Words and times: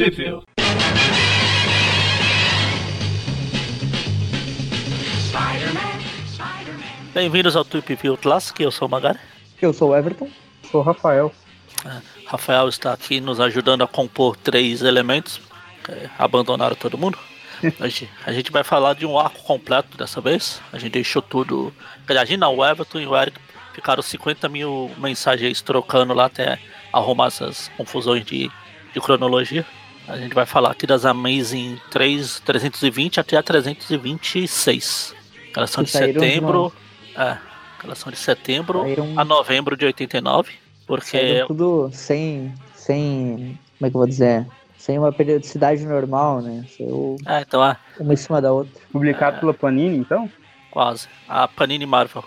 Sheffield. 0.00 0.46
Bem-vindos 7.12 7.54
ao 7.54 7.66
Tweep 7.66 7.96
View 7.96 8.16
Classic, 8.16 8.62
eu 8.62 8.70
sou 8.70 8.88
o 8.88 8.90
Magari. 8.90 9.18
Eu 9.60 9.74
sou 9.74 9.90
o 9.90 9.94
Everton. 9.94 10.30
Sou 10.70 10.80
o 10.80 10.82
Rafael. 10.82 11.30
Rafael 12.26 12.66
está 12.70 12.94
aqui 12.94 13.20
nos 13.20 13.40
ajudando 13.40 13.82
a 13.82 13.86
compor 13.86 14.36
três 14.36 14.80
elementos. 14.80 15.38
que 15.84 15.92
abandonaram 16.18 16.76
todo 16.76 16.96
mundo. 16.96 17.18
A 17.78 17.86
gente, 17.86 18.10
a 18.24 18.32
gente 18.32 18.50
vai 18.50 18.64
falar 18.64 18.94
de 18.94 19.04
um 19.04 19.18
arco 19.18 19.42
completo 19.42 19.98
dessa 19.98 20.18
vez. 20.18 20.62
A 20.72 20.78
gente 20.78 20.92
deixou 20.92 21.20
tudo. 21.20 21.74
quer 22.06 22.14
dizer, 22.14 22.18
A 22.20 22.24
gente 22.24 22.38
não, 22.38 22.56
o 22.56 22.64
Everton 22.64 23.00
e 23.00 23.06
o 23.06 23.14
Eric 23.14 23.38
ficaram 23.74 24.02
50 24.02 24.48
mil 24.48 24.90
mensagens 24.96 25.60
trocando 25.60 26.14
lá 26.14 26.24
até 26.24 26.58
arrumar 26.90 27.26
essas 27.26 27.70
confusões 27.76 28.24
de, 28.24 28.50
de 28.94 29.00
cronologia. 29.02 29.66
A 30.10 30.16
gente 30.18 30.34
vai 30.34 30.44
falar 30.46 30.70
aqui 30.72 30.86
das 30.86 31.04
Amazing 31.04 31.78
3, 31.90 32.40
320 32.40 33.20
até 33.20 33.36
a 33.36 33.42
326. 33.42 35.14
Elas 35.56 35.70
são 35.70 35.84
Que 35.84 35.90
de 35.92 35.96
setembro. 35.98 36.72
É, 37.16 37.36
elas 37.84 37.98
são 37.98 38.10
de 38.10 38.18
setembro 38.18 38.80
Saíram- 38.82 39.14
a 39.16 39.24
novembro 39.24 39.76
de 39.76 39.84
89. 39.86 40.52
Porque 40.86 41.06
Saíram 41.18 41.46
tudo 41.46 41.90
sem, 41.92 42.52
sem. 42.74 43.58
Como 43.78 43.86
é 43.86 43.90
que 43.90 43.96
eu 43.96 44.00
vou 44.00 44.06
dizer? 44.06 44.46
Sem 44.76 44.98
uma 44.98 45.12
periodicidade 45.12 45.84
normal, 45.84 46.40
né? 46.40 46.64
Saiu 46.76 47.16
É, 47.26 47.40
então 47.42 47.64
é, 47.64 47.76
uma 48.00 48.12
em 48.14 48.16
cima 48.16 48.40
da 48.40 48.52
outra. 48.52 48.72
Publicado 48.92 49.36
É. 49.36 49.40
pela 49.40 49.54
Panini, 49.54 49.98
então? 49.98 50.28
quase. 50.70 51.08
A 51.28 51.46
Panini 51.46 51.84
Marvel. 51.86 52.24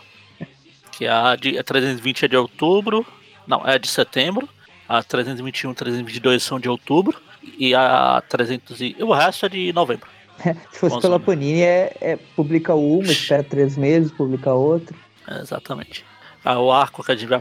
Que 0.91 1.05
é 1.05 1.09
a, 1.09 1.35
de, 1.35 1.57
a 1.57 1.63
320 1.63 2.25
é 2.25 2.27
de 2.27 2.37
outubro. 2.37 3.05
Não, 3.47 3.67
é 3.67 3.77
de 3.79 3.87
setembro. 3.87 4.47
A 4.87 5.01
321 5.01 5.71
e 5.71 5.75
322 5.75 6.43
são 6.43 6.59
de 6.59 6.69
outubro. 6.69 7.19
E 7.57 7.75
a 7.75 8.23
300 8.27 8.81
e, 8.81 8.95
o 8.99 9.11
resto 9.11 9.45
é 9.45 9.49
de 9.49 9.73
novembro. 9.73 10.07
Se 10.71 10.79
fosse 10.79 10.99
pela 10.99 11.19
sim. 11.19 11.25
Panini, 11.25 11.61
é, 11.61 11.95
é- 12.01 12.17
publica 12.35 12.73
uma, 12.73 13.11
espera 13.11 13.43
três 13.43 13.77
meses, 13.77 14.11
publica 14.11 14.53
outra. 14.53 14.95
É, 15.27 15.39
exatamente. 15.39 16.05
Ah, 16.43 16.59
o 16.59 16.71
arco 16.71 17.03
que 17.03 17.11
a 17.11 17.15
gente 17.15 17.31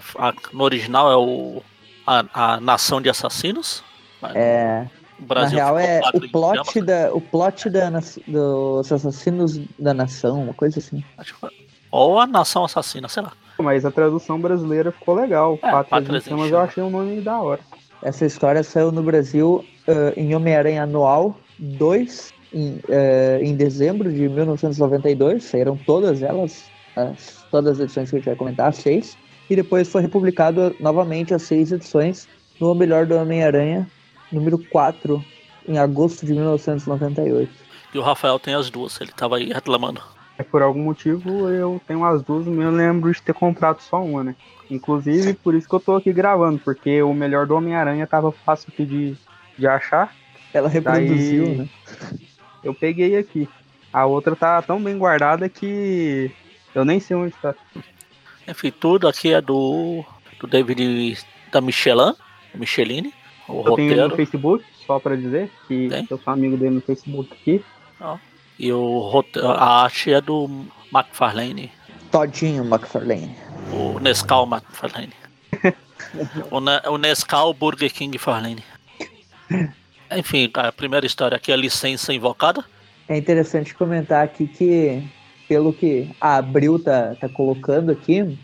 no 0.53 0.65
original 0.65 1.11
é 1.11 1.17
o. 1.17 1.63
A, 2.07 2.55
a 2.55 2.61
Nação 2.61 3.01
de 3.01 3.09
Assassinos. 3.09 3.83
É, 4.35 4.87
na 5.19 5.27
Brasil 5.27 5.57
real, 5.57 5.77
ficou 5.77 5.89
é 5.89 6.01
o 6.15 6.31
plot, 6.31 6.81
da, 6.81 7.15
o 7.15 7.21
plot 7.21 7.71
da, 7.71 7.91
dos 8.27 8.91
assassinos 8.91 9.61
da 9.79 9.95
nação, 9.95 10.43
uma 10.43 10.55
coisa 10.55 10.79
assim. 10.79 11.03
Ou 11.91 12.19
a 12.19 12.27
Nação 12.27 12.65
Assassina, 12.65 13.09
sei 13.09 13.23
lá. 13.23 13.33
Mas 13.59 13.85
a 13.85 13.91
tradução 13.91 14.41
brasileira 14.41 14.91
ficou 14.91 15.15
legal. 15.15 15.59
É, 15.63 15.71
Pátria 15.71 15.85
Pátria 15.85 16.21
Chamas 16.21 16.51
eu 16.51 16.59
achei 16.59 16.83
um 16.83 16.91
nome 16.91 17.21
da 17.21 17.41
hora. 17.41 17.61
Essa 18.03 18.27
história 18.27 18.63
saiu 18.65 18.91
no 18.91 19.03
Brasil 19.03 19.65
ah, 19.89 20.13
em 20.17 20.35
Homem-Aranha 20.35 20.83
Anual 20.85 21.37
2, 21.59 22.33
em, 22.55 22.81
ah, 22.89 23.39
em 23.43 23.55
dezembro 23.57 24.13
de 24.13 24.29
1992. 24.29 25.45
Saíram 25.45 25.77
todas 25.77 26.23
elas, 26.23 26.65
as- 26.97 27.45
todas 27.51 27.75
as 27.79 27.85
edições 27.85 28.11
que 28.11 28.17
a 28.17 28.19
gente 28.19 28.27
vai 28.27 28.37
comentar, 28.37 28.69
as 28.69 28.77
seis. 28.77 29.17
E 29.51 29.57
depois 29.57 29.89
foi 29.89 30.03
republicado 30.03 30.75
novamente 30.81 31.35
as 31.35 31.43
seis 31.43 31.73
edições 31.73 32.29
no 32.61 32.71
O 32.73 32.75
Melhor 32.75 33.07
do 33.07 33.17
Homem-Aranha, 33.17 33.87
número 34.31 34.57
4, 34.59 35.23
em 35.69 35.79
agosto 35.79 36.25
de 36.25 36.33
1998. 36.33 37.51
E 37.95 37.99
o 37.99 38.03
Rafael 38.03 38.39
tem 38.39 38.55
as 38.55 38.71
duas, 38.71 38.99
ele 39.01 39.13
tava 39.13 39.37
aí 39.37 39.53
reclamando. 39.53 40.01
É, 40.39 40.43
por 40.43 40.63
algum 40.63 40.83
motivo 40.83 41.49
eu 41.51 41.79
tenho 41.87 42.05
as 42.05 42.23
duas, 42.23 42.47
mas 42.47 42.65
eu 42.65 42.71
lembro 42.71 43.13
de 43.13 43.21
ter 43.21 43.35
comprado 43.35 43.81
só 43.81 44.03
uma, 44.03 44.25
né? 44.25 44.35
Inclusive, 44.71 45.35
por 45.35 45.55
isso 45.55 45.69
que 45.69 45.75
eu 45.75 45.81
tô 45.81 45.97
aqui 45.97 46.11
gravando, 46.13 46.59
porque 46.59 47.03
o 47.03 47.13
melhor 47.13 47.47
do 47.47 47.55
Homem-Aranha 47.55 48.07
tava 48.07 48.33
fácil 48.33 48.69
aqui 48.73 48.87
de, 48.87 49.15
de 49.59 49.67
achar. 49.67 50.15
Ela 50.53 50.69
reproduziu, 50.69 51.45
Daí- 51.47 51.57
né? 51.57 51.69
Eu 52.63 52.75
peguei 52.75 53.17
aqui. 53.17 53.49
A 53.93 54.07
outra 54.07 54.35
tá 54.37 54.61
tão 54.63 54.83
bem 54.83 54.97
guardada 54.97 55.49
que 55.49 56.31
eu 56.75 56.85
nem 56.85 57.01
sei 57.01 57.17
onde 57.17 57.35
tá. 57.43 57.55
Enfim, 58.49 58.71
tudo 58.71 59.07
aqui 59.09 59.33
é 59.33 59.41
do, 59.41 60.05
do 60.41 60.47
David 60.47 61.19
da 61.53 61.61
Michelin, 61.61 62.15
Micheline, 62.55 63.13
o 63.49 63.63
Eu 63.67 63.75
tenho 63.77 63.91
ele 63.93 63.97
no 63.97 64.09
roteiro. 64.09 64.17
Facebook, 64.17 64.65
só 64.87 64.99
pra 64.99 65.15
dizer, 65.17 65.51
que 65.69 65.89
Tem? 65.89 66.07
eu 66.11 66.19
sou 66.19 66.33
amigo 66.33 66.57
dele 66.57 66.77
no 66.77 66.81
Facebook 66.81 67.33
aqui. 67.33 67.65
E 68.59 68.73
o 68.73 68.99
roteiro, 69.01 69.49
a 69.49 69.83
arte 69.85 70.13
é 70.13 70.21
do 70.21 70.49
McFarlane, 70.93 71.71
Todinho 72.11 72.65
McFarlane. 72.65 73.35
o 73.73 73.99
Nescau 74.01 74.47
McFarlane. 74.47 75.13
o, 76.51 76.61
Ne- 76.61 76.83
o 76.89 76.99
Nescau 76.99 77.53
Burger 77.55 77.93
King 77.93 78.17
Farlane. 78.19 78.63
Enfim, 80.17 80.51
a 80.55 80.71
primeira 80.73 81.05
história 81.07 81.37
aqui 81.37 81.51
é 81.51 81.55
a 81.55 81.59
licença 81.59 82.13
invocada. 82.13 82.65
É 83.09 83.17
interessante 83.17 83.75
comentar 83.75 84.23
aqui 84.25 84.47
que, 84.47 85.03
pelo 85.49 85.73
que 85.73 86.09
a 86.21 86.37
Abril 86.37 86.79
tá, 86.79 87.17
tá 87.21 87.29
colocando 87.29 87.91
aqui, 87.91 88.39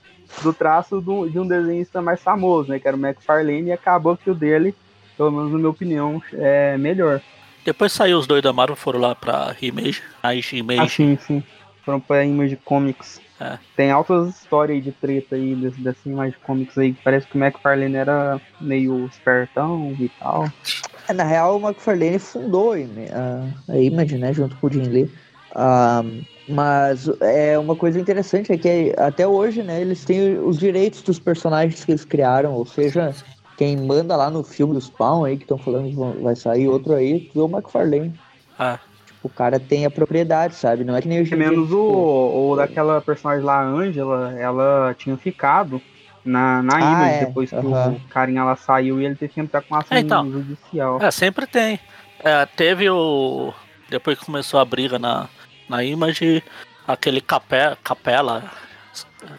do 0.42 0.52
traço 0.52 1.00
do- 1.00 1.28
de 1.28 1.38
um 1.38 1.46
desenhista 1.46 2.02
mais 2.02 2.20
famoso, 2.20 2.68
né? 2.70 2.78
Que 2.78 2.86
era 2.86 2.96
o 2.96 3.00
McFarlane, 3.00 3.68
e 3.68 3.72
acabou 3.72 4.16
que 4.16 4.30
o 4.30 4.34
dele, 4.34 4.74
pelo 5.16 5.30
menos 5.30 5.50
na 5.52 5.56
minha 5.58 5.70
opinião, 5.70 6.22
é 6.34 6.76
melhor. 6.76 7.20
depois 7.64 7.92
saiu 7.92 8.18
os 8.18 8.26
dois 8.26 8.42
da 8.42 8.52
Marvel, 8.52 8.76
foram 8.76 9.00
lá 9.00 9.14
pra 9.14 9.54
Image, 9.60 10.02
a 10.22 10.34
Image, 10.34 10.80
Assim, 10.80 11.18
sim. 11.20 11.42
Foram 11.84 12.00
pra 12.00 12.24
Image 12.24 12.56
Comics. 12.64 13.20
É. 13.40 13.56
Tem 13.76 13.90
altas 13.90 14.28
histórias 14.36 14.76
aí 14.76 14.80
de 14.82 14.90
treta 14.92 15.36
aí 15.36 15.54
dessa 15.78 16.06
Image 16.08 16.36
Comics 16.42 16.76
aí. 16.76 16.92
que 16.92 17.02
Parece 17.02 17.26
que 17.26 17.38
o 17.38 17.42
McFarlane 17.42 17.94
era 17.96 18.38
meio 18.60 19.06
espertão 19.06 19.96
e 19.98 20.08
tal. 20.18 20.50
É, 21.08 21.12
na 21.12 21.24
real, 21.24 21.56
o 21.56 21.66
McFarlane 21.66 22.18
fundou 22.18 22.72
a 22.72 23.72
a, 23.72 23.78
Image, 23.78 24.18
né? 24.18 24.32
Junto 24.32 24.56
com 24.56 24.66
o 24.66 24.70
Jim 24.70 24.82
Lee. 24.82 25.10
Ah, 25.54 26.04
mas 26.48 27.08
é 27.20 27.58
uma 27.58 27.74
coisa 27.74 27.98
interessante 27.98 28.52
é 28.52 28.58
que 28.58 28.94
até 28.98 29.26
hoje, 29.26 29.62
né? 29.62 29.80
Eles 29.80 30.04
têm 30.04 30.38
os 30.38 30.58
direitos 30.58 31.02
dos 31.02 31.18
personagens 31.18 31.84
que 31.84 31.92
eles 31.92 32.04
criaram. 32.04 32.52
Ou 32.52 32.66
seja, 32.66 33.14
quem 33.56 33.76
manda 33.76 34.16
lá 34.16 34.30
no 34.30 34.44
filme 34.44 34.74
do 34.74 34.80
Spawn 34.80 35.24
aí, 35.24 35.36
que 35.36 35.44
estão 35.44 35.58
falando 35.58 35.88
que 35.88 36.22
vai 36.22 36.36
sair 36.36 36.68
outro 36.68 36.94
aí, 36.94 37.30
é 37.34 37.38
o 37.38 37.48
McFarlane. 37.48 38.12
É. 38.58 38.78
O 39.22 39.28
cara 39.28 39.58
tem 39.58 39.84
a 39.84 39.90
propriedade, 39.90 40.54
sabe? 40.54 40.84
Não 40.84 40.94
é 40.94 41.02
que 41.02 41.08
nem 41.08 41.22
o 41.22 41.28
Pelo 41.28 41.40
menos 41.40 41.72
o, 41.72 42.50
o 42.50 42.56
daquela 42.56 43.00
personagem 43.00 43.44
lá, 43.44 43.60
a 43.60 43.66
Angela, 43.66 44.32
ela 44.38 44.94
tinha 44.96 45.16
ficado 45.16 45.82
na, 46.28 46.62
na 46.62 46.76
Ah, 46.76 46.80
Image 46.80 47.14
é, 47.16 47.26
depois 47.26 47.50
que 47.50 47.56
aham. 47.56 47.92
o 47.92 48.00
carinha 48.08 48.44
lá 48.44 48.54
saiu 48.56 49.00
e 49.00 49.04
ele 49.06 49.14
teve 49.16 49.32
que 49.32 49.40
entrar 49.40 49.62
com 49.62 49.74
ação 49.74 49.96
É, 49.96 50.00
então. 50.00 50.30
judicial. 50.30 50.98
É, 51.02 51.10
sempre 51.10 51.46
tem. 51.46 51.80
É, 52.20 52.46
teve 52.46 52.88
o. 52.90 53.52
Depois 53.88 54.18
que 54.18 54.24
começou 54.26 54.60
a 54.60 54.64
briga 54.64 54.98
na, 54.98 55.28
na 55.68 55.82
Image, 55.82 56.42
aquele 56.86 57.20
capé, 57.20 57.76
Capela, 57.82 58.44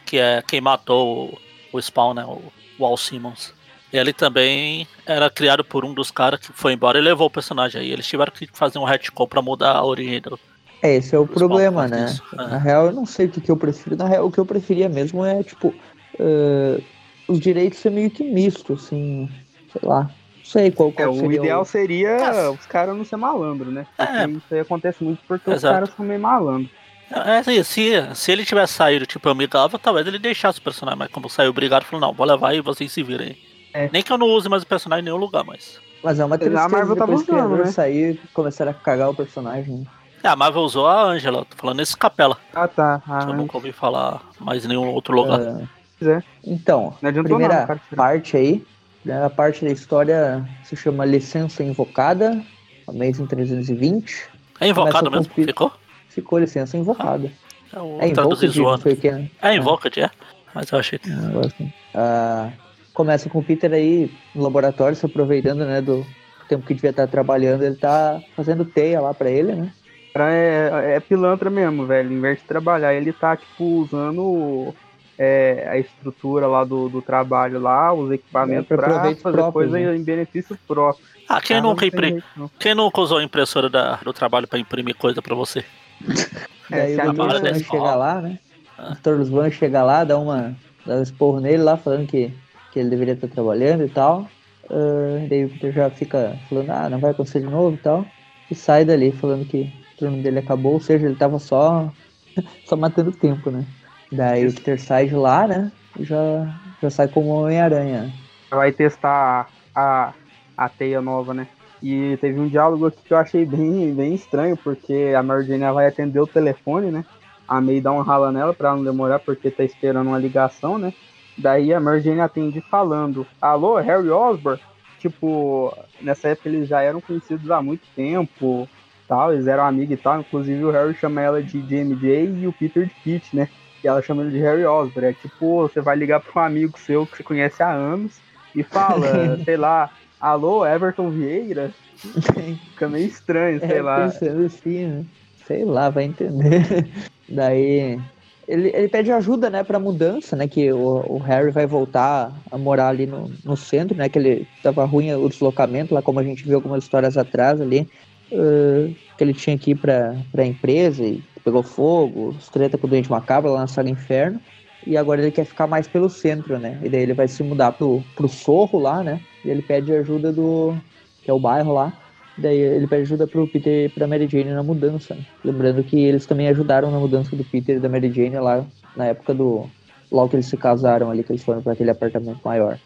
que 0.05 0.17
é 0.17 0.41
quem 0.45 0.59
matou 0.59 1.37
o, 1.73 1.77
o 1.77 1.81
Spawn, 1.81 2.13
né? 2.15 2.25
O, 2.25 2.41
o 2.79 2.85
Al 2.85 2.97
Simmons. 2.97 3.53
Ele 3.91 4.13
também 4.13 4.87
era 5.05 5.29
criado 5.31 5.63
por 5.63 5.83
um 5.83 5.93
dos 5.93 6.11
caras 6.11 6.39
que 6.39 6.53
foi 6.53 6.73
embora 6.73 6.99
e 6.99 7.01
levou 7.01 7.25
o 7.27 7.31
personagem 7.31 7.81
aí. 7.81 7.91
Eles 7.91 8.05
tiveram 8.07 8.31
que 8.31 8.47
fazer 8.53 8.77
um 8.77 8.83
retcon 8.83 9.27
pra 9.27 9.41
mudar 9.41 9.71
a 9.73 9.83
origem 9.83 10.21
do. 10.21 10.39
É, 10.81 10.95
esse 10.95 11.13
é 11.13 11.19
o 11.19 11.23
Os 11.23 11.29
problema, 11.31 11.87
né? 11.87 12.05
disso, 12.05 12.23
é. 12.33 12.35
Na 12.37 12.57
real, 12.57 12.85
eu 12.85 12.91
não 12.93 13.05
sei 13.05 13.25
o 13.25 13.29
que, 13.29 13.41
que 13.41 13.51
eu 13.51 13.57
prefiro. 13.57 13.97
Na 13.97 14.07
real, 14.07 14.25
o 14.27 14.31
que 14.31 14.37
eu 14.39 14.45
preferia 14.45 14.87
mesmo 14.87 15.25
é, 15.25 15.43
tipo, 15.43 15.73
eh, 16.19 16.81
os 17.27 17.39
direitos 17.39 17.79
ser 17.79 17.91
meio 17.91 18.09
que 18.09 18.23
misto, 18.23 18.73
assim, 18.73 19.29
sei 19.71 19.81
lá. 19.87 20.09
sei 20.43 20.71
qual, 20.71 20.89
É, 20.89 20.91
qual 20.93 21.11
o 21.11 21.19
seria 21.19 21.37
ideal 21.37 21.63
seria 21.65 22.17
Ah. 22.17 22.51
os 22.51 22.65
caras 22.65 22.97
não 22.97 23.05
ser 23.05 23.17
malandro, 23.17 23.69
né? 23.71 23.85
Porque 23.95 24.11
É. 24.11 24.27
isso 24.27 24.45
aí 24.53 24.59
acontece 24.61 25.03
muito 25.03 25.19
porque 25.27 25.47
os 25.49 25.57
Exato. 25.57 25.73
caras 25.75 25.89
são 25.95 26.03
meio 26.03 26.19
malandros. 26.19 26.71
É 27.11 27.37
assim, 27.37 27.61
se, 27.63 28.15
se 28.15 28.31
ele 28.31 28.43
tivesse 28.45 28.73
saído, 28.73 29.05
tipo, 29.05 29.27
amigável, 29.29 29.77
talvez 29.79 30.05
ele 30.07 30.17
deixasse 30.19 30.59
o 30.59 30.61
personagem, 30.63 30.97
mas 30.97 31.09
como 31.11 31.29
saiu 31.29 31.49
obrigado, 31.51 31.83
falou, 31.83 32.01
não, 32.07 32.13
vou 32.13 32.25
levar 32.25 32.53
e 32.55 32.61
vocês 32.61 32.91
se 32.91 33.01
virem. 33.03 33.37
É. 33.73 33.89
Nem 33.93 34.01
que 34.01 34.11
eu 34.11 34.17
não 34.17 34.27
use 34.27 34.49
mais 34.49 34.63
o 34.63 34.67
personagem 34.67 35.01
em 35.01 35.05
nenhum 35.05 35.17
lugar, 35.17 35.43
mas. 35.43 35.79
Mas 36.03 36.19
é 36.19 36.25
uma 36.25 36.35
A 36.35 36.37
tristeza 36.39 36.67
Marvel 36.69 36.95
tá 36.95 37.05
o 37.05 37.23
criador 37.23 37.57
né? 37.59 37.65
sair 37.67 38.19
e 38.23 38.27
começaram 38.33 38.71
a 38.71 38.73
cagar 38.73 39.09
o 39.09 39.15
personagem. 39.15 39.85
É, 40.23 40.27
a 40.27 40.35
Marvel 40.35 40.61
usou 40.63 40.87
a 40.87 41.03
Angela, 41.03 41.45
tô 41.45 41.55
falando 41.57 41.77
nesse 41.77 41.95
capela. 41.95 42.37
Ah, 42.53 42.67
tá. 42.67 43.01
Ah, 43.07 43.25
eu 43.27 43.33
nunca 43.35 43.55
ouvi 43.57 43.71
falar 43.71 44.21
mais 44.39 44.65
em 44.65 44.67
nenhum 44.69 44.87
outro 44.87 45.13
lugar. 45.13 45.39
Ah, 45.39 45.61
Pois 45.99 46.09
é. 46.09 46.23
então, 46.45 46.95
primeira 47.23 47.53
nada, 47.53 47.67
cara. 47.67 47.81
parte 47.95 48.37
aí, 48.37 48.65
né, 49.03 49.23
a 49.23 49.29
parte 49.29 49.65
da 49.65 49.71
história 49.71 50.47
se 50.63 50.75
chama 50.75 51.05
Licença 51.05 51.63
Invocada, 51.63 52.41
Amazing 52.87 53.25
320. 53.27 54.29
É 54.59 54.67
invocado 54.67 55.11
mesmo? 55.11 55.33
Ficou? 55.33 55.71
Ficou 56.09 56.39
Licença 56.39 56.77
Invocada. 56.77 57.31
É 57.73 57.79
o 57.79 57.97
É 58.01 58.07
Invoked, 58.07 58.59
não 58.59 58.73
o 58.73 58.95
que, 58.95 59.11
né? 59.11 59.29
É 59.41 59.55
é. 59.99 60.09
Mas 60.53 60.71
eu 60.71 60.79
achei 60.79 60.97
que. 60.97 61.09
Assim. 61.11 61.71
Ah, 61.93 62.49
começa 62.93 63.29
com 63.29 63.39
o 63.39 63.43
Peter 63.43 63.71
aí 63.71 64.11
no 64.33 64.43
laboratório, 64.43 64.95
se 64.95 65.05
aproveitando, 65.05 65.65
né, 65.65 65.81
do 65.81 66.05
tempo 66.47 66.65
que 66.65 66.73
devia 66.73 66.89
estar 66.89 67.07
trabalhando, 67.07 67.63
ele 67.63 67.75
tá 67.75 68.19
fazendo 68.35 68.65
teia 68.65 68.99
lá 68.99 69.13
pra 69.13 69.29
ele, 69.29 69.53
né? 69.53 69.71
É, 70.15 70.95
é 70.95 70.99
pilantra 70.99 71.49
mesmo, 71.49 71.85
velho. 71.85 72.11
Em 72.11 72.19
vez 72.19 72.39
de 72.39 72.45
trabalhar, 72.45 72.93
ele 72.93 73.13
tá, 73.13 73.37
tipo, 73.37 73.63
usando 73.63 74.73
é, 75.21 75.67
a 75.69 75.77
estrutura 75.77 76.47
lá 76.47 76.63
do, 76.63 76.87
do 76.87 77.01
trabalho 77.01 77.59
lá, 77.59 77.93
os 77.93 78.09
equipamentos 78.09 78.67
proveito 78.67 79.21
fazer 79.21 79.35
próprio, 79.35 79.51
coisa 79.51 79.77
né? 79.77 79.97
em 79.97 80.01
benefício 80.01 80.57
próprio. 80.65 81.03
Ah, 81.27 81.41
quem 81.41 81.57
Cara, 81.57 81.61
nunca, 81.61 81.69
não 81.69 81.75
tem 81.75 81.87
impri... 81.89 82.09
jeito, 82.11 82.25
não. 82.37 82.51
quem 82.57 82.73
nunca 82.73 83.01
usou 83.01 83.17
a 83.17 83.23
impressora 83.23 83.69
da- 83.69 83.97
do 83.97 84.13
trabalho 84.13 84.47
pra 84.47 84.57
imprimir 84.57 84.95
coisa 84.95 85.21
pra 85.21 85.35
você? 85.35 85.63
É, 86.71 86.93
se 86.93 87.01
o 87.01 87.39
desse 87.41 87.63
chega 87.63 87.95
lá, 87.95 88.21
né? 88.21 88.37
Ah. 88.77 88.91
O 88.91 89.17
Dr. 89.17 89.25
Swan 89.25 89.49
chega 89.49 89.81
lá, 89.81 90.03
dá, 90.03 90.19
uma, 90.19 90.55
dá 90.85 90.97
um 90.97 91.01
esporro 91.01 91.39
nele 91.39 91.63
lá, 91.63 91.75
falando 91.75 92.05
que, 92.05 92.31
que 92.71 92.79
ele 92.79 92.91
deveria 92.91 93.15
estar 93.15 93.27
trabalhando 93.27 93.83
e 93.83 93.89
tal. 93.89 94.29
Ah, 94.69 95.25
daí 95.27 95.45
o 95.45 95.49
Peter 95.49 95.73
já 95.73 95.89
fica 95.89 96.37
falando, 96.47 96.69
ah, 96.69 96.87
não 96.87 96.99
vai 96.99 97.09
acontecer 97.09 97.39
de 97.39 97.47
novo 97.47 97.75
e 97.75 97.79
tal. 97.79 98.05
E 98.51 98.53
sai 98.53 98.85
dali 98.85 99.11
falando 99.11 99.47
que 99.47 99.73
o 99.95 99.97
turno 99.97 100.21
dele 100.21 100.37
acabou, 100.37 100.73
ou 100.73 100.79
seja, 100.79 101.07
ele 101.07 101.15
tava 101.15 101.39
só, 101.39 101.91
só 102.65 102.75
matando 102.75 103.11
tempo, 103.11 103.49
né? 103.49 103.65
Daí 104.11 104.47
o 104.47 104.53
Peter 104.53 104.79
sai 104.79 105.07
de 105.07 105.15
lá, 105.15 105.47
né? 105.47 105.71
Já, 105.99 106.59
já 106.81 106.89
sai 106.89 107.07
como 107.07 107.29
Homem-Aranha. 107.29 108.11
vai 108.49 108.71
testar 108.71 109.49
a, 109.75 110.13
a 110.57 110.69
teia 110.69 111.01
nova, 111.01 111.33
né? 111.33 111.47
E 111.81 112.17
teve 112.17 112.39
um 112.39 112.47
diálogo 112.47 112.87
aqui 112.87 112.97
que 113.05 113.13
eu 113.13 113.17
achei 113.17 113.45
bem, 113.45 113.93
bem 113.93 114.13
estranho, 114.13 114.57
porque 114.57 115.13
a 115.17 115.23
Mary 115.23 115.45
Jane 115.45 115.71
vai 115.73 115.87
atender 115.87 116.19
o 116.19 116.27
telefone, 116.27 116.91
né? 116.91 117.05
A 117.47 117.61
May 117.61 117.81
dá 117.81 117.91
um 117.91 118.01
rala 118.01 118.31
nela 118.31 118.53
pra 118.53 118.75
não 118.75 118.83
demorar, 118.83 119.19
porque 119.19 119.49
tá 119.49 119.63
esperando 119.63 120.07
uma 120.07 120.19
ligação, 120.19 120.77
né? 120.77 120.93
Daí 121.37 121.73
a 121.73 121.79
Mary 121.79 122.01
Jane 122.01 122.19
atende 122.19 122.61
falando, 122.61 123.25
alô, 123.41 123.77
Harry 123.77 124.09
Osborn? 124.09 124.59
Tipo, 124.99 125.73
nessa 126.01 126.27
época 126.27 126.49
eles 126.49 126.67
já 126.67 126.81
eram 126.81 126.99
conhecidos 126.99 127.49
há 127.49 127.61
muito 127.61 127.83
tempo, 127.95 128.67
tal, 129.07 129.33
eles 129.33 129.47
eram 129.47 129.65
amigos 129.65 129.97
e 129.97 129.97
tal, 129.97 130.19
inclusive 130.19 130.63
o 130.63 130.71
Harry 130.71 130.93
chama 130.93 131.21
ela 131.21 131.41
de 131.41 131.61
JMJ 131.61 132.25
e 132.41 132.47
o 132.47 132.53
Peter 132.53 132.85
de 132.85 132.93
Pete, 133.03 133.35
né? 133.35 133.47
E 133.83 133.87
ela 133.87 134.01
chama 134.01 134.23
ele 134.23 134.31
de 134.31 134.39
Harry 134.39 134.65
Osborn. 134.65 135.09
É 135.09 135.13
tipo, 135.13 135.61
você 135.61 135.81
vai 135.81 135.95
ligar 135.95 136.19
pra 136.19 136.41
um 136.41 136.45
amigo 136.45 136.77
seu 136.79 137.05
que 137.05 137.17
você 137.17 137.23
conhece 137.23 137.61
há 137.63 137.71
anos 137.71 138.19
e 138.55 138.63
fala, 138.63 139.37
sei 139.45 139.57
lá, 139.57 139.89
alô, 140.19 140.65
Everton 140.65 141.11
Vieira? 141.11 141.73
Fica 142.71 142.87
meio 142.89 143.05
estranho, 143.05 143.59
sei 143.59 143.77
É, 143.77 143.81
lá. 143.81 144.07
pensando 144.07 144.45
assim, 144.45 144.85
né? 144.87 145.05
Sei 145.47 145.65
lá, 145.65 145.89
vai 145.89 146.05
entender. 146.05 146.63
Daí 147.29 147.99
ele, 148.47 148.71
ele 148.73 148.87
pede 148.87 149.11
ajuda, 149.11 149.49
né, 149.49 149.63
pra 149.63 149.79
mudança, 149.79 150.35
né? 150.35 150.47
Que 150.47 150.71
o, 150.73 151.03
o 151.07 151.17
Harry 151.19 151.51
vai 151.51 151.67
voltar 151.67 152.33
a 152.51 152.57
morar 152.57 152.87
ali 152.89 153.05
no, 153.05 153.31
no 153.43 153.55
centro, 153.55 153.95
né? 153.95 154.09
Que 154.09 154.17
ele 154.17 154.47
tava 154.63 154.83
ruim 154.85 155.13
o 155.13 155.29
deslocamento, 155.29 155.93
lá 155.93 156.01
como 156.01 156.19
a 156.19 156.23
gente 156.23 156.43
viu 156.43 156.55
algumas 156.55 156.83
histórias 156.83 157.17
atrás 157.17 157.61
ali. 157.61 157.87
ah, 158.33 158.89
que 159.17 159.23
ele 159.23 159.33
tinha 159.33 159.57
que 159.57 159.71
ir 159.71 159.75
pra, 159.75 160.15
pra 160.31 160.45
empresa 160.45 161.03
e 161.05 161.21
pegou 161.49 161.63
fogo, 161.63 162.35
treta 162.53 162.77
com 162.77 162.85
o 162.85 162.89
Doente 162.89 163.09
Macabro 163.09 163.51
lá 163.51 163.61
na 163.61 163.67
Sala 163.67 163.89
Inferno. 163.89 164.39
E 164.85 164.95
agora 164.95 165.21
ele 165.21 165.31
quer 165.31 165.45
ficar 165.45 165.67
mais 165.67 165.87
pelo 165.87 166.09
centro, 166.09 166.57
né? 166.57 166.79
E 166.83 166.89
daí 166.89 167.01
ele 167.01 167.13
vai 167.13 167.27
se 167.27 167.43
mudar 167.43 167.73
pro, 167.73 168.01
pro 168.15 168.29
Sorro 168.29 168.79
lá, 168.79 169.03
né? 169.03 169.19
E 169.43 169.49
ele 169.49 169.61
pede 169.61 169.91
ajuda 169.91 170.31
do. 170.31 170.75
que 171.21 171.29
é 171.29 171.33
o 171.33 171.39
bairro 171.39 171.73
lá. 171.73 171.91
Daí 172.37 172.57
ele 172.57 172.87
pede 172.87 173.01
ajuda 173.01 173.27
pro 173.27 173.47
Peter 173.47 173.85
e 173.85 173.89
pra 173.89 174.07
Mary 174.07 174.27
Jane 174.27 174.51
na 174.51 174.63
mudança. 174.63 175.17
Lembrando 175.43 175.83
que 175.83 175.99
eles 175.99 176.25
também 176.25 176.47
ajudaram 176.47 176.89
na 176.89 176.99
mudança 176.99 177.35
do 177.35 177.43
Peter 177.43 177.75
e 177.75 177.79
da 177.79 177.89
Mary 177.89 178.09
Jane 178.09 178.39
lá 178.39 178.63
na 178.95 179.07
época 179.07 179.33
do. 179.33 179.69
Logo 180.09 180.29
que 180.29 180.37
eles 180.37 180.45
se 180.45 180.55
casaram 180.55 181.11
ali, 181.11 181.23
que 181.23 181.31
eles 181.31 181.43
foram 181.43 181.61
pra 181.61 181.73
aquele 181.73 181.91
apartamento 181.91 182.39
maior. 182.43 182.79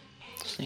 Sim. 0.44 0.66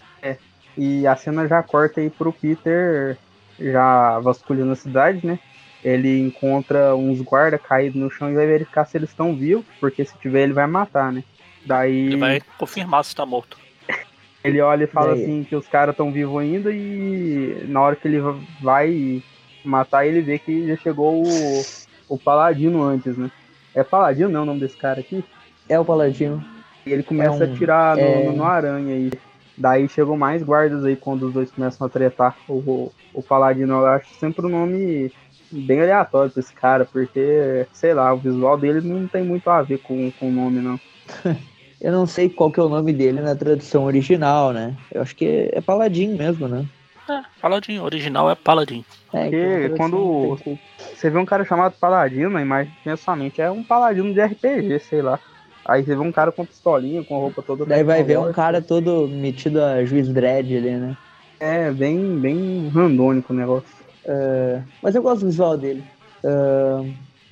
E 0.76 1.06
a 1.06 1.14
cena 1.14 1.46
já 1.46 1.62
corta 1.62 2.00
aí 2.00 2.08
pro 2.08 2.32
Peter 2.32 3.18
já 3.60 4.18
vasculhando 4.20 4.72
a 4.72 4.76
cidade, 4.76 5.26
né? 5.26 5.38
Ele 5.84 6.20
encontra 6.20 6.94
uns 6.96 7.20
guardas 7.20 7.60
caídos 7.60 8.00
no 8.00 8.10
chão 8.10 8.30
e 8.30 8.34
vai 8.34 8.46
verificar 8.46 8.84
se 8.84 8.96
eles 8.96 9.10
estão 9.10 9.34
vivos, 9.34 9.64
porque 9.78 10.04
se 10.04 10.16
tiver 10.18 10.42
ele 10.42 10.52
vai 10.52 10.66
matar, 10.66 11.12
né? 11.12 11.22
Daí 11.64 12.06
Ele 12.06 12.16
vai 12.16 12.40
confirmar 12.58 13.04
se 13.04 13.14
tá 13.14 13.24
morto. 13.24 13.56
ele 14.42 14.60
olha 14.60 14.84
e 14.84 14.88
fala 14.88 15.14
Daí- 15.14 15.22
assim 15.24 15.44
que 15.44 15.54
os 15.56 15.66
caras 15.68 15.92
estão 15.92 16.10
vivos 16.12 16.40
ainda 16.40 16.70
e 16.72 17.64
na 17.68 17.80
hora 17.80 17.96
que 17.96 18.08
ele 18.08 18.20
vai 18.60 19.22
matar 19.64 20.06
ele 20.06 20.20
vê 20.20 20.38
que 20.38 20.66
já 20.66 20.76
chegou 20.76 21.22
o, 21.24 21.62
o 22.08 22.18
Paladino 22.18 22.82
antes, 22.82 23.16
né? 23.16 23.30
É 23.74 23.84
Paladino, 23.84 24.28
não 24.30 24.40
é 24.40 24.42
o 24.42 24.46
nome 24.46 24.60
desse 24.60 24.76
cara 24.76 25.00
aqui? 25.00 25.22
É 25.68 25.78
o 25.78 25.84
Paladino. 25.84 26.42
E 26.86 26.92
ele 26.92 27.02
começa 27.02 27.44
É 27.44 27.46
um- 27.46 27.50
a 27.50 27.54
atirar 27.54 27.96
no, 27.96 28.02
é- 28.02 28.24
no, 28.24 28.32
no 28.32 28.44
aranha 28.44 28.94
aí. 28.94 29.12
Daí 29.56 29.88
chegam 29.88 30.16
mais 30.16 30.42
guardas 30.42 30.84
aí 30.84 30.96
quando 30.96 31.24
os 31.26 31.32
dois 31.34 31.50
começam 31.50 31.86
a 31.86 31.90
tretar. 31.90 32.36
O, 32.48 32.54
o, 32.54 32.92
o 33.14 33.22
Paladino, 33.22 33.74
eu 33.80 33.86
acho 33.86 34.14
sempre 34.14 34.46
um 34.46 34.48
nome 34.48 35.12
bem 35.50 35.80
aleatório 35.80 36.30
pra 36.30 36.40
esse 36.40 36.54
cara, 36.54 36.84
porque, 36.84 37.66
sei 37.72 37.94
lá, 37.94 38.12
o 38.12 38.18
visual 38.18 38.58
dele 38.58 38.80
não 38.80 39.06
tem 39.06 39.24
muito 39.24 39.48
a 39.48 39.62
ver 39.62 39.78
com, 39.78 40.10
com 40.12 40.28
o 40.28 40.32
nome, 40.32 40.60
não. 40.60 40.78
Eu 41.80 41.92
não 41.92 42.06
sei 42.06 42.28
qual 42.28 42.50
que 42.50 42.58
é 42.58 42.62
o 42.62 42.68
nome 42.68 42.92
dele 42.92 43.20
na 43.20 43.36
tradução 43.36 43.84
original, 43.84 44.52
né? 44.52 44.74
Eu 44.92 45.00
acho 45.00 45.14
que 45.14 45.48
é 45.52 45.60
Paladin 45.60 46.08
mesmo, 46.16 46.48
né? 46.48 46.64
É, 47.08 47.20
Paladin, 47.40 47.78
original 47.78 48.28
é 48.28 48.34
Paladin. 48.34 48.84
É, 49.14 49.22
Porque 49.30 49.36
então 49.36 49.74
a 49.74 49.76
quando- 49.76 50.58
Você 50.76 51.08
vê 51.08 51.18
um 51.18 51.24
cara 51.24 51.44
chamado 51.44 51.74
Paladino, 51.80 52.36
a 52.36 52.42
imagem 52.42 52.72
que 52.72 52.84
vem 52.84 52.94
à 52.94 52.96
sua 52.96 53.14
mente 53.14 53.40
é 53.40 53.48
um 53.48 53.62
Paladino 53.62 54.12
de 54.12 54.20
RPG, 54.20 54.80
sei 54.80 55.02
lá. 55.02 55.20
Aí 55.64 55.84
você 55.84 55.94
vê 55.94 56.00
um 56.02 56.10
cara 56.10 56.32
com 56.32 56.44
pistolinha, 56.44 57.04
com 57.04 57.16
roupa 57.18 57.42
toda. 57.42 57.64
Daí 57.64 57.84
vai 57.84 58.02
ver 58.02 58.18
um 58.18 58.32
cara 58.32 58.60
todo 58.60 59.06
metido 59.08 59.62
a 59.62 59.84
juiz 59.84 60.08
dread 60.08 60.56
ali, 60.56 60.76
né? 60.76 60.96
É, 61.38 61.70
bem, 61.70 62.18
bem 62.18 62.68
randônico 62.70 63.32
o 63.32 63.36
negócio. 63.36 63.87
É, 64.08 64.62
mas 64.82 64.94
eu 64.94 65.02
gosto 65.02 65.20
do 65.20 65.26
visual 65.26 65.56
dele. 65.56 65.84
Ah, 66.24 66.82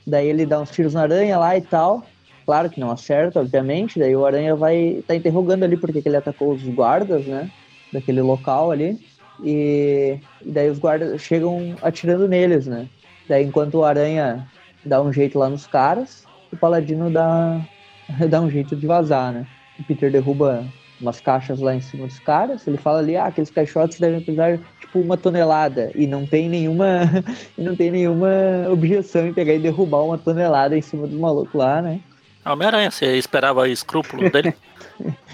daí 0.06 0.28
ele 0.28 0.44
dá 0.44 0.60
uns 0.60 0.70
tiros 0.70 0.94
na 0.94 1.02
aranha 1.02 1.38
lá 1.38 1.56
e 1.56 1.62
tal. 1.62 2.06
Claro 2.44 2.70
que 2.70 2.78
não 2.78 2.90
acerta, 2.90 3.40
obviamente. 3.40 3.98
Daí 3.98 4.14
o 4.14 4.24
aranha 4.24 4.54
vai 4.54 5.02
tá 5.06 5.16
interrogando 5.16 5.64
ali 5.64 5.76
porque 5.76 6.02
que 6.02 6.08
ele 6.08 6.16
atacou 6.16 6.52
os 6.52 6.62
guardas, 6.68 7.26
né? 7.26 7.50
Daquele 7.92 8.20
local 8.20 8.70
ali. 8.70 8.98
E, 9.42 10.18
e 10.44 10.50
daí 10.52 10.70
os 10.70 10.78
guardas 10.78 11.20
chegam 11.20 11.74
atirando 11.82 12.28
neles, 12.28 12.66
né? 12.66 12.86
Daí 13.28 13.44
enquanto 13.44 13.76
o 13.76 13.84
aranha 13.84 14.46
dá 14.84 15.02
um 15.02 15.12
jeito 15.12 15.38
lá 15.38 15.48
nos 15.48 15.66
caras, 15.66 16.24
o 16.52 16.56
paladino 16.56 17.10
dá, 17.10 17.60
dá 18.30 18.40
um 18.40 18.48
jeito 18.48 18.76
de 18.76 18.86
vazar, 18.86 19.32
né? 19.32 19.46
O 19.78 19.84
Peter 19.84 20.10
derruba 20.10 20.64
umas 21.00 21.20
caixas 21.20 21.60
lá 21.60 21.74
em 21.74 21.80
cima 21.80 22.06
dos 22.06 22.18
caras. 22.18 22.66
Ele 22.66 22.76
fala 22.76 22.98
ali, 22.98 23.16
ah, 23.16 23.26
aqueles 23.26 23.50
caixotes 23.50 24.00
devem 24.00 24.20
pesar 24.20 24.58
tipo 24.80 24.98
uma 25.00 25.16
tonelada 25.16 25.92
e 25.94 26.06
não 26.06 26.26
tem 26.26 26.48
nenhuma 26.48 27.02
e 27.56 27.62
não 27.62 27.76
tem 27.76 27.90
nenhuma 27.90 28.28
objeção 28.70 29.26
em 29.26 29.32
pegar 29.32 29.54
e 29.54 29.58
derrubar 29.58 30.02
uma 30.04 30.18
tonelada 30.18 30.76
em 30.76 30.82
cima 30.82 31.06
dos 31.06 31.18
malucos 31.18 31.54
lá, 31.54 31.82
né? 31.82 32.00
Homem-Aranha, 32.44 32.90
você 32.90 33.16
esperava 33.16 33.68
escrúpulo 33.68 34.28
dele? 34.30 34.54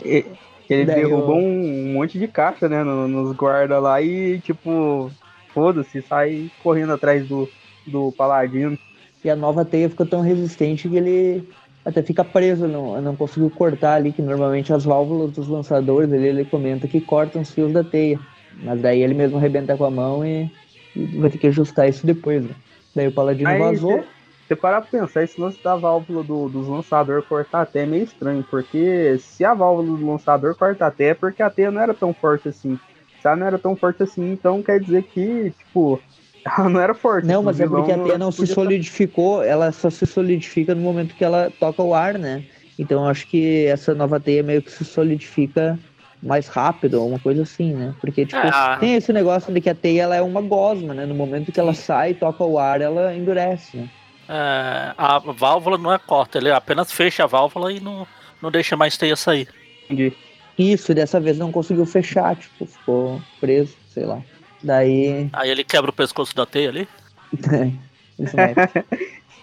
E- 0.05 0.25
Ele 0.69 0.87
Daí 0.87 0.97
derrubou 1.03 1.37
eu- 1.37 1.45
um 1.45 1.93
monte 1.93 2.19
de 2.19 2.27
caixa, 2.27 2.69
né, 2.69 2.83
no- 2.83 3.07
nos 3.07 3.37
guardas 3.37 3.83
lá 3.83 4.01
e, 4.01 4.41
tipo, 4.41 5.11
foda-se, 5.53 6.01
sai 6.03 6.51
correndo 6.63 6.95
atrás 6.95 7.27
do, 7.29 7.47
do 7.87 8.11
Paladino. 8.13 8.79
E 9.25 9.29
a 9.31 9.37
nova 9.37 9.65
teia 9.65 9.89
ficou 9.91 10.07
tão 10.07 10.21
resistente 10.23 10.89
que 10.89 10.97
ele 10.97 11.43
até 11.85 12.03
fica 12.03 12.25
preso, 12.25 12.69
não, 12.69 13.01
não 13.01 13.17
conseguiu 13.17 13.51
cortar 13.51 13.95
ali, 13.97 14.13
que 14.13 14.23
normalmente 14.23 14.73
as 14.73 14.85
válvulas 14.85 15.33
dos 15.33 15.49
lançadores, 15.49 16.13
ele, 16.13 16.29
ele 16.29 16.45
comenta 16.45 16.89
que 16.89 17.01
cortam 17.01 17.43
os 17.43 17.53
fios 17.53 17.73
da 17.73 17.83
teia. 17.85 18.21
Mas 18.51 18.81
daí 18.81 19.01
ele 19.03 19.15
mesmo 19.15 19.39
arrebenta 19.39 19.77
com 19.77 19.85
a 19.85 19.91
mão 19.91 20.25
e, 20.25 20.51
e 20.95 21.07
vai 21.07 21.31
ter 21.31 21.39
que 21.39 21.47
ajustar 21.49 21.89
isso 21.89 22.07
depois, 22.07 22.45
né? 22.45 22.55
Daí 22.95 23.09
o 23.09 23.13
Paladino 23.15 23.55
Aí 23.55 23.57
vazou. 23.57 24.05
cê- 24.05 24.09
Você 24.47 24.57
parar 24.57 24.83
pra 24.83 24.91
pensar, 24.91 25.23
esse 25.23 25.41
lance 25.41 25.63
da 25.63 25.77
válvula 25.77 26.23
do, 26.25 26.49
dos 26.49 26.69
lançadores 26.69 27.27
cortar 27.27 27.63
até 27.63 27.83
é 27.83 27.87
meio 27.87 28.05
estranho, 28.05 28.45
porque 28.45 29.19
se 29.19 29.45
a 29.45 29.55
válvula 29.55 29.97
do 29.99 30.05
lançador 30.07 30.55
corta 30.57 30.87
até 30.87 31.07
é 31.11 31.15
porque 31.15 31.43
a 31.43 31.51
teia 31.51 31.71
não 31.71 31.81
era 31.81 31.95
tão 31.95 32.13
forte 32.15 32.49
assim. 32.49 32.79
feitiçar 33.15 33.37
não 33.37 33.47
era 33.47 33.59
tão 33.59 33.77
forte 33.77 34.03
assim, 34.03 34.23
então 34.33 34.63
quer 34.63 34.81
dizer 34.81 35.05
que, 35.05 35.51
tipo, 35.53 36.05
ela 36.45 36.69
não 36.69 36.81
era 36.81 36.95
forte. 36.95 37.27
Não, 37.27 37.43
mas 37.43 37.61
é 37.61 37.67
porque 37.67 37.93
a 37.93 37.99
teia 37.99 38.19
não 38.19 38.33
se 38.33 38.47
solidificou, 38.47 39.43
ela 39.43 39.73
só 39.73 39.91
se 39.91 40.07
solidifica 40.07 40.75
no 40.75 40.81
momento 40.81 41.15
que 41.15 41.25
ela 41.25 41.53
toca 41.59 41.83
o 41.83 41.95
ar, 41.95 42.19
né? 42.19 42.45
Então 42.79 43.03
eu 43.03 43.09
acho 43.09 43.27
que 43.27 43.67
essa 43.67 43.95
nova 43.95 44.19
teia 44.19 44.43
meio 44.43 44.63
que 44.63 44.71
se 44.71 44.85
solidifica 44.85 45.79
mais 46.23 46.47
rápido, 46.49 47.01
ou 47.01 47.09
uma 47.09 47.19
coisa 47.19 47.43
assim, 47.43 47.75
né? 47.75 47.95
Porque, 48.01 48.25
tipo, 48.25 48.41
ah. 48.45 48.77
tem 48.79 48.95
esse 48.95 49.13
negócio 49.13 49.53
de 49.53 49.61
que 49.61 49.69
a 49.69 49.75
teia 49.75 50.03
ela 50.03 50.17
é 50.17 50.23
uma 50.23 50.41
gosma, 50.41 50.95
né? 50.95 51.05
No 51.05 51.15
momento 51.15 51.51
que 51.51 51.59
ela 51.59 51.75
sai 51.75 52.11
e 52.11 52.15
toca 52.15 52.45
o 52.45 52.59
ar, 52.59 52.81
ela 52.81 53.15
endurece, 53.15 53.77
né? 53.77 53.89
É, 54.29 54.95
a 54.97 55.19
válvula 55.19 55.77
não 55.77 55.93
é 55.93 55.99
corta, 55.99 56.39
ele 56.39 56.51
apenas 56.51 56.93
fecha 56.93 57.25
a 57.25 57.27
válvula 57.27 57.73
e 57.73 57.81
não, 57.81 58.07
não 58.41 58.51
deixa 58.51 58.77
mais 58.77 58.97
teia 58.97 59.17
sair. 59.17 59.49
Entendi. 59.85 60.13
Isso, 60.57 60.95
dessa 60.95 61.19
vez 61.19 61.39
não 61.39 61.51
conseguiu 61.51 61.85
fechar, 61.85 62.37
tipo, 62.37 62.67
ficou 62.67 63.21
preso, 63.41 63.75
sei 63.91 64.05
lá. 64.05 64.23
Daí. 64.63 65.29
Aí 65.33 65.51
ele 65.51 65.65
quebra 65.65 65.91
o 65.91 65.95
pescoço 65.95 66.35
da 66.35 66.47
teia 66.47 66.69
ali? 66.69 66.89
Isso 68.19 68.37
mesmo. 68.37 68.57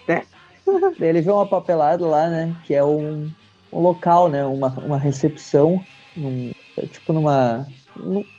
Daí 0.98 1.08
ele 1.08 1.20
vê 1.20 1.30
uma 1.30 1.46
papelada 1.46 2.04
lá, 2.06 2.28
né? 2.28 2.54
Que 2.64 2.74
é 2.74 2.84
um, 2.84 3.30
um 3.72 3.80
local, 3.80 4.28
né? 4.28 4.44
Uma, 4.44 4.68
uma 4.68 4.98
recepção, 4.98 5.84
num, 6.16 6.52
tipo 6.90 7.12
numa, 7.12 7.66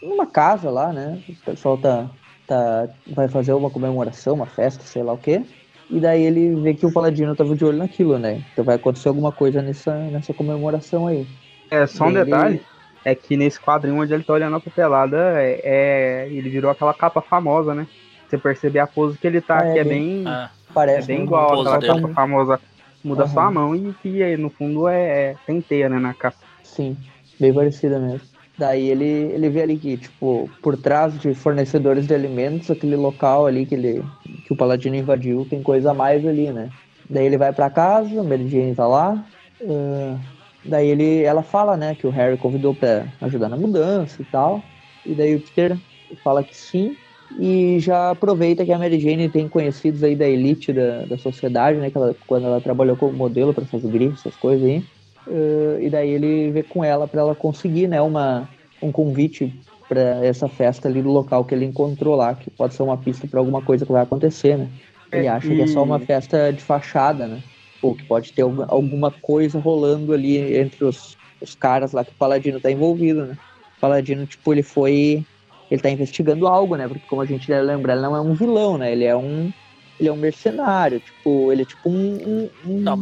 numa 0.01 0.25
casa 0.25 0.69
lá, 0.69 0.91
né? 0.93 1.21
O 1.27 1.35
pessoal 1.45 1.77
tá, 1.77 2.09
tá, 2.47 2.87
vai 3.07 3.27
fazer 3.27 3.53
uma 3.53 3.69
comemoração, 3.69 4.35
uma 4.35 4.45
festa, 4.45 4.83
sei 4.83 5.03
lá 5.03 5.13
o 5.13 5.17
quê. 5.17 5.43
E 5.89 5.99
daí 5.99 6.23
ele 6.23 6.55
vê 6.55 6.73
que 6.73 6.85
o 6.85 6.93
Paladino 6.93 7.35
tava 7.35 7.53
de 7.53 7.65
olho 7.65 7.77
naquilo, 7.77 8.17
né? 8.17 8.41
Então 8.53 8.63
vai 8.63 8.75
acontecer 8.75 9.09
alguma 9.09 9.31
coisa 9.31 9.61
nessa, 9.61 9.93
nessa 10.05 10.33
comemoração 10.33 11.07
aí. 11.07 11.27
É, 11.69 11.85
só 11.85 12.05
um 12.05 12.13
detalhe, 12.13 12.61
é 13.03 13.15
que 13.15 13.35
nesse 13.35 13.59
quadrinho 13.59 13.99
onde 13.99 14.13
ele 14.13 14.23
tá 14.23 14.33
olhando 14.33 14.55
a 14.55 14.59
papelada, 14.59 15.41
é, 15.41 15.61
é, 15.63 16.27
ele 16.29 16.49
virou 16.49 16.71
aquela 16.71 16.93
capa 16.93 17.21
famosa, 17.21 17.73
né? 17.73 17.87
Você 18.27 18.37
percebe 18.37 18.79
a 18.79 18.87
pose 18.87 19.17
que 19.17 19.27
ele 19.27 19.41
tá, 19.41 19.65
é, 19.65 19.73
que 19.73 19.79
é 19.79 19.83
bem. 19.83 20.23
É. 20.27 20.49
Parece 20.73 21.11
é 21.11 21.15
bem 21.15 21.25
igual 21.25 21.61
aquela 21.61 21.77
dele. 21.77 22.01
capa 22.01 22.13
famosa. 22.13 22.59
Muda 23.03 23.23
uhum. 23.23 23.29
só 23.29 23.39
a 23.41 23.51
mão 23.51 23.75
e 23.75 23.93
que 24.01 24.37
no 24.37 24.49
fundo 24.49 24.87
é, 24.87 25.31
é 25.31 25.35
tem 25.45 25.59
teia, 25.59 25.89
né, 25.89 25.99
na 25.99 26.13
capa. 26.13 26.37
Sim, 26.63 26.95
bem 27.39 27.53
parecida 27.53 27.99
mesmo. 27.99 28.31
Daí 28.57 28.89
ele, 28.89 29.05
ele 29.05 29.49
vê 29.49 29.63
ali 29.63 29.77
que, 29.77 29.97
tipo, 29.97 30.49
por 30.61 30.77
trás 30.77 31.17
de 31.19 31.33
fornecedores 31.33 32.05
de 32.05 32.13
alimentos, 32.13 32.69
aquele 32.69 32.95
local 32.95 33.47
ali 33.47 33.65
que, 33.65 33.73
ele, 33.73 34.03
que 34.45 34.53
o 34.53 34.55
Paladino 34.55 34.95
invadiu, 34.95 35.47
tem 35.49 35.63
coisa 35.63 35.91
a 35.91 35.93
mais 35.93 36.25
ali, 36.25 36.51
né? 36.51 36.69
Daí 37.09 37.25
ele 37.25 37.37
vai 37.37 37.51
para 37.51 37.69
casa, 37.69 38.23
Mary 38.23 38.47
Jane 38.47 38.75
tá 38.75 38.87
lá, 38.87 39.25
uh, 39.61 40.19
Daí 40.63 40.89
ele, 40.89 41.23
ela 41.23 41.41
fala, 41.41 41.75
né, 41.75 41.95
que 41.95 42.05
o 42.05 42.11
Harry 42.11 42.37
convidou 42.37 42.73
para 42.73 43.07
ajudar 43.21 43.49
na 43.49 43.57
mudança 43.57 44.21
e 44.21 44.25
tal. 44.25 44.61
E 45.05 45.13
daí 45.13 45.35
o 45.35 45.41
Peter 45.41 45.77
fala 46.23 46.43
que 46.43 46.55
sim. 46.55 46.95
E 47.39 47.79
já 47.79 48.11
aproveita 48.11 48.65
que 48.65 48.71
a 48.71 48.77
Mary 48.77 48.99
Jane 48.99 49.29
tem 49.29 49.47
conhecidos 49.47 50.03
aí 50.03 50.15
da 50.15 50.27
elite 50.27 50.73
da, 50.73 51.05
da 51.05 51.17
sociedade, 51.17 51.79
né? 51.79 51.89
Que 51.89 51.97
ela, 51.97 52.15
quando 52.27 52.45
ela 52.45 52.61
trabalhou 52.61 52.95
como 52.95 53.13
modelo 53.13 53.53
para 53.53 53.65
fazer 53.65 53.89
grifo, 53.89 54.15
essas 54.15 54.35
coisas 54.35 54.67
aí. 54.67 54.83
Uh, 55.27 55.79
e 55.79 55.89
daí 55.89 56.09
ele 56.09 56.51
vê 56.51 56.63
com 56.63 56.83
ela 56.83 57.07
para 57.07 57.21
ela 57.21 57.35
conseguir, 57.35 57.87
né, 57.87 58.01
uma, 58.01 58.49
um 58.81 58.91
convite 58.91 59.53
para 59.87 60.25
essa 60.25 60.47
festa 60.47 60.87
ali 60.87 61.01
do 61.01 61.11
local 61.11 61.45
que 61.45 61.53
ele 61.53 61.65
encontrou 61.65 62.15
lá, 62.15 62.33
que 62.33 62.49
pode 62.49 62.73
ser 62.73 62.83
uma 62.83 62.97
pista 62.97 63.27
para 63.27 63.39
alguma 63.39 63.61
coisa 63.61 63.85
que 63.85 63.91
vai 63.91 64.01
acontecer, 64.01 64.57
né? 64.57 64.67
Ele 65.11 65.27
é, 65.27 65.29
acha 65.29 65.47
que 65.47 65.61
é 65.61 65.67
só 65.67 65.83
uma 65.83 65.99
festa 65.99 66.51
de 66.51 66.61
fachada, 66.61 67.27
né? 67.27 67.43
Ou 67.81 67.95
que 67.95 68.03
pode 68.03 68.31
ter 68.33 68.41
alguma 68.41 69.11
coisa 69.11 69.59
rolando 69.59 70.13
ali 70.13 70.37
entre 70.57 70.85
os, 70.85 71.17
os 71.41 71.55
caras 71.55 71.91
lá 71.91 72.05
que 72.05 72.11
o 72.11 72.15
Paladino 72.15 72.59
tá 72.59 72.71
envolvido, 72.71 73.25
né? 73.25 73.37
O 73.77 73.81
Paladino, 73.81 74.25
tipo, 74.25 74.53
ele 74.53 74.63
foi. 74.63 75.25
Ele 75.69 75.81
tá 75.81 75.89
investigando 75.89 76.47
algo, 76.47 76.75
né? 76.75 76.87
Porque 76.87 77.03
como 77.07 77.21
a 77.21 77.25
gente 77.25 77.47
deve 77.47 77.63
lembrar, 77.63 77.93
ele 77.93 78.01
não 78.01 78.15
é 78.15 78.21
um 78.21 78.33
vilão, 78.33 78.77
né? 78.77 78.91
Ele 78.91 79.05
é 79.05 79.15
um. 79.15 79.51
Ele 79.99 80.09
é 80.09 80.11
um 80.11 80.17
mercenário, 80.17 80.99
tipo, 80.99 81.51
ele 81.51 81.61
é 81.61 81.65
tipo 81.65 81.89
um. 81.89 82.15
um, 82.15 82.49
um... 82.65 82.79
Não, 82.79 82.97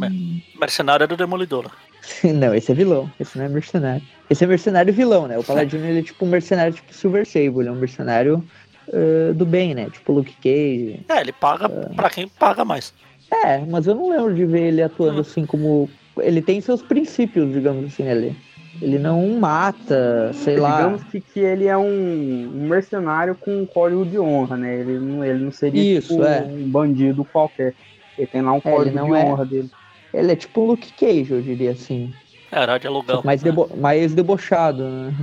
mercenário 0.58 1.04
é 1.04 1.06
do 1.06 1.16
Demolidor. 1.16 1.70
não, 2.34 2.54
esse 2.54 2.72
é 2.72 2.74
vilão, 2.74 3.10
esse 3.18 3.36
não 3.36 3.44
é 3.44 3.48
mercenário. 3.48 4.02
Esse 4.28 4.44
é 4.44 4.46
mercenário 4.46 4.92
vilão, 4.92 5.26
né? 5.26 5.38
O 5.38 5.44
Paladino 5.44 5.84
ele 5.86 6.00
é 6.00 6.02
tipo 6.02 6.24
um 6.24 6.28
mercenário 6.28 6.72
tipo 6.72 6.92
Silver 6.94 7.26
Sable, 7.26 7.60
ele 7.60 7.68
é 7.68 7.72
um 7.72 7.76
mercenário 7.76 8.44
uh, 8.88 9.34
do 9.34 9.44
bem, 9.44 9.74
né? 9.74 9.88
Tipo 9.90 10.12
Luke 10.12 10.34
Cage. 10.34 11.00
É, 11.08 11.20
ele 11.20 11.32
paga 11.32 11.68
uh... 11.68 11.94
pra 11.94 12.10
quem 12.10 12.28
paga 12.28 12.64
mais. 12.64 12.92
É, 13.30 13.58
mas 13.58 13.86
eu 13.86 13.94
não 13.94 14.10
lembro 14.10 14.34
de 14.34 14.44
ver 14.44 14.68
ele 14.68 14.82
atuando 14.82 15.18
hum. 15.18 15.20
assim 15.20 15.46
como. 15.46 15.88
Ele 16.18 16.42
tem 16.42 16.60
seus 16.60 16.82
princípios, 16.82 17.52
digamos 17.52 17.84
assim, 17.86 18.08
ali. 18.08 18.36
Ele 18.80 18.98
não 18.98 19.28
mata, 19.38 20.32
sei 20.32 20.54
digamos 20.54 20.70
lá. 20.70 20.76
Digamos 20.76 21.04
que, 21.04 21.20
que 21.20 21.40
ele 21.40 21.66
é 21.66 21.76
um, 21.76 22.52
um 22.54 22.68
mercenário 22.68 23.34
com 23.34 23.62
um 23.62 23.66
código 23.66 24.04
de 24.04 24.18
honra, 24.18 24.56
né? 24.56 24.80
Ele 24.80 24.98
não, 24.98 25.24
ele 25.24 25.44
não 25.44 25.52
seria 25.52 25.98
Isso, 25.98 26.14
tipo, 26.14 26.24
é. 26.24 26.42
um 26.42 26.68
bandido 26.68 27.24
qualquer. 27.24 27.74
Ele 28.16 28.26
tem 28.26 28.42
lá 28.42 28.52
um 28.52 28.58
é, 28.58 28.60
código 28.60 28.90
de 28.90 28.98
é. 28.98 29.24
honra 29.24 29.44
dele. 29.44 29.70
Ele 30.12 30.32
é 30.32 30.36
tipo 30.36 30.62
um 30.62 30.66
Luke 30.66 30.92
Cage, 30.92 31.30
eu 31.30 31.42
diria 31.42 31.72
assim. 31.72 32.12
É, 32.50 32.62
era 32.62 32.78
de 32.78 32.86
aluguel. 32.86 33.22
Mais, 33.24 33.42
né? 33.42 33.50
debo 33.50 33.70
mais 33.76 34.14
debochado, 34.14 34.82
né? 34.88 35.14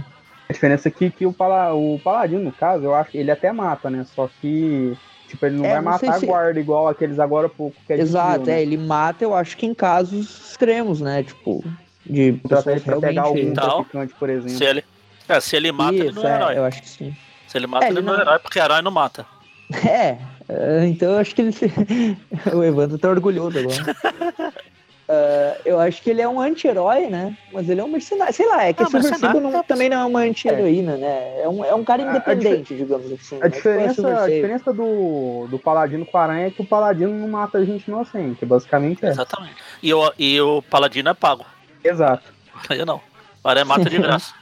A 0.50 0.54
diferença 0.54 0.88
aqui 0.88 1.06
é 1.06 1.10
que 1.10 1.26
o, 1.26 1.34
pala 1.34 1.74
o 1.74 2.00
Paladino, 2.00 2.44
no 2.44 2.52
caso, 2.52 2.86
eu 2.86 2.96
acho 2.96 3.12
que 3.12 3.18
ele 3.18 3.32
até 3.32 3.52
mata, 3.52 3.90
né? 3.90 4.06
Só 4.16 4.30
que 4.42 4.96
Tipo, 5.28 5.46
ele 5.46 5.58
não 5.58 5.66
é, 5.66 5.74
vai 5.74 5.82
não 5.82 5.92
matar 5.92 6.14
a 6.16 6.20
guarda 6.20 6.60
igual 6.60 6.88
aqueles 6.88 7.20
agora 7.20 7.50
pouco. 7.50 7.76
Que 7.86 7.94
é 7.94 8.00
Exato, 8.00 8.46
né? 8.46 8.60
é, 8.60 8.62
ele 8.62 8.78
mata, 8.78 9.24
eu 9.24 9.36
acho 9.36 9.58
que 9.58 9.66
em 9.66 9.74
casos 9.74 10.52
extremos, 10.52 11.02
né? 11.02 11.24
Tipo, 11.24 11.64
de 12.06 12.34
pra 12.48 12.62
pegar 13.02 13.24
algum 13.24 13.40
então, 13.40 13.84
traficante, 13.84 14.14
por 14.16 14.30
exemplo. 14.30 14.58
Se 14.58 14.64
ele, 14.64 14.84
é, 15.28 15.40
se 15.40 15.56
ele 15.56 15.72
mata, 15.72 15.96
Isso, 15.96 16.04
ele 16.06 16.14
não 16.14 16.24
é, 16.24 16.32
é, 16.32 16.36
herói. 16.36 16.58
Eu 16.58 16.66
acho 16.66 16.82
que 16.82 16.90
sim. 16.90 17.16
Se 17.48 17.58
ele 17.58 17.68
mata, 17.68 17.86
é, 17.86 17.90
ele, 17.90 18.00
ele 18.00 18.06
não 18.06 18.16
é 18.16 18.22
herói, 18.22 18.40
porque 18.40 18.60
herói 18.60 18.82
não 18.82 18.92
mata. 18.92 19.26
É, 19.86 20.18
é 20.48 20.86
então 20.86 21.12
eu 21.12 21.20
acho 21.20 21.36
que 21.36 21.42
ele. 21.42 21.52
o 22.56 22.64
Evandro 22.64 22.98
tá 22.98 23.10
orgulhoso 23.10 23.60
agora. 23.60 24.54
Uh, 25.10 25.56
eu 25.64 25.80
acho 25.80 26.02
que 26.02 26.10
ele 26.10 26.22
é 26.22 26.28
um 26.28 26.38
anti-herói, 26.38 27.08
né? 27.08 27.36
Mas 27.54 27.70
ele 27.70 27.80
é 27.80 27.84
um 27.84 27.88
mercenário. 27.88 28.34
Sei 28.34 28.46
lá, 28.46 28.66
é 28.66 28.74
que 28.74 28.84
ah, 28.84 28.88
esse 28.94 29.16
Silver 29.16 29.42
não, 29.42 29.64
também 29.64 29.88
não 29.88 30.02
é 30.02 30.06
uma 30.06 30.20
anti-heroína, 30.20 30.96
é. 30.96 30.98
né? 30.98 31.42
É 31.44 31.48
um, 31.48 31.64
é 31.64 31.74
um 31.74 31.84
cara 31.84 32.02
independente, 32.02 32.74
a, 32.74 32.76
a 32.76 32.80
digamos 32.80 33.12
assim. 33.14 33.38
A, 33.38 33.46
né? 33.46 33.50
diferença, 33.50 34.24
a 34.24 34.28
diferença 34.28 34.74
do, 34.74 35.48
do 35.50 35.58
Paladino 35.58 36.06
com 36.06 36.18
o 36.18 36.20
Aranha 36.20 36.48
é 36.48 36.52
que 36.52 36.62
o 36.62 36.66
Paladino 36.66 37.14
não 37.14 37.30
mata 37.30 37.66
gente 37.66 37.88
inocente, 37.88 38.46
basicamente 38.46 39.06
é. 39.06 39.10
Exatamente. 39.10 39.56
E 39.82 39.94
o, 39.94 40.12
e 40.20 40.42
o 40.42 40.62
Paladino 40.64 41.08
é 41.08 41.14
pago. 41.14 41.46
Exato. 41.82 42.34
Eu 42.70 42.86
não. 42.86 43.00
O 43.42 43.48
Aranha 43.48 43.66
mata 43.66 43.90
de 43.90 43.98
graça. 43.98 44.34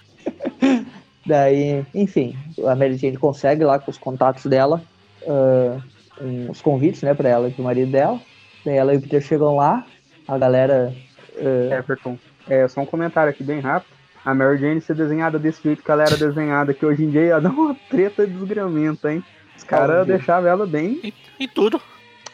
Daí, 1.24 1.86
enfim, 1.94 2.36
a 2.66 2.76
Mary 2.76 2.98
Jane 2.98 3.18
consegue 3.18 3.64
lá 3.64 3.78
com 3.78 3.92
os 3.92 3.98
contatos 4.00 4.46
dela 4.46 4.82
uh, 5.24 5.82
um, 6.22 6.50
os 6.50 6.62
convites, 6.62 7.04
né, 7.04 7.14
pra 7.14 7.30
ela 7.30 7.50
e 7.50 7.52
pro 7.52 7.64
marido 7.64 7.92
dela. 7.92 8.20
Daí 8.64 8.78
ela 8.78 8.94
e 8.94 8.98
o 8.98 9.02
Peter 9.02 9.22
chegam 9.22 9.56
lá, 9.56 9.86
a 10.28 10.38
galera. 10.38 10.94
Uh... 11.36 11.74
Everton, 11.74 12.18
é, 12.48 12.68
só 12.68 12.82
um 12.82 12.86
comentário 12.86 13.30
aqui 13.30 13.44
bem 13.44 13.60
rápido. 13.60 13.94
A 14.24 14.34
Mary 14.34 14.58
Jane 14.58 14.82
ser 14.82 14.96
desenhada 14.96 15.38
desse 15.38 15.62
jeito 15.62 15.84
que 15.84 15.92
ela 15.92 16.04
era 16.04 16.18
desenhada, 16.18 16.74
que 16.74 16.86
hoje 16.86 17.04
em 17.04 17.10
dia 17.10 17.22
ia 17.22 17.40
dar 17.42 17.50
uma 17.50 17.76
treta 17.90 18.26
desgramenta, 18.26 19.12
hein? 19.12 19.24
Os 19.56 19.64
caras 19.64 20.06
deixavam 20.08 20.50
ela 20.50 20.66
bem. 20.66 21.00
E, 21.04 21.14
e, 21.40 21.48
tudo. 21.48 21.80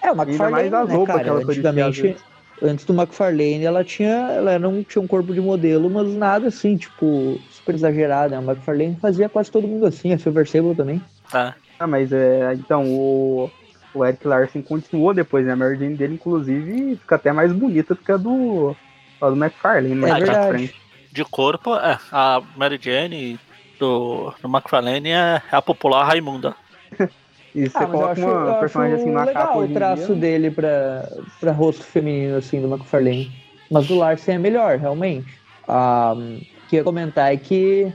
É, 0.01 0.11
o 0.11 0.15
McFarlane, 0.15 0.69
mais 0.69 0.73
as 0.73 0.89
né, 0.89 0.95
roupas 0.95 1.15
cara, 1.15 1.23
que 1.23 1.29
ela 1.29 1.39
antigamente, 1.41 2.15
antes 2.61 2.85
do 2.85 2.93
McFarlane, 2.93 3.63
ela 3.63 3.83
tinha. 3.83 4.31
Ela 4.31 4.57
não 4.57 4.83
tinha 4.83 5.01
um 5.01 5.07
corpo 5.07 5.33
de 5.33 5.41
modelo, 5.41 5.89
mas 5.89 6.07
nada 6.15 6.47
assim, 6.47 6.77
tipo, 6.77 7.39
super 7.51 7.75
exagerado. 7.75 8.33
Né? 8.33 8.39
O 8.39 8.43
McFarlane 8.43 8.97
fazia 8.99 9.29
quase 9.29 9.51
todo 9.51 9.67
mundo 9.67 9.85
assim, 9.85 10.13
a 10.13 10.17
Silver 10.17 10.47
Sable 10.47 10.75
também. 10.75 11.01
Tá. 11.29 11.55
Ah, 11.77 11.87
mas 11.87 12.11
é. 12.11 12.53
Então, 12.53 12.85
o 12.87 13.51
o 13.93 14.05
Eric 14.05 14.27
Larson 14.27 14.61
continuou 14.61 15.13
depois, 15.13 15.45
né? 15.45 15.53
A 15.53 15.55
Mary 15.55 15.77
Jane 15.77 15.95
dele, 15.95 16.15
inclusive, 16.15 16.95
fica 16.97 17.15
até 17.15 17.31
mais 17.31 17.51
bonita 17.51 17.95
do 17.95 18.01
que 18.01 18.11
a 18.11 18.17
do, 18.17 18.75
a 19.21 19.29
do 19.29 19.35
McFarlane, 19.35 19.95
né? 19.95 20.09
É 20.09 20.13
verdade. 20.19 20.73
De 21.11 21.25
corpo, 21.25 21.75
é, 21.75 21.99
a 22.11 22.41
Mary 22.55 22.79
Jane 22.81 23.39
do, 23.79 24.33
do 24.41 24.47
McFarlane 24.47 25.09
é 25.09 25.41
a 25.51 25.61
popular 25.61 26.05
Raimunda. 26.05 26.55
E 27.53 27.67
você 27.67 27.77
ah, 27.79 27.85
coloca 27.85 28.11
acho, 28.11 28.25
uma 28.25 28.59
personagem 28.59 28.95
assim 28.95 29.11
na 29.11 29.25
legal 29.25 29.47
capa 29.47 29.59
o 29.59 29.67
traço 29.67 30.05
dia. 30.07 30.15
dele 30.15 30.51
pra, 30.51 31.09
pra 31.39 31.51
rosto 31.51 31.83
feminino, 31.83 32.37
assim, 32.37 32.61
do 32.61 32.73
McFarlane. 32.73 33.29
Mas 33.69 33.89
o 33.89 33.97
Larsen 33.97 34.35
é 34.35 34.37
melhor, 34.37 34.77
realmente. 34.77 35.37
Ah, 35.67 36.13
o 36.15 36.67
que 36.69 36.77
eu 36.77 36.79
ia 36.79 36.83
comentar 36.83 37.33
é 37.33 37.35
que 37.35 37.91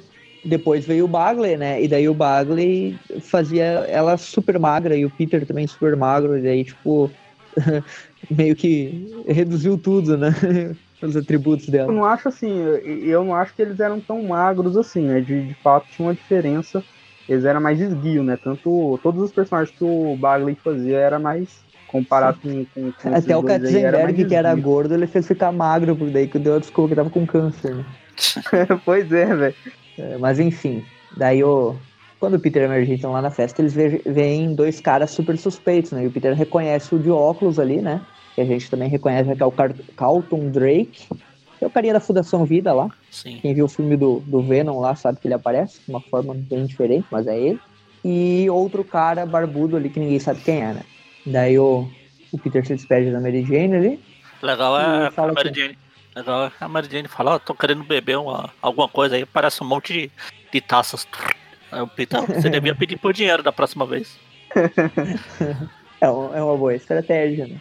depois 0.47 0.87
veio 0.87 1.05
o 1.05 1.09
Bagley, 1.09 1.57
né? 1.57 1.83
E 1.83 1.89
daí 1.89 2.09
o 2.09 2.15
Bagley 2.15 2.99
fazia 3.21 3.65
ela 3.65 4.17
super 4.17 4.59
magra 4.59 4.97
e 4.97 5.05
o 5.05 5.11
Peter 5.11 5.45
também 5.45 5.67
super 5.67 5.97
magro. 5.97 6.39
E 6.39 6.43
daí, 6.43 6.65
tipo, 6.65 7.11
meio 8.31 8.55
que 8.55 9.25
reduziu 9.27 9.77
tudo, 9.77 10.17
né? 10.17 10.31
Os 11.03 11.15
atributos 11.15 11.69
dela. 11.69 11.91
Eu 11.91 11.95
não 11.95 12.07
acho 12.07 12.29
assim, 12.29 12.59
eu 13.05 13.23
não 13.23 13.35
acho 13.35 13.55
que 13.55 13.61
eles 13.61 13.81
eram 13.81 14.01
tão 14.01 14.23
magros 14.23 14.79
assim, 14.79 15.03
né? 15.03 15.21
De, 15.21 15.49
de 15.49 15.55
fato 15.55 15.87
tinha 15.91 16.09
uma 16.09 16.15
diferença. 16.15 16.83
Eles 17.29 17.45
eram 17.45 17.61
mais 17.61 17.79
esguio, 17.81 18.23
né? 18.23 18.39
Tanto 18.43 18.99
todos 19.03 19.23
os 19.23 19.33
personagens 19.33 19.77
que 19.77 19.85
o 19.85 20.17
Bagley 20.17 20.55
fazia 20.55 20.97
era 20.97 21.19
mais 21.19 21.61
comparado 21.87 22.39
com, 22.41 22.65
com, 22.67 22.93
com 22.93 23.15
Até 23.15 23.37
o 23.37 23.43
Katzenberg, 23.43 24.25
que 24.25 24.35
era 24.35 24.55
gordo, 24.55 24.95
ele 24.95 25.07
fez 25.07 25.27
ficar 25.27 25.53
magro, 25.53 25.95
por 25.95 26.11
daí 26.11 26.27
que 26.27 26.39
deu 26.39 26.57
a 26.57 26.59
desculpa 26.59 26.89
que 26.91 26.95
tava 26.95 27.11
com 27.11 27.27
câncer, 27.27 27.75
né? 27.75 27.85
pois 28.85 29.11
é, 29.13 29.35
velho. 29.35 29.55
É, 29.99 30.19
mas 30.19 30.39
enfim, 30.39 30.85
daí 31.17 31.43
o. 31.43 31.75
quando 32.19 32.35
o 32.35 32.41
Peter 32.41 32.63
e 32.63 32.65
a 32.67 32.69
Mary 32.69 32.85
Jane 32.85 32.97
estão 32.97 33.13
lá 33.13 33.23
na 33.23 33.31
festa, 33.31 33.63
eles 33.63 33.75
veem 33.75 34.55
dois 34.55 34.81
caras 34.81 35.11
super 35.11 35.37
suspeitos, 35.39 35.93
né? 35.93 36.05
E 36.05 36.07
o 36.07 36.11
Peter 36.11 36.35
reconhece 36.35 36.95
o 36.95 36.99
de 36.99 37.11
óculos 37.11 37.59
ali, 37.59 37.81
né? 37.81 38.01
Que 38.35 38.41
a 38.43 38.45
gente 38.45 38.71
também 38.71 38.89
reconhece 38.89 39.35
que 39.35 39.43
é 39.43 39.47
o 39.47 39.53
Carlton 39.97 40.51
Drake, 40.51 41.09
que 41.59 41.65
é 41.65 41.67
o 41.67 41.71
carinha 41.71 41.95
da 41.95 42.01
Fundação 42.01 42.45
Vida 42.45 42.73
lá. 42.73 42.91
Sim. 43.11 43.39
Quem 43.41 43.55
viu 43.55 43.65
o 43.65 43.69
filme 43.69 43.97
do, 43.97 44.21
do 44.27 44.43
Venom 44.43 44.79
lá 44.81 44.95
sabe 44.95 45.19
que 45.21 45.27
ele 45.27 45.35
aparece 45.35 45.81
de 45.85 45.91
uma 45.91 46.01
forma 46.01 46.35
bem 46.35 46.67
diferente, 46.67 47.07
mas 47.11 47.27
é 47.27 47.39
ele. 47.39 47.61
E 48.05 48.49
outro 48.51 48.85
cara 48.85 49.25
barbudo 49.25 49.77
ali 49.77 49.89
que 49.89 49.99
ninguém 49.99 50.21
sabe 50.21 50.41
quem 50.43 50.63
é, 50.63 50.75
né? 50.75 50.83
Daí 51.25 51.59
o, 51.59 51.89
o 52.31 52.39
Peter 52.39 52.65
se 52.65 52.75
despede 52.75 53.11
da 53.11 53.21
Mary 53.21 53.43
Jane 53.43 53.75
ali. 53.75 54.01
Legal 54.43 54.79
é 54.79 55.11
a 55.17 55.33
Mary 55.33 55.53
Jane. 55.55 55.79
É 56.17 56.65
a 56.65 56.67
Mary 56.67 56.89
Jane 56.91 57.09
fala, 57.09 57.33
ó, 57.33 57.37
oh, 57.37 57.39
tô 57.39 57.55
querendo 57.55 57.85
beber 57.85 58.17
uma, 58.17 58.51
alguma 58.63 58.89
coisa 58.89 59.17
aí, 59.17 59.27
parece 59.27 59.63
um 59.63 59.67
monte 59.67 59.93
de, 59.93 60.11
de 60.51 60.61
taças. 60.63 61.07
Aí 61.71 61.83
o 61.83 61.87
Peter, 61.87 62.23
você 62.23 62.49
devia 62.49 62.73
pedir 62.75 62.97
por 62.97 63.13
dinheiro 63.13 63.43
da 63.43 63.53
próxima 63.53 63.85
vez. 63.85 64.19
é, 66.01 66.09
uma, 66.09 66.37
é 66.39 66.43
uma 66.43 66.57
boa 66.57 66.75
estratégia, 66.75 67.47
né? 67.47 67.61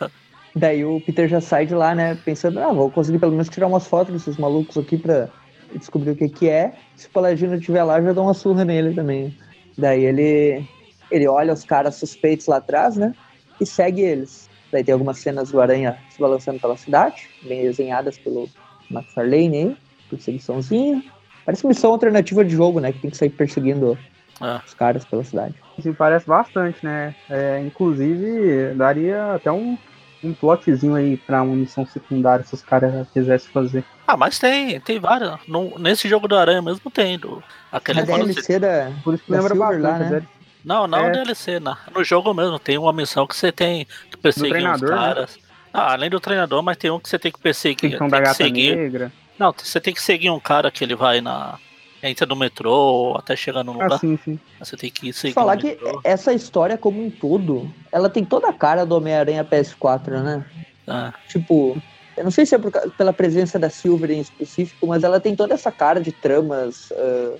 Daí 0.56 0.84
o 0.84 1.00
Peter 1.00 1.28
já 1.28 1.40
sai 1.40 1.64
de 1.64 1.74
lá, 1.74 1.94
né? 1.94 2.16
Pensando, 2.24 2.58
ah, 2.58 2.72
vou 2.72 2.90
conseguir 2.90 3.20
pelo 3.20 3.32
menos 3.32 3.48
tirar 3.48 3.68
umas 3.68 3.86
fotos 3.86 4.14
desses 4.14 4.36
malucos 4.36 4.76
aqui 4.76 4.96
pra 4.96 5.28
descobrir 5.72 6.10
o 6.10 6.16
que 6.16 6.28
que 6.28 6.48
é. 6.48 6.74
Se 6.96 7.06
o 7.06 7.10
Paladino 7.10 7.54
estiver 7.54 7.84
lá, 7.84 8.00
já 8.02 8.12
dá 8.12 8.20
uma 8.22 8.34
surra 8.34 8.64
nele 8.64 8.94
também. 8.94 9.36
Daí 9.78 10.04
ele, 10.04 10.66
ele 11.08 11.28
olha 11.28 11.52
os 11.52 11.62
caras 11.62 11.94
suspeitos 11.96 12.46
lá 12.46 12.56
atrás, 12.56 12.96
né? 12.96 13.14
E 13.60 13.66
segue 13.66 14.00
eles. 14.00 14.45
Daí 14.72 14.82
tem 14.82 14.92
algumas 14.92 15.18
cenas 15.18 15.50
do 15.50 15.60
Aranha 15.60 15.98
se 16.10 16.20
balançando 16.20 16.60
pela 16.60 16.76
cidade, 16.76 17.28
bem 17.42 17.62
desenhadas 17.62 18.18
pelo 18.18 18.48
McFarlane 18.90 19.56
aí, 19.56 19.76
perseguiçãozinha. 20.10 21.02
Parece 21.44 21.66
missão 21.66 21.92
alternativa 21.92 22.44
de 22.44 22.54
jogo, 22.54 22.80
né? 22.80 22.92
Que 22.92 22.98
tem 22.98 23.10
que 23.10 23.16
sair 23.16 23.30
perseguindo 23.30 23.96
ah. 24.40 24.60
os 24.66 24.74
caras 24.74 25.04
pela 25.04 25.22
cidade. 25.22 25.54
Isso 25.78 25.94
parece 25.94 26.26
bastante, 26.26 26.84
né? 26.84 27.14
É, 27.30 27.60
inclusive, 27.60 28.74
daria 28.74 29.34
até 29.34 29.52
um, 29.52 29.78
um 30.24 30.34
plotzinho 30.34 30.94
aí 30.94 31.16
pra 31.16 31.42
uma 31.42 31.54
missão 31.54 31.86
secundária 31.86 32.44
se 32.44 32.54
os 32.54 32.62
caras 32.62 33.08
quisessem 33.12 33.50
fazer. 33.50 33.84
Ah, 34.06 34.16
mas 34.16 34.38
tem, 34.38 34.80
tem 34.80 34.98
várias. 34.98 35.38
No, 35.46 35.78
nesse 35.78 36.08
jogo 36.08 36.26
do 36.26 36.36
Aranha 36.36 36.62
mesmo 36.62 36.90
tem. 36.90 37.18
Do, 37.18 37.42
aquele 37.70 38.00
a 38.00 38.04
DLC 38.04 38.42
você... 38.42 38.58
da, 38.58 38.90
Por 39.04 39.14
isso 39.14 39.24
que 39.24 39.32
lembra 39.32 39.54
Silver 39.54 39.80
bastante, 39.80 39.82
lá, 39.82 40.10
né? 40.10 40.26
Não, 40.66 40.88
não 40.88 40.98
é. 40.98 41.10
DLC, 41.12 41.60
não. 41.60 41.76
No 41.94 42.02
jogo 42.02 42.34
mesmo 42.34 42.58
tem 42.58 42.76
uma 42.76 42.92
missão 42.92 43.24
que 43.24 43.36
você 43.36 43.52
tem 43.52 43.86
perseguir 44.32 44.70
os 44.70 44.80
né? 44.82 44.88
caras. 44.88 45.36
Né? 45.36 45.42
Ah, 45.72 45.92
além 45.92 46.08
do 46.08 46.18
treinador, 46.18 46.62
mas 46.62 46.76
tem 46.76 46.90
um 46.90 46.98
que 46.98 47.08
você 47.08 47.18
tem 47.18 47.30
que 47.30 47.38
perseguir. 47.38 47.98
Tem, 47.98 48.08
da 48.08 48.22
que 48.22 48.34
seguir. 48.34 48.76
Negra. 48.76 49.12
Não, 49.38 49.54
você 49.56 49.80
tem 49.80 49.92
que 49.92 50.02
seguir 50.02 50.30
um 50.30 50.40
cara 50.40 50.70
que 50.70 50.82
ele 50.82 50.94
vai 50.94 51.20
na. 51.20 51.58
Entra 52.02 52.26
no 52.26 52.36
metrô 52.36 53.14
até 53.18 53.34
chegar 53.34 53.64
no 53.64 53.72
ah, 53.72 53.74
lugar. 53.74 53.92
Ah, 53.92 53.98
sim, 53.98 54.18
sim. 54.24 54.38
Você 54.58 54.76
tem 54.76 54.90
que 54.90 55.12
seguir. 55.12 55.34
Falar 55.34 55.56
que 55.56 55.78
essa 56.04 56.32
história 56.32 56.78
como 56.78 57.04
um 57.04 57.10
todo, 57.10 57.70
ela 57.90 58.08
tem 58.08 58.24
toda 58.24 58.48
a 58.48 58.52
cara 58.52 58.86
do 58.86 58.96
Homem-Aranha 58.96 59.44
PS4, 59.44 60.22
né? 60.22 60.44
Ah. 60.86 61.12
Tipo, 61.28 61.76
eu 62.16 62.24
não 62.24 62.30
sei 62.30 62.46
se 62.46 62.54
é 62.54 62.58
por, 62.58 62.70
pela 62.92 63.12
presença 63.12 63.58
da 63.58 63.68
Silver 63.68 64.10
em 64.10 64.20
específico, 64.20 64.86
mas 64.86 65.04
ela 65.04 65.20
tem 65.20 65.34
toda 65.34 65.54
essa 65.54 65.72
cara 65.72 66.00
de 66.00 66.12
tramas 66.12 66.90
uh, 66.92 67.38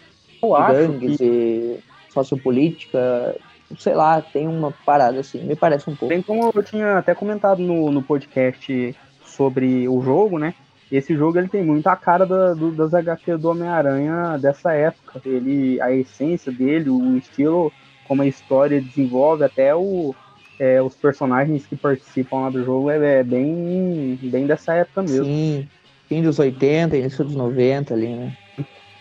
gangues 0.69 1.19
que... 1.19 1.25
e 1.25 1.79
sociopolítica. 2.13 3.37
Sei 3.79 3.95
lá, 3.95 4.23
tem 4.23 4.47
uma 4.47 4.73
parada 4.85 5.19
assim, 5.21 5.43
me 5.43 5.57
parece 5.57 5.91
um 5.91 5.97
pouco. 5.97 6.15
Tem 6.15 6.23
como 6.23 6.53
eu 6.55 6.63
tinha 6.63 6.99
até 6.99 7.15
comentado 7.15 7.61
no, 7.61 7.91
no 7.91 8.03
podcast 8.03 8.95
sobre 9.25 9.89
o 9.89 10.01
jogo, 10.01 10.39
né? 10.39 10.55
esse 10.91 11.17
jogo 11.17 11.39
ele 11.39 11.49
tem 11.49 11.65
muito 11.65 11.87
a 11.89 11.97
cara 11.97 12.25
da, 12.25 12.55
do, 12.55 12.71
das 12.71 12.95
HQ 12.95 13.37
do 13.39 13.51
Homem-Aranha 13.51 14.39
dessa 14.39 14.73
época. 14.73 15.21
Ele, 15.25 15.81
a 15.81 15.91
essência 15.91 16.53
dele, 16.53 16.91
o 16.91 17.17
estilo, 17.17 17.73
como 18.07 18.23
a 18.23 18.27
história 18.27 18.81
desenvolve, 18.81 19.45
até 19.45 19.75
o, 19.75 20.15
é, 20.59 20.81
os 20.81 20.95
personagens 20.95 21.67
que 21.67 21.75
participam 21.75 22.43
lá 22.43 22.51
do 22.51 22.65
jogo 22.65 22.91
é, 22.91 23.21
é, 23.21 23.25
bem, 23.25 24.19
bem 24.23 24.47
dessa 24.47 24.75
época 24.75 25.03
mesmo. 25.03 25.25
Sim, 25.25 25.69
fim 26.09 26.23
dos 26.23 26.39
80, 26.39 26.97
início 26.97 27.25
dos 27.25 27.35
90 27.35 27.95
ali, 27.95 28.15
né? 28.15 28.37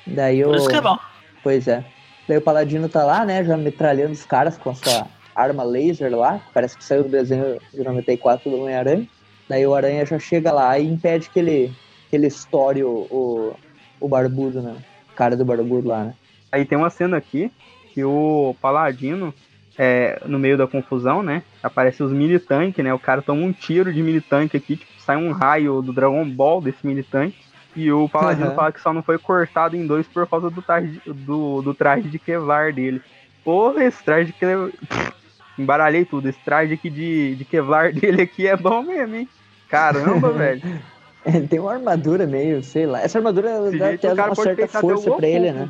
Daí 0.07 0.43
Por 0.43 0.55
isso 0.55 0.69
que 0.69 0.75
é 0.75 0.81
bom. 0.81 0.97
Pois 1.43 1.67
é. 1.67 1.85
Daí 2.27 2.37
o 2.37 2.41
Paladino 2.41 2.89
tá 2.89 3.03
lá, 3.03 3.23
né, 3.23 3.43
já 3.43 3.55
metralhando 3.55 4.13
os 4.13 4.25
caras 4.25 4.57
com 4.57 4.71
a 4.71 4.75
sua 4.75 5.07
arma 5.35 5.63
laser 5.63 6.15
lá, 6.15 6.41
parece 6.53 6.77
que 6.77 6.83
saiu 6.83 7.03
do 7.03 7.09
desenho 7.09 7.59
de 7.73 7.83
94 7.83 8.49
do 8.49 8.61
Homem-Aranha. 8.61 9.07
Daí 9.47 9.65
o 9.67 9.75
Aranha 9.75 10.05
já 10.05 10.17
chega 10.17 10.51
lá 10.51 10.79
e 10.79 10.87
impede 10.87 11.29
que 11.29 11.39
ele, 11.39 11.73
que 12.09 12.15
ele 12.15 12.27
estoure 12.27 12.83
o, 12.83 13.07
o, 13.11 13.55
o 13.99 14.07
barbudo, 14.07 14.61
né? 14.61 14.75
Cara 15.15 15.35
do 15.35 15.45
barbudo 15.45 15.87
lá, 15.87 16.05
né? 16.05 16.13
Aí 16.51 16.65
tem 16.65 16.77
uma 16.77 16.89
cena 16.89 17.17
aqui 17.17 17.51
que 17.93 18.03
o 18.03 18.55
Paladino, 18.61 19.33
é, 19.77 20.21
no 20.25 20.39
meio 20.39 20.57
da 20.57 20.67
confusão, 20.67 21.21
né? 21.21 21.43
Aparece 21.61 22.01
os 22.01 22.11
mini-tanque, 22.11 22.81
né? 22.81 22.93
O 22.93 22.99
cara 22.99 23.21
toma 23.21 23.41
um 23.41 23.53
tiro 23.53 23.93
de 23.93 24.01
mini-tanque 24.01 24.57
aqui, 24.57 24.77
tipo, 24.77 24.91
sai 24.99 25.17
um 25.17 25.31
raio 25.31 25.81
do 25.81 25.93
Dragon 25.93 26.27
Ball 26.27 26.61
desse 26.61 26.85
mini-tanque. 26.85 27.37
E 27.75 27.91
o 27.91 28.07
Paladino 28.07 28.49
uhum. 28.49 28.55
fala 28.55 28.71
que 28.71 28.81
só 28.81 28.93
não 28.93 29.03
foi 29.03 29.17
cortado 29.17 29.75
em 29.75 29.85
dois 29.85 30.07
por 30.07 30.25
causa 30.27 30.49
do 30.49 30.61
traje, 30.61 31.01
do, 31.05 31.61
do 31.61 31.73
traje 31.73 32.09
de 32.09 32.17
Kevlar 32.17 32.73
dele. 32.73 33.01
Porra, 33.43 33.83
esse 33.83 34.03
traje 34.03 34.27
de 34.27 34.33
Kevlar... 34.33 34.71
Embaralhei 35.57 36.03
tudo. 36.03 36.27
Esse 36.27 36.39
traje 36.39 36.73
aqui 36.73 36.89
de, 36.89 37.35
de 37.35 37.45
Kevlar 37.45 37.93
dele 37.93 38.21
aqui 38.21 38.47
é 38.47 38.57
bom 38.57 38.81
mesmo, 38.81 39.15
hein? 39.15 39.29
Caramba, 39.69 40.31
velho. 40.33 40.61
Ele 41.25 41.47
tem 41.47 41.59
uma 41.59 41.73
armadura 41.73 42.27
meio, 42.27 42.61
sei 42.63 42.85
lá. 42.85 43.01
Essa 43.01 43.17
armadura 43.17 43.71
dá 43.71 43.89
até 43.89 44.13
uma 44.13 44.35
certa 44.35 44.67
força 44.67 45.11
pra 45.11 45.27
ele, 45.27 45.51
né? 45.51 45.69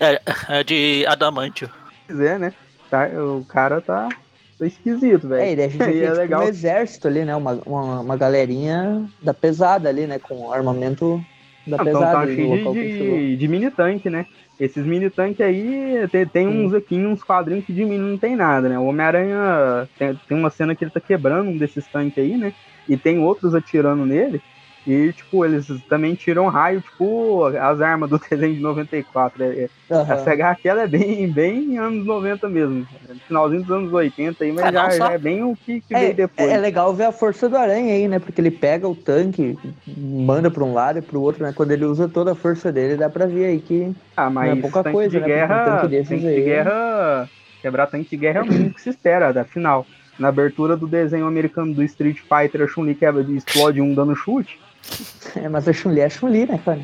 É, 0.00 0.20
é 0.48 0.64
de 0.64 1.04
adamantio. 1.06 1.68
É, 2.08 2.38
né? 2.38 2.54
Tá, 2.88 3.06
o 3.06 3.44
cara 3.44 3.82
tá, 3.82 4.08
tá 4.58 4.66
esquisito, 4.66 5.28
velho. 5.28 5.42
É, 5.42 5.54
e 5.54 5.62
a 5.62 5.68
gente 5.68 5.82
é 5.82 6.06
tipo, 6.06 6.16
legal. 6.16 6.44
um 6.44 6.48
exército 6.48 7.08
ali, 7.08 7.24
né? 7.24 7.34
Uma, 7.34 7.60
uma, 7.64 8.00
uma 8.00 8.16
galerinha 8.16 9.08
da 9.22 9.32
pesada 9.32 9.88
ali, 9.88 10.06
né? 10.06 10.18
Com 10.18 10.52
armamento 10.52 11.24
da 11.66 11.76
ah, 11.76 11.84
pesada. 11.84 12.32
Então 12.32 12.64
tá 12.64 12.80
de, 12.80 12.98
de, 12.98 13.36
de 13.36 13.48
mini 13.48 13.70
tanque, 13.70 14.10
né? 14.10 14.26
Esses 14.58 14.84
mini 14.84 15.08
tanques 15.08 15.40
aí, 15.40 16.08
tem, 16.10 16.26
tem 16.26 16.48
uns 16.48 16.74
aqui, 16.74 16.96
uns 16.96 17.22
quadrinhos 17.22 17.64
que 17.64 17.72
de 17.72 17.84
mini 17.84 17.98
não 17.98 18.18
tem 18.18 18.34
nada, 18.34 18.68
né? 18.68 18.78
O 18.78 18.86
Homem-Aranha 18.86 19.88
tem, 19.96 20.18
tem 20.28 20.36
uma 20.36 20.50
cena 20.50 20.74
que 20.74 20.82
ele 20.82 20.90
tá 20.90 21.00
quebrando 21.00 21.50
um 21.50 21.56
desses 21.56 21.86
tanques 21.86 22.18
aí, 22.18 22.36
né? 22.36 22.52
E 22.88 22.96
tem 22.96 23.20
outros 23.20 23.54
atirando 23.54 24.04
nele. 24.04 24.42
E, 24.88 25.12
tipo, 25.12 25.44
eles 25.44 25.66
também 25.86 26.14
tiram 26.14 26.46
raio, 26.48 26.80
tipo, 26.80 27.44
as 27.44 27.78
armas 27.82 28.08
do 28.08 28.18
desenho 28.18 28.54
de 28.54 28.60
94. 28.60 29.44
É, 29.44 29.68
uhum. 29.90 30.00
Essa 30.00 30.32
HQ 30.32 30.66
ela 30.66 30.82
é 30.84 30.86
bem, 30.86 31.28
bem 31.30 31.76
anos 31.76 32.06
90 32.06 32.48
mesmo. 32.48 32.88
Finalzinho 33.26 33.60
dos 33.60 33.70
anos 33.70 33.92
80 33.92 34.42
aí, 34.42 34.50
mas 34.50 34.64
é, 34.64 34.72
já, 34.72 34.90
já, 34.90 35.12
é 35.12 35.18
bem 35.18 35.44
o 35.44 35.54
que, 35.54 35.82
que 35.82 35.94
é, 35.94 36.00
veio 36.00 36.14
depois. 36.14 36.48
É 36.48 36.56
legal 36.56 36.94
ver 36.94 37.04
a 37.04 37.12
força 37.12 37.50
do 37.50 37.56
Aranha 37.58 37.92
aí, 37.92 38.08
né? 38.08 38.18
Porque 38.18 38.40
ele 38.40 38.50
pega 38.50 38.88
o 38.88 38.94
tanque, 38.94 39.58
manda 39.94 40.50
pra 40.50 40.64
um 40.64 40.72
lado 40.72 41.00
e 41.00 41.02
pro 41.02 41.20
outro, 41.20 41.44
né? 41.44 41.52
Quando 41.54 41.72
ele 41.72 41.84
usa 41.84 42.08
toda 42.08 42.32
a 42.32 42.34
força 42.34 42.72
dele, 42.72 42.96
dá 42.96 43.10
pra 43.10 43.26
ver 43.26 43.44
aí 43.44 43.60
que 43.60 43.94
ah, 44.16 44.30
mas 44.30 44.52
não 44.52 44.58
é 44.58 44.60
pouca 44.62 44.90
coisa, 44.90 45.10
de 45.10 45.20
né? 45.20 45.26
Guerra, 45.26 45.62
um 45.62 45.80
tanque, 45.80 45.96
tanque 46.08 46.16
de 46.16 46.40
guerra, 46.40 47.28
quebrar 47.60 47.86
tanque 47.88 48.08
de 48.08 48.16
guerra 48.16 48.40
é 48.40 48.42
o 48.42 48.46
mínimo 48.46 48.72
que 48.72 48.80
se 48.80 48.88
espera 48.88 49.32
da 49.32 49.44
final. 49.44 49.84
Na 50.18 50.28
abertura 50.28 50.78
do 50.78 50.88
desenho 50.88 51.26
americano 51.26 51.74
do 51.74 51.82
Street 51.82 52.20
Fighter, 52.20 52.62
a 52.62 52.66
Chun-Li 52.66 52.94
quebra, 52.94 53.22
explode 53.22 53.82
um 53.82 53.94
dando 53.94 54.16
chute. 54.16 54.58
É, 55.36 55.48
mas 55.48 55.68
a 55.68 55.72
Chun-Li 55.72 56.00
é 56.00 56.06
a 56.06 56.10
Chun-Li, 56.10 56.46
né, 56.46 56.60
cara? 56.64 56.80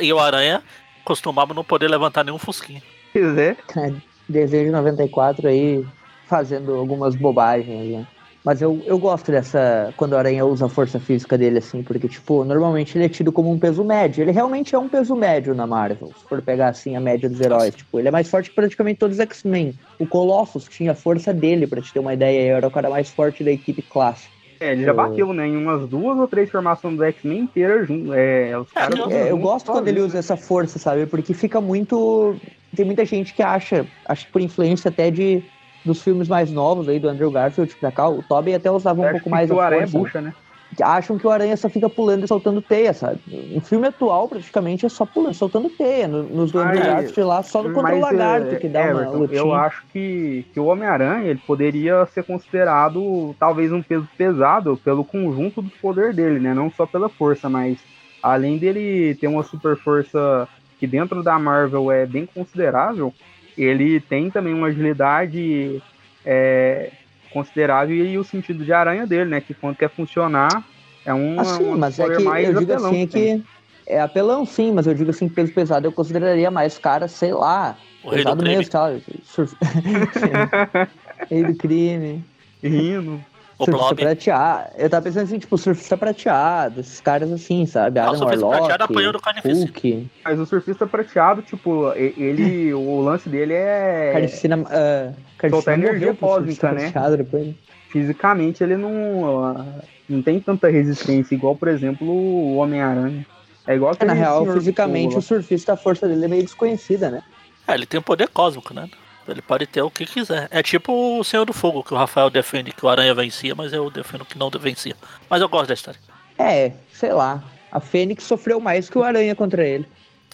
E 0.00 0.12
o 0.12 0.18
Aranha 0.18 0.62
costumava 1.04 1.54
não 1.54 1.64
poder 1.64 1.88
levantar 1.88 2.24
nenhum 2.24 2.38
fusquinha. 2.38 2.82
Quer 3.12 3.20
dizer? 3.20 3.58
É, 3.76 3.92
desenho 4.28 4.66
de 4.66 4.70
94 4.70 5.48
aí, 5.48 5.84
fazendo 6.26 6.74
algumas 6.74 7.14
bobagens, 7.16 7.98
né? 7.98 8.06
Mas 8.42 8.62
eu, 8.62 8.82
eu 8.86 8.98
gosto 8.98 9.30
dessa. 9.30 9.92
Quando 9.98 10.12
o 10.12 10.16
Aranha 10.16 10.46
usa 10.46 10.64
a 10.64 10.68
força 10.68 10.98
física 10.98 11.36
dele, 11.36 11.58
assim, 11.58 11.82
porque, 11.82 12.08
tipo, 12.08 12.42
normalmente 12.42 12.96
ele 12.96 13.04
é 13.04 13.08
tido 13.08 13.30
como 13.30 13.50
um 13.52 13.58
peso 13.58 13.84
médio. 13.84 14.22
Ele 14.22 14.30
realmente 14.30 14.74
é 14.74 14.78
um 14.78 14.88
peso 14.88 15.14
médio 15.14 15.54
na 15.54 15.66
Marvel, 15.66 16.10
se 16.16 16.26
for 16.26 16.40
pegar, 16.40 16.68
assim, 16.68 16.96
a 16.96 17.00
média 17.00 17.28
dos 17.28 17.38
heróis. 17.38 17.74
Tipo, 17.74 17.98
ele 17.98 18.08
é 18.08 18.10
mais 18.10 18.30
forte 18.30 18.48
que 18.48 18.56
praticamente 18.56 18.98
todos 18.98 19.16
os 19.16 19.20
X-Men. 19.20 19.78
O 19.98 20.06
Colossus 20.06 20.64
tinha 20.64 20.92
a 20.92 20.94
força 20.94 21.34
dele, 21.34 21.66
pra 21.66 21.82
te 21.82 21.92
ter 21.92 21.98
uma 21.98 22.14
ideia, 22.14 22.56
era 22.56 22.66
o 22.66 22.70
cara 22.70 22.88
mais 22.88 23.10
forte 23.10 23.44
da 23.44 23.50
equipe 23.50 23.82
clássica. 23.82 24.39
É, 24.60 24.72
ele 24.72 24.84
já 24.84 24.92
bateu, 24.92 25.32
né? 25.32 25.48
Em 25.48 25.56
umas 25.56 25.88
duas 25.88 26.18
ou 26.18 26.28
três 26.28 26.50
formações 26.50 26.94
do 26.94 27.02
X-Men 27.02 27.40
inteiras 27.40 27.88
junto. 27.88 28.12
É, 28.12 28.56
os 28.58 28.70
caras 28.70 29.10
é, 29.10 29.30
eu 29.30 29.38
gosto 29.38 29.72
quando 29.72 29.88
ele 29.88 30.00
usa 30.00 30.18
essa 30.18 30.36
força, 30.36 30.78
sabe? 30.78 31.06
Porque 31.06 31.32
fica 31.32 31.62
muito. 31.62 32.36
Tem 32.76 32.84
muita 32.84 33.04
gente 33.06 33.32
que 33.32 33.42
acha, 33.42 33.86
acho 34.06 34.26
que 34.26 34.32
por 34.32 34.42
influência 34.42 34.90
até 34.90 35.10
de 35.10 35.42
dos 35.82 36.02
filmes 36.02 36.28
mais 36.28 36.50
novos 36.50 36.88
aí 36.90 36.98
do 36.98 37.08
Andrew 37.08 37.30
Garfield 37.30 37.74
pra 37.76 37.90
cá, 37.90 38.06
o 38.06 38.22
Tobey 38.22 38.54
até 38.54 38.70
usava 38.70 39.00
um 39.00 39.10
pouco 39.10 39.30
mais 39.30 39.50
a 39.50 39.54
força. 39.54 39.76
É 39.76 39.86
bucha, 39.86 40.20
né? 40.20 40.34
Acham 40.82 41.18
que 41.18 41.26
o 41.26 41.30
Aranha 41.30 41.56
só 41.56 41.68
fica 41.68 41.88
pulando 41.88 42.24
e 42.24 42.28
soltando 42.28 42.62
teia, 42.62 42.92
sabe? 42.92 43.20
No 43.26 43.60
filme 43.60 43.88
atual, 43.88 44.28
praticamente, 44.28 44.86
é 44.86 44.88
só 44.88 45.04
pulando, 45.04 45.34
soltando 45.34 45.68
teia. 45.68 46.06
Nos 46.06 46.52
do 46.52 46.60
Andrew 46.60 46.82
Garfield 46.82 47.22
lá, 47.22 47.42
só 47.42 47.62
no 47.62 47.72
contra 47.72 47.94
o 47.94 48.00
lagarto, 48.00 48.56
que 48.56 48.68
dá 48.68 48.86
Everton, 48.86 49.10
uma 49.10 49.18
lutinha. 49.18 49.40
Eu 49.40 49.52
acho 49.52 49.82
que, 49.92 50.46
que 50.52 50.60
o 50.60 50.66
Homem-Aranha, 50.66 51.30
ele 51.30 51.40
poderia 51.46 52.06
ser 52.06 52.22
considerado 52.22 53.34
talvez 53.38 53.72
um 53.72 53.82
peso 53.82 54.08
pesado 54.16 54.76
pelo 54.76 55.04
conjunto 55.04 55.60
do 55.60 55.70
poder 55.82 56.14
dele, 56.14 56.38
né? 56.38 56.54
Não 56.54 56.70
só 56.70 56.86
pela 56.86 57.08
força, 57.08 57.48
mas 57.48 57.78
além 58.22 58.58
dele 58.58 59.16
ter 59.16 59.26
uma 59.26 59.42
super 59.42 59.76
força 59.76 60.48
que 60.78 60.86
dentro 60.86 61.22
da 61.22 61.38
Marvel 61.38 61.90
é 61.90 62.06
bem 62.06 62.26
considerável, 62.26 63.12
ele 63.56 64.00
tem 64.00 64.30
também 64.30 64.54
uma 64.54 64.68
agilidade 64.68 65.82
é, 66.24 66.90
considerável 67.30 67.96
e 67.96 68.18
o 68.18 68.24
sentido 68.24 68.64
de 68.64 68.72
aranha 68.72 69.06
dele, 69.06 69.30
né? 69.30 69.40
Que 69.40 69.54
quando 69.54 69.76
quer 69.76 69.90
funcionar, 69.90 70.64
é 71.04 71.14
um. 71.14 71.40
Assim, 71.40 71.64
um 71.64 71.78
mas 71.78 71.98
é 71.98 72.04
que 72.08 72.22
eu 72.22 72.54
digo 72.54 72.72
assim 72.72 73.06
que 73.06 73.42
é 73.86 74.00
apelão, 74.00 74.46
sim, 74.46 74.72
mas 74.72 74.86
eu 74.86 74.94
digo 74.94 75.10
assim, 75.10 75.28
peso 75.28 75.52
pesado 75.52 75.86
eu 75.86 75.92
consideraria 75.92 76.50
mais 76.50 76.78
cara, 76.78 77.08
sei 77.08 77.32
lá, 77.32 77.76
O 78.04 78.10
pesado 78.10 78.44
rei 78.44 78.54
do 78.54 78.58
mesmo, 78.58 78.70
tá? 78.70 78.92
Surf... 79.24 79.56
rei 81.28 81.44
do 81.44 81.54
crime. 81.56 82.24
Rindo. 82.62 83.24
O 83.60 83.64
surfista 83.66 83.94
Blob. 83.94 84.02
prateado. 84.02 84.70
Eu 84.78 84.88
tava 84.88 85.02
pensando 85.04 85.24
assim, 85.24 85.38
tipo, 85.38 85.58
surfista 85.58 85.96
prateado, 85.96 86.80
esses 86.80 87.00
caras 87.00 87.30
assim, 87.30 87.66
sabe? 87.66 87.98
Ah, 87.98 88.04
o 88.04 88.08
Adam 88.08 88.18
surfista 88.18 88.46
prateado 88.46 88.70
Warlock, 88.70 88.92
apanhou 88.92 89.12
do 89.12 89.20
Carnificina. 89.20 89.66
Hulk, 89.66 90.10
Mas 90.24 90.38
o 90.38 90.46
surfista 90.46 90.86
prateado, 90.86 91.42
tipo, 91.42 91.92
ele. 91.94 92.72
o 92.74 93.00
lance 93.02 93.28
dele 93.28 93.52
é. 93.54 94.10
Carnificina... 94.12 94.56
Uh, 94.56 95.50
Soltar 95.50 95.74
energia 95.74 96.08
surfista 96.08 96.26
cósmica, 96.26 96.72
né? 96.72 96.80
prateado 96.90 97.16
depois, 97.16 97.46
né? 97.46 97.54
Fisicamente 97.88 98.62
ele 98.62 98.76
não. 98.76 99.44
ah, 99.44 99.64
Não 100.08 100.22
tem 100.22 100.40
tanta 100.40 100.68
resistência, 100.68 101.34
igual, 101.34 101.56
por 101.56 101.68
exemplo, 101.68 102.06
o 102.08 102.56
Homem-Aranha. 102.56 103.26
É 103.66 103.74
igual 103.74 103.92
É, 103.92 103.94
aquele 103.94 104.08
na 104.08 104.14
real, 104.14 104.46
fisicamente, 104.52 105.16
o 105.16 105.22
surfista, 105.22 105.74
a 105.74 105.76
força 105.76 106.08
dele 106.08 106.24
é 106.24 106.28
meio 106.28 106.42
desconhecida, 106.42 107.10
né? 107.10 107.22
É, 107.68 107.74
ele 107.74 107.86
tem 107.86 108.00
um 108.00 108.02
poder 108.02 108.28
cósmico, 108.28 108.72
né? 108.74 108.88
Ele 109.32 109.42
pode 109.42 109.66
ter 109.66 109.82
o 109.82 109.90
que 109.90 110.06
quiser. 110.06 110.48
É 110.50 110.62
tipo 110.62 111.18
o 111.18 111.24
Senhor 111.24 111.44
do 111.44 111.52
Fogo, 111.52 111.82
que 111.84 111.94
o 111.94 111.96
Rafael 111.96 112.30
defende 112.30 112.72
que 112.72 112.84
o 112.84 112.88
Aranha 112.88 113.14
vencia, 113.14 113.54
mas 113.54 113.72
eu 113.72 113.90
defendo 113.90 114.24
que 114.24 114.38
não 114.38 114.50
vencia. 114.50 114.94
Mas 115.28 115.40
eu 115.40 115.48
gosto 115.48 115.68
da 115.68 115.74
história. 115.74 116.00
É, 116.38 116.72
sei 116.92 117.12
lá. 117.12 117.42
A 117.70 117.78
Fênix 117.80 118.24
sofreu 118.24 118.58
mais 118.60 118.90
que 118.90 118.98
o 118.98 119.04
Aranha 119.04 119.34
contra 119.34 119.66
ele. 119.66 119.86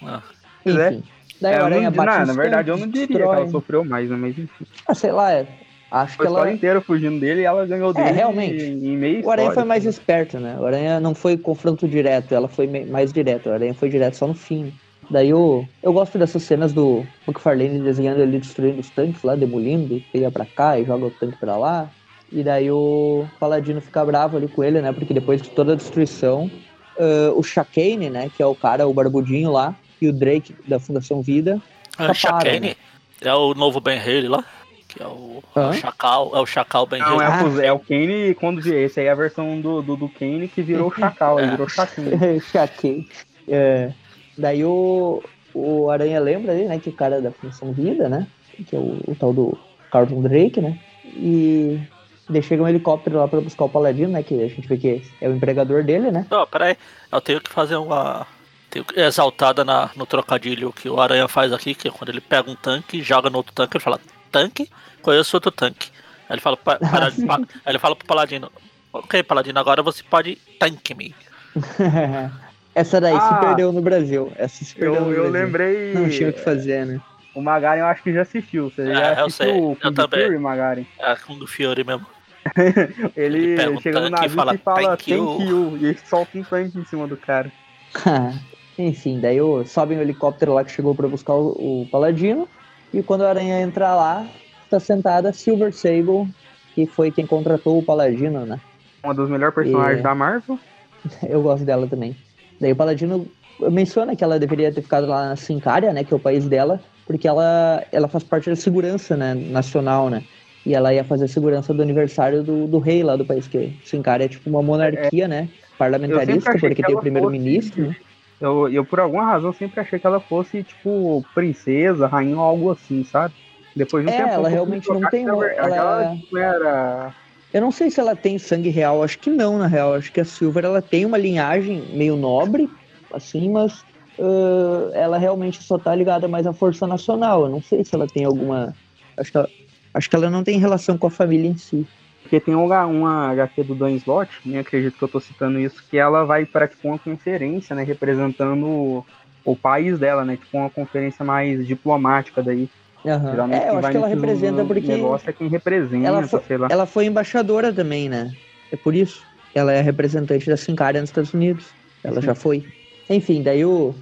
Ah, 0.02 0.22
Pois 0.62 0.76
é. 0.76 0.88
Enfim. 0.92 1.04
Daí 1.40 1.52
É, 1.54 1.56
Aranha 1.58 1.90
não, 1.90 1.96
bate 1.96 2.26
na, 2.26 2.32
verdade, 2.32 2.70
eu 2.70 2.76
não 2.78 2.86
diria 2.88 3.06
que 3.06 3.12
destrói. 3.14 3.36
ela 3.36 3.48
sofreu 3.50 3.84
mais, 3.84 4.08
né? 4.08 4.16
Mas 4.16 4.38
enfim. 4.38 4.66
Ah, 4.88 4.94
sei 4.94 5.12
lá, 5.12 5.32
é. 5.32 5.46
acho 5.90 6.12
que 6.12 6.16
Foi 6.16 6.26
a 6.26 6.28
história 6.30 6.48
ela... 6.48 6.56
inteira 6.56 6.80
fugindo 6.80 7.20
dele 7.20 7.42
e 7.42 7.44
ela 7.44 7.66
ganhou 7.66 7.90
É, 7.90 7.94
dele 7.94 8.10
realmente. 8.12 8.64
em, 8.64 8.86
em 8.86 8.96
meio 8.96 9.24
O 9.24 9.30
Aranha 9.30 9.50
foi 9.52 9.64
mais 9.64 9.84
né? 9.84 9.90
esperto, 9.90 10.38
né? 10.40 10.56
O 10.58 10.64
Aranha 10.64 10.98
não 10.98 11.14
foi 11.14 11.36
confronto 11.36 11.86
direto, 11.86 12.34
ela 12.34 12.48
foi 12.48 12.66
mais 12.86 13.12
direto. 13.12 13.50
O 13.50 13.52
Aranha 13.52 13.74
foi 13.74 13.90
direto 13.90 14.14
só 14.16 14.26
no 14.26 14.34
fim. 14.34 14.72
Daí 15.08 15.28
eu, 15.30 15.66
eu 15.82 15.92
gosto 15.92 16.18
dessas 16.18 16.42
cenas 16.42 16.72
do 16.72 17.06
McFarlane 17.28 17.78
desenhando 17.80 18.20
ele 18.20 18.38
destruindo 18.38 18.80
os 18.80 18.90
tanques 18.90 19.22
lá, 19.22 19.34
demolindo, 19.36 19.94
e 19.94 20.00
pega 20.00 20.30
pra 20.30 20.44
cá 20.44 20.78
e 20.78 20.84
joga 20.84 21.06
o 21.06 21.10
tanque 21.10 21.36
pra 21.38 21.56
lá. 21.56 21.88
E 22.32 22.42
daí 22.42 22.70
o 22.72 23.24
Paladino 23.38 23.80
fica 23.80 24.04
bravo 24.04 24.36
ali 24.36 24.48
com 24.48 24.64
ele, 24.64 24.80
né? 24.80 24.92
Porque 24.92 25.14
depois 25.14 25.40
de 25.40 25.48
toda 25.50 25.74
a 25.74 25.76
destruição, 25.76 26.50
ah, 26.98 27.32
o 27.36 27.42
Shakane, 27.42 28.10
né? 28.10 28.30
Que 28.36 28.42
é 28.42 28.46
o 28.46 28.54
cara, 28.54 28.86
o 28.88 28.92
barbudinho 28.92 29.52
lá, 29.52 29.74
e 30.02 30.08
o 30.08 30.12
Drake 30.12 30.54
da 30.66 30.80
Fundação 30.80 31.22
Vida. 31.22 31.62
Ah, 31.96 32.10
Escaparam, 32.10 32.40
Chakane 32.44 32.76
é 33.22 33.32
o 33.32 33.54
novo 33.54 33.80
Ben 33.80 33.98
Haley 34.00 34.28
lá, 34.28 34.44
que 34.88 35.00
é 35.02 35.06
o, 35.06 35.42
é 35.54 35.60
o? 35.60 35.72
Chacal, 35.72 36.32
é 36.34 36.40
o 36.40 36.46
Chacal 36.46 36.84
Ben 36.86 37.00
Não, 37.00 37.22
é, 37.22 37.26
Haley. 37.26 37.46
Ah. 37.46 37.48
o- 37.48 37.60
é 37.62 37.72
o 37.72 37.78
Kane 37.78 38.34
quando 38.34 38.58
esse 38.66 38.98
aí 39.00 39.06
é 39.06 39.10
a 39.10 39.14
versão 39.14 39.60
do, 39.60 39.80
do, 39.82 39.96
do 39.96 40.08
Kane 40.08 40.48
que 40.48 40.62
virou 40.62 40.88
o 40.88 40.94
Chacal, 40.94 41.38
ele 41.38 41.46
É. 41.48 41.50
virou 41.52 41.68
Chaquinho. 41.68 42.40
Shakane. 42.42 43.08
É, 43.48 43.92
daí 44.36 44.64
o, 44.64 45.22
o 45.54 45.90
Aranha 45.90 46.20
lembra 46.20 46.52
ali, 46.52 46.64
né? 46.64 46.78
Que 46.78 46.90
o 46.90 46.92
cara 46.92 47.20
da 47.20 47.30
Fundação 47.30 47.72
Vida, 47.72 48.08
né? 48.08 48.26
Que 48.68 48.74
é 48.76 48.78
o, 48.78 48.98
o 49.06 49.16
tal 49.18 49.32
do 49.32 49.56
Carlton 49.90 50.22
Drake, 50.22 50.60
né? 50.60 50.78
E 51.04 51.80
daí 52.28 52.42
chega 52.42 52.62
um 52.62 52.68
helicóptero 52.68 53.18
lá 53.18 53.28
pra 53.28 53.40
buscar 53.40 53.64
o 53.64 53.68
Paladino, 53.68 54.10
né? 54.10 54.22
Que 54.22 54.34
a 54.42 54.48
gente 54.48 54.66
vê 54.66 54.76
que 54.76 55.02
é 55.20 55.28
o 55.28 55.34
empregador 55.36 55.82
dele, 55.84 56.10
né? 56.10 56.26
Ó, 56.30 56.44
peraí, 56.46 56.76
eu 57.12 57.20
tenho 57.20 57.40
que 57.40 57.50
fazer 57.50 57.76
uma. 57.76 58.26
Tenho 58.70 58.84
que 58.84 58.98
exaltada 59.00 59.64
na, 59.64 59.90
no 59.96 60.04
trocadilho 60.04 60.72
que 60.72 60.88
o 60.88 61.00
Aranha 61.00 61.28
faz 61.28 61.52
aqui, 61.52 61.74
que 61.74 61.88
é 61.88 61.90
quando 61.90 62.10
ele 62.10 62.20
pega 62.20 62.50
um 62.50 62.56
tanque, 62.56 63.00
joga 63.02 63.30
no 63.30 63.38
outro 63.38 63.52
tanque, 63.54 63.76
ele 63.76 63.84
fala, 63.84 64.00
tanque? 64.30 64.68
Conheço 65.02 65.36
outro 65.36 65.50
tanque. 65.52 65.88
Aí 66.28 66.34
ele 66.34 66.40
fala, 66.40 66.56
pa, 66.56 66.76
para- 66.76 67.12
pa- 67.26 67.36
aí 67.64 67.72
ele 67.72 67.78
fala 67.78 67.94
pro 67.94 68.06
Paladino, 68.06 68.50
ok, 68.92 69.22
Paladino, 69.22 69.58
agora 69.60 69.82
você 69.82 70.02
pode 70.02 70.36
tank 70.58 70.90
me. 70.96 71.14
Essa 72.76 73.00
daí 73.00 73.16
Ah, 73.16 73.20
se 73.20 73.40
perdeu 73.40 73.72
no 73.72 73.80
Brasil. 73.80 74.30
Essa 74.36 74.62
se 74.64 74.74
perdeu 74.74 75.00
no 75.06 75.10
Eu, 75.12 75.24
eu 75.24 75.30
lembrei. 75.30 75.94
Não 75.94 76.08
tinha 76.10 76.28
o 76.28 76.32
que 76.32 76.40
fazer, 76.40 76.84
né? 76.84 77.00
O 77.34 77.40
Magaren 77.40 77.80
eu 77.80 77.86
acho 77.86 78.02
que 78.02 78.12
já 78.12 78.20
assistiu. 78.22 78.70
Você 78.70 78.82
É, 78.82 78.94
já 78.94 79.00
eu 79.20 79.24
assistiu 79.26 79.30
sei, 79.30 79.52
o 79.60 79.72
eu 79.72 79.76
Kung 79.82 79.94
também. 79.94 80.26
Fury, 80.26 80.38
Magaren? 80.38 80.84
É 80.98 81.10
a 81.12 81.16
Kung 81.16 81.46
Fury 81.46 81.84
mesmo. 81.84 82.06
Ele, 83.16 83.38
Ele 83.60 83.68
um 83.70 83.80
chega 83.80 84.00
no 84.00 84.10
tanque 84.10 84.26
e 84.26 84.28
navio 84.28 84.36
fala, 84.36 84.54
e 84.54 84.58
fala 84.58 84.96
"Thank 84.96 85.10
you." 85.10 85.40
you. 85.40 85.76
E 85.90 85.96
solta 86.06 86.36
um 86.38 86.44
tanque 86.44 86.78
em 86.78 86.84
cima 86.84 87.06
do 87.08 87.16
cara. 87.16 87.50
Enfim, 88.78 89.20
daí 89.20 89.40
o, 89.40 89.64
sobem 89.64 89.96
o 89.98 90.02
helicóptero 90.02 90.52
lá 90.52 90.62
que 90.62 90.70
chegou 90.70 90.94
pra 90.94 91.08
buscar 91.08 91.32
o, 91.32 91.82
o 91.82 91.88
Paladino. 91.90 92.46
E 92.92 93.02
quando 93.02 93.22
a 93.24 93.30
aranha 93.30 93.60
entra 93.60 93.94
lá, 93.94 94.26
tá 94.70 94.78
sentada 94.78 95.30
a 95.30 95.32
Silver 95.32 95.72
Sable, 95.72 96.28
que 96.74 96.86
foi 96.86 97.10
quem 97.10 97.26
contratou 97.26 97.78
o 97.78 97.82
Paladino, 97.82 98.44
né? 98.44 98.60
Uma 99.02 99.14
das 99.14 99.28
melhores 99.30 99.54
personagens 99.54 100.00
E- 100.00 100.02
da 100.02 100.14
Marvel. 100.14 100.58
Eu 101.28 101.42
gosto 101.42 101.64
dela 101.64 101.86
também. 101.86 102.14
Daí 102.60 102.72
o 102.72 102.76
Paladino 102.76 103.26
menciona 103.70 104.14
que 104.14 104.22
ela 104.24 104.38
deveria 104.38 104.72
ter 104.72 104.82
ficado 104.82 105.06
lá 105.06 105.28
na 105.30 105.36
Sincária, 105.36 105.92
né? 105.92 106.04
Que 106.04 106.12
é 106.12 106.16
o 106.16 106.20
país 106.20 106.48
dela, 106.48 106.80
porque 107.06 107.26
ela, 107.26 107.84
ela 107.92 108.08
faz 108.08 108.24
parte 108.24 108.50
da 108.50 108.56
segurança 108.56 109.16
né, 109.16 109.34
nacional, 109.34 110.08
né? 110.10 110.22
E 110.64 110.74
ela 110.74 110.92
ia 110.92 111.04
fazer 111.04 111.24
a 111.24 111.28
segurança 111.28 111.72
do 111.72 111.82
aniversário 111.82 112.42
do, 112.42 112.66
do 112.66 112.78
rei 112.78 113.02
lá 113.02 113.16
do 113.16 113.24
país, 113.24 113.46
que 113.46 113.70
Sincária 113.84 114.24
é 114.24 114.28
tipo 114.28 114.50
uma 114.50 114.62
monarquia, 114.62 115.28
né? 115.28 115.48
Parlamentarista, 115.78 116.50
porque 116.50 116.74
que 116.74 116.82
tem 116.82 116.94
o 116.94 116.98
ela 116.98 117.02
primeiro-ministro, 117.02 117.84
fosse- 117.86 117.88
né? 118.00 118.06
Eu, 118.38 118.68
eu, 118.68 118.84
por 118.84 119.00
alguma 119.00 119.24
razão, 119.24 119.50
sempre 119.52 119.80
achei 119.80 119.98
que 119.98 120.06
ela 120.06 120.20
fosse, 120.20 120.62
tipo, 120.62 121.24
princesa, 121.34 122.06
rainha 122.06 122.36
ou 122.36 122.42
algo 122.42 122.70
assim, 122.70 123.02
sabe? 123.02 123.32
Depois 123.74 124.04
de 124.04 124.10
um 124.10 124.12
É, 124.12 124.16
tempo. 124.18 124.32
ela 124.34 124.48
realmente 124.48 124.88
não 124.90 125.00
tem 125.06 125.24
verdade, 125.24 125.58
ela- 125.58 125.76
ela 125.76 126.16
tipo, 126.16 126.36
era. 126.36 127.14
Eu 127.56 127.62
não 127.62 127.72
sei 127.72 127.90
se 127.90 127.98
ela 127.98 128.14
tem 128.14 128.38
sangue 128.38 128.68
real, 128.68 129.02
acho 129.02 129.18
que 129.18 129.30
não, 129.30 129.56
na 129.56 129.66
real. 129.66 129.94
Acho 129.94 130.12
que 130.12 130.20
a 130.20 130.26
Silver 130.26 130.62
ela 130.62 130.82
tem 130.82 131.06
uma 131.06 131.16
linhagem 131.16 131.88
meio 131.94 132.14
nobre, 132.14 132.68
assim, 133.10 133.48
mas 133.50 133.82
ah, 134.20 134.90
ela 134.92 135.16
realmente 135.16 135.62
só 135.62 135.78
tá 135.78 135.94
ligada 135.94 136.28
mais 136.28 136.46
à 136.46 136.52
Força 136.52 136.86
Nacional. 136.86 137.44
Eu 137.44 137.48
não 137.48 137.62
sei 137.62 137.82
se 137.82 137.94
ela 137.94 138.06
tem 138.06 138.26
alguma. 138.26 138.74
Acho 139.16 139.32
que 139.32 139.38
ela, 139.38 139.48
acho 139.94 140.10
que 140.10 140.16
ela 140.16 140.28
não 140.28 140.44
tem 140.44 140.58
relação 140.58 140.98
com 140.98 141.06
a 141.06 141.10
família 141.10 141.48
em 141.48 141.56
si. 141.56 141.86
Porque 142.20 142.40
tem 142.40 142.54
uma, 142.54 142.84
uma 142.84 143.30
HQ 143.30 143.62
do 143.62 143.74
Dan 143.74 143.92
Slott, 143.92 144.30
nem 144.44 144.58
acredito 144.58 144.98
que 144.98 145.04
eu 145.04 145.08
tô 145.08 145.18
citando 145.18 145.58
isso, 145.58 145.82
que 145.88 145.96
ela 145.96 146.24
vai 146.24 146.44
para 146.44 146.68
tipo, 146.68 146.86
uma 146.86 146.98
conferência, 146.98 147.74
né, 147.74 147.84
representando 147.84 148.66
o, 148.66 149.06
o 149.46 149.56
país 149.56 149.98
dela, 149.98 150.26
né? 150.26 150.36
Tipo, 150.36 150.58
uma 150.58 150.68
conferência 150.68 151.24
mais 151.24 151.66
diplomática 151.66 152.42
daí. 152.42 152.68
Aham. 153.06 153.30
Geralmente 153.30 153.64
É, 153.64 153.70
eu 153.70 153.78
acho 153.78 153.90
que 153.90 153.96
ela 153.96 154.08
representa 154.08 154.64
porque 154.64 154.88
negócio 154.88 155.30
é 155.30 155.32
quem 155.32 155.48
representa, 155.48 156.06
ela 156.06 156.22
foi, 156.26 156.40
sei 156.42 156.58
lá. 156.58 156.68
ela 156.70 156.86
foi 156.86 157.06
embaixadora 157.06 157.72
também, 157.72 158.08
né? 158.08 158.32
É 158.72 158.76
por 158.76 158.94
isso. 158.94 159.22
Ela 159.54 159.72
é 159.72 159.80
representante 159.80 160.48
da 160.48 160.56
Sincária 160.56 161.00
nos 161.00 161.10
Estados 161.10 161.32
Unidos. 161.32 161.66
Ela 162.04 162.20
já 162.20 162.34
foi. 162.34 162.64
Enfim, 163.08 163.42
daí 163.42 163.64
o, 163.64 163.94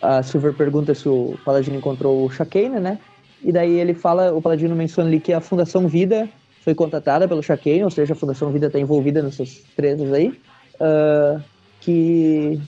a 0.00 0.22
Silver 0.22 0.54
pergunta 0.54 0.94
se 0.94 1.08
o 1.08 1.34
Paladino 1.44 1.76
encontrou 1.76 2.24
o 2.24 2.30
Shakane, 2.30 2.80
né? 2.80 2.98
E 3.42 3.52
daí 3.52 3.72
ele 3.72 3.92
fala, 3.92 4.32
o 4.32 4.40
Paladino 4.40 4.74
menciona 4.74 5.08
ali 5.08 5.20
que 5.20 5.32
a 5.32 5.40
Fundação 5.40 5.86
Vida 5.86 6.28
foi 6.62 6.74
contatada 6.74 7.28
pelo 7.28 7.42
Shakane, 7.42 7.84
ou 7.84 7.90
seja, 7.90 8.14
a 8.14 8.16
Fundação 8.16 8.50
Vida 8.50 8.68
está 8.68 8.78
envolvida 8.78 9.22
nessas 9.22 9.62
tretas 9.76 10.10
aí. 10.12 10.32
ah, 10.80 11.40
que 11.80 12.58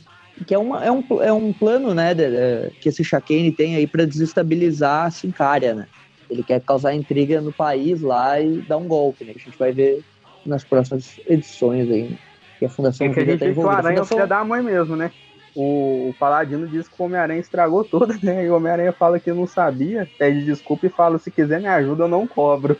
que 0.44 0.54
é, 0.54 0.58
uma, 0.58 0.84
é, 0.84 0.90
um, 0.92 1.04
é 1.22 1.32
um 1.32 1.52
plano, 1.52 1.94
né, 1.94 2.14
de- 2.14 2.30
de- 2.30 2.70
que 2.80 2.88
esse 2.88 3.02
Shakane 3.02 3.52
tem 3.52 3.76
aí 3.76 3.86
para 3.86 4.04
desestabilizar 4.04 5.06
a 5.06 5.10
Sincária, 5.10 5.74
né? 5.74 5.88
Ele 6.28 6.42
quer 6.42 6.60
causar 6.60 6.94
intriga 6.94 7.40
no 7.40 7.52
país 7.52 8.00
lá 8.02 8.40
e 8.40 8.60
dar 8.62 8.76
um 8.78 8.88
golpe, 8.88 9.24
né? 9.24 9.32
A 9.34 9.38
gente 9.38 9.56
vai 9.56 9.72
ver 9.72 10.04
nas 10.44 10.64
próximas 10.64 11.18
edições 11.26 11.88
aí, 11.90 12.08
né? 12.08 12.16
que 12.58 12.64
a 12.64 12.68
Fundação 12.70 13.06
É 13.06 13.12
que 13.14 13.20
a 13.20 13.24
Vida 13.24 13.46
gente 13.46 13.54
tá 13.56 13.62
o 13.62 13.70
Aranha 13.70 14.00
é 14.00 14.04
Fundação- 14.04 14.28
da 14.28 14.44
mãe 14.44 14.62
mesmo, 14.62 14.96
né? 14.96 15.12
O, 15.54 16.10
o 16.10 16.14
Paladino 16.14 16.68
diz 16.68 16.88
que 16.88 16.94
o 16.98 17.04
Homem-Aranha 17.04 17.40
estragou 17.40 17.84
toda, 17.84 18.14
né? 18.22 18.44
E 18.44 18.50
o 18.50 18.56
Homem-Aranha 18.56 18.92
fala 18.92 19.18
que 19.20 19.32
não 19.32 19.46
sabia, 19.46 20.10
pede 20.18 20.44
desculpa 20.44 20.86
e 20.86 20.90
fala: 20.90 21.18
se 21.18 21.30
quiser 21.30 21.60
me 21.60 21.68
ajuda, 21.68 22.04
eu 22.04 22.08
não 22.08 22.26
cobro. 22.26 22.78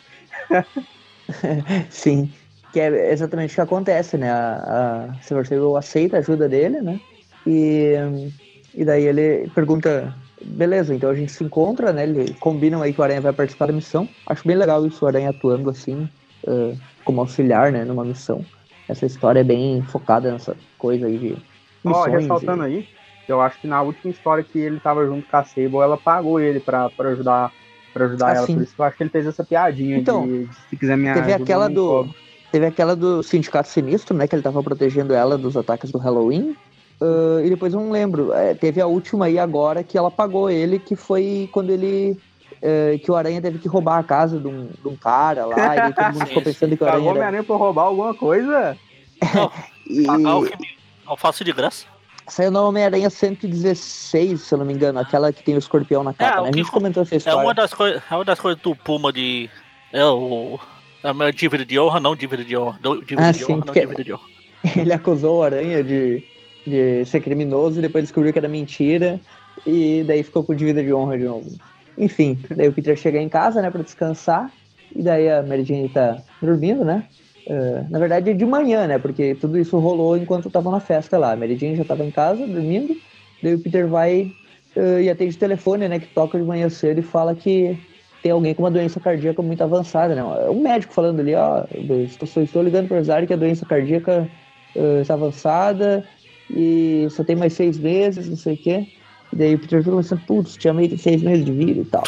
Sim, 1.90 2.31
que 2.73 2.81
é 2.81 3.12
exatamente 3.12 3.53
o 3.53 3.55
que 3.55 3.61
acontece, 3.61 4.16
né? 4.19 4.31
A, 4.31 5.14
a 5.16 5.21
Silver 5.21 5.47
Sable 5.47 5.77
aceita 5.77 6.16
a 6.16 6.21
ajuda 6.21 6.49
dele, 6.49 6.81
né? 6.83 7.01
E, 7.47 7.95
e 8.75 8.85
daí 8.85 9.05
ele 9.05 9.49
pergunta, 9.55 10.15
beleza, 10.43 10.95
então 10.95 11.11
a 11.11 11.15
gente 11.15 11.33
se 11.33 11.45
encontra, 11.45 11.93
né? 11.93 12.03
Ele 12.03 12.35
combinam 12.35 12.83
aí 12.83 12.93
que 12.93 13.01
o 13.01 13.05
Aranha 13.05 13.21
vai 13.21 13.33
participar 13.33 13.67
da 13.67 13.73
missão. 13.73 14.09
Acho 14.27 14.47
bem 14.47 14.57
legal 14.57 14.85
isso, 14.87 15.05
o 15.05 15.09
Aranha 15.09 15.31
atuando 15.31 15.71
assim, 15.71 16.09
ah, 16.47 16.73
como 17.05 17.21
auxiliar, 17.21 17.71
né? 17.73 17.85
Numa 17.85 18.05
missão. 18.05 18.45
Essa 18.89 19.07
história 19.07 19.41
é 19.41 19.45
bem 19.45 19.83
focada 19.83 20.31
nessa 20.31 20.57
coisa 20.79 21.07
aí 21.07 21.19
de 21.19 21.37
Ó, 21.85 21.89
missões. 21.89 22.23
ressaltando 22.23 22.63
aí, 22.63 22.87
eu 23.29 23.41
acho 23.41 23.61
que 23.61 23.67
na 23.67 23.83
última 23.83 24.11
história 24.11 24.45
que 24.45 24.59
ele 24.59 24.79
tava 24.79 25.05
junto 25.07 25.29
com 25.29 25.37
a 25.37 25.45
Sable, 25.45 25.77
ela 25.77 25.97
pagou 25.97 26.39
ele 26.39 26.61
pra, 26.61 26.89
pra 26.91 27.11
ajudar, 27.11 27.53
pra 27.93 28.05
ajudar 28.07 28.29
Ah, 28.29 28.35
ela. 28.35 28.47
Por 28.47 28.63
isso 28.63 28.75
que 28.75 28.81
eu 28.81 28.85
acho 28.85 28.97
que 28.97 29.03
ele 29.03 29.11
fez 29.11 29.27
essa 29.27 29.45
piadinha 29.45 29.99
Então, 29.99 30.27
de, 30.27 30.49
se 30.69 30.77
quiser 30.77 30.97
me 30.97 31.05
Teve 31.13 31.33
ajuda, 31.33 31.43
aquela 31.43 31.69
do. 31.69 32.09
Teve 32.53 32.67
aquela 32.67 32.95
do 32.95 33.23
Sindicato 33.25 33.69
Sinistro, 33.69 34.17
né? 34.17 34.29
Que 34.29 34.37
ele 34.37 34.43
tava 34.43 34.63
protegendo 34.63 35.13
ela 35.13 35.37
dos 35.37 35.57
ataques 35.57 35.91
do 35.91 35.99
Halloween. 35.99 36.57
Uh, 37.01 37.45
e 37.45 37.51
depois 37.51 37.75
eu 37.75 37.81
não 37.81 37.91
lembro. 37.91 38.33
É, 38.33 38.55
teve 38.55 38.81
a 38.81 38.87
última 38.87 39.27
aí 39.27 39.39
agora 39.39 39.83
que 39.85 39.99
ela 39.99 40.11
pagou 40.11 40.49
ele, 40.51 40.79
que 40.79 40.97
foi 40.97 41.49
quando 41.53 41.71
ele. 41.71 42.19
Uh, 42.57 42.99
que 43.01 43.11
o 43.11 43.15
Aranha 43.15 43.41
teve 43.43 43.59
que 43.59 43.69
roubar 43.69 43.99
a 43.99 44.03
casa 44.03 44.39
de 44.41 44.49
um, 44.49 44.67
de 44.67 44.89
um 44.89 44.97
cara 44.97 45.45
lá, 45.45 45.77
e 45.77 45.81
aí 45.81 45.93
todo 45.93 46.07
mundo 46.15 46.27
ficou 46.27 46.43
pensando 46.43 46.77
que 46.77 46.83
o 46.83 46.87
Aranha. 46.87 46.99
Pagou 46.99 47.11
Era... 47.11 47.19
Homem-Aranha 47.19 47.45
pra 47.45 47.57
roubar 47.57 47.83
alguma 47.83 48.15
coisa? 48.15 48.77
Não, 49.35 49.53
E 49.89 50.05
pagar 50.05 50.37
o 50.37 50.45
que 50.47 50.59
me 50.59 50.69
alface 51.05 51.45
de 51.45 51.53
graça. 51.53 51.85
saiu 52.27 52.51
no 52.51 52.67
Homem-Aranha 52.67 53.11
116, 53.11 54.41
se 54.41 54.55
eu 54.55 54.59
não 54.59 54.65
me 54.65 54.73
engano, 54.73 54.99
aquela 54.99 55.33
que 55.33 55.43
tem 55.43 55.55
o 55.55 55.59
escorpião 55.59 56.03
na 56.03 56.15
capa, 56.15 56.41
o 56.41 56.45
né? 56.45 56.51
A 56.53 56.57
gente 56.57 56.67
co- 56.71 56.73
comentou 56.79 57.03
essa 57.03 57.15
É 57.15 57.19
história. 57.19 57.39
uma 57.41 57.53
das 57.55 57.75
coisas. 57.75 58.03
É 58.11 58.15
uma 58.15 58.25
das 58.25 58.41
coisas 58.41 58.61
do 58.63 58.75
Puma 58.75 59.13
de. 59.13 59.51
É 59.93 60.05
o. 60.05 60.59
É 61.05 61.11
uma 61.13 61.31
dívida 61.33 61.65
de 61.65 61.79
honra, 61.79 62.01
não 62.01 62.17
dívida 62.17 62.43
de 62.43 62.57
honra. 62.57 62.79
Dívida 63.07 63.29
Ah, 63.29 63.33
de 63.33 63.39
sim, 63.39 63.45
honra, 63.45 63.57
não 63.57 63.63
porque- 63.67 63.81
dívida 63.81 64.03
de 64.05 64.13
honra. 64.15 64.25
Ele 64.77 64.93
acusou 64.93 65.39
o 65.39 65.43
Aranha 65.43 65.85
de, 65.85 66.25
de 66.66 67.05
ser 67.05 67.20
criminoso 67.20 67.79
e 67.79 67.83
depois 67.83 68.05
descobriu 68.05 68.33
que 68.33 68.38
era 68.38 68.48
mentira. 68.48 69.20
E 69.66 70.05
daí 70.07 70.22
ficou 70.22 70.44
com 70.44 70.55
dívida 70.55 70.83
de 70.83 70.92
honra 70.92 71.16
de 71.16 71.24
novo. 71.24 71.50
Enfim, 71.96 72.38
daí 72.55 72.68
o 72.68 72.72
Peter 72.72 72.96
chega 72.96 73.20
em 73.20 73.29
casa, 73.29 73.62
né, 73.62 73.70
pra 73.70 73.83
descansar. 73.83 74.50
E 74.94 75.02
daí 75.02 75.29
a 75.31 75.42
Mary 75.42 75.64
Jane 75.64 75.88
tá 75.88 76.18
dormindo, 76.40 76.85
né? 76.85 77.05
Eh, 77.48 77.85
na 77.90 77.98
verdade 77.98 78.31
é 78.31 78.35
de 78.35 78.44
manhã, 78.44 78.87
né? 78.87 78.98
Porque 78.98 79.35
tudo 79.35 79.59
isso 79.59 79.79
rolou 79.79 80.16
enquanto 80.16 80.48
estavam 80.48 80.72
na 80.72 80.81
festa 80.81 81.16
lá. 81.16 81.33
A 81.33 81.37
Mary 81.37 81.57
Jane 81.57 81.76
já 81.76 81.85
tava 81.85 82.05
em 82.05 82.11
casa, 82.11 82.46
dormindo. 82.46 82.96
Daí 83.42 83.55
o 83.55 83.59
Peter 83.59 83.87
vai 83.87 84.31
eh, 84.74 85.02
e 85.02 85.11
atende 85.11 85.37
o 85.37 85.38
telefone, 85.38 85.88
né? 85.88 85.98
Que 85.98 86.07
toca 86.09 86.38
de 86.38 86.44
manhã 86.44 86.68
cedo 86.68 86.98
e 86.98 87.02
fala 87.02 87.35
que 87.35 87.79
tem 88.22 88.33
alguém 88.33 88.55
com 88.55 88.62
uma 88.62 88.70
doença 88.70 88.98
cardíaca 88.98 89.42
muito 89.42 89.62
avançada, 89.62 90.14
né? 90.14 90.20
É 90.20 90.50
um 90.50 90.61
médico 90.61 90.92
falando 90.92 91.20
ali, 91.20 91.35
ó, 91.35 91.64
eu 91.72 92.05
estou, 92.05 92.42
estou 92.42 92.62
ligando 92.62 92.88
para 92.88 92.96
avisar 92.96 93.24
que 93.26 93.33
a 93.33 93.37
doença 93.37 93.64
cardíaca 93.64 94.29
eh, 94.74 95.00
está 95.02 95.14
avançada 95.14 96.05
e 96.51 97.07
só 97.11 97.25
tem 97.25 97.37
mais 97.37 97.53
seis 97.53 97.79
meses, 97.79 98.29
não 98.29 98.37
sei 98.37 98.55
o 98.55 98.57
quê. 98.57 98.89
E 99.33 99.37
daí 99.37 99.55
o 99.55 99.59
Peter 99.59 99.83
fica 99.83 99.97
pensando, 99.97 100.23
putz, 100.27 100.57
tinha 100.57 100.73
meio 100.73 100.89
de 100.89 100.99
seis 100.99 101.23
meses 101.23 101.45
de 101.45 101.53
vida 101.53 101.81
e 101.81 101.85
tal. 101.85 102.05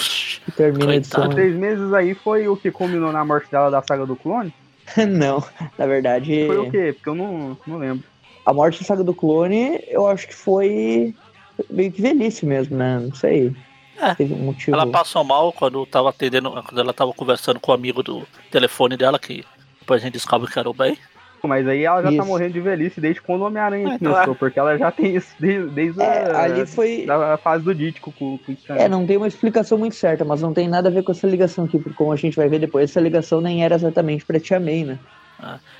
E 0.46 0.53
termina 0.53 0.92
a 0.92 0.96
edição. 0.96 1.20
Coitado. 1.20 1.35
Três 1.35 1.57
meses 1.57 1.92
aí 1.92 2.14
foi 2.14 2.48
o 2.48 2.57
que 2.57 2.70
culminou 2.70 3.12
na 3.12 3.24
morte 3.24 3.51
dela 3.51 3.70
da 3.70 3.83
saga 3.83 4.07
do 4.07 4.16
clone? 4.16 4.53
não, 5.09 5.44
na 5.77 5.87
verdade, 5.87 6.46
Foi 6.46 6.59
o 6.59 6.70
quê? 6.70 6.92
Porque 6.94 7.09
eu 7.09 7.14
não, 7.14 7.57
não 7.66 7.79
lembro. 7.79 8.05
a 8.46 8.53
morte 8.53 8.81
da 8.81 8.87
saga 8.87 9.05
do 9.05 9.14
clone, 9.14 9.81
eu 9.88 10.07
acho 10.07 10.29
que 10.29 10.35
foi 10.35 11.14
meio 11.68 11.92
que 11.92 12.01
velhice 12.01 12.46
mesmo, 12.46 12.77
né? 12.77 12.98
Não 13.01 13.14
sei. 13.14 13.55
É. 14.01 14.14
Teve 14.14 14.35
um 14.35 14.38
motivo. 14.38 14.77
Ela 14.77 14.87
passou 14.87 15.24
mal 15.24 15.53
quando 15.53 15.85
tava 15.85 16.11
atendendo. 16.11 16.51
Quando 16.51 16.81
ela 16.81 16.92
tava 16.92 17.12
conversando 17.12 17.59
com 17.59 17.72
o 17.72 17.74
amigo 17.74 18.03
do 18.03 18.27
telefone 18.51 18.96
dela, 18.96 19.18
que 19.18 19.44
depois 19.81 20.01
a 20.01 20.05
gente 20.05 20.14
descobre 20.14 20.51
que 20.51 20.59
era 20.59 20.70
o 20.70 20.74
Ben. 20.74 20.96
Mas 21.46 21.66
aí 21.68 21.85
ela 21.85 22.03
já 22.03 22.09
tá 22.09 22.14
Isso. 22.14 22.24
morrendo 22.27 22.53
de 22.55 22.61
velhice 22.61 23.01
desde 23.01 23.20
quando 23.22 23.42
o 23.42 23.46
Homem-Aranha 23.46 23.90
Ah, 23.90 23.94
então 23.94 24.12
começou, 24.12 24.35
porque 24.35 24.59
ela 24.59 24.77
já 24.77 24.90
tem 24.90 25.14
isso 25.16 25.29
desde, 25.38 25.68
desde 25.70 26.03
É, 26.03 26.31
a, 26.33 26.42
ali 26.42 26.66
foi. 26.66 27.07
da 27.07 27.37
fase 27.37 27.64
do 27.64 27.74
Dítico 27.74 28.11
com, 28.12 28.38
com 28.38 28.53
o 28.53 28.55
Stan. 28.55 28.74
É, 28.77 28.88
não 28.88 29.07
tem 29.07 29.16
uma 29.16 29.29
explicação 29.29 29.79
muito 29.79 29.94
certa, 29.94 30.24
mas 30.24 30.42
não 30.42 30.53
tem 30.53 30.66
nada 30.68 30.88
a 30.88 30.92
ver 30.92 31.03
com 31.05 31.12
essa 31.12 31.27
ligação 31.27 31.64
aqui, 31.66 31.79
porque 31.79 31.96
como 31.96 32.12
a 32.12 32.16
gente 32.16 32.37
vai 32.37 32.48
ver 32.48 32.59
depois, 32.59 32.90
essa 32.90 33.01
ligação 33.01 33.40
nem 33.40 33.64
era 33.64 33.77
exatamente 33.77 34.24
pra 34.24 34.40
Tia 34.40 34.59
May, 34.59 34.85
né? 34.85 34.98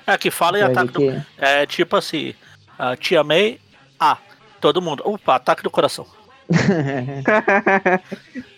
É, 0.07 0.17
que 0.17 0.31
fala 0.31 0.59
em 0.59 0.63
ataque 0.63 0.93
do. 0.93 1.01
que- 1.01 1.21
É 1.37 1.67
tipo 1.67 1.97
assim. 1.97 2.33
A 2.79 2.95
tia 2.97 3.25
May. 3.25 3.59
Ah, 3.99 4.19
todo 4.61 4.81
mundo. 4.81 5.03
Opa, 5.05 5.35
ataque 5.35 5.65
do 5.65 5.71
coração. 5.71 6.07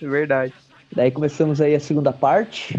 Verdade. 0.01 0.53
Daí 0.95 1.11
começamos 1.11 1.61
aí 1.61 1.75
a 1.75 1.81
segunda 1.81 2.13
parte. 2.13 2.79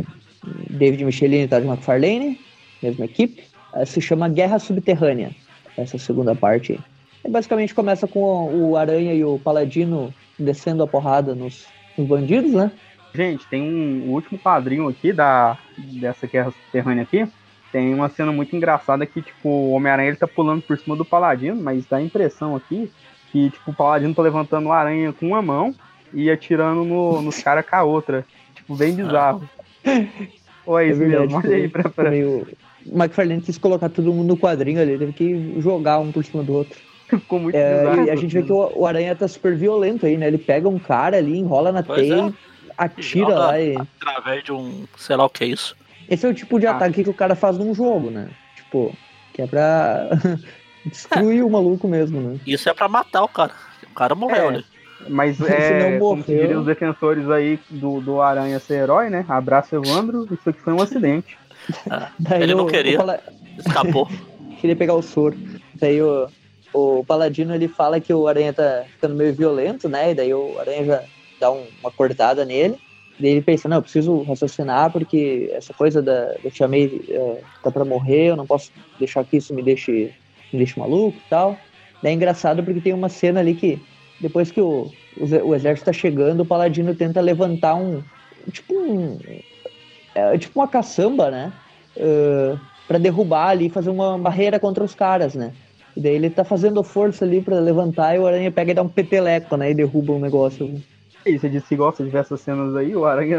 David 0.69 1.03
Michelin 1.05 1.43
e 1.43 1.47
Todd 1.47 1.65
McFarlane, 1.65 2.39
mesma 2.81 3.05
equipe. 3.05 3.43
Eh, 3.73 3.85
Se 3.85 4.01
chama 4.01 4.29
Guerra 4.29 4.59
Subterrânea, 4.59 5.31
essa 5.77 5.97
segunda 5.97 6.35
parte. 6.35 6.79
E 7.23 7.29
basicamente 7.29 7.73
começa 7.73 8.07
com 8.07 8.53
o 8.53 8.75
Aranha 8.75 9.13
e 9.13 9.23
o 9.23 9.39
Paladino 9.39 10.13
descendo 10.37 10.83
a 10.83 10.87
porrada 10.87 11.35
nos, 11.35 11.67
nos 11.97 12.07
bandidos, 12.07 12.51
né? 12.53 12.71
Gente, 13.13 13.45
tem 13.47 13.61
um 13.61 14.11
último 14.11 14.39
quadrinho 14.39 14.87
aqui 14.87 15.11
da, 15.11 15.57
dessa 15.77 16.25
guerra 16.25 16.51
subterrânea 16.51 17.03
aqui. 17.03 17.27
Tem 17.71 17.93
uma 17.93 18.09
cena 18.09 18.31
muito 18.31 18.55
engraçada 18.55 19.05
que, 19.05 19.21
tipo, 19.21 19.47
o 19.47 19.71
Homem-Aranha 19.71 20.09
ele 20.09 20.17
tá 20.17 20.27
pulando 20.27 20.61
por 20.61 20.77
cima 20.77 20.95
do 20.95 21.05
Paladino, 21.05 21.61
mas 21.61 21.85
dá 21.85 21.97
a 21.97 22.01
impressão 22.01 22.55
aqui 22.55 22.91
que, 23.31 23.49
tipo, 23.49 23.71
o 23.71 23.73
Paladino 23.73 24.13
tá 24.13 24.21
levantando 24.21 24.67
o 24.67 24.71
aranha 24.73 25.13
com 25.13 25.27
uma 25.27 25.41
mão 25.41 25.73
e 26.13 26.29
atirando 26.29 26.83
no, 26.83 27.21
nos 27.21 27.41
caras 27.41 27.65
com 27.65 27.75
a 27.75 27.83
outra. 27.83 28.25
Tipo, 28.53 28.75
bem 28.75 28.93
bizarro. 28.93 29.47
Ou 30.65 30.77
é 30.77 30.87
isso 30.87 30.99
mesmo? 30.99 31.37
Olha 31.37 31.55
aí 31.55 31.69
pra, 31.69 31.89
pra... 31.89 32.09
meio... 32.11 32.47
O 32.85 32.97
McFarlane 32.97 33.41
quis 33.41 33.57
colocar 33.57 33.89
todo 33.89 34.13
mundo 34.13 34.27
no 34.29 34.37
quadrinho 34.37 34.81
ali, 34.81 34.97
teve 34.97 35.13
que 35.13 35.59
jogar 35.61 35.99
um 35.99 36.11
por 36.11 36.23
cima 36.25 36.43
do 36.43 36.53
outro. 36.53 36.79
Ficou 37.07 37.39
muito 37.39 37.55
É, 37.55 37.79
bizarro. 37.79 38.05
e 38.05 38.09
a 38.09 38.15
gente 38.15 38.33
vê 38.33 38.41
que 38.43 38.51
o, 38.53 38.71
o 38.75 38.85
Aranha 38.87 39.15
tá 39.15 39.27
super 39.27 39.55
violento 39.55 40.05
aí, 40.05 40.15
né? 40.17 40.27
Ele 40.27 40.37
pega 40.37 40.67
um 40.69 40.79
cara 40.79 41.17
ali, 41.17 41.37
enrola 41.37 41.71
na 41.71 41.83
Pois 41.83 41.99
teia, 42.01 42.27
é. 42.27 42.33
atira 42.77 43.25
Joga 43.25 43.37
lá 43.39 43.59
e. 43.59 43.75
Através 43.75 44.43
de 44.43 44.51
um. 44.53 44.85
sei 44.97 45.15
lá 45.15 45.25
o 45.25 45.29
que 45.29 45.43
é 45.43 45.47
isso. 45.47 45.75
Esse 46.09 46.25
é 46.25 46.29
o 46.29 46.33
tipo 46.33 46.59
de 46.59 46.67
Ah. 46.67 46.71
ataque 46.71 47.03
que 47.03 47.09
o 47.09 47.13
cara 47.13 47.35
faz 47.35 47.57
num 47.57 47.73
jogo, 47.75 48.09
né? 48.09 48.29
Tipo, 48.55 48.95
que 49.33 49.41
é 49.41 49.47
pra 49.47 50.09
destruir 50.85 51.43
o 51.43 51.49
maluco 51.49 51.87
mesmo, 51.87 52.19
né? 52.21 52.39
Isso 52.47 52.69
é 52.69 52.73
pra 52.73 52.87
matar 52.87 53.23
o 53.23 53.27
cara. 53.27 53.51
O 53.91 53.93
cara 53.93 54.15
morreu, 54.15 54.49
É. 54.49 54.51
né? 54.53 54.63
Mas 55.09 55.39
é, 55.41 55.91
não 55.91 55.99
como 55.99 56.23
se 56.23 56.31
morreu. 56.31 56.41
diriam 56.43 56.59
os 56.61 56.65
defensores 56.65 57.29
aí 57.29 57.59
do, 57.69 57.99
do 58.01 58.21
Aranha 58.21 58.59
ser 58.59 58.75
herói, 58.83 59.09
né? 59.09 59.25
Abraço, 59.27 59.75
Evandro. 59.75 60.27
Isso 60.31 60.49
aqui 60.49 60.59
foi 60.61 60.73
um 60.73 60.81
acidente. 60.81 61.37
Daí 62.19 62.43
Ele 62.43 62.55
não 62.55 62.65
queria. 62.67 62.97
Pala- 62.97 63.19
Escapou. 63.57 64.07
queria 64.59 64.75
pegar 64.75 64.95
o 64.95 65.01
soro. 65.01 65.37
Daí 65.75 66.01
o, 66.01 66.27
o 66.73 67.03
Paladino 67.05 67.53
ele 67.53 67.67
fala 67.67 67.99
que 67.99 68.13
o 68.13 68.27
Aranha 68.27 68.53
tá 68.53 68.83
ficando 68.87 69.15
meio 69.15 69.33
violento, 69.33 69.89
né? 69.89 70.11
E 70.11 70.15
daí 70.15 70.33
o 70.33 70.59
Aranha 70.59 70.85
já 70.85 71.03
dá 71.39 71.51
um- 71.51 71.65
uma 71.81 71.91
cortada 71.91 72.45
nele. 72.45 72.77
Daí 73.19 73.31
ele 73.31 73.41
pensa, 73.41 73.67
não, 73.69 73.77
eu 73.77 73.81
preciso 73.81 74.23
raciocinar 74.23 74.91
porque 74.91 75.49
essa 75.53 75.73
coisa 75.73 76.01
da, 76.01 76.33
Tia 76.51 76.67
May 76.67 77.01
é, 77.09 77.41
tá 77.63 77.71
pra 77.71 77.85
morrer, 77.85 78.29
eu 78.29 78.35
não 78.35 78.47
posso 78.47 78.71
deixar 78.97 79.23
que 79.23 79.37
isso 79.37 79.53
me 79.53 79.61
deixe, 79.61 80.11
me 80.51 80.57
deixe 80.57 80.79
maluco 80.79 81.17
e 81.17 81.29
tal. 81.29 81.57
Daí 82.01 82.13
é 82.13 82.15
engraçado 82.15 82.63
porque 82.63 82.81
tem 82.81 82.93
uma 82.93 83.09
cena 83.09 83.39
ali 83.39 83.53
que 83.53 83.79
depois 84.19 84.51
que 84.51 84.61
o, 84.61 84.91
o, 85.17 85.47
o 85.49 85.55
exército 85.55 85.85
tá 85.85 85.93
chegando, 85.93 86.41
o 86.41 86.45
Paladino 86.45 86.95
tenta 86.95 87.21
levantar 87.21 87.75
um. 87.75 88.01
Tipo 88.51 88.73
um. 88.75 89.19
É, 90.13 90.37
tipo 90.37 90.59
uma 90.59 90.67
caçamba, 90.67 91.31
né? 91.31 91.53
Uh, 91.95 92.59
para 92.87 92.97
derrubar 92.97 93.49
ali, 93.49 93.69
fazer 93.69 93.89
uma 93.89 94.17
barreira 94.17 94.59
contra 94.59 94.83
os 94.83 94.93
caras, 94.93 95.35
né? 95.35 95.53
E 95.95 96.01
daí 96.01 96.15
ele 96.15 96.29
tá 96.29 96.43
fazendo 96.43 96.83
força 96.83 97.25
ali 97.25 97.41
pra 97.41 97.59
levantar 97.59 98.15
e 98.15 98.19
o 98.19 98.27
Aranha 98.27 98.51
pega 98.51 98.71
e 98.71 98.73
dá 98.73 98.81
um 98.81 98.89
peteleco, 98.89 99.55
né? 99.57 99.71
E 99.71 99.73
derruba 99.73 100.13
um 100.13 100.19
negócio. 100.19 100.81
E 101.25 101.37
você 101.37 101.49
disse 101.49 101.67
que 101.67 101.75
gosta 101.75 102.03
de 102.03 102.09
ver 102.09 102.19
essas 102.19 102.41
cenas 102.41 102.75
aí, 102.75 102.95
o 102.95 103.05
Aranha 103.05 103.37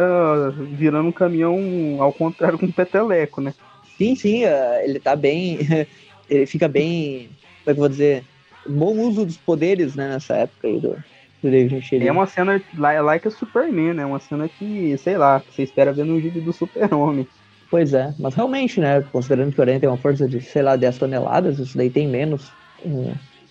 virando 0.71 1.09
um 1.09 1.13
caminhão 1.13 1.57
ao 2.01 2.13
contrário 2.13 2.59
com 2.59 2.67
um 2.67 2.73
peteleco, 2.73 3.41
né? 3.41 3.55
Sim, 3.99 4.15
sim, 4.15 4.45
uh, 4.45 4.81
ele 4.83 5.01
tá 5.01 5.17
bem. 5.17 5.59
ele 6.29 6.47
fica 6.47 6.69
bem. 6.69 7.29
Como 7.29 7.31
é 7.61 7.65
que 7.65 7.71
eu 7.71 7.77
vou 7.77 7.89
dizer? 7.89 8.25
Bom 8.67 8.97
uso 8.99 9.27
dos 9.27 9.37
poderes, 9.37 9.95
né? 9.95 10.09
Nessa 10.09 10.35
época 10.35 10.69
aí 10.69 10.79
do, 10.79 10.97
do 11.43 11.51
David 11.51 11.75
Michelin. 11.75 12.07
É 12.07 12.13
uma 12.13 12.27
cena 12.27 12.57
li- 12.59 13.01
like 13.03 13.27
a 13.29 13.31
Superman, 13.31 13.95
né? 13.95 14.05
Uma 14.07 14.21
cena 14.21 14.49
que, 14.49 14.97
sei 14.99 15.17
lá, 15.17 15.41
que 15.41 15.55
você 15.55 15.63
espera 15.63 15.93
ver 15.95 16.05
no 16.05 16.21
vídeo 16.21 16.43
do 16.43 16.53
Super-Homem. 16.53 17.31
Pois 17.71 17.95
é, 17.95 18.15
mas 18.19 18.35
realmente, 18.35 18.81
né? 18.81 19.01
Considerando 19.03 19.53
que 19.53 19.59
o 19.59 19.63
Aranha 19.63 19.81
tem 19.81 19.89
uma 19.89 19.97
força 19.99 20.29
de, 20.29 20.41
sei 20.43 20.63
lá, 20.63 20.77
10 20.77 20.99
toneladas, 20.99 21.59
isso 21.59 21.77
daí 21.77 21.91
tem 21.91 22.07
menos. 22.07 22.57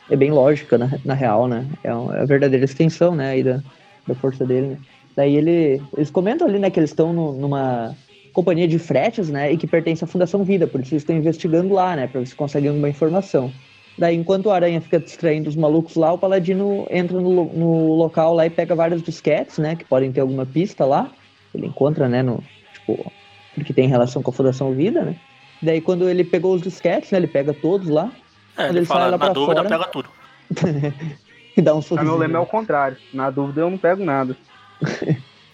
É, 0.08 0.14
é 0.14 0.16
bem 0.18 0.32
lógica, 0.32 0.78
na, 0.78 1.00
na 1.04 1.14
real, 1.16 1.48
né? 1.48 1.72
É, 1.84 1.94
um- 1.96 2.12
é 2.14 2.22
a 2.22 2.26
verdadeira 2.26 2.64
extensão, 2.66 3.16
né? 3.16 3.32
Aí 3.32 3.44
da, 3.44 3.64
da 4.06 4.14
força 4.16 4.46
dele, 4.46 4.68
né? 4.70 4.80
Daí 5.16 5.36
ele, 5.36 5.88
eles 5.98 6.12
comentam 6.12 6.48
ali, 6.48 6.60
né, 6.60 6.70
que 6.72 6.80
eles 6.80 6.92
estão 6.92 7.12
numa 7.14 7.98
companhia 8.32 8.68
de 8.68 8.78
fretes, 8.80 9.30
né? 9.30 9.52
E 9.52 9.58
que 9.58 9.68
pertence 9.68 10.04
à 10.04 10.08
Fundação 10.08 10.44
Vida, 10.46 10.68
por 10.68 10.80
isso 10.82 10.94
eles 10.94 11.02
estão 11.04 11.16
investigando 11.18 11.74
lá, 11.74 11.96
né? 11.96 12.08
Pra 12.08 12.20
ver 12.22 12.28
se 12.28 12.36
conseguem 12.36 12.70
alguma 12.70 12.90
informação. 12.90 13.60
Daí, 14.02 14.16
enquanto 14.16 14.48
o 14.48 14.52
Aranha 14.52 14.82
fica 14.82 15.00
distraindo 15.00 15.48
os 15.48 15.56
malucos 15.56 15.96
lá, 15.96 16.12
o 16.12 16.18
Paladino 16.18 16.88
entra 16.90 17.20
no, 17.22 17.46
no 17.54 17.94
local 17.94 18.34
lá 18.34 18.48
e 18.48 18.50
pega 18.50 18.74
vários 18.74 19.04
disquetes, 19.04 19.60
né? 19.60 19.76
Que 19.76 19.86
podem 19.86 20.12
ter 20.12 20.22
alguma 20.22 20.44
pista 20.44 20.84
lá. 20.86 21.12
Ele 21.54 21.68
encontra, 21.68 22.10
né? 22.10 22.24
No, 22.24 22.44
tipo, 22.74 23.12
porque 23.54 23.72
tem 23.72 23.88
relação 23.88 24.24
com 24.24 24.32
a 24.32 24.34
Fundação 24.34 24.74
Vida, 24.74 25.04
né? 25.04 25.16
Daí, 25.62 25.80
quando 25.82 26.10
ele 26.10 26.24
pegou 26.24 26.56
os 26.56 26.64
disquetes, 26.64 27.12
né? 27.12 27.20
Ele 27.20 27.28
pega 27.28 27.54
todos 27.54 27.88
lá 27.90 28.12
É, 28.58 28.64
Quando 28.64 28.70
ele 28.70 28.80
ele 28.80 28.86
sai 28.88 28.98
fala, 28.98 29.06
lá 29.06 29.12
na 29.12 29.18
pra 29.20 29.34
dúvida, 29.34 29.56
fora- 29.64 29.70
pega 29.70 29.88
tudo. 29.92 30.10
e 31.56 31.62
dá 31.62 31.74
um 31.74 31.76
Mas 31.78 31.90
meu 31.92 31.98
sorriso. 32.00 32.18
lema 32.18 32.38
é 32.38 32.42
o 32.42 32.46
contrário. 32.48 32.98
Na 33.14 33.30
dúvida 33.30 33.62
eu 33.62 33.70
não 33.70 33.78
pego 33.78 34.04
nada. 34.04 34.36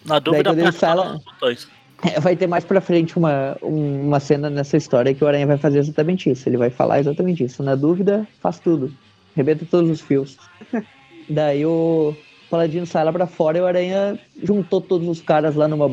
Na 0.06 0.20
dúvida, 0.20 0.52
quando 0.52 0.60
ele 0.60 0.72
sai 0.72 0.96
lá- 0.96 1.16
os 1.18 1.24
botões. 1.26 1.68
vai 2.22 2.36
ter 2.36 2.48
mais 2.48 2.64
pra 2.66 2.80
frente 2.82 3.18
uma, 3.18 3.58
um- 3.62 4.08
uma 4.08 4.20
cena 4.20 4.50
nessa 4.50 4.78
história 4.78 5.14
que 5.14 5.24
o 5.24 5.28
Aranha 5.28 5.48
vai 5.48 5.58
fazer 5.58 5.80
exatamente 5.80 6.30
isso. 6.30 6.48
Ele 6.48 6.58
vai 6.58 6.70
falar 6.70 7.00
exatamente 7.00 7.44
isso. 7.44 7.64
Na 7.64 7.76
dúvida, 7.76 8.28
faz 8.40 8.60
tudo. 8.60 8.94
Rebenta 9.36 9.66
todos 9.70 9.90
os 9.90 10.02
fios. 10.02 10.38
Daí 11.30 11.66
o 11.66 12.16
Paladino 12.50 12.86
sai 12.86 13.04
lá 13.04 13.12
pra 13.12 13.28
fora 13.28 13.58
e 13.58 13.62
o 13.62 13.66
Aranha 13.66 14.18
juntou 14.42 14.80
todos 14.80 15.08
os 15.08 15.22
caras 15.22 15.56
lá 15.56 15.68
numa 15.68 15.90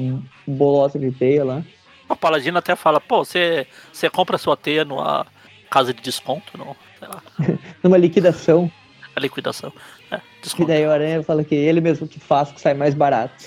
bolota 0.46 0.98
de 0.98 1.10
teia 1.10 1.44
lá. 1.44 1.62
O 2.08 2.14
Paladino 2.14 2.58
até 2.58 2.76
fala, 2.76 3.00
pô, 3.00 3.24
você, 3.24 3.66
você 3.92 4.08
compra 4.10 4.38
sua 4.38 4.56
teia 4.56 4.84
numa 4.84 5.26
casa 5.70 5.92
de 5.92 6.02
desconto, 6.02 6.56
não? 6.56 6.76
Sei 6.98 7.08
lá. 7.08 7.22
Numa 7.82 7.96
liquidação. 7.96 8.70
A 9.16 9.20
liquidação. 9.20 9.72
É, 10.10 10.16
E 10.16 10.20
desconto. 10.42 10.68
daí 10.68 10.86
o 10.86 10.90
Aranha 10.90 11.22
fala 11.22 11.42
que 11.42 11.54
ele 11.54 11.80
mesmo 11.80 12.06
que 12.06 12.20
faz, 12.20 12.52
que 12.52 12.60
sai 12.60 12.74
mais 12.74 12.94
barato. 12.94 13.46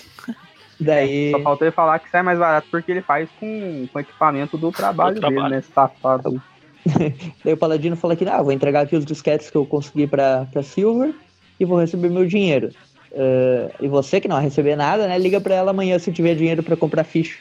Daí. 0.80 1.32
Só 1.32 1.40
faltou 1.42 1.68
ele 1.68 1.76
falar 1.76 2.00
que 2.00 2.10
sai 2.10 2.22
mais 2.22 2.38
barato 2.38 2.68
porque 2.70 2.92
ele 2.92 3.02
faz 3.02 3.30
com, 3.40 3.88
com 3.92 4.00
equipamento 4.00 4.58
do 4.58 4.72
trabalho, 4.72 5.16
Do 5.16 5.22
trabalho. 5.22 5.44
dele, 5.44 5.56
né? 5.56 5.64
Safado. 5.74 6.42
Daí 7.44 7.54
o 7.54 7.58
Paladino 7.58 7.96
fala 7.96 8.16
que, 8.16 8.28
ah, 8.28 8.42
vou 8.42 8.52
entregar 8.52 8.82
aqui 8.82 8.96
os 8.96 9.06
disquetes 9.06 9.50
que 9.50 9.58
eu 9.58 9.66
consegui 9.66 10.08
pra, 10.08 10.48
pra 10.52 10.64
Silver 10.64 11.14
e 11.60 11.66
vou 11.66 11.80
receber 11.80 12.10
meu 12.10 12.26
dinheiro. 12.26 12.70
Ah, 13.16 13.72
e 13.82 13.88
você 13.88 14.22
que 14.22 14.28
não 14.28 14.36
vai 14.36 14.46
receber 14.46 14.76
nada, 14.76 15.08
né? 15.08 15.18
Liga 15.18 15.42
pra 15.42 15.56
ela 15.56 15.72
amanhã 15.72 15.98
se 16.00 16.12
tiver 16.12 16.36
dinheiro 16.36 16.64
pra 16.64 16.76
comprar 16.76 17.04
ficha. 17.04 17.40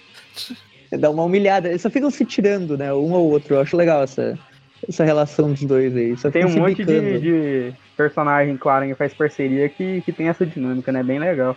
Dá 0.98 1.10
uma 1.10 1.24
humilhada. 1.24 1.68
Eles 1.68 1.82
só 1.82 1.90
ficam 1.90 2.10
se 2.10 2.24
tirando, 2.24 2.78
né? 2.78 2.92
Um 2.92 3.12
ou 3.12 3.30
outro. 3.30 3.54
Eu 3.54 3.60
acho 3.60 3.76
legal 3.76 4.02
essa, 4.04 4.38
essa 4.88 5.04
relação 5.04 5.50
dos 5.50 5.62
dois 5.64 5.94
aí. 5.96 6.16
Só 6.16 6.30
Tem 6.30 6.46
um 6.46 6.50
monte 6.50 6.84
de, 6.84 7.18
de 7.18 7.74
personagem 7.96 8.56
que 8.56 8.66
o 8.66 8.70
Aranha 8.70 8.94
faz 8.94 9.12
parceria 9.12 9.68
que, 9.68 10.00
que 10.02 10.12
tem 10.12 10.28
essa 10.28 10.46
dinâmica, 10.46 10.92
né? 10.92 11.02
Bem 11.02 11.18
legal. 11.18 11.56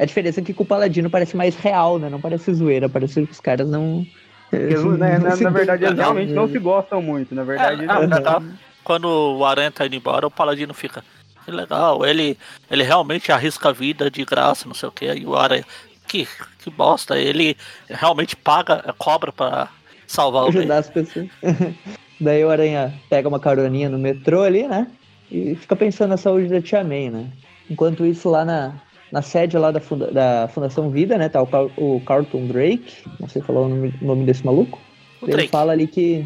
A 0.00 0.04
diferença 0.06 0.40
é 0.40 0.42
que 0.42 0.54
com 0.54 0.62
o 0.62 0.66
Paladino 0.66 1.10
parece 1.10 1.36
mais 1.36 1.54
real, 1.56 1.98
né? 1.98 2.08
Não 2.08 2.18
parece 2.20 2.54
zoeira. 2.54 2.88
Parece 2.88 3.26
que 3.26 3.32
os 3.32 3.40
caras 3.40 3.68
não. 3.68 4.06
Eles, 4.50 4.82
não 4.82 4.92
né, 4.92 5.18
na, 5.18 5.32
se 5.32 5.44
na 5.44 5.50
verdade, 5.50 5.84
eles 5.84 5.98
realmente 5.98 6.32
não 6.32 6.46
né? 6.46 6.52
se 6.52 6.58
gostam 6.58 7.02
muito. 7.02 7.34
Na 7.34 7.44
verdade, 7.44 7.82
É, 7.82 7.84
eles- 7.84 8.12
ah, 8.12 8.20
tá. 8.20 8.42
Quando 8.82 9.04
o 9.04 9.44
Aranha 9.44 9.70
tá 9.70 9.84
indo 9.84 9.94
embora, 9.94 10.26
o 10.26 10.30
Paladino 10.30 10.72
fica. 10.72 11.04
Que 11.44 11.50
legal, 11.50 12.04
ele, 12.06 12.38
ele 12.70 12.82
realmente 12.82 13.30
arrisca 13.30 13.68
a 13.68 13.72
vida 13.72 14.10
de 14.10 14.24
graça, 14.24 14.66
não 14.66 14.74
sei 14.74 14.88
o 14.88 14.92
que. 14.92 15.04
E 15.12 15.26
o 15.26 15.36
Aranha. 15.36 15.64
Que, 16.08 16.26
que 16.58 16.70
bosta, 16.70 17.18
ele 17.18 17.54
realmente 17.88 18.34
paga, 18.34 18.94
cobra 18.98 19.30
pra 19.30 19.68
salvar 20.06 20.44
alguém. 20.44 20.60
ajudar 20.60 20.78
as 20.78 20.88
pessoas. 20.90 21.28
Daí 22.18 22.42
o 22.42 22.50
Aranha 22.50 22.92
pega 23.10 23.28
uma 23.28 23.38
caroninha 23.38 23.88
no 23.90 23.98
metrô 23.98 24.42
ali, 24.42 24.66
né? 24.66 24.86
E 25.30 25.54
fica 25.54 25.76
pensando 25.76 26.10
na 26.10 26.16
saúde 26.16 26.48
da 26.48 26.60
Tia 26.60 26.82
May, 26.82 27.10
né? 27.10 27.26
Enquanto 27.70 28.04
isso, 28.04 28.28
lá 28.28 28.44
na, 28.44 28.74
na 29.12 29.22
sede 29.22 29.56
lá 29.58 29.70
da, 29.70 29.80
funda- 29.80 30.10
da 30.10 30.48
Fundação 30.52 30.90
Vida, 30.90 31.16
né? 31.18 31.28
Tá 31.28 31.42
o, 31.42 31.46
Car- 31.46 31.70
o 31.76 32.00
Carlton 32.06 32.46
Drake. 32.46 32.94
Não 33.18 33.28
sei 33.28 33.42
falar 33.42 33.62
o 33.62 33.68
nome, 33.68 33.94
o 34.00 34.04
nome 34.06 34.24
desse 34.24 34.44
maluco. 34.44 34.78
O 35.20 35.26
Ele 35.26 35.32
Drake, 35.32 35.48
fala 35.50 35.72
ali 35.72 35.86
que 35.86 36.24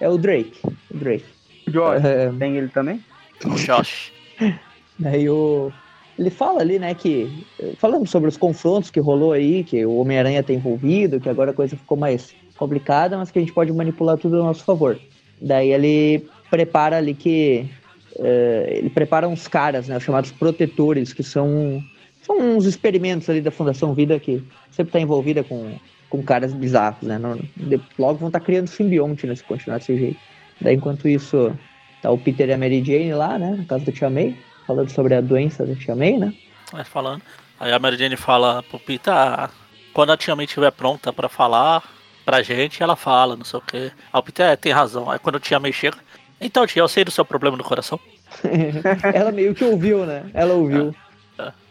é 0.00 0.08
o 0.08 0.18
Drake. 0.18 0.52
O 0.90 0.96
Drake. 0.96 1.24
o 1.66 1.70
Josh, 1.70 2.04
É, 2.04 2.30
tem 2.38 2.56
ele 2.56 2.68
também? 2.68 3.02
o 3.44 3.50
Josh. 3.56 4.12
Daí 4.98 5.28
o. 5.28 5.72
Ele 6.18 6.30
fala 6.30 6.60
ali, 6.62 6.78
né, 6.78 6.94
que. 6.94 7.44
Falando 7.78 8.06
sobre 8.06 8.28
os 8.28 8.36
confrontos 8.36 8.90
que 8.90 9.00
rolou 9.00 9.32
aí, 9.32 9.62
que 9.64 9.84
o 9.84 9.96
Homem-Aranha 9.98 10.42
tá 10.42 10.52
envolvido, 10.52 11.20
que 11.20 11.28
agora 11.28 11.50
a 11.50 11.54
coisa 11.54 11.76
ficou 11.76 11.96
mais 11.98 12.34
complicada, 12.56 13.18
mas 13.18 13.30
que 13.30 13.38
a 13.38 13.42
gente 13.42 13.52
pode 13.52 13.70
manipular 13.72 14.16
tudo 14.16 14.36
a 14.40 14.44
nosso 14.44 14.64
favor. 14.64 14.98
Daí 15.40 15.70
ele 15.72 16.24
prepara 16.50 16.96
ali 16.96 17.12
que. 17.12 17.66
eh, 18.18 18.74
ele 18.78 18.88
prepara 18.90 19.28
uns 19.28 19.46
caras, 19.46 19.88
né, 19.88 19.96
os 19.98 20.02
chamados 20.02 20.32
protetores, 20.32 21.12
que 21.12 21.22
são. 21.22 21.82
São 22.26 22.38
uns 22.38 22.64
experimentos 22.64 23.30
ali 23.30 23.40
da 23.40 23.50
Fundação 23.50 23.94
Vida 23.94 24.18
que 24.18 24.42
sempre 24.70 24.92
tá 24.92 25.00
envolvida 25.00 25.44
com, 25.44 25.78
com 26.10 26.22
caras 26.22 26.52
bizarros, 26.52 27.02
né? 27.02 27.18
não- 27.18 27.38
de- 27.56 27.80
logo 27.98 28.18
vão 28.18 28.28
estar 28.28 28.40
criando 28.40 28.66
simbionte, 28.66 29.26
né, 29.26 29.34
se 29.36 29.44
continuar 29.44 29.78
desse 29.78 29.96
jeito. 29.96 30.18
Daí 30.60 30.74
enquanto 30.74 31.06
isso, 31.08 31.56
tá 32.02 32.10
o 32.10 32.18
Peter 32.18 32.48
e 32.48 32.52
a 32.52 32.58
Mary 32.58 32.82
Jane 32.84 33.12
lá, 33.14 33.38
né, 33.38 33.54
na 33.58 33.64
casa 33.64 33.84
da 33.84 33.92
Tia 33.92 34.10
May 34.10 34.36
falando 34.66 34.90
sobre 34.90 35.14
a 35.14 35.20
doença 35.20 35.64
da 35.64 35.74
Tia 35.76 35.94
May, 35.94 36.18
né? 36.18 36.34
Vai 36.72 36.84
falando. 36.84 37.22
Aí 37.60 37.72
a 37.72 37.78
Mary 37.78 37.96
Jane 37.96 38.16
fala 38.16 38.62
pro 38.64 38.80
Peter, 38.80 39.12
ah, 39.12 39.48
quando 39.92 40.10
a 40.10 40.16
Tia 40.16 40.34
May 40.34 40.46
estiver 40.46 40.72
pronta 40.72 41.12
pra 41.12 41.28
falar 41.28 41.82
pra 42.24 42.42
gente, 42.42 42.82
ela 42.82 42.96
fala, 42.96 43.36
não 43.36 43.44
sei 43.44 43.58
o 43.60 43.62
que. 43.62 43.76
Aí 43.76 43.92
o 44.12 44.22
Peter, 44.22 44.46
é, 44.46 44.56
tem 44.56 44.72
razão. 44.72 45.08
Aí 45.08 45.18
quando 45.20 45.36
a 45.36 45.40
Tia 45.40 45.60
May 45.60 45.72
chega, 45.72 45.96
então 46.40 46.66
tia, 46.66 46.82
eu 46.82 46.88
sei 46.88 47.04
do 47.04 47.10
seu 47.12 47.24
problema 47.24 47.56
no 47.56 47.62
coração. 47.62 48.00
Ela 49.14 49.30
meio 49.32 49.54
que 49.54 49.64
ouviu, 49.64 50.04
né? 50.04 50.24
Ela 50.34 50.54
ouviu. 50.54 50.88
É. 51.02 51.05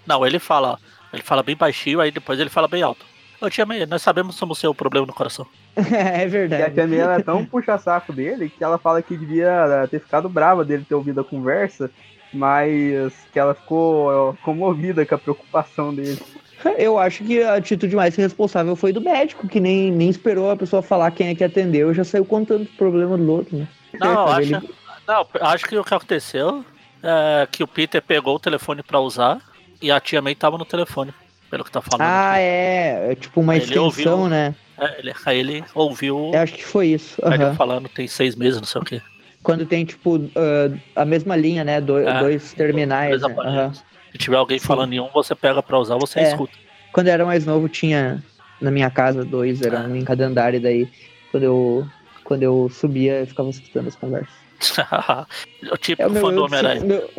Não, 0.06 0.26
ele 0.26 0.40
fala, 0.40 0.78
ele 1.14 1.22
fala 1.24 1.42
bem 1.44 1.56
baixinho, 1.56 2.00
aí 2.00 2.12
depois 2.12 2.40
ele 2.40 2.50
fala 2.50 2.68
bem 2.68 2.82
alto. 2.84 3.06
Ô 3.42 3.50
Tia 3.50 3.66
May, 3.66 3.86
nós 3.86 4.02
sabemos 4.02 4.36
sobre 4.36 4.54
o 4.54 4.56
seu 4.56 4.74
problema 4.74 5.06
no 5.06 5.14
coração. 5.14 5.46
é 5.76 6.22
E 6.22 6.24
a 6.24 6.28
verdade. 6.28 6.74
Tia 6.74 6.88
May, 6.88 7.00
ela 7.00 7.16
é 7.16 7.22
tão 7.24 7.46
puxa-saco 7.46 8.14
dele 8.14 8.50
que 8.50 8.64
ela 8.64 8.78
fala 8.78 9.02
que 9.02 9.18
devia 9.18 9.88
ter 9.92 10.00
ficado 10.00 10.30
brava 10.30 10.64
dele 10.64 10.86
ter 10.88 10.96
ouvido 10.96 11.22
a 11.22 11.24
conversa, 11.24 11.92
mas 12.34 13.14
que 13.32 13.40
ela 13.40 13.54
ficou 13.54 14.36
comovida 14.44 15.06
com 15.06 15.16
a 15.16 15.18
preocupação 15.18 15.94
dele. 15.94 16.20
Eu 16.78 16.98
acho 16.98 17.24
que 17.24 17.44
a 17.44 17.56
atitude 17.56 17.96
mais 17.96 18.16
responsável 18.16 18.76
foi 18.76 18.92
do 18.94 19.02
médico, 19.02 19.48
que 19.48 19.60
nem, 19.60 19.92
nem 19.92 20.10
esperou 20.10 20.50
a 20.50 20.56
pessoa 20.56 20.82
falar 20.82 21.12
quem 21.12 21.28
é 21.28 21.36
que 21.36 21.44
atendeu, 21.44 21.94
já 21.94 22.04
saiu 22.04 22.26
contando 22.26 22.64
o 22.64 22.78
problema 22.78 23.18
do 23.18 23.30
outro, 23.32 23.58
né? 23.58 23.68
Não, 24.00 24.28
eu 24.32 24.40
Ele- 24.42 24.56
acho, 24.56 24.68
não, 25.08 25.28
acho 25.42 25.66
que 25.66 25.78
o 25.78 25.84
que 25.84 25.94
aconteceu 25.94 26.66
é 27.04 27.48
que 27.52 27.62
o 27.64 27.68
Peter 27.68 28.02
pegou 28.02 28.36
o 28.36 28.40
telefone 28.40 28.82
pra 28.82 29.00
usar 29.00 29.40
e 29.82 29.92
a 29.92 30.00
Tia 30.00 30.22
May 30.22 30.36
tava 30.36 30.58
no 30.58 30.66
telefone, 30.66 31.14
pelo 31.50 31.64
que 31.64 31.72
tá 31.72 31.82
falando. 31.82 32.02
Ah, 32.08 32.38
é. 32.40 33.12
É 33.12 33.16
tipo 33.16 33.42
uma 33.42 33.56
Ele 33.56 33.64
extensão, 33.64 33.84
ouviu. 33.86 34.28
né? 34.30 34.56
É, 34.78 35.00
ele, 35.00 35.14
aí 35.26 35.40
ele 35.40 35.64
ouviu 35.74 36.32
Eu 36.34 36.40
acho 36.42 36.54
que 36.54 36.66
foi 36.66 36.88
isso. 36.88 37.22
ele 37.26 37.44
aham. 37.44 37.56
falando 37.56 37.88
tem 37.88 38.08
seis 38.08 38.36
meses, 38.36 38.60
não 38.60 38.68
sei 38.68 38.82
o 38.82 38.86
que. 38.86 39.02
Quando 39.42 39.66
tem, 39.66 39.86
tipo, 39.86 40.20
ah, 40.36 41.02
a 41.02 41.06
mesma 41.06 41.36
linha, 41.36 41.64
né? 41.64 41.80
Do- 41.80 41.98
É. 42.00 42.20
dois 42.20 42.52
terminais. 42.54 43.22
Dois 43.22 43.36
né? 43.36 43.44
aham. 43.44 43.74
Se 44.12 44.18
tiver 44.18 44.38
alguém 44.38 44.58
Sim. 44.60 44.66
falando 44.68 44.94
em 44.94 45.00
um, 45.00 45.10
você 45.14 45.36
pega 45.36 45.62
pra 45.62 45.78
usar, 45.78 45.96
você 45.98 46.20
É. 46.20 46.24
escuta. 46.30 46.54
Quando 46.92 47.08
eu 47.08 47.14
era 47.14 47.26
mais 47.26 47.46
novo, 47.46 47.68
tinha 47.70 48.24
na 48.62 48.72
minha 48.72 48.90
casa 48.90 49.24
dois, 49.26 49.62
era 49.62 49.82
Ah. 49.82 49.84
um 49.84 49.96
em 49.96 50.04
cada 50.04 50.26
andar, 50.26 50.54
e 50.56 50.60
daí 50.60 50.88
quando 51.32 51.44
eu, 51.44 51.88
quando 52.24 52.44
eu 52.44 52.70
subia, 52.70 53.20
eu 53.20 53.28
ficava 53.28 53.50
escutando 53.50 53.88
as 53.88 53.96
conversas. 53.96 54.34
o 55.72 55.78
típico 55.78 56.04
É 56.04 56.08
o 56.08 56.12
meu 56.12 56.22
fã 56.22 56.30
do 56.30 56.34
eu, 56.34 56.48
de 56.48 56.56
Homem-Aranha. 56.56 56.86
meu, 56.86 57.10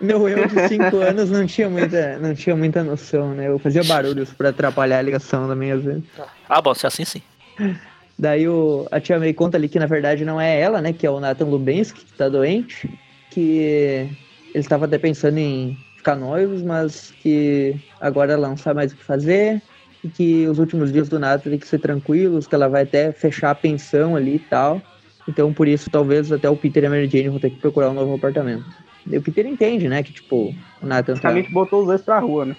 meu 0.00 0.28
eu 0.28 0.46
de 0.46 0.68
5 0.68 0.96
anos 0.98 1.30
não 1.30 1.46
tinha, 1.46 1.68
muita, 1.68 2.18
não 2.18 2.34
tinha 2.34 2.56
muita 2.56 2.82
noção, 2.82 3.34
né? 3.34 3.48
Eu 3.48 3.58
fazia 3.58 3.84
barulhos 3.84 4.32
pra 4.32 4.50
atrapalhar 4.50 4.98
a 4.98 5.02
ligação 5.02 5.48
da 5.48 5.54
minha 5.54 5.76
vezes. 5.76 6.04
Ah, 6.48 6.60
bom, 6.60 6.74
se 6.74 6.86
é 6.86 6.88
assim 6.88 7.04
sim. 7.04 7.22
Daí 8.18 8.48
o, 8.48 8.86
a 8.90 9.00
tia 9.00 9.18
May 9.18 9.32
conta 9.32 9.56
ali 9.56 9.68
que 9.68 9.78
na 9.78 9.86
verdade 9.86 10.24
não 10.24 10.40
é 10.40 10.60
ela, 10.60 10.80
né? 10.80 10.92
Que 10.92 11.06
é 11.06 11.10
o 11.10 11.20
Nathan 11.20 11.44
Lubensky, 11.46 12.04
que 12.04 12.12
tá 12.14 12.28
doente. 12.28 12.90
Que 13.30 14.08
ele 14.52 14.58
estava 14.58 14.86
até 14.86 14.98
pensando 14.98 15.38
em 15.38 15.78
ficar 15.96 16.16
noivos, 16.16 16.62
mas 16.62 17.12
que 17.22 17.76
agora 18.00 18.32
ela 18.32 18.48
não 18.48 18.56
sabe 18.56 18.76
mais 18.76 18.92
o 18.92 18.96
que 18.96 19.04
fazer. 19.04 19.62
E 20.02 20.08
que 20.08 20.48
os 20.48 20.58
últimos 20.58 20.92
dias 20.92 21.08
do 21.08 21.18
Nathan 21.18 21.50
tem 21.50 21.58
que 21.58 21.68
ser 21.68 21.78
tranquilos, 21.78 22.46
que 22.46 22.54
ela 22.54 22.68
vai 22.68 22.82
até 22.82 23.12
fechar 23.12 23.50
a 23.50 23.54
pensão 23.54 24.16
ali 24.16 24.36
e 24.36 24.40
tal. 24.40 24.82
Então 25.28 25.52
por 25.52 25.68
isso 25.68 25.90
talvez 25.90 26.32
até 26.32 26.48
o 26.48 26.56
Peter 26.56 26.82
e 26.82 26.86
a 26.86 26.90
Mary 26.90 27.08
Jane 27.08 27.28
vão 27.28 27.38
ter 27.38 27.50
que 27.50 27.60
procurar 27.60 27.90
um 27.90 27.94
novo 27.94 28.14
apartamento. 28.14 28.64
E 29.06 29.16
o 29.16 29.22
Peter 29.22 29.46
entende, 29.46 29.88
né? 29.88 30.02
Que 30.02 30.12
tipo, 30.12 30.54
o 30.82 30.86
Nathan 30.86 31.14
tá... 31.14 31.20
Praticamente 31.20 31.52
botou 31.52 31.82
os 31.82 31.86
dois 31.86 32.02
pra 32.02 32.18
rua, 32.18 32.46
né? 32.46 32.56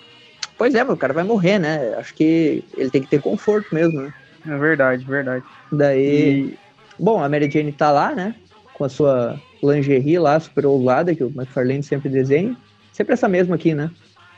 Pois 0.58 0.76
é, 0.76 0.84
mas 0.84 0.94
o 0.94 0.98
cara 0.98 1.14
vai 1.14 1.24
morrer, 1.24 1.58
né? 1.58 1.96
Acho 1.98 2.14
que 2.14 2.64
ele 2.78 2.90
tem 2.90 3.02
que 3.02 3.10
ter 3.10 3.22
conforto 3.22 3.74
mesmo, 3.74 4.02
né? 4.02 4.14
É 4.48 4.58
verdade, 4.58 5.04
verdade. 5.06 5.44
Daí. 5.72 6.52
E 6.52 6.58
Bom, 6.98 7.24
a 7.24 7.30
Mary 7.30 7.50
Jane 7.50 7.72
tá 7.72 7.92
lá, 7.92 8.14
né? 8.14 8.36
Com 8.74 8.84
a 8.84 8.90
sua 8.90 9.42
lingerie 9.64 10.20
lá, 10.20 10.40
super 10.40 10.66
ousada, 10.66 11.16
que 11.16 11.24
o 11.24 11.32
McFarlane 11.36 11.84
sempre 11.84 12.10
desenha. 12.10 12.56
Sempre 12.92 13.14
essa 13.14 13.28
mesma 13.28 13.56
aqui, 13.56 13.74
né? 13.74 13.90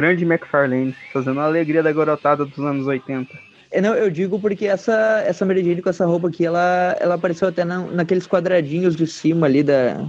grande 0.01 0.25
McFarlane, 0.25 0.95
fazendo 1.13 1.39
a 1.39 1.43
alegria 1.43 1.83
da 1.83 1.91
garotada 1.91 2.43
dos 2.43 2.57
anos 2.57 2.87
80. 2.87 3.31
É, 3.71 3.79
não, 3.79 3.93
eu 3.95 4.09
digo 4.09 4.37
porque 4.39 4.65
essa, 4.67 5.23
essa 5.25 5.45
Mary 5.45 5.63
Jane 5.63 5.81
com 5.81 5.89
essa 5.89 6.05
roupa 6.05 6.27
aqui, 6.27 6.45
ela, 6.45 6.95
ela 6.99 7.15
apareceu 7.15 7.47
até 7.47 7.63
na, 7.63 7.79
naqueles 7.79 8.27
quadradinhos 8.27 8.95
de 8.95 9.07
cima 9.07 9.47
ali 9.47 9.63
da. 9.63 10.05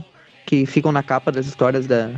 que 0.46 0.66
ficam 0.66 0.90
na 0.90 1.02
capa 1.02 1.30
das 1.30 1.46
histórias 1.46 1.86
da, 1.86 2.10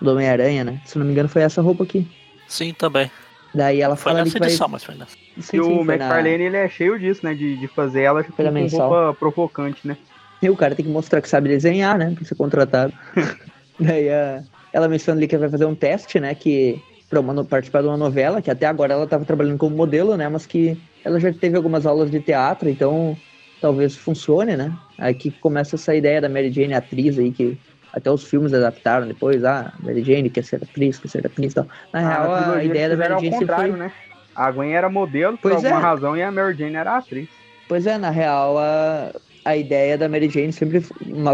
do 0.00 0.10
Homem-Aranha, 0.10 0.64
né? 0.64 0.80
Se 0.84 0.98
não 0.98 1.06
me 1.06 1.12
engano, 1.12 1.28
foi 1.28 1.42
essa 1.42 1.62
roupa 1.62 1.84
aqui. 1.84 2.06
Sim, 2.48 2.74
também. 2.74 3.10
Daí 3.54 3.80
ela 3.80 3.94
Foi 3.96 4.10
fala 4.12 4.24
nessa 4.24 4.32
que 4.34 4.38
vai. 4.40 4.48
edição, 4.48 4.68
mas 4.68 4.82
foi 4.84 4.94
nessa. 4.96 5.12
Sim, 5.12 5.40
E 5.40 5.42
sim, 5.42 5.60
o 5.60 5.84
foi 5.84 5.96
na- 5.96 6.04
McFarlane, 6.06 6.42
ele 6.44 6.56
é 6.56 6.68
cheio 6.68 6.98
disso, 6.98 7.20
né? 7.24 7.32
De, 7.34 7.56
de 7.56 7.68
fazer 7.68 8.02
ela 8.02 8.22
tipo, 8.22 8.36
com 8.36 8.50
mensal. 8.50 8.88
roupa 8.90 9.16
provocante, 9.18 9.86
né? 9.86 9.96
E 10.42 10.50
o 10.50 10.56
cara 10.56 10.74
tem 10.74 10.84
que 10.84 10.90
mostrar 10.90 11.20
que 11.20 11.28
sabe 11.28 11.48
desenhar, 11.48 11.96
né? 11.96 12.12
Pra 12.14 12.24
ser 12.24 12.34
contratado. 12.34 12.92
Daí 13.78 14.08
a- 14.10 14.42
ela 14.72 14.88
menciona 14.88 15.18
ali 15.18 15.28
que 15.28 15.36
vai 15.38 15.48
fazer 15.48 15.64
um 15.64 15.74
teste, 15.74 16.18
né? 16.20 16.34
Que 16.34 16.80
no- 17.10 17.46
participar 17.46 17.82
de 17.82 17.88
uma 17.88 17.96
novela, 17.96 18.42
que 18.42 18.50
até 18.50 18.66
agora 18.66 18.92
ela 18.94 19.04
estava 19.04 19.24
trabalhando 19.24 19.58
como 19.58 19.76
modelo, 19.76 20.16
né? 20.16 20.28
Mas 20.28 20.46
que 20.46 20.80
ela 21.04 21.18
já 21.20 21.32
teve 21.32 21.56
algumas 21.56 21.86
aulas 21.86 22.10
de 22.10 22.20
teatro, 22.20 22.68
então 22.68 23.20
talvez 23.60 23.96
funcione, 23.96 24.56
né? 24.56 24.76
Aí 24.96 25.14
que 25.14 25.30
começa 25.32 25.76
essa 25.76 25.94
ideia 25.94 26.20
da 26.20 26.28
Mary 26.28 26.52
Jane 26.52 26.74
atriz 26.74 27.18
aí, 27.18 27.32
que 27.32 27.58
até 27.92 28.10
os 28.10 28.24
filmes 28.24 28.52
adaptaram 28.52 29.08
depois, 29.08 29.42
ah, 29.44 29.72
Mary 29.80 30.04
Jane 30.04 30.30
quer 30.30 30.44
ser 30.44 30.62
atriz, 30.62 30.98
quer 30.98 31.08
ser 31.08 31.26
atriz 31.26 31.52
e 31.52 31.54
tal. 31.54 31.66
Na 31.92 32.00
real, 32.00 32.22
na 32.24 32.28
a 32.28 32.42
trilogia 32.44 32.64
ideia 32.64 32.88
da 32.90 32.96
Mary 32.96 33.18
Jane 33.18 33.32
sempre 33.32 33.54
contrário, 33.54 33.72
foi... 33.72 33.78
né? 33.78 33.92
A 34.34 34.50
Gwen 34.52 34.72
era 34.72 34.88
modelo 34.88 35.36
por 35.38 35.50
Pois 35.50 35.64
alguma 35.64 35.78
é. 35.78 35.80
razão 35.80 36.16
e 36.16 36.22
a 36.22 36.30
Mary 36.30 36.56
Jane 36.56 36.76
era 36.76 36.96
atriz. 36.96 37.28
Pois 37.66 37.86
é, 37.86 37.98
na 37.98 38.10
real, 38.10 38.58
a, 38.58 39.12
a 39.44 39.56
ideia 39.56 39.98
da 39.98 40.08
Mary 40.08 40.28
Jane 40.30 40.52
sempre 40.52 40.80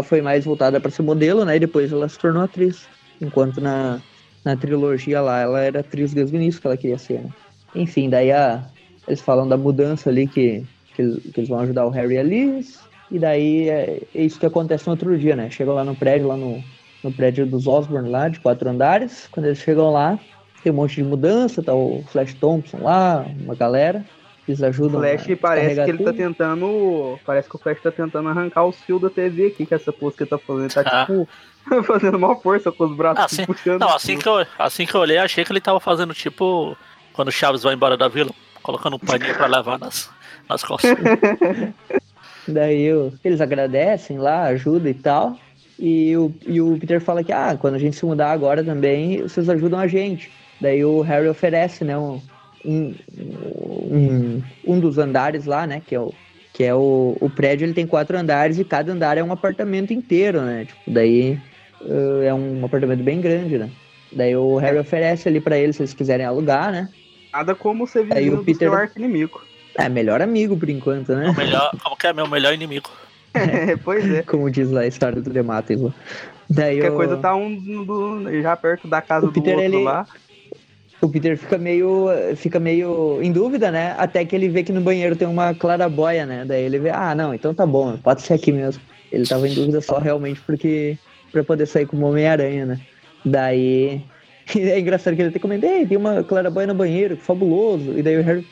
foi 0.03 0.21
mais 0.21 0.45
voltada 0.45 0.81
para 0.81 0.91
ser 0.91 1.01
modelo, 1.01 1.45
né? 1.45 1.55
E 1.55 1.59
depois 1.59 1.91
ela 1.91 2.09
se 2.09 2.17
tornou 2.17 2.43
atriz. 2.43 2.89
Enquanto 3.21 3.61
na, 3.61 4.01
na 4.45 4.55
trilogia 4.55 5.19
lá, 5.21 5.39
ela 5.41 5.59
era 5.61 5.79
atriz 5.81 6.13
desde 6.13 6.35
o 6.35 6.39
início 6.39 6.61
que 6.61 6.67
ela 6.67 6.77
queria 6.77 6.97
ser, 6.97 7.19
né? 7.21 7.29
Enfim, 7.73 8.09
daí 8.09 8.31
a, 8.31 8.63
eles 9.07 9.19
falam 9.21 9.47
da 9.47 9.57
mudança 9.57 10.09
ali 10.09 10.27
que, 10.27 10.63
que, 10.95 11.01
eles- 11.01 11.23
que 11.33 11.39
eles 11.39 11.49
vão 11.49 11.59
ajudar 11.59 11.85
o 11.85 11.89
Harry 11.89 12.13
e 12.15 12.17
a 12.19 12.23
Liz. 12.23 12.79
E 13.11 13.19
daí 13.19 13.69
é, 13.69 14.01
é 14.15 14.21
isso 14.23 14.39
que 14.39 14.45
acontece 14.45 14.85
no 14.87 14.91
outro 14.93 15.17
dia, 15.17 15.35
né? 15.35 15.49
Chegam 15.49 15.73
lá 15.75 15.83
no 15.83 15.95
prédio, 15.95 16.27
lá 16.27 16.37
no, 16.37 16.63
no 17.03 17.11
prédio 17.11 17.45
dos 17.45 17.67
Osborne 17.67 18.09
lá, 18.09 18.29
de 18.29 18.39
quatro 18.39 18.69
andares. 18.69 19.27
Quando 19.31 19.47
eles 19.47 19.57
chegam 19.59 19.91
lá, 19.91 20.17
tem 20.63 20.71
um 20.71 20.75
monte 20.75 20.95
de 20.95 21.03
mudança, 21.03 21.61
tá 21.61 21.73
o 21.73 22.03
Flash 22.07 22.33
Thompson 22.35 22.77
lá, 22.81 23.25
uma 23.43 23.55
galera. 23.55 24.03
Eles 24.47 24.61
ajudam. 24.63 24.99
O 24.99 25.03
Flash 25.03 25.29
a 25.29 25.37
parece 25.37 25.75
que 25.75 25.89
ele 25.89 25.97
tá 25.99 26.03
tudo. 26.11 26.17
tentando. 26.17 27.19
Parece 27.25 27.49
que 27.49 27.55
o 27.55 27.59
Flash 27.59 27.81
tá 27.81 27.91
tentando 27.91 28.29
arrancar 28.29 28.63
os 28.65 28.75
fios 28.81 29.01
da 29.01 29.09
TV 29.09 29.47
aqui, 29.47 29.65
que 29.65 29.73
essa 29.73 29.91
pose 29.91 30.15
que 30.15 30.23
ele 30.23 30.29
tá 30.29 30.37
fazendo. 30.37 30.65
Ele 30.65 30.73
tá 30.73 30.81
Ah. 30.85 31.05
tipo 31.05 31.27
fazendo 31.85 32.17
uma 32.17 32.35
força 32.35 32.71
com 32.71 32.85
os 32.85 32.95
braços 32.95 33.23
assim, 33.25 33.35
sim. 33.37 33.45
puxando. 33.45 33.79
Não, 33.81 33.89
assim 33.95 34.17
que, 34.17 34.27
eu, 34.27 34.45
assim 34.57 34.85
que 34.85 34.95
eu 34.95 35.01
olhei, 35.01 35.17
achei 35.17 35.43
que 35.43 35.51
ele 35.51 35.61
tava 35.61 35.79
fazendo 35.79 36.13
tipo 36.13 36.77
quando 37.13 37.29
o 37.29 37.31
Chaves 37.31 37.63
vai 37.63 37.73
embora 37.73 37.95
da 37.97 38.07
vila, 38.07 38.31
colocando 38.61 38.97
um 38.97 38.99
paninho 38.99 39.33
pra 39.35 39.47
levar 39.47 39.79
nas, 39.79 40.09
nas 40.49 40.63
costas. 40.63 40.91
Daí 42.47 42.93
o- 42.93 43.13
eles 43.23 43.41
agradecem 43.41 44.17
lá, 44.17 44.43
ajuda 44.43 44.89
e 44.89 44.93
tal. 44.93 45.37
E 45.79 46.15
o, 46.15 46.33
e 46.45 46.61
o 46.61 46.77
Peter 46.77 47.01
fala 47.01 47.23
que, 47.23 47.31
ah, 47.31 47.57
quando 47.59 47.75
a 47.75 47.79
gente 47.79 47.95
se 47.95 48.05
mudar 48.05 48.31
agora 48.31 48.63
também, 48.63 49.21
vocês 49.21 49.49
ajudam 49.49 49.79
a 49.79 49.87
gente. 49.87 50.31
Daí 50.59 50.85
o 50.85 51.01
Harry 51.01 51.27
oferece, 51.27 51.83
né, 51.83 51.97
um, 51.97 52.21
um, 52.63 52.95
um, 53.91 54.43
um 54.65 54.79
dos 54.79 54.97
andares 54.97 55.45
lá, 55.45 55.67
né, 55.67 55.81
que 55.85 55.95
é 55.95 55.99
o 55.99 56.13
que 56.53 56.63
é 56.63 56.73
o, 56.73 57.17
o 57.19 57.29
prédio, 57.29 57.65
ele 57.65 57.73
tem 57.73 57.85
quatro 57.85 58.17
andares 58.17 58.57
e 58.57 58.63
cada 58.63 58.89
andar 58.93 59.17
é 59.17 59.23
um 59.23 59.33
apartamento 59.33 59.91
inteiro, 59.91 60.39
né? 60.39 60.63
Tipo, 60.63 60.79
daí 60.89 61.37
eh, 61.87 62.27
é 62.27 62.33
um 62.33 62.63
apartamento 62.65 63.03
bem 63.03 63.21
grande, 63.21 63.57
né? 63.57 63.69
Daí 64.11 64.35
o 64.35 64.57
Harry 64.57 64.77
oferece 64.79 65.27
ali 65.27 65.41
pra 65.41 65.57
eles 65.57 65.75
se 65.75 65.81
eles 65.81 65.93
quiserem 65.93 66.25
alugar, 66.25 66.71
né? 66.71 66.89
Nada 67.33 67.53
como 67.55 67.85
ser 67.85 67.99
Aí 68.11 68.23
vizinho 68.23 68.33
o 68.33 68.37
do 68.37 68.43
Peter- 68.43 68.69
seu 68.69 68.73
arco-inimigo. 68.77 69.41
É, 69.77 69.89
melhor 69.89 70.21
amigo 70.21 70.55
por 70.57 70.69
enquanto, 70.69 71.13
né? 71.13 71.29
O 71.31 71.35
melhor, 71.35 71.69
como 71.83 71.97
que 71.97 72.07
é 72.07 72.13
meu 72.13 72.27
melhor 72.29 72.53
inimigo? 72.53 72.89
pois 73.83 74.09
é. 74.09 74.21
Como 74.23 74.49
diz 74.49 74.71
lá 74.71 74.81
a 74.81 74.87
história 74.87 75.21
do 75.21 75.29
Demates 75.29 75.81
lá. 75.81 75.93
Daí 76.49 76.77
Qualquer 76.77 76.91
o, 76.93 76.95
coisa 76.95 77.17
tá 77.17 77.35
um 77.35 77.83
do, 77.83 78.41
já 78.41 78.55
perto 78.55 78.87
da 78.87 79.01
casa 79.01 79.25
O 79.27 79.31
Peter, 79.33 79.55
do 79.55 79.61
outro 79.61 79.75
ele- 79.77 79.83
lá. 79.83 80.07
o 81.01 81.09
Peter 81.09 81.37
fica 81.37 81.57
meio, 81.57 82.07
fica 82.37 82.57
meio 82.59 83.19
em 83.21 83.33
dúvida, 83.33 83.69
né? 83.71 83.93
Até 83.97 84.23
que 84.23 84.33
ele 84.33 84.47
vê 84.47 84.63
que 84.63 84.71
no 84.71 84.79
banheiro 84.79 85.17
tem 85.17 85.27
uma 85.27 85.53
clarabóia, 85.53 86.25
né? 86.25 86.45
Daí 86.47 86.63
ele 86.63 86.79
vê, 86.79 86.91
ah, 86.91 87.13
não, 87.13 87.33
então 87.33 87.53
tá 87.53 87.65
bom, 87.65 87.97
pode 87.97 88.21
ser 88.21 88.35
aqui 88.35 88.53
mesmo. 88.53 88.81
Ele 89.11 89.27
tava 89.27 89.45
em 89.49 89.53
dúvida 89.53 89.81
só 89.81 89.97
realmente 89.99 90.39
porque 90.39 90.97
pra 91.35 91.43
poder 91.43 91.65
sair 91.65 91.85
como 91.85 92.07
Homem-Aranha, 92.07 92.65
né? 92.65 92.79
Daí 93.25 94.01
é 94.55 94.79
engraçado 94.79 95.15
que 95.15 95.21
ele 95.21 95.29
até 95.29 95.39
comenta, 95.39 95.65
ei, 95.65 95.85
tem 95.85 95.97
uma 95.97 96.23
clarabóia 96.23 96.67
no 96.67 96.73
banheiro, 96.73 97.17
que 97.17 97.23
fabuloso. 97.23 97.97
E 97.97 98.01
daí 98.01 98.17
o 98.17 98.23
Harry, 98.23 98.47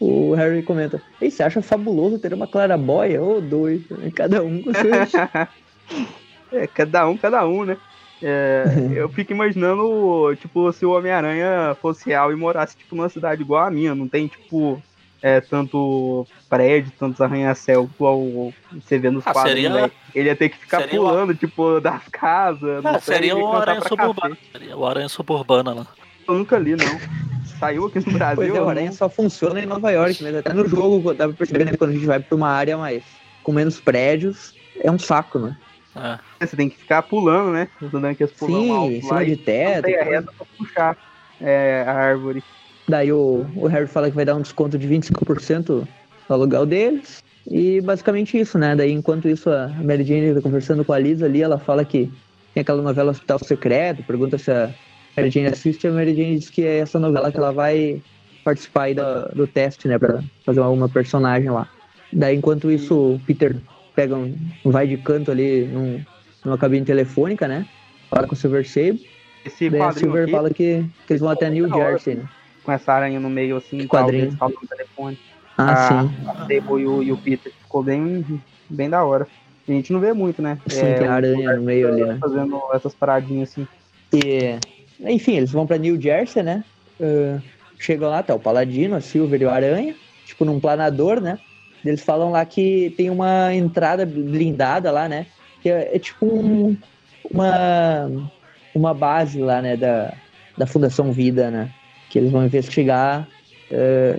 o 0.00 0.34
Harry 0.34 0.62
comenta, 0.62 1.02
ei, 1.20 1.30
você 1.30 1.42
acha 1.42 1.60
fabuloso 1.60 2.18
ter 2.18 2.32
uma 2.32 2.46
clarabóia? 2.46 3.22
Ô, 3.22 3.40
doido, 3.40 3.84
cada 4.14 4.42
um 4.42 4.62
com 4.62 4.70
É, 6.52 6.68
cada 6.68 7.08
um, 7.08 7.16
cada 7.16 7.46
um, 7.46 7.64
né? 7.64 7.76
É, 8.22 8.64
eu 8.94 9.08
fico 9.08 9.32
imaginando, 9.32 10.34
tipo, 10.36 10.72
se 10.72 10.86
o 10.86 10.92
Homem-Aranha 10.92 11.76
fosse 11.82 12.06
real 12.06 12.32
e 12.32 12.36
morasse, 12.36 12.76
tipo, 12.76 12.94
numa 12.94 13.08
cidade 13.08 13.42
igual 13.42 13.66
a 13.66 13.70
minha. 13.70 13.94
Não 13.94 14.08
tem, 14.08 14.28
tipo, 14.28 14.80
é, 15.24 15.40
tanto 15.40 16.26
prédio, 16.50 16.92
tantos 16.98 17.18
arranha-céu 17.18 17.88
igual 17.94 18.52
você 18.70 18.98
vê 18.98 19.08
nos 19.08 19.26
Ah, 19.26 19.32
quadrinhos, 19.32 19.72
seria- 19.72 19.86
né? 19.86 19.90
Ele 20.14 20.28
ia 20.28 20.36
ter 20.36 20.50
que 20.50 20.58
ficar 20.58 20.80
seria 20.80 21.00
pulando, 21.00 21.34
tipo, 21.34 21.80
das 21.80 22.02
casas. 22.12 22.84
Ah, 22.84 23.00
seria 23.00 23.34
o 23.34 23.50
Aranha 23.56 23.80
Suburbana. 23.80 24.36
Seria 24.52 24.76
o 24.76 24.86
Aranha 24.86 25.08
Suburbana 25.08 25.72
lá. 25.72 25.86
Eu 26.28 26.34
nunca 26.34 26.58
li, 26.58 26.76
não. 26.76 27.00
Saiu 27.58 27.86
aqui 27.86 28.00
no 28.06 28.12
Brasil. 28.12 28.36
Pois 28.36 28.48
é, 28.50 28.52
o 28.52 28.56
eu 28.56 28.68
Aranha 28.68 28.92
só 28.92 29.08
funciona 29.08 29.58
em 29.62 29.64
Nova 29.64 29.90
York, 29.90 30.22
mas 30.22 30.36
até 30.36 30.52
no 30.52 30.68
jogo 30.68 31.14
dá 31.14 31.26
pra 31.26 31.36
perceber, 31.36 31.64
né, 31.64 31.72
quando 31.74 31.90
a 31.90 31.94
gente 31.94 32.04
vai 32.04 32.20
pra 32.20 32.36
uma 32.36 32.50
área 32.50 32.76
mais 32.76 33.02
com 33.42 33.50
menos 33.52 33.80
prédios, 33.80 34.54
é 34.78 34.90
um 34.90 34.98
saco, 34.98 35.38
né? 35.38 35.56
É. 35.96 36.46
Você 36.46 36.54
tem 36.54 36.68
que 36.68 36.76
ficar 36.76 37.00
pulando, 37.02 37.50
né? 37.52 37.68
Dando 37.80 38.08
aqueles 38.08 38.32
pulão 38.34 38.60
Sim, 38.62 38.70
alto 38.72 38.92
em 38.92 38.96
lá 39.00 39.08
cima 39.08 39.24
de 39.24 39.36
teto. 39.38 39.84
Tem 39.84 39.96
a 39.96 40.04
reta 40.04 40.32
pra 40.36 40.46
puxar 40.58 40.96
é, 41.40 41.82
a 41.86 41.92
árvore. 41.94 42.44
Daí 42.88 43.12
o, 43.12 43.46
o 43.56 43.66
Harry 43.66 43.86
fala 43.86 44.10
que 44.10 44.16
vai 44.16 44.24
dar 44.24 44.34
um 44.34 44.42
desconto 44.42 44.78
de 44.78 44.86
25% 44.86 45.68
no 46.28 46.34
aluguel 46.34 46.66
deles. 46.66 47.22
E 47.50 47.80
basicamente 47.80 48.38
isso, 48.38 48.58
né? 48.58 48.74
Daí 48.74 48.92
enquanto 48.92 49.28
isso 49.28 49.50
a 49.50 49.68
Mary 49.68 50.04
Jane 50.04 50.34
tá 50.34 50.40
conversando 50.40 50.84
com 50.84 50.92
a 50.92 50.98
Lisa 50.98 51.26
ali, 51.26 51.42
ela 51.42 51.58
fala 51.58 51.84
que 51.84 52.10
tem 52.54 52.62
aquela 52.62 52.82
novela 52.82 53.10
Hospital 53.10 53.38
Secreto, 53.40 54.02
pergunta 54.04 54.38
se 54.38 54.50
a 54.50 54.70
Mary 55.16 55.30
Jane 55.30 55.48
assiste, 55.48 55.86
a 55.86 55.92
Mary 55.92 56.14
Jane 56.14 56.38
diz 56.38 56.48
que 56.48 56.64
é 56.64 56.78
essa 56.78 56.98
novela 56.98 57.30
que 57.30 57.36
ela 57.36 57.52
vai 57.52 58.00
participar 58.44 58.84
aí 58.84 58.94
do, 58.94 59.02
do 59.34 59.46
teste, 59.46 59.88
né? 59.88 59.98
Pra 59.98 60.22
fazer 60.44 60.60
alguma 60.60 60.88
personagem 60.88 61.50
lá. 61.50 61.68
Daí 62.12 62.36
enquanto 62.36 62.70
isso 62.70 63.14
o 63.14 63.20
Peter 63.26 63.56
pega 63.94 64.16
um, 64.16 64.34
vai 64.64 64.86
de 64.86 64.96
canto 64.96 65.30
ali 65.30 65.66
num, 65.66 66.00
numa 66.44 66.56
cabine 66.56 66.84
telefônica, 66.84 67.46
né? 67.46 67.66
Fala 68.08 68.26
com 68.26 68.34
o 68.34 68.36
Silver 68.36 68.66
Sable. 68.66 69.06
Esse 69.44 69.68
Daí 69.68 69.80
a 69.80 69.92
Silver 69.92 70.22
aqui, 70.22 70.32
fala 70.32 70.48
que, 70.48 70.84
que 71.06 71.12
eles 71.12 71.20
vão 71.20 71.30
até 71.30 71.50
New. 71.50 71.68
Jersey, 71.68 72.14
né? 72.14 72.24
Com 72.64 72.72
essa 72.72 72.92
aranha 72.92 73.20
no 73.20 73.30
meio, 73.30 73.56
assim, 73.56 73.78
tal, 73.86 74.06
quadrinho. 74.06 74.32
falam 74.36 74.54
no 74.60 74.68
telefone. 74.68 75.18
Ah, 75.56 75.72
Ah, 75.72 75.76
sim. 75.76 76.16
A 76.48 76.52
e 76.52 76.86
o, 76.86 77.02
e 77.02 77.12
o 77.12 77.16
Peter. 77.18 77.52
Ficou 77.60 77.82
bem, 77.82 78.42
bem 78.68 78.90
da 78.90 79.04
hora. 79.04 79.28
A 79.68 79.72
gente 79.72 79.92
não 79.92 80.00
vê 80.00 80.12
muito, 80.12 80.42
né? 80.42 80.60
Sim, 80.68 80.94
tem 80.94 81.08
o 81.08 81.10
aranha 81.10 81.56
no 81.56 81.62
meio 81.62 81.88
ali, 81.88 82.04
né? 82.04 82.18
Fazendo 82.20 82.60
essas 82.72 82.94
paradinhas 82.94 83.50
assim. 83.50 83.66
E, 84.14 84.58
enfim, 85.00 85.36
eles 85.36 85.52
vão 85.52 85.66
pra 85.66 85.76
New 85.78 86.00
Jersey, 86.00 86.42
né? 86.42 86.64
Ah, 87.00 87.42
chegam 87.78 88.08
lá, 88.10 88.22
tá 88.22 88.34
o 88.34 88.40
Paladino, 88.40 88.94
a 88.96 89.00
Silver 89.00 89.40
e 89.42 89.44
o 89.44 89.50
Aranha, 89.50 89.96
tipo 90.24 90.44
num 90.44 90.60
planador, 90.60 91.20
né? 91.20 91.38
Eles 91.84 92.02
falam 92.02 92.30
lá 92.30 92.44
que 92.46 92.90
tem 92.96 93.10
uma 93.10 93.52
entrada 93.54 94.06
blindada 94.06 94.90
lá, 94.90 95.08
né? 95.08 95.26
Que 95.60 95.68
é, 95.68 95.96
é 95.96 95.98
tipo 95.98 96.26
um- 96.26 96.78
uma, 97.30 98.08
uma 98.72 98.94
base 98.94 99.40
lá, 99.40 99.60
né? 99.60 99.76
Da, 99.76 100.16
da 100.56 100.66
Fundação 100.66 101.12
Vida, 101.12 101.50
né? 101.50 101.72
Que 102.14 102.20
eles 102.20 102.30
vão 102.30 102.46
investigar 102.46 103.28
ah, 103.72 104.16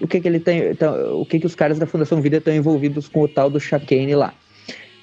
o 0.00 0.08
que 0.08 0.18
que 0.18 0.26
ele 0.26 0.40
tem, 0.40 0.74
tá- 0.74 0.94
o 1.12 1.26
que 1.26 1.38
que 1.38 1.44
os 1.46 1.54
caras 1.54 1.78
da 1.78 1.84
Fundação 1.86 2.22
Vida 2.22 2.38
estão 2.38 2.54
envolvidos 2.54 3.06
com 3.06 3.20
o 3.20 3.28
tal 3.28 3.50
do 3.50 3.60
Chakane 3.60 4.14
lá. 4.14 4.32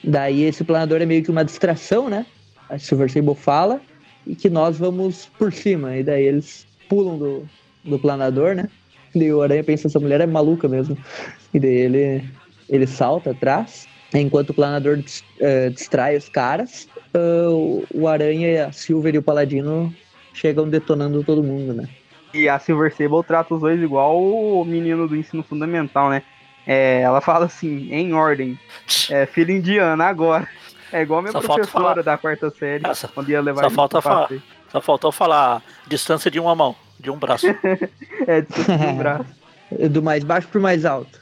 Daí 0.04 0.42
esse 0.46 0.64
planador 0.64 1.00
é 1.04 1.06
meio 1.06 1.24
que 1.24 1.30
uma 1.30 1.46
distração, 1.46 2.10
né? 2.10 2.26
A 2.68 2.80
Silver 2.80 3.12
Sable 3.12 3.36
fala 3.36 3.80
e 4.26 4.36
que 4.36 4.50
nós 4.50 4.80
vamos 4.80 5.30
por 5.38 5.54
cima. 5.54 5.96
E 5.96 6.04
daí 6.04 6.24
eles 6.24 6.66
pulam 6.90 7.16
do, 7.20 7.48
do 7.84 8.00
planador, 8.00 8.56
né? 8.56 8.68
E 9.14 9.32
o 9.32 9.44
Aranha 9.44 9.64
pensa, 9.64 9.88
essa 9.88 10.00
mulher 10.00 10.20
é 10.20 10.26
maluca 10.26 10.68
mesmo. 10.68 10.98
E 11.54 11.60
daí 11.60 11.70
ele, 11.76 12.24
ele 12.68 12.88
salta 12.88 13.30
atrás. 13.30 13.88
Enquanto 14.16 14.50
o 14.50 14.54
planador 14.56 14.98
eh, 15.42 15.70
distrai 15.70 16.18
os 16.18 16.28
caras, 16.28 16.90
o- 17.16 17.84
o 17.94 18.08
Aranha, 18.08 18.66
a 18.66 18.72
Silver 18.72 19.14
e 19.14 19.20
o 19.20 19.24
Paladino 19.24 19.94
chegam 20.34 20.68
detonando 20.68 21.24
todo 21.24 21.44
mundo, 21.44 21.74
né? 21.74 21.88
E 22.34 22.48
a 22.48 22.58
Silver 22.60 22.92
Sable 22.96 23.24
trata 23.26 23.54
os 23.54 23.62
dois 23.62 23.82
igual 23.82 24.18
o 24.22 24.64
menino 24.66 25.08
do 25.08 25.16
ensino 25.16 25.44
fundamental, 25.44 26.10
né? 26.10 26.24
É, 26.66 27.02
ela 27.02 27.20
fala 27.22 27.46
assim, 27.46 27.92
em 27.92 28.14
ordem, 28.14 28.58
é, 29.10 29.26
filho 29.26 29.52
indiana, 29.52 30.06
agora. 30.06 30.48
É 30.94 31.02
igual 31.02 31.20
a 31.20 31.22
minha 31.24 31.32
Só 31.32 31.42
falta 31.42 31.62
professora 31.64 31.84
falar. 31.90 32.02
da 32.04 32.18
quarta 32.18 32.50
série, 32.52 32.86
Essa. 32.86 33.08
quando 33.08 33.30
ia 33.30 33.42
levar 33.42 33.64
Só 33.64 33.70
falta 33.70 34.02
falar. 34.02 34.22
passeio. 34.24 34.44
Só 34.72 34.82
faltou 34.82 35.12
falar 35.12 35.62
distância 35.88 36.30
de 36.32 36.40
uma 36.40 36.56
mão, 36.56 36.76
de 37.00 37.10
um 37.10 37.18
braço. 37.18 37.48
É, 38.28 38.42
distância 38.42 38.78
de 38.78 38.86
um 38.86 38.98
braço. 38.98 39.26
Do 39.90 40.04
mais 40.04 40.24
baixo 40.24 40.48
pro 40.50 40.62
mais 40.62 40.86
alto. 40.86 41.20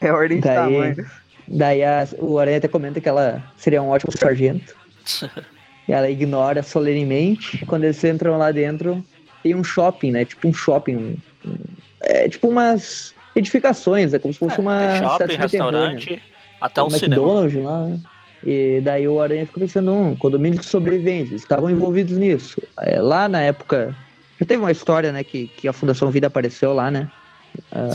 É 0.00 0.12
ordem 0.12 0.38
de 0.38 0.44
Daí- 0.48 0.54
tamanho. 0.56 1.10
Daí 1.48 1.82
a- 1.84 2.06
o 2.18 2.38
Aranha 2.38 2.58
até 2.58 2.68
comenta 2.68 3.00
que 3.00 3.08
ela 3.08 3.42
seria 3.56 3.80
um 3.82 3.88
ótimo 3.88 4.12
sargento. 4.16 4.74
E 5.88 5.92
ela 5.92 6.08
ignora 6.08 6.62
solenemente. 6.62 7.66
Quando 7.66 7.82
eles 7.82 8.02
entram 8.04 8.38
lá 8.38 8.52
dentro, 8.52 9.04
tem 9.42 9.54
um 9.54 9.64
shopping, 9.64 10.10
né? 10.12 10.24
Tipo 10.24 10.48
um 10.48 10.54
shopping. 10.54 10.96
um- 10.96 11.16
um- 11.50 11.58
é 12.02 12.28
tipo 12.28 12.48
umas 12.48 13.14
edificações, 13.34 14.12
é 14.14 14.18
como 14.18 14.32
se 14.32 14.38
fosse 14.40 14.60
uma 14.60 14.78
Tem 14.78 14.98
shopping, 15.02 15.36
restaurante, 15.36 16.22
até 16.60 16.82
um 16.82 16.86
um 16.86 16.90
cinema. 16.90 17.22
McDonald's 17.22 17.64
lá. 17.64 17.86
né? 17.86 18.00
E 18.44 18.80
daí 18.82 19.06
o 19.06 19.20
Aranha 19.20 19.46
fica 19.46 19.60
pensando, 19.60 19.92
um 19.92 20.16
condomínio 20.16 20.58
de 20.58 20.66
sobreviventes, 20.66 21.32
estavam 21.42 21.70
envolvidos 21.70 22.18
nisso. 22.18 22.60
É, 22.80 23.00
lá 23.00 23.28
na 23.28 23.40
época, 23.40 23.94
já 24.40 24.44
teve 24.46 24.60
uma 24.60 24.72
história, 24.72 25.12
né, 25.12 25.22
que, 25.22 25.46
que 25.46 25.68
a 25.68 25.72
Fundação 25.72 26.10
Vida 26.10 26.26
apareceu 26.26 26.72
lá, 26.72 26.90
né? 26.90 27.08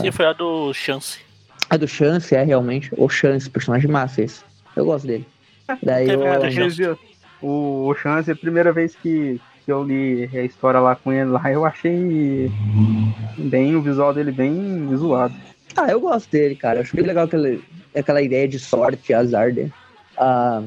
Sim, 0.00 0.10
foi 0.10 0.24
a 0.24 0.32
do 0.32 0.72
Chance. 0.72 1.18
A 1.68 1.76
do 1.76 1.86
Chance 1.86 2.34
é 2.34 2.42
realmente, 2.42 2.90
o 2.96 3.08
Chance, 3.10 3.50
personagem 3.50 3.90
massa 3.90 4.22
esse. 4.22 4.40
Eu 4.74 4.86
gosto 4.86 5.06
dele. 5.06 5.26
Daí 5.82 6.16
o, 6.16 6.22
É, 6.22 6.36
aqueles 6.36 6.74
dias, 6.74 6.96
o, 7.42 7.86
o 7.88 7.94
Chance, 7.94 8.30
a 8.30 8.36
primeira 8.36 8.72
vez 8.72 8.94
que, 8.96 9.38
que 9.68 9.72
eu 9.72 9.84
li 9.84 10.30
a 10.32 10.44
história 10.44 10.80
lá 10.80 10.96
com 10.96 11.12
ele 11.12 11.28
lá, 11.28 11.52
eu 11.52 11.62
achei 11.62 12.50
bem 13.36 13.76
o 13.76 13.82
visual 13.82 14.14
dele 14.14 14.32
bem 14.32 14.88
zoado. 14.96 15.34
Ah, 15.76 15.90
eu 15.90 16.00
gosto 16.00 16.30
dele, 16.30 16.56
cara. 16.56 16.78
Eu 16.78 16.82
acho 16.84 16.96
bem 16.96 17.04
legal 17.04 17.26
aquele, 17.26 17.62
aquela 17.94 18.22
ideia 18.22 18.48
de 18.48 18.58
sorte, 18.58 19.12
azar 19.12 19.52
dele. 19.52 19.70
Ah, 20.16 20.62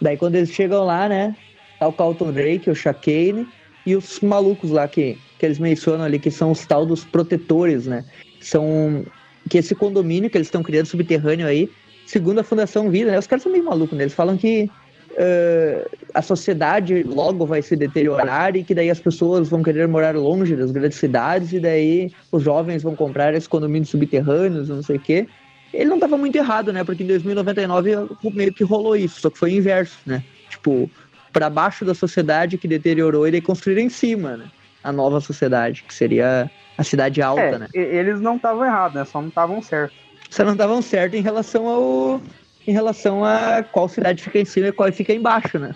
daí 0.00 0.16
quando 0.16 0.36
eles 0.36 0.52
chegam 0.52 0.84
lá, 0.84 1.08
né? 1.08 1.34
Tá 1.80 1.88
o 1.88 1.92
Carlton 1.92 2.30
Drake, 2.30 2.70
o 2.70 2.76
Chakane 2.76 3.44
e 3.84 3.96
os 3.96 4.20
malucos 4.20 4.70
lá 4.70 4.86
que, 4.86 5.18
que 5.36 5.44
eles 5.44 5.58
mencionam 5.58 6.04
ali, 6.04 6.20
que 6.20 6.30
são 6.30 6.52
os 6.52 6.64
tal 6.64 6.86
dos 6.86 7.04
protetores, 7.04 7.86
né? 7.86 8.04
São. 8.40 9.04
Que 9.50 9.58
esse 9.58 9.74
condomínio 9.74 10.30
que 10.30 10.38
eles 10.38 10.46
estão 10.46 10.62
criando 10.62 10.86
subterrâneo 10.86 11.44
aí, 11.44 11.68
segundo 12.06 12.38
a 12.38 12.44
Fundação 12.44 12.88
Vida, 12.88 13.10
né? 13.10 13.18
Os 13.18 13.26
caras 13.26 13.42
são 13.42 13.50
meio 13.50 13.64
malucos, 13.64 13.98
né? 13.98 14.04
Eles 14.04 14.14
falam 14.14 14.36
que 14.36 14.70
uh, 15.18 15.98
a 16.14 16.22
sociedade 16.22 17.02
logo 17.02 17.44
vai 17.44 17.60
se 17.60 17.74
deteriorar 17.74 18.56
e 18.56 18.62
que 18.62 18.74
daí 18.74 18.90
as 18.90 19.00
pessoas 19.00 19.48
vão 19.48 19.62
querer 19.62 19.88
morar 19.88 20.14
longe 20.14 20.54
das 20.54 20.70
grandes 20.70 20.98
cidades 20.98 21.52
e 21.52 21.60
daí 21.60 22.12
os 22.30 22.42
jovens 22.42 22.82
vão 22.82 22.94
comprar 22.94 23.34
esses 23.34 23.48
condomínios 23.48 23.90
subterrâneos, 23.90 24.68
não 24.68 24.82
sei 24.82 24.96
o 24.96 25.00
quê. 25.00 25.26
Ele 25.72 25.86
não 25.86 25.96
estava 25.96 26.16
muito 26.16 26.36
errado, 26.36 26.72
né? 26.72 26.82
Porque 26.82 27.02
em 27.02 27.06
2099 27.06 28.08
meio 28.32 28.54
que 28.54 28.64
rolou 28.64 28.96
isso, 28.96 29.20
só 29.20 29.28
que 29.28 29.38
foi 29.38 29.52
inverso, 29.52 29.98
né? 30.06 30.22
Tipo, 30.48 30.90
para 31.32 31.50
baixo 31.50 31.84
da 31.84 31.94
sociedade 31.94 32.56
que 32.56 32.66
deteriorou, 32.66 33.26
ele 33.26 33.40
construir 33.40 33.80
em 33.80 33.90
cima, 33.90 34.36
né? 34.36 34.46
A 34.82 34.92
nova 34.92 35.20
sociedade, 35.20 35.84
que 35.86 35.92
seria 35.92 36.50
a 36.78 36.84
cidade 36.84 37.20
alta, 37.20 37.42
é, 37.42 37.58
né? 37.58 37.66
Eles 37.74 38.20
não 38.20 38.36
estavam 38.36 38.64
errados, 38.64 38.94
né? 38.94 39.04
Só 39.04 39.20
não 39.20 39.28
estavam 39.28 39.60
certos. 39.60 39.98
Só 40.30 40.44
não 40.44 40.52
estavam 40.52 40.80
certos 40.80 41.18
em 41.18 41.22
relação 41.22 41.66
ao 41.66 42.20
em 42.68 42.72
relação 42.72 43.24
a 43.24 43.62
qual 43.62 43.88
cidade 43.88 44.22
fica 44.22 44.40
em 44.40 44.44
cima 44.44 44.68
e 44.68 44.72
qual 44.72 44.92
fica 44.92 45.14
embaixo, 45.14 45.58
né? 45.58 45.74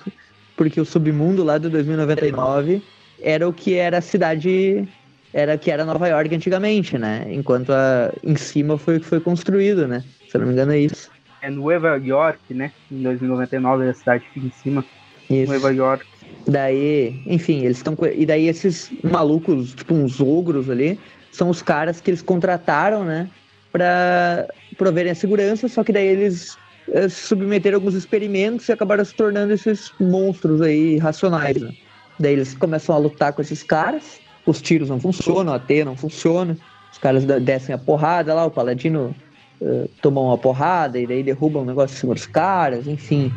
Porque 0.55 0.79
o 0.79 0.85
submundo 0.85 1.43
lá 1.43 1.57
do 1.57 1.71
2099 1.71 2.83
era 3.23 3.49
o 3.49 3.53
que 3.53 3.75
era 3.77 3.97
a 3.97 4.03
cidade 4.03 4.87
era 5.33 5.57
que 5.57 5.71
era 5.71 5.87
Nova 5.87 6.07
York 6.07 6.35
antigamente, 6.35 6.99
né? 6.99 7.25
Enquanto 7.31 7.71
a, 7.73 8.13
em 8.23 8.37
cima 8.37 8.77
foi 8.77 8.99
o 8.99 9.01
que 9.01 9.07
foi 9.07 9.21
construído, 9.21 9.89
né? 9.89 10.05
Se 10.29 10.37
eu 10.37 10.41
não 10.41 10.49
me 10.49 10.53
engano 10.53 10.73
é 10.73 10.81
isso. 10.81 11.11
É 11.41 11.49
Nova 11.49 11.97
York, 11.97 12.53
né? 12.53 12.71
Em 12.91 13.03
2099 13.03 13.89
a 13.89 13.95
cidade 13.95 14.25
fica 14.35 14.47
em 14.47 14.53
cima. 14.63 14.85
Isso. 15.31 15.51
Nova 15.51 15.73
York. 15.73 16.05
Daí, 16.47 17.23
enfim, 17.25 17.65
eles 17.65 17.79
estão 17.79 17.97
e 18.15 18.27
daí 18.27 18.49
esses 18.49 18.93
malucos, 19.03 19.73
tipo 19.73 19.95
uns 19.95 20.21
ogros 20.21 20.69
ali, 20.69 21.01
são 21.31 21.49
os 21.49 21.63
caras 21.63 22.03
que 22.03 22.11
eles 22.11 22.21
contrataram, 22.21 23.03
né? 23.03 23.31
Para 23.73 24.47
proverem 24.77 25.13
a 25.13 25.15
segurança, 25.15 25.67
só 25.69 25.83
que 25.83 25.93
daí 25.93 26.07
eles 26.07 26.59
é, 26.91 27.09
submeteram 27.09 27.77
alguns 27.77 27.95
experimentos 27.95 28.69
e 28.69 28.73
acabaram 28.73 29.05
se 29.05 29.15
tornando 29.15 29.53
esses 29.53 29.93
monstros 30.01 30.61
aí 30.61 30.99
racionais. 30.99 31.61
Né? 31.61 31.73
Daí 32.19 32.33
eles 32.33 32.55
começam 32.55 32.95
a 32.95 32.99
lutar 32.99 33.33
com 33.33 33.43
esses 33.43 33.63
caras, 33.63 34.21
os 34.47 34.61
tiros 34.61 34.89
não 34.89 35.01
funcionam, 35.01 35.53
a 35.53 35.59
T 35.59 35.85
não 35.85 35.97
funciona, 35.97 36.57
os 36.91 36.99
caras 36.99 37.25
descem 37.25 37.75
a 37.75 37.79
porrada 37.79 38.35
lá, 38.35 38.45
o 38.45 38.51
paladino 38.51 39.15
uh, 39.61 39.89
toma 40.01 40.21
uma 40.21 40.39
porrada 40.39 40.99
e 40.99 41.07
daí 41.07 41.23
derruba 41.23 41.61
um 41.61 41.65
negócio 41.65 41.95
em 41.95 41.99
cima 41.99 42.15
dos 42.15 42.27
caras, 42.27 42.87
enfim, 42.87 43.33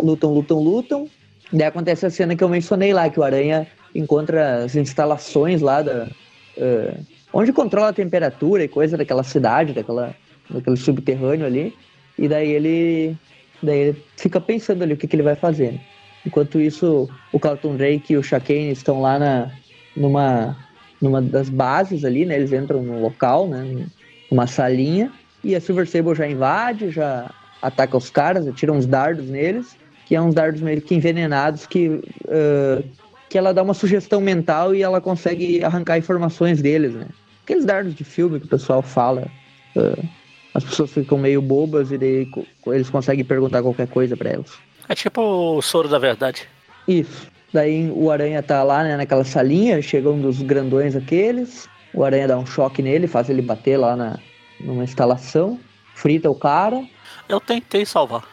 lutam, 0.00 0.32
lutam, 0.32 0.58
lutam. 0.58 1.08
Daí 1.52 1.66
acontece 1.66 2.06
a 2.06 2.10
cena 2.10 2.34
que 2.34 2.42
eu 2.42 2.48
mencionei 2.48 2.92
lá, 2.92 3.08
que 3.10 3.20
o 3.20 3.22
Aranha 3.22 3.66
encontra 3.94 4.64
as 4.64 4.74
instalações 4.74 5.60
lá 5.60 5.82
da. 5.82 6.08
Uh, 6.56 7.04
onde 7.32 7.52
controla 7.52 7.88
a 7.88 7.92
temperatura 7.92 8.62
e 8.64 8.68
coisa 8.68 8.96
daquela 8.96 9.24
cidade, 9.24 9.72
daquela, 9.72 10.14
daquele 10.48 10.76
subterrâneo 10.76 11.44
ali. 11.44 11.74
E 12.18 12.28
daí 12.28 12.50
ele, 12.50 13.16
daí 13.62 13.78
ele 13.78 14.04
fica 14.16 14.40
pensando 14.40 14.82
ali 14.82 14.94
o 14.94 14.96
que, 14.96 15.06
que 15.06 15.16
ele 15.16 15.22
vai 15.22 15.34
fazer. 15.34 15.80
Enquanto 16.26 16.60
isso, 16.60 17.08
o 17.32 17.38
Carlton 17.38 17.76
Drake 17.76 18.12
e 18.12 18.16
o 18.16 18.22
Shakane 18.22 18.70
estão 18.70 19.00
lá 19.00 19.18
na, 19.18 19.50
numa, 19.96 20.56
numa 21.00 21.20
das 21.20 21.48
bases 21.48 22.04
ali, 22.04 22.24
né? 22.24 22.36
Eles 22.36 22.52
entram 22.52 22.82
no 22.82 23.00
local, 23.00 23.46
né? 23.48 23.86
Numa 24.30 24.46
salinha. 24.46 25.12
E 25.42 25.54
a 25.54 25.60
Silver 25.60 25.86
Sable 25.86 26.14
já 26.14 26.26
invade, 26.26 26.90
já 26.90 27.30
ataca 27.60 27.96
os 27.96 28.08
caras, 28.08 28.46
atira 28.46 28.72
uns 28.72 28.86
dardos 28.86 29.28
neles, 29.28 29.76
que 30.06 30.14
é 30.14 30.20
uns 30.20 30.34
dardos 30.34 30.62
meio 30.62 30.80
que 30.80 30.94
envenenados 30.94 31.66
que, 31.66 31.88
uh, 31.88 32.84
que 33.28 33.36
ela 33.36 33.52
dá 33.52 33.62
uma 33.62 33.74
sugestão 33.74 34.20
mental 34.20 34.74
e 34.74 34.82
ela 34.82 35.00
consegue 35.00 35.62
arrancar 35.62 35.98
informações 35.98 36.62
deles, 36.62 36.94
né? 36.94 37.06
Aqueles 37.42 37.66
dardos 37.66 37.94
de 37.94 38.04
filme 38.04 38.40
que 38.40 38.46
o 38.46 38.48
pessoal 38.48 38.80
fala. 38.80 39.28
Uh, 39.76 40.08
as 40.54 40.62
pessoas 40.62 40.92
ficam 40.92 41.18
meio 41.18 41.42
bobas 41.42 41.90
e 41.90 41.98
daí 41.98 42.28
eles 42.68 42.88
conseguem 42.88 43.24
perguntar 43.24 43.60
qualquer 43.60 43.88
coisa 43.88 44.16
para 44.16 44.30
elas. 44.30 44.52
É 44.88 44.94
tipo 44.94 45.20
o 45.20 45.60
soro 45.60 45.88
da 45.88 45.98
verdade. 45.98 46.48
Isso. 46.86 47.26
Daí 47.52 47.90
o 47.90 48.10
Aranha 48.10 48.42
tá 48.42 48.62
lá, 48.62 48.82
né, 48.84 48.96
naquela 48.96 49.24
salinha, 49.24 49.82
chega 49.82 50.08
um 50.08 50.20
dos 50.20 50.40
grandões 50.42 50.94
aqueles, 50.94 51.68
o 51.92 52.04
Aranha 52.04 52.28
dá 52.28 52.38
um 52.38 52.46
choque 52.46 52.82
nele, 52.82 53.06
faz 53.06 53.28
ele 53.28 53.42
bater 53.42 53.76
lá 53.76 53.96
na, 53.96 54.18
numa 54.60 54.84
instalação, 54.84 55.58
frita 55.94 56.30
o 56.30 56.34
cara. 56.34 56.84
Eu 57.28 57.40
tentei 57.40 57.84
salvar. 57.84 58.24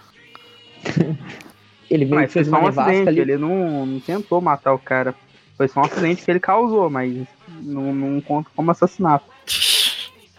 ele 1.89 2.05
meio 2.05 2.28
que 2.28 2.34
fez 2.34 2.47
uma 2.47 2.59
um 2.59 2.67
acidente, 2.67 3.09
ali. 3.09 3.19
ele 3.19 3.38
não, 3.38 3.86
não 3.86 3.99
tentou 3.99 4.41
matar 4.41 4.74
o 4.74 4.80
cara. 4.80 5.13
Foi 5.57 5.67
só 5.67 5.82
um 5.82 5.86
acidente 5.86 6.24
que 6.24 6.32
ele 6.32 6.39
causou, 6.39 6.89
mas 6.89 7.28
não, 7.61 7.93
não 7.93 8.22
conta 8.22 8.49
como 8.55 8.72
assassinato. 8.72 9.26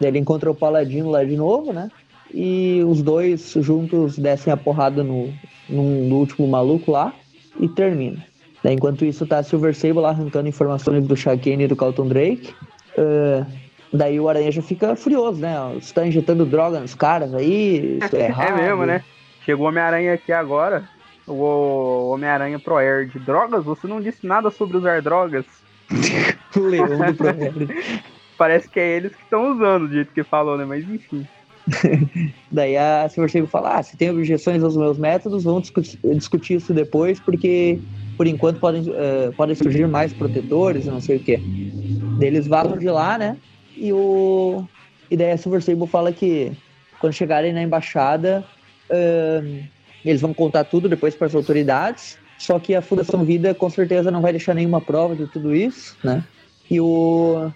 Daí 0.03 0.11
ele 0.11 0.19
encontra 0.19 0.51
o 0.51 0.55
Paladino 0.55 1.11
lá 1.11 1.23
de 1.23 1.37
novo, 1.37 1.73
né? 1.73 1.89
E 2.35 2.83
os 2.85 3.03
dois 3.03 3.55
juntos 3.61 4.19
descem 4.19 4.53
a 4.53 4.57
porrada 4.57 5.05
no, 5.05 5.33
no, 5.69 5.83
no 6.09 6.17
último 6.17 6.49
maluco 6.49 6.91
lá 6.91 7.15
e 7.61 7.69
termina. 7.69 8.25
Daí, 8.65 8.75
enquanto 8.75 9.05
isso, 9.05 9.25
tá 9.27 9.39
a 9.39 9.43
Silver 9.45 9.75
Sable 9.75 10.01
lá 10.01 10.11
arrancando 10.11 10.49
informações 10.49 11.07
do 11.07 11.17
Shakane 11.17 11.65
e 11.65 11.69
do 11.69 11.77
Carlton 11.77 12.09
Drake. 12.09 12.53
Uh, 12.99 13.47
daí 13.93 14.19
o 14.19 14.29
Aranha 14.29 14.51
já 14.51 14.63
fica 14.63 14.97
furioso, 14.97 15.41
né? 15.41 15.55
Você 15.75 15.95
tá 15.95 16.05
injetando 16.05 16.45
droga 16.45 16.81
nos 16.81 16.95
caras 16.95 17.33
aí, 17.33 17.99
isso 18.03 18.17
é 18.17 18.27
errado. 18.27 18.59
é 18.59 18.63
mesmo, 18.63 18.87
né? 18.87 19.05
Chegou 19.45 19.67
o 19.67 19.69
Homem-Aranha 19.69 20.15
aqui 20.15 20.33
agora, 20.33 20.89
o 21.27 22.11
Homem-Aranha 22.13 22.59
Pro 22.59 22.77
Air 22.77 23.07
de 23.09 23.19
drogas, 23.21 23.65
você 23.65 23.87
não 23.87 24.01
disse 24.01 24.27
nada 24.27 24.51
sobre 24.51 24.77
usar 24.77 25.01
drogas. 25.01 25.45
o 26.57 26.61
leão 26.67 26.99
do 27.07 27.15
Pro 27.15 27.29
Air 27.29 27.53
parece 28.43 28.69
que 28.69 28.81
é 28.81 28.97
eles 28.97 29.15
que 29.15 29.23
estão 29.23 29.53
usando 29.53 29.87
do 29.87 29.95
jeito 29.95 30.13
que 30.13 30.25
falou, 30.25 30.59
né? 30.59 30.65
Mas 30.65 30.83
enfim. 30.83 31.25
Daí 32.51 32.77
a 32.77 33.09
Silver 33.09 33.31
Sable 33.31 33.47
fala: 33.47 33.79
ah, 33.79 33.83
se 33.85 33.97
tem 33.97 34.11
objeções 34.11 34.65
aos 34.65 34.77
meus 34.77 34.99
métodos, 34.99 35.45
vamos 35.45 35.63
discutir, 35.63 35.97
discutir 36.17 36.55
isso 36.55 36.75
depois, 36.75 37.21
porque 37.21 37.79
por 38.17 38.27
enquanto 38.27 38.59
podem, 38.59 38.83
uh, 38.83 39.33
podem 39.37 39.55
surgir 39.55 39.87
mais 39.87 40.13
protetores, 40.13 40.87
não 40.87 41.01
sei 41.01 41.19
o 41.19 41.21
que. 41.21 41.37
Daí 42.19 42.27
eles 42.27 42.49
vazam 42.49 42.77
de 42.77 42.91
lá, 42.91 43.17
né? 43.17 43.37
E, 43.77 43.93
o... 43.93 44.65
e 45.09 45.17
daí 45.17 45.31
a 45.31 45.37
Silver 45.37 45.63
Sable 45.63 45.87
fala 45.87 46.13
que 46.13 46.51
quando 46.99 47.13
chegarem 47.13 47.53
na 47.53 47.63
embaixada, 47.63 48.45
uh, 48.91 49.65
eles 50.05 50.21
vão 50.21 50.35
contar 50.35 50.65
tudo 50.65 50.89
depois 50.89 51.15
para 51.15 51.29
as 51.29 51.35
autoridades. 51.37 52.19
Só 52.39 52.59
que 52.59 52.75
a 52.75 52.83
Fundação 52.83 53.25
Vida 53.25 53.55
com 53.55 53.71
certeza 53.71 54.11
não 54.11 54.21
vai 54.21 54.33
deixar 54.33 54.53
nenhuma 54.53 54.81
prova 54.81 55.15
de 55.15 55.29
tudo 55.29 55.55
isso, 55.55 55.97
né? 56.03 56.25
E 56.69 56.81
o 56.81 57.53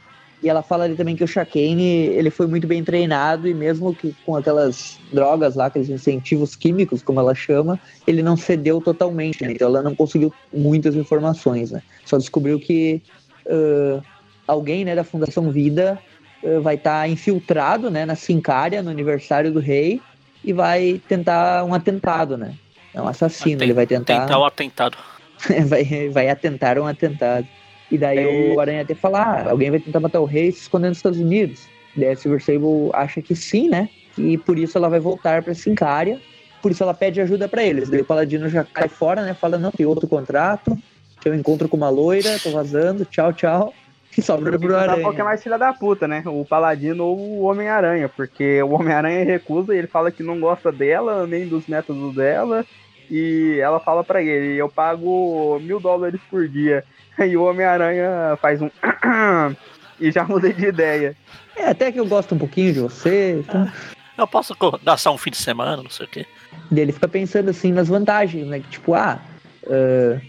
e 0.47 0.49
ela 0.49 0.63
fala 0.63 0.85
ali 0.85 0.95
também 0.95 1.17
que 1.17 1.25
o 1.25 1.27
Shakane, 1.27 2.07
ele 2.07 2.31
foi 2.31 2.47
muito 2.47 2.69
bem 2.69 2.85
treinado 2.85 3.49
e 3.49 3.53
mesmo 3.53 3.93
que 3.93 4.15
com 4.25 4.37
aquelas 4.37 4.97
drogas 5.13 5.57
lá, 5.57 5.67
aqueles 5.67 5.89
incentivos 5.89 6.55
químicos, 6.55 7.03
como 7.03 7.19
ela 7.19 7.35
chama, 7.35 7.81
ele 8.07 8.23
não 8.23 8.37
cedeu 8.37 8.81
totalmente, 8.81 9.43
né? 9.43 9.51
Então 9.51 9.67
ela 9.67 9.83
não 9.83 9.93
conseguiu 9.97 10.33
muitas 10.55 10.95
informações, 10.95 11.73
né? 11.73 11.83
Só 12.05 12.17
descobriu 12.17 12.61
que 12.61 13.03
uh, 13.47 14.01
alguém, 14.47 14.85
né, 14.85 14.95
da 14.95 15.03
Fundação 15.03 15.51
Vida 15.51 15.99
uh, 16.45 16.61
vai 16.61 16.77
estar 16.77 17.01
tá 17.01 17.09
infiltrado, 17.09 17.91
né, 17.91 18.07
na 18.07 18.15
Sincária, 18.15 18.85
no 18.85 18.91
aniversário 18.91 19.53
do 19.53 19.59
rei, 19.59 20.01
e 20.45 20.53
vai 20.53 21.03
tentar 21.09 21.65
um 21.65 21.75
atentado, 21.75 22.39
né? 22.39 22.55
É 22.95 23.03
um 23.03 23.09
assassino, 23.09 23.65
ele 23.65 23.73
vai 23.73 23.85
tentar... 23.85 24.21
Tentar 24.21 24.39
um 24.39 24.45
atentado. 24.45 24.97
vai, 25.67 26.09
vai 26.09 26.29
atentar 26.31 26.79
um 26.79 26.87
atentado. 26.87 27.49
E 27.91 27.97
daí 27.97 28.19
é... 28.19 28.55
o 28.55 28.61
Aranha 28.61 28.83
até 28.83 28.95
fala, 28.95 29.21
ah, 29.21 29.51
alguém 29.51 29.71
vai 29.71 29.81
tentar 29.81 30.01
matar 30.01 30.21
o 30.21 30.25
rei 30.25 30.51
se 30.51 30.63
escondendo 30.63 30.91
nos 30.91 30.99
Estados 30.99 31.21
Unidos. 31.21 31.69
Daí 31.97 32.11
a 32.11 32.17
Silver 32.17 32.43
Sable 32.43 32.91
acha 32.93 33.23
que 33.23 33.35
sim, 33.35 33.69
né? 33.69 33.89
E 34.19 34.37
por 34.37 34.59
isso 34.59 34.77
ela 34.77 34.89
vai 34.89 35.01
voltar 35.01 35.43
pra 35.43 35.55
Sincária. 35.55 36.21
Por 36.61 36.71
isso 36.71 36.83
ela 36.83 36.95
pede 36.95 37.21
ajuda 37.21 37.49
para 37.49 37.63
eles. 37.63 37.89
Daí 37.89 38.01
o 38.01 38.05
Paladino 38.05 38.49
já 38.49 38.65
cai 38.65 38.89
fora, 38.89 39.23
né? 39.23 39.35
Fala, 39.35 39.59
não, 39.59 39.71
tem 39.71 39.87
outro 39.87 40.09
contrato. 40.09 40.77
Que 41.21 41.29
eu 41.29 41.35
encontro 41.35 41.69
com 41.69 41.77
uma 41.77 41.89
loira, 41.89 42.39
tô 42.43 42.51
vazando, 42.51 43.05
tchau, 43.05 43.33
tchau. 43.33 43.75
E 44.17 44.23
sobra 44.23 44.59
pro 44.59 44.75
Aranha. 44.75 45.03
Qual 45.03 45.13
que 45.13 45.21
é 45.21 45.25
mais 45.25 45.43
filha 45.43 45.59
da 45.59 45.75
puta, 45.75 46.09
né? 46.09 46.23
O 46.25 46.43
Paladino 46.43 47.05
ou 47.05 47.19
o 47.19 47.43
Homem-Aranha. 47.43 48.09
Porque 48.09 48.63
o 48.63 48.71
Homem-Aranha 48.71 49.23
recusa 49.27 49.75
e 49.75 49.79
ele 49.79 49.87
fala 49.87 50.11
que 50.11 50.23
não 50.23 50.41
gosta 50.41 50.73
dela, 50.73 51.27
nem 51.27 51.47
dos 51.47 51.67
métodos 51.67 52.15
dela. 52.15 52.65
E 53.11 53.59
ela 53.61 53.79
fala 53.79 54.03
para 54.03 54.23
ele, 54.23 54.57
eu 54.57 54.69
pago 54.69 55.59
mil 55.61 55.79
dólares 55.79 56.21
por 56.31 56.49
dia 56.49 56.85
e 57.19 57.37
o 57.37 57.45
Homem-Aranha 57.45 58.37
faz 58.41 58.61
um. 58.61 58.71
e 60.01 60.11
já 60.11 60.25
mudei 60.25 60.53
de 60.53 60.67
ideia. 60.67 61.17
É, 61.57 61.69
até 61.71 61.91
que 61.91 62.01
eu 62.01 62.07
gosto 62.07 62.35
um 62.35 62.39
pouquinho 62.39 62.73
de 62.73 62.81
você. 62.81 63.39
Então... 63.41 63.71
Eu 64.19 64.27
posso 64.27 64.55
dar 64.83 64.97
só 64.97 65.15
um 65.15 65.19
fim 65.19 65.31
de 65.31 65.37
semana, 65.37 65.83
não 65.83 65.91
sei 65.91 66.07
o 66.07 66.09
quê. 66.09 66.27
E 66.71 66.81
ele 66.81 66.93
fica 66.93 67.07
pensando 67.07 67.51
assim 67.51 67.73
nas 67.73 67.89
vantagens, 67.89 68.47
né? 68.47 68.63
Tipo, 68.71 68.95
ah, 68.95 69.21
uh, 69.65 70.21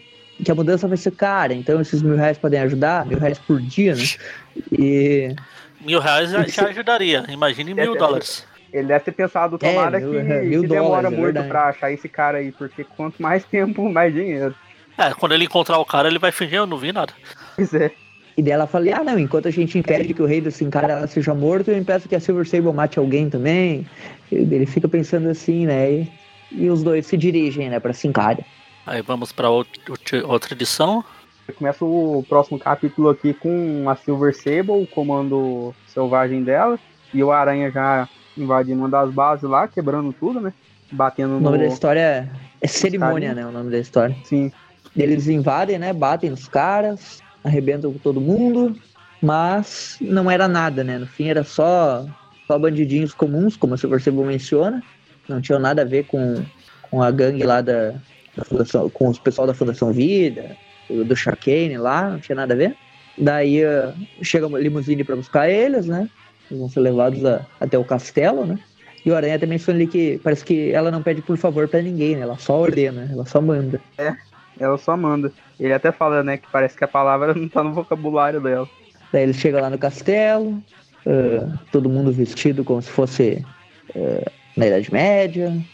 que 0.43 0.51
a 0.51 0.55
mudança 0.55 0.87
vai 0.87 0.97
ser 0.97 1.11
cara, 1.11 1.53
então 1.53 1.81
esses 1.81 2.01
mil 2.01 2.15
reais 2.15 2.37
podem 2.37 2.59
ajudar, 2.61 3.05
mil 3.05 3.17
reais 3.17 3.39
por 3.39 3.59
dia, 3.61 3.95
né? 3.95 4.03
E. 4.71 5.35
Mil 5.79 5.99
reais 5.99 6.31
já, 6.31 6.43
já 6.47 6.67
ajudaria, 6.67 7.23
imagine 7.29 7.73
mil 7.73 7.95
dólares. 7.95 8.46
Ele 8.71 8.87
deve 8.87 9.05
ter 9.05 9.11
pensado, 9.11 9.55
é, 9.61 9.69
tomara 9.69 9.97
é, 9.97 10.01
mil, 10.01 10.11
que, 10.11 10.47
mil 10.47 10.61
que 10.61 10.67
demora 10.67 11.03
dólares, 11.03 11.17
é 11.17 11.21
muito 11.21 11.39
é 11.39 11.43
pra 11.43 11.69
achar 11.69 11.91
esse 11.91 12.09
cara 12.09 12.39
aí, 12.39 12.51
porque 12.51 12.83
quanto 12.83 13.21
mais 13.21 13.43
tempo, 13.45 13.89
mais 13.89 14.13
dinheiro. 14.13 14.53
É, 14.97 15.13
quando 15.13 15.33
ele 15.33 15.45
encontrar 15.45 15.77
o 15.77 15.85
cara, 15.85 16.07
ele 16.07 16.19
vai 16.19 16.31
fingir, 16.31 16.57
eu 16.57 16.67
não 16.67 16.77
vi 16.77 16.91
nada. 16.91 17.13
Pois 17.55 17.73
é. 17.73 17.91
E 18.35 18.41
dela 18.41 18.67
fala, 18.67 18.85
ah 18.95 19.03
não, 19.03 19.17
enquanto 19.17 19.47
a 19.47 19.51
gente 19.51 19.79
impede 19.79 20.13
que 20.13 20.21
o 20.21 20.25
rei 20.25 20.41
desse 20.41 20.63
cara 20.65 21.07
seja 21.07 21.33
morto, 21.33 21.71
eu 21.71 21.77
impeço 21.77 22.07
que 22.07 22.15
a 22.15 22.19
Silver 22.19 22.47
Sable 22.47 22.71
mate 22.71 22.99
alguém 22.99 23.29
também. 23.29 23.87
Ele 24.31 24.65
fica 24.65 24.87
pensando 24.87 25.27
assim, 25.29 25.65
né? 25.65 25.91
E, 25.91 26.11
e 26.51 26.69
os 26.69 26.83
dois 26.83 27.07
se 27.07 27.17
dirigem, 27.17 27.69
né, 27.69 27.79
pra 27.79 27.93
Sincária. 27.93 28.45
Aí 28.85 29.01
vamos 29.01 29.31
pra 29.31 29.47
out- 29.47 29.81
out- 29.89 30.23
outra 30.23 30.53
edição. 30.53 31.03
Começa 31.57 31.83
o 31.83 32.23
próximo 32.27 32.59
capítulo 32.59 33.09
aqui 33.09 33.33
com 33.33 33.89
a 33.89 33.95
Silver 33.95 34.35
Sable, 34.35 34.83
o 34.83 34.87
comando 34.87 35.73
selvagem 35.87 36.43
dela, 36.43 36.77
e 37.13 37.23
o 37.23 37.31
Aranha 37.31 37.71
já 37.71 38.07
invadindo 38.37 38.79
uma 38.79 38.89
das 38.89 39.11
bases 39.11 39.49
lá, 39.49 39.67
quebrando 39.67 40.13
tudo, 40.13 40.39
né? 40.39 40.53
Batendo 40.91 41.37
O 41.37 41.39
nome 41.39 41.57
no. 41.57 41.63
da 41.63 41.69
história 41.69 42.29
é 42.61 42.67
Cerimônia, 42.67 43.29
carinha. 43.29 43.35
né? 43.35 43.45
O 43.45 43.51
nome 43.51 43.71
da 43.71 43.79
história. 43.79 44.15
Sim. 44.23 44.51
Eles 44.95 45.27
invadem, 45.27 45.77
né? 45.77 45.93
Batem 45.93 46.29
nos 46.29 46.47
caras, 46.47 47.21
arrebentam 47.43 47.91
com 47.91 47.99
todo 47.99 48.21
mundo, 48.21 48.75
mas 49.21 49.97
não 50.01 50.29
era 50.29 50.47
nada, 50.47 50.83
né? 50.83 50.97
No 50.97 51.05
fim 51.05 51.27
era 51.27 51.43
só, 51.43 52.05
só 52.47 52.57
bandidinhos 52.57 53.13
comuns, 53.13 53.57
como 53.57 53.73
a 53.73 53.77
Silver 53.77 54.01
Sable 54.01 54.23
menciona. 54.23 54.81
Não 55.27 55.41
tinham 55.41 55.59
nada 55.59 55.81
a 55.81 55.85
ver 55.85 56.05
com, 56.05 56.43
com 56.89 57.03
a 57.03 57.11
gangue 57.11 57.43
lá 57.43 57.61
da, 57.61 57.95
da 58.35 58.45
Fundação, 58.45 58.89
com 58.89 59.09
os 59.09 59.19
pessoal 59.19 59.45
da 59.45 59.53
Fundação 59.53 59.91
Vida, 59.91 60.55
do 60.89 61.15
Sharkane 61.15 61.77
lá, 61.77 62.09
não 62.09 62.19
tinha 62.19 62.35
nada 62.35 62.53
a 62.53 62.57
ver. 62.57 62.75
Daí 63.17 63.63
ah, 63.65 63.93
chega 64.21 64.47
uma 64.47 64.59
limusine 64.59 65.03
pra 65.03 65.15
buscar 65.15 65.49
eles, 65.49 65.85
né? 65.87 66.09
Eles 66.49 66.59
vão 66.59 66.69
ser 66.69 66.79
levados 66.81 67.23
a- 67.25 67.47
até 67.59 67.77
o 67.77 67.85
castelo, 67.85 68.45
né? 68.45 68.59
E 69.05 69.11
o 69.11 69.15
Aranha 69.15 69.39
também 69.39 69.57
menciona 69.57 69.79
ali 69.79 69.87
que 69.87 70.19
parece 70.19 70.43
que 70.45 70.71
ela 70.71 70.91
não 70.91 71.03
pede 71.03 71.21
por 71.21 71.37
favor 71.37 71.67
pra 71.69 71.81
ninguém, 71.81 72.15
né? 72.15 72.21
Ela 72.23 72.37
só 72.37 72.57
ordena, 72.59 73.07
ela 73.11 73.25
só 73.25 73.41
manda. 73.41 73.83
Ela 74.59 74.77
só 74.77 74.95
manda. 74.97 75.33
Ele 75.59 75.73
até 75.73 75.91
fala, 75.91 76.23
né, 76.23 76.37
que 76.37 76.47
parece 76.49 76.75
que 76.77 76.83
a 76.83 76.87
palavra 76.87 77.33
não 77.33 77.49
tá 77.49 77.63
no 77.63 77.73
vocabulário 77.73 78.41
dela. 78.41 78.69
Daí 79.11 79.23
eles 79.23 79.37
chegam 79.37 79.61
lá 79.61 79.69
no 79.69 79.79
castelo, 79.79 80.63
ah, 81.05 81.57
todo 81.71 81.89
mundo 81.89 82.11
vestido 82.11 82.63
como 82.65 82.81
se 82.81 82.89
fosse 82.91 83.47
ah, 83.95 84.31
na 84.55 84.67
Idade 84.67 84.91
Média. 84.91 85.65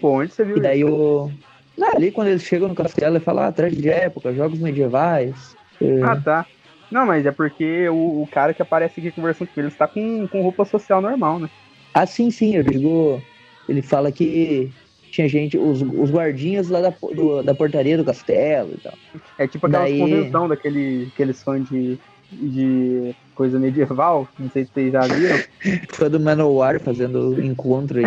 Bom, 0.00 0.20
onde 0.22 0.32
você 0.34 0.44
viu 0.44 0.56
E 0.56 0.60
daí 0.60 0.84
o. 0.84 1.32
Ah, 1.80 1.96
ali 1.96 2.12
quando 2.12 2.28
eles 2.28 2.42
chegam 2.42 2.68
no 2.68 2.74
castelo, 2.74 3.16
ele 3.16 3.24
fala, 3.24 3.46
ah, 3.46 3.52
traje 3.52 3.76
de 3.76 3.88
época, 3.88 4.34
jogos 4.34 4.60
medievais. 4.60 5.38
isso? 5.38 5.56
Ah, 6.00 6.12
Ah, 6.12 6.16
tá. 6.16 6.50
Não, 6.90 7.06
mas 7.06 7.24
é 7.24 7.30
porque 7.30 7.88
o, 7.88 8.22
o 8.22 8.28
cara 8.30 8.52
que 8.52 8.62
aparece 8.62 9.00
aqui 9.00 9.10
conversando 9.12 9.48
com 9.54 9.60
eles 9.60 9.76
tá 9.76 9.86
com, 9.86 10.26
com 10.28 10.42
roupa 10.42 10.64
social 10.64 11.00
normal, 11.00 11.38
né? 11.38 11.48
ah, 11.94 12.06
sim, 12.06 12.30
sim, 12.30 12.56
eu 12.56 12.62
digo. 12.62 13.20
Ele 13.68 13.82
fala 13.82 14.10
que 14.10 14.70
tinha 15.10 15.28
gente, 15.28 15.56
os, 15.58 15.82
os 15.82 16.10
guardinhas 16.10 16.68
lá 16.68 16.80
da, 16.80 16.90
do- 16.90 17.42
da 17.42 17.54
portaria 17.54 17.96
do 17.96 18.04
castelo 18.04 18.72
e 18.74 18.78
tal. 18.78 18.92
É 19.38 19.46
tipo 19.46 19.66
aquela 19.66 19.84
Daí- 19.84 19.98
convenção 19.98 20.48
daquele, 20.48 21.08
aqueles 21.12 21.42
fãs 21.42 21.68
de, 21.68 21.98
de 22.32 23.12
coisa 23.34 23.58
medieval, 23.58 24.28
não 24.38 24.50
sei 24.50 24.64
se 24.64 24.70
vocês 24.72 24.92
já 24.92 25.00
viram. 25.00 25.36
Fã 25.94 26.08
do 26.10 26.20
Manowar 26.20 26.78
fazendo 26.80 27.40
encontro 27.42 27.98
aí. 27.98 28.04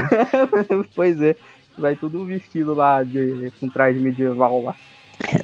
pois 0.95 1.21
é, 1.21 1.35
vai 1.77 1.95
tudo 1.95 2.25
vestido 2.25 2.73
lá 2.73 3.03
de, 3.03 3.51
com 3.59 3.67
traje 3.69 3.99
medieval 3.99 4.61
lá. 4.63 4.75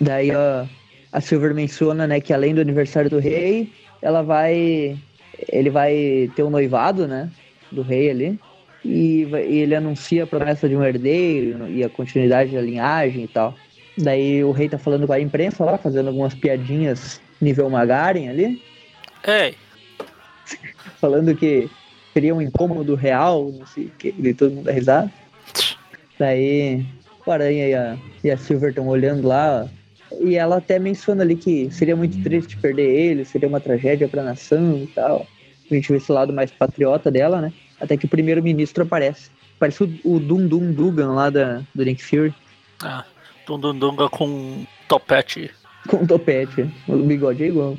Daí 0.02 0.32
ó, 0.32 0.66
a 1.12 1.22
Silver 1.22 1.54
menciona, 1.54 2.06
né, 2.06 2.20
que 2.20 2.34
além 2.34 2.54
do 2.54 2.62
aniversário 2.62 3.10
do 3.10 3.20
rei, 3.20 3.72
ela 4.02 4.22
vai. 4.22 4.98
Ele 5.52 5.70
vai 5.70 6.30
ter 6.36 6.44
um 6.44 6.50
noivado, 6.50 7.08
né? 7.08 7.30
Do 7.72 7.82
rei 7.82 8.10
ali. 8.10 8.40
E, 8.84 9.24
e 9.24 9.60
ele 9.60 9.76
anuncia 9.76 10.24
a 10.24 10.28
promessa 10.28 10.68
de 10.68 10.76
um 10.76 10.84
herdeiro 10.84 11.68
e 11.70 11.84
a 11.84 11.90
continuidade 11.90 12.54
da 12.54 12.62
linhagem 12.62 13.24
e 13.24 13.28
tal. 13.28 13.56
Daí 13.98 14.44
o 14.44 14.52
rei 14.52 14.70
tá 14.70 14.78
falando 14.78 15.06
com 15.06 15.14
a 15.14 15.20
imprensa 15.20 15.66
lá, 15.66 15.78
fazendo 15.78 16.08
algumas 16.08 16.34
piadinhas 16.34 17.22
nível 17.42 17.70
Magaren 17.70 18.30
ali, 18.30 18.62
Ei, 19.26 19.56
falando 21.00 21.36
que 21.36 21.70
seria 22.14 22.34
um 22.34 22.42
incômodo 22.42 22.96
real, 22.96 23.52
não 23.52 23.66
sei 23.66 23.86
o 23.86 23.90
que, 23.92 24.16
e 24.18 24.34
todo 24.34 24.52
mundo 24.52 24.72
risada. 24.72 25.12
Daí 26.18 26.86
o 27.26 27.32
Aranha 27.32 27.68
e 27.68 27.74
a, 27.74 27.98
e 28.24 28.32
a 28.32 28.38
Silver 28.38 28.70
estão 28.70 28.88
olhando 28.88 29.28
lá, 29.28 29.70
e 30.20 30.36
ela 30.36 30.58
até 30.58 30.80
menciona 30.80 31.24
ali 31.24 31.36
que 31.36 31.70
seria 31.72 31.96
muito 31.96 32.22
triste 32.24 32.58
perder 32.58 32.90
ele, 32.90 33.26
seria 33.26 33.48
uma 33.48 33.60
tragédia 33.60 34.08
pra 34.08 34.24
nação 34.24 34.78
e 34.78 34.88
tal. 34.88 35.28
A 35.70 35.74
gente 35.74 35.92
vê 35.92 35.98
esse 35.98 36.12
lado 36.12 36.34
mais 36.34 36.52
patriota 36.52 37.12
dela, 37.12 37.42
né? 37.42 37.54
Até 37.80 37.96
que 37.96 38.06
o 38.06 38.10
primeiro-ministro 38.10 38.84
aparece. 38.84 39.30
Parece 39.60 39.84
o, 39.84 40.00
o 40.04 40.20
Dum 40.20 40.48
Dum 40.48 40.72
Dugan 40.72 41.14
lá 41.14 41.30
da, 41.30 41.62
do 41.76 41.84
Nick 41.84 42.04
Fury, 42.04 42.34
ah, 42.82 43.04
Dundundunga 43.46 44.08
com 44.10 44.66
topete. 44.88 45.52
com 45.88 45.98
um 45.98 46.08
topete. 46.08 46.70
O 46.88 46.98
bigode 46.98 47.44
é 47.44 47.48
igual. 47.48 47.78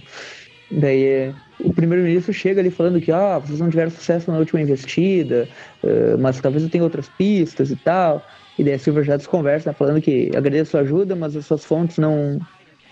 Daí 0.71 1.05
é, 1.05 1.35
o 1.59 1.73
primeiro-ministro 1.73 2.33
chega 2.33 2.61
ali 2.61 2.71
falando 2.71 3.01
que 3.01 3.11
ah, 3.11 3.39
vocês 3.39 3.59
não 3.59 3.71
tiveram 3.71 3.91
sucesso 3.91 4.31
na 4.31 4.39
última 4.39 4.61
investida, 4.61 5.49
eh, 5.83 6.17
mas 6.19 6.41
talvez 6.41 6.63
eu 6.63 6.71
tenha 6.71 6.85
outras 6.85 7.09
pistas 7.09 7.71
e 7.71 7.77
tal. 7.77 8.25
E 8.61 8.65
daí 8.65 8.75
a 8.75 8.79
Silver 8.79 9.03
já 9.03 9.17
desconversa, 9.17 9.71
né, 9.71 9.75
falando 9.79 10.03
que 10.03 10.31
agradeço 10.37 10.69
a 10.69 10.71
sua 10.73 10.81
ajuda, 10.81 11.17
mas 11.17 11.35
as 11.35 11.47
suas 11.47 11.65
fontes 11.65 11.97
não, 11.97 12.39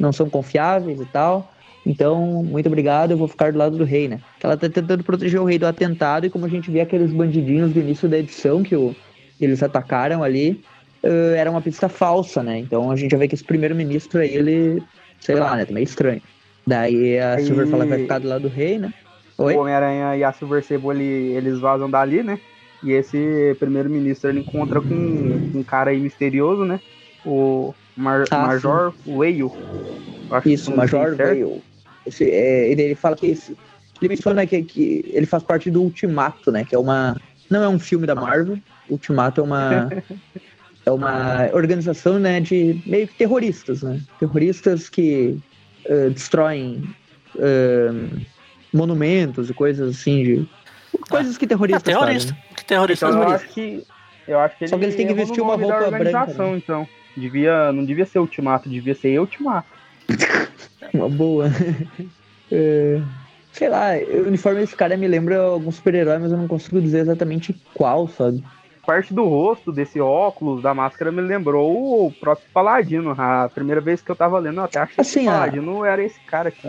não 0.01 0.11
são 0.15 0.27
confiáveis 0.31 0.99
e 0.99 1.05
tal. 1.05 1.53
Então, 1.85 2.43
muito 2.43 2.67
obrigado, 2.69 3.11
eu 3.11 3.19
vou 3.19 3.29
ficar 3.29 3.53
do 3.53 3.59
lado 3.59 3.77
do 3.77 3.85
rei, 3.85 4.09
né? 4.09 4.19
Que 4.41 4.47
ela 4.47 4.57
tá 4.57 4.67
tentando 4.67 5.05
proteger 5.05 5.39
o 5.39 5.45
rei 5.45 5.59
do 5.59 5.67
atentado, 5.67 6.25
e 6.25 6.31
como 6.31 6.47
a 6.47 6.49
gente 6.49 6.71
vê 6.71 6.81
aqueles 6.81 7.13
bandidinhos 7.13 7.71
do 7.71 7.81
início 7.81 8.09
da 8.09 8.17
edição 8.17 8.63
que 8.63 8.75
o, 8.75 8.97
eles 9.39 9.63
atacaram 9.63 10.23
ali, 10.25 10.59
eh, 11.03 11.35
era 11.37 11.51
uma 11.51 11.61
pista 11.61 11.87
falsa, 11.87 12.43
né? 12.43 12.59
Então 12.59 12.91
a 12.91 12.97
gente 12.97 13.11
já 13.11 13.19
vê 13.19 13.29
que 13.29 13.35
esse 13.35 13.45
primeiro-ministro 13.45 14.21
aí, 14.21 14.35
ele, 14.35 14.83
sei 15.21 15.35
lá, 15.35 15.55
né? 15.55 15.67
Tá 15.67 15.75
meio 15.75 15.85
estranho. 15.85 16.23
Daí 16.67 17.19
a 17.19 17.35
Aí- 17.35 17.45
Silver 17.45 17.67
fala 17.67 17.85
que 17.85 17.91
vai 17.91 17.99
ficar 17.99 18.19
do 18.21 18.29
lado 18.29 18.43
do 18.43 18.49
rei, 18.49 18.79
né? 18.79 18.91
Oi? 19.37 19.55
O 19.55 19.61
Homem-Aranha 19.61 20.17
e 20.17 20.25
a 20.25 20.33
Silver 20.33 20.65
Sable, 20.65 20.91
ele- 20.97 21.37
eles 21.37 21.59
vazam 21.59 21.91
dali, 21.91 22.23
né? 22.23 22.41
E 22.83 22.93
esse 22.93 23.57
primeiro-ministro, 23.59 24.31
ele 24.31 24.41
encontra 24.41 24.81
com 24.81 24.95
um 25.55 25.63
cara 25.65 25.91
aí 25.91 25.99
misterioso, 26.01 26.65
né? 26.65 26.81
O 27.25 27.75
Mar- 27.97 28.25
Ah, 28.31 28.47
Major 28.47 28.95
Whale. 29.07 29.51
Que 30.43 30.53
Isso, 30.53 30.75
Major. 30.75 31.17
Esse, 32.07 32.25
é, 32.31 32.71
ele, 32.71 32.83
ele 32.83 32.95
fala 32.95 33.17
que 33.17 33.27
esse, 33.27 33.57
ele 34.01 34.09
menciona 34.11 34.47
que, 34.47 34.63
que 34.63 35.05
ele 35.13 35.27
faz 35.27 35.43
parte 35.43 35.71
do 35.71 35.83
Ultimato, 35.83 36.51
né? 36.53 36.65
Que 36.65 36.75
é 36.75 36.79
uma 36.79 37.17
não 37.51 37.63
é 37.63 37.69
um 37.69 37.79
filme 37.79 38.07
da 38.07 38.15
Marvel. 38.15 38.59
Ultimato 38.89 39.41
é 39.41 39.45
uma 39.45 39.91
é 40.87 40.91
uma 40.91 41.51
organização, 41.53 42.19
né? 42.19 42.41
De 42.41 42.81
meio 42.87 43.09
que 43.09 43.15
terroristas, 43.15 43.83
né? 43.83 44.01
Terroristas 44.21 44.89
que 44.89 45.37
eh, 45.85 46.11
destroem 46.11 46.83
eh, 47.39 47.91
monumentos 48.73 49.51
e 49.51 49.55
coisas 49.55 49.97
assim 49.97 50.23
de 50.23 50.49
coisas 51.11 51.37
que 51.37 51.45
É 51.45 51.49
terroristas 51.49 51.83
terrorista. 51.83 52.33
fazem. 52.35 52.48
Então 52.71 53.11
eu 53.11 53.29
acho 53.29 53.49
que. 53.49 53.83
Eu 54.27 54.39
acho 54.41 54.59
que 54.59 54.65
ele 54.65 54.71
Só 54.71 54.79
que 54.79 54.85
eles 54.85 54.97
têm 54.97 55.07
que 55.07 55.15
vestir 55.15 55.41
uma 55.41 55.57
roupa 55.57 55.79
branca, 55.79 55.85
organização, 55.95 56.53
né? 56.53 56.59
então. 56.59 56.87
Devia, 57.17 57.73
não 57.73 57.85
devia 57.85 58.05
ser 58.05 58.19
Ultimato, 58.19 58.69
devia 58.69 58.95
ser 58.95 59.19
Ultimato. 59.19 59.69
Uma 60.95 61.09
boa. 61.09 61.47
É, 62.51 63.03
sei 63.53 63.69
lá, 63.69 63.89
o 64.23 64.27
uniforme 64.27 64.61
desse 64.61 64.75
cara 64.75 64.97
me 64.97 65.07
lembra 65.07 65.39
algum 65.39 65.71
super-herói, 65.71 66.19
mas 66.19 66.33
eu 66.33 66.39
não 66.39 66.49
consigo 66.49 66.81
dizer 66.81 67.01
exatamente 67.01 67.55
qual, 67.75 68.09
sabe? 68.09 68.43
Parte 68.87 69.13
do 69.13 69.23
rosto, 69.27 69.71
desse 69.71 70.01
óculos, 70.01 70.63
da 70.63 70.73
máscara, 70.73 71.13
me 71.13 71.21
lembrou 71.21 72.07
o 72.07 72.11
próprio 72.11 72.49
Paladino. 72.55 73.15
A 73.19 73.51
primeira 73.55 73.83
vez 73.83 74.01
que 74.01 74.11
eu 74.11 74.17
tava 74.17 74.39
lendo, 74.39 74.61
eu 74.61 74.65
até 74.65 74.79
achei 74.79 74.95
Assim, 74.97 75.21
que 75.25 75.27
o 75.27 75.31
a- 75.31 75.35
Paladino 75.35 75.85
era 75.85 76.03
esse 76.03 76.19
cara 76.27 76.49
aqui. 76.49 76.67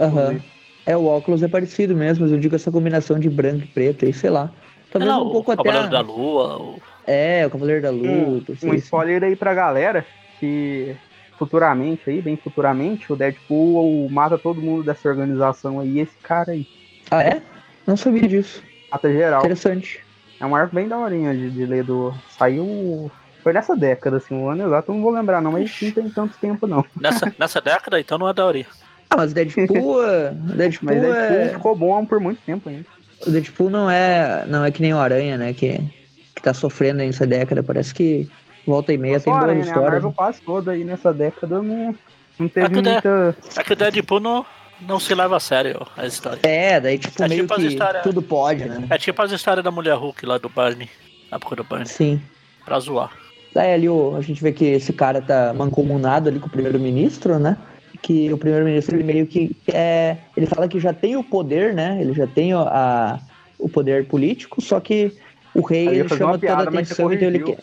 É, 0.86 0.98
o 0.98 1.06
óculos 1.06 1.42
é 1.44 1.48
parecido 1.48 1.96
mesmo, 1.96 2.24
mas 2.26 2.34
eu 2.34 2.40
digo 2.40 2.56
essa 2.56 2.70
combinação 2.70 3.18
de 3.18 3.30
branco 3.30 3.64
e 3.64 3.68
preto 3.68 4.04
aí, 4.04 4.12
sei 4.12 4.32
lá. 4.32 4.52
Talvez 4.92 5.12
Não, 5.12 5.28
um 5.28 5.32
pouco 5.32 5.52
o 5.52 5.54
até. 5.54 5.64
Cavaleiro 5.64 5.88
a- 5.88 5.90
da 5.92 6.02
Lua. 6.02 6.58
o- 6.58 6.82
É, 7.06 7.46
o 7.46 7.50
Cavaleiro 7.50 7.82
da 7.82 7.92
Um, 7.92 8.30
Luta. 8.36 8.52
um 8.54 8.56
sei, 8.56 8.76
spoiler 8.76 9.24
aí 9.24 9.36
pra 9.36 9.54
galera 9.54 10.06
que 10.40 10.96
futuramente 11.38 12.10
aí, 12.10 12.22
bem 12.22 12.36
futuramente, 12.36 13.12
o 13.12 13.16
Deadpool 13.16 14.10
mata 14.10 14.38
todo 14.38 14.62
mundo 14.62 14.84
dessa 14.84 15.08
organização 15.08 15.80
aí, 15.80 16.00
esse 16.00 16.16
cara 16.22 16.52
aí. 16.52 16.68
Ah, 17.10 17.24
é? 17.24 17.42
Não 17.88 17.96
sabia 17.96 18.28
disso. 18.28 18.62
Mata 18.92 19.12
geral. 19.12 19.40
Interessante. 19.40 20.04
É 20.40 20.46
um 20.46 20.56
arco 20.56 20.76
bem 20.76 20.88
daorinha 20.88 21.34
de, 21.34 21.50
de 21.50 21.66
ler 21.66 21.84
do. 21.84 22.14
Saiu. 22.38 23.12
Foi 23.44 23.54
nessa 23.54 23.76
década, 23.76 24.18
assim, 24.18 24.36
o 24.36 24.50
ano 24.50 24.66
exato, 24.68 24.92
eu 24.92 24.96
não 24.96 25.02
vou 25.02 25.12
lembrar, 25.12 25.42
não, 25.42 25.52
mas 25.54 25.74
não 25.82 25.92
tem 25.92 26.10
tanto 26.10 26.38
tempo, 26.40 26.68
não. 26.68 26.84
Nessa, 27.00 27.34
nessa 27.40 27.62
década, 27.62 28.00
então 28.00 28.18
não 28.18 28.28
é 28.28 28.34
da 28.34 28.46
hora. 28.46 28.66
Ah, 29.10 29.16
mas 29.18 29.32
o 29.32 29.36
Deadpool, 29.36 30.04
é- 30.04 30.32
Deadpool, 30.56 30.86
Mas 30.90 31.02
Deadpool 31.02 31.38
é... 31.38 31.50
ficou 31.50 31.76
bom 31.76 32.06
por 32.06 32.20
muito 32.20 32.42
tempo 32.46 32.68
ainda. 32.70 32.86
O 33.26 33.30
Deadpool 33.32 33.70
não 33.70 33.90
é, 33.90 34.46
não 34.48 34.64
é 34.66 34.72
que 34.72 34.82
nem 34.82 34.94
o 34.94 34.98
Aranha, 35.00 35.38
né? 35.38 35.54
Que, 35.54 35.80
que 36.36 36.42
tá 36.42 36.54
sofrendo 36.54 37.02
aí 37.02 37.08
nessa 37.08 37.26
década. 37.28 37.62
Parece 37.64 37.94
que 37.94 38.30
volta 38.66 38.94
e 38.94 38.98
meia 38.98 39.20
tem 39.20 39.32
boas 39.34 39.44
Aranha, 39.44 39.60
né? 39.60 39.64
A 39.64 39.68
histórias. 39.68 39.92
Marvel 39.94 40.12
quase 40.14 40.42
toda 40.42 40.72
aí 40.72 40.84
nessa 40.84 41.14
década 41.14 41.62
não, 41.62 41.96
não 42.40 42.48
teve 42.48 42.66
É 42.68 42.70
que 42.70 42.78
o 42.80 42.82
De- 42.82 42.90
muita. 42.92 43.36
É 43.58 43.64
que 43.64 43.74
o 43.74 43.76
Deadpool 43.76 44.20
não, 44.20 44.46
não 44.82 45.00
se 45.00 45.14
leva 45.16 45.38
a 45.38 45.40
sério 45.40 45.86
a 45.98 46.06
história. 46.06 46.40
É, 46.44 46.80
daí 46.80 46.98
tipo 46.98 47.22
É 47.24 47.28
meio 47.28 47.42
tipo 47.42 47.54
as 47.54 47.60
que 47.62 47.68
histórias- 47.68 48.04
tudo 48.04 48.22
pode, 48.22 48.66
né? 48.66 48.88
É 48.90 48.98
tipo 48.98 49.22
as 49.22 49.32
histórias 49.32 49.64
da 49.64 49.72
mulher 49.72 49.96
Hulk 49.96 50.26
lá 50.26 50.38
do 50.38 50.50
Barney. 50.50 50.90
Na 51.32 51.36
época 51.38 51.56
do 51.58 51.64
Barney. 51.64 51.88
Sim. 51.88 52.22
Pra 52.66 52.80
zoar. 52.80 53.12
Daí 53.54 53.74
ali 53.74 53.90
o- 53.90 54.16
a 54.16 54.22
gente 54.22 54.42
vê 54.44 54.52
que 54.52 54.64
esse 54.66 54.94
cara 54.94 55.22
tá 55.22 55.52
mancomunado 55.56 56.30
ali 56.30 56.40
com 56.40 56.48
o 56.48 56.50
primeiro-ministro, 56.52 57.40
né? 57.40 57.58
Que 58.02 58.32
o 58.32 58.38
primeiro-ministro 58.38 58.96
ele 58.96 59.04
meio 59.04 59.28
que 59.28 59.50
é, 59.74 60.18
ele 60.36 60.46
fala 60.46 60.68
que 60.68 60.80
já 60.80 60.94
tem 60.94 61.16
o 61.18 61.24
poder, 61.24 61.74
né? 61.74 62.02
Ele 62.02 62.14
já 62.14 62.26
tem 62.28 62.54
o- 62.54 62.60
a, 62.60 63.20
o 63.58 63.68
poder 63.70 64.08
político, 64.08 64.62
só 64.62 64.80
que 64.80 65.12
o 65.54 65.62
rei 65.62 65.88
Aí 65.90 66.00
ele 66.00 66.10
chama 66.10 66.32
uma 66.32 66.40
toda 66.40 66.54
a 66.54 66.58
piada, 66.58 66.70
atenção, 66.80 67.12
então 67.12 67.28
ele 67.28 67.40
quer. 67.40 67.58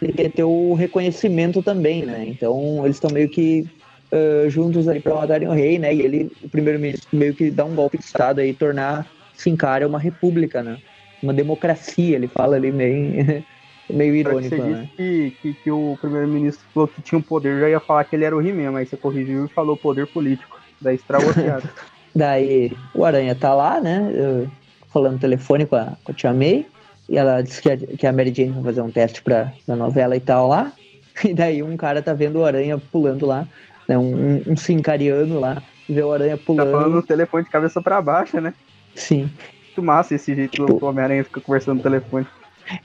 ele 0.00 0.12
quer 0.12 0.32
ter 0.32 0.44
o 0.44 0.74
reconhecimento 0.74 1.62
também, 1.62 2.06
né? 2.06 2.24
Então 2.26 2.84
eles 2.84 2.96
estão 2.96 3.10
meio 3.10 3.28
que 3.28 3.68
uh, 4.14 4.48
juntos 4.48 4.88
ali 4.88 5.00
para 5.00 5.14
matarem 5.14 5.48
o 5.48 5.52
rei, 5.52 5.78
né? 5.78 5.94
E 5.94 6.00
ele, 6.00 6.32
o 6.40 6.48
primeiro-ministro, 6.48 7.08
meio 7.12 7.34
que 7.34 7.50
dá 7.50 7.64
um 7.64 7.74
golpe 7.74 7.98
de 7.98 8.04
estado 8.04 8.40
aí, 8.40 8.54
tornar 8.54 9.10
Sincara 9.32 9.86
uma 9.86 9.98
república, 9.98 10.62
né? 10.62 10.78
Uma 11.20 11.32
democracia, 11.34 12.16
ele 12.16 12.28
fala 12.28 12.56
ali 12.56 12.72
meio, 12.72 13.44
meio 13.90 14.14
irônico, 14.14 14.54
Você 14.56 14.62
né? 14.62 14.80
disse 14.82 14.96
que, 14.96 15.36
que, 15.42 15.54
que 15.64 15.70
o 15.70 15.96
primeiro-ministro 16.00 16.64
falou 16.72 16.88
que 16.88 17.02
tinha 17.02 17.18
um 17.18 17.22
poder, 17.22 17.60
já 17.60 17.68
ia 17.68 17.80
falar 17.80 18.04
que 18.04 18.16
ele 18.16 18.24
era 18.24 18.36
o 18.36 18.40
He-Man, 18.46 18.70
mas 18.72 18.88
você 18.88 18.96
corrigiu 18.96 19.44
e 19.44 19.48
falou 19.48 19.76
poder 19.76 20.06
político. 20.06 20.58
Daí 20.80 20.96
estragou. 20.96 21.30
Daí 22.14 22.72
o 22.94 23.04
Aranha 23.04 23.34
tá 23.34 23.54
lá, 23.54 23.80
né? 23.80 24.48
Falando 24.92 25.14
no 25.14 25.18
telefone 25.18 25.64
com 25.66 25.76
a, 25.76 25.92
com 26.04 26.12
a 26.12 26.14
Tia 26.14 26.32
May. 26.32 26.66
E 27.08 27.16
ela 27.16 27.42
disse 27.42 27.60
que 27.62 27.70
a, 27.70 27.76
que 27.76 28.06
a 28.06 28.12
Mary 28.12 28.32
Jane 28.34 28.50
vai 28.52 28.64
fazer 28.64 28.82
um 28.82 28.90
teste 28.90 29.22
pra, 29.22 29.52
pra 29.66 29.76
novela 29.76 30.16
e 30.16 30.20
tal 30.20 30.48
lá. 30.48 30.72
E 31.24 31.34
daí 31.34 31.62
um 31.62 31.76
cara 31.76 32.00
tá 32.00 32.14
vendo 32.14 32.38
o 32.38 32.44
Aranha 32.44 32.78
pulando 32.90 33.26
lá. 33.26 33.46
Né? 33.86 33.98
Um, 33.98 34.14
um, 34.36 34.42
um 34.52 34.56
sincariano 34.56 35.38
lá. 35.38 35.62
Vê 35.86 36.02
o 36.02 36.10
Aranha 36.10 36.38
Tá 36.38 36.42
pulando. 36.46 36.70
falando 36.70 36.94
no 36.94 37.02
telefone 37.02 37.44
de 37.44 37.50
cabeça 37.50 37.82
pra 37.82 38.00
baixo, 38.00 38.40
né? 38.40 38.54
Sim. 38.94 39.30
Muito 39.66 39.82
massa 39.82 40.14
esse 40.14 40.34
jeito 40.34 40.52
Tipo- 40.52 40.78
que 40.78 40.84
o 40.84 40.88
Homem-Aranha 40.88 41.22
fica 41.24 41.38
conversando 41.40 41.76
no 41.78 41.82
telefone. 41.82 42.26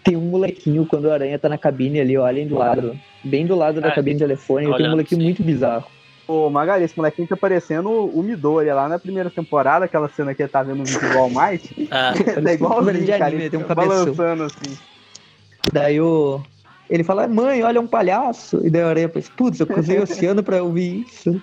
Tem 0.03 0.15
um 0.15 0.21
molequinho 0.21 0.85
quando 0.85 1.05
o 1.05 1.11
Aranha 1.11 1.37
tá 1.37 1.49
na 1.49 1.57
cabine 1.57 1.99
ali, 1.99 2.17
olhem 2.17 2.47
do 2.47 2.55
lado. 2.55 2.97
Bem 3.23 3.45
do 3.45 3.55
lado 3.55 3.81
da 3.81 3.89
É, 3.89 3.91
cabine 3.91 4.15
de 4.15 4.23
telefone. 4.23 4.65
Tem 4.75 4.87
um 4.87 4.91
molequinho 4.91 5.21
sim. 5.21 5.25
muito 5.25 5.43
bizarro. 5.43 5.85
Ô, 6.27 6.49
Magali, 6.49 6.83
esse 6.83 6.97
molequinho 6.97 7.27
tá 7.27 7.37
parecendo 7.37 7.89
o 7.89 8.21
Midori 8.21 8.69
lá 8.69 8.89
na 8.89 8.99
primeira 8.99 9.29
temporada, 9.29 9.85
aquela 9.85 10.09
cena 10.09 10.35
que 10.35 10.41
ele 10.41 10.49
tá 10.49 10.61
vendo 10.61 10.79
no 10.79 10.83
vídeo 10.83 11.09
do 11.09 11.17
All 11.17 11.29
Might. 11.29 11.87
É, 11.89 12.11
tá 12.35 12.41
um 12.41 12.53
igualzinho, 12.53 13.05
de 13.05 13.11
cara. 13.11 13.25
anime, 13.27 13.43
Ele 13.43 13.49
tem 13.49 13.59
um 13.59 13.63
balançando 13.63 14.43
assim. 14.43 14.77
Daí 15.71 16.01
o. 16.01 16.41
Ele 16.89 17.03
fala, 17.03 17.27
mãe, 17.27 17.63
olha 17.63 17.79
um 17.79 17.87
palhaço. 17.87 18.65
E 18.65 18.69
daí 18.69 18.81
a 18.81 18.89
Aranha 18.89 19.09
pensa, 19.09 19.31
putz, 19.35 19.59
eu 19.59 19.67
cruzei 19.67 19.99
o 19.99 20.03
oceano 20.03 20.43
pra 20.43 20.61
ouvir 20.63 21.05
isso. 21.07 21.41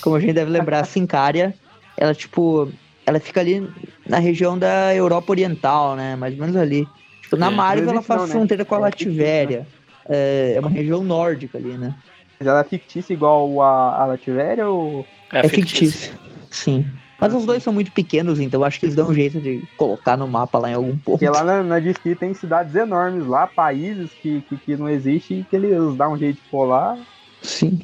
Como 0.00 0.16
a 0.16 0.20
gente 0.20 0.32
deve 0.32 0.50
lembrar, 0.50 0.80
a 0.80 0.84
Sincária, 0.84 1.54
ela, 1.96 2.14
tipo, 2.14 2.68
ela 3.06 3.20
fica 3.20 3.40
ali 3.40 3.68
na 4.08 4.18
região 4.18 4.58
da 4.58 4.94
Europa 4.94 5.32
Oriental, 5.32 5.96
né? 5.96 6.16
Mais 6.16 6.34
ou 6.34 6.40
menos 6.40 6.56
ali. 6.56 6.86
Tipo, 7.30 7.36
na 7.36 7.46
É, 7.46 7.50
Marvel 7.50 7.90
ela 7.90 8.02
faz 8.02 8.20
não, 8.22 8.26
né? 8.26 8.32
fronteira 8.34 8.64
com 8.64 8.74
a 8.74 8.78
É 8.78 8.80
Lativéria. 8.80 9.66
É, 10.08 10.54
é 10.56 10.60
uma 10.60 10.68
região 10.70 11.04
nórdica 11.04 11.56
ali, 11.58 11.78
né? 11.78 11.94
Mas 12.38 12.48
ela 12.48 12.60
é 12.60 12.64
fictícia 12.64 13.12
igual 13.12 13.62
a, 13.62 14.02
a 14.02 14.06
Lativéria 14.06 14.66
ou. 14.68 15.06
é, 15.32 15.46
É, 15.46 15.48
fictício. 15.48 16.12
Sim. 16.50 16.84
Mas 17.20 17.34
os 17.34 17.44
dois 17.44 17.62
são 17.62 17.70
muito 17.72 17.92
pequenos, 17.92 18.40
então 18.40 18.64
acho 18.64 18.80
que 18.80 18.86
eles 18.86 18.96
dão 18.96 19.08
um 19.10 19.14
jeito 19.14 19.38
de 19.40 19.62
colocar 19.76 20.16
no 20.16 20.26
mapa 20.26 20.58
lá 20.58 20.70
em 20.70 20.74
algum 20.74 20.96
ponto. 20.96 21.18
Porque 21.18 21.28
lá 21.28 21.44
na, 21.44 21.62
na 21.62 21.78
DC 21.78 22.14
tem 22.16 22.32
cidades 22.32 22.74
enormes 22.74 23.26
lá, 23.26 23.46
países 23.46 24.10
que, 24.22 24.40
que, 24.48 24.56
que 24.56 24.76
não 24.76 24.88
existem 24.88 25.40
e 25.40 25.44
que 25.44 25.54
eles 25.54 25.94
dão 25.96 26.14
um 26.14 26.18
jeito 26.18 26.38
de 26.50 26.56
lá. 26.56 26.98
Sim. 27.42 27.78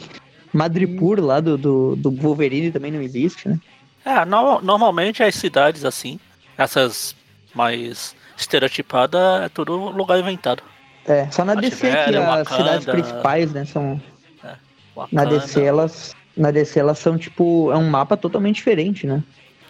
Madripoor 0.55 1.21
lá 1.21 1.39
do, 1.39 1.59
do, 1.59 1.97
do 1.97 2.11
Wolverine 2.11 2.73
também 2.73 2.91
não 2.91 3.03
existe, 3.03 3.47
né? 3.47 3.61
É, 4.07 4.25
no- 4.25 4.63
normalmente 4.63 5.23
as 5.23 5.35
cidades 5.35 5.85
assim, 5.85 6.19
essas 6.57 7.15
mais 7.55 8.16
estereotipadas, 8.37 9.43
é 9.43 9.49
tudo 9.49 9.77
lugar 9.77 10.19
inventado. 10.19 10.63
É, 11.07 11.31
só 11.31 11.45
na 11.45 11.55
DC 11.55 11.77
que 11.77 11.87
Lativéria, 11.87 12.21
as 12.21 12.27
Wakanda. 12.27 12.57
cidades 12.57 12.87
principais, 12.87 13.53
né, 13.53 13.65
são... 13.65 14.01
Na 14.43 15.23
Wakanda. 15.23 15.27
DC 15.27 15.63
elas... 15.63 16.17
Na 16.37 16.51
DC 16.51 16.79
elas 16.79 16.99
são, 16.99 17.17
tipo, 17.17 17.73
é 17.73 17.77
um 17.77 17.89
mapa 17.89 18.15
totalmente 18.15 18.57
diferente, 18.57 19.07
né? 19.07 19.23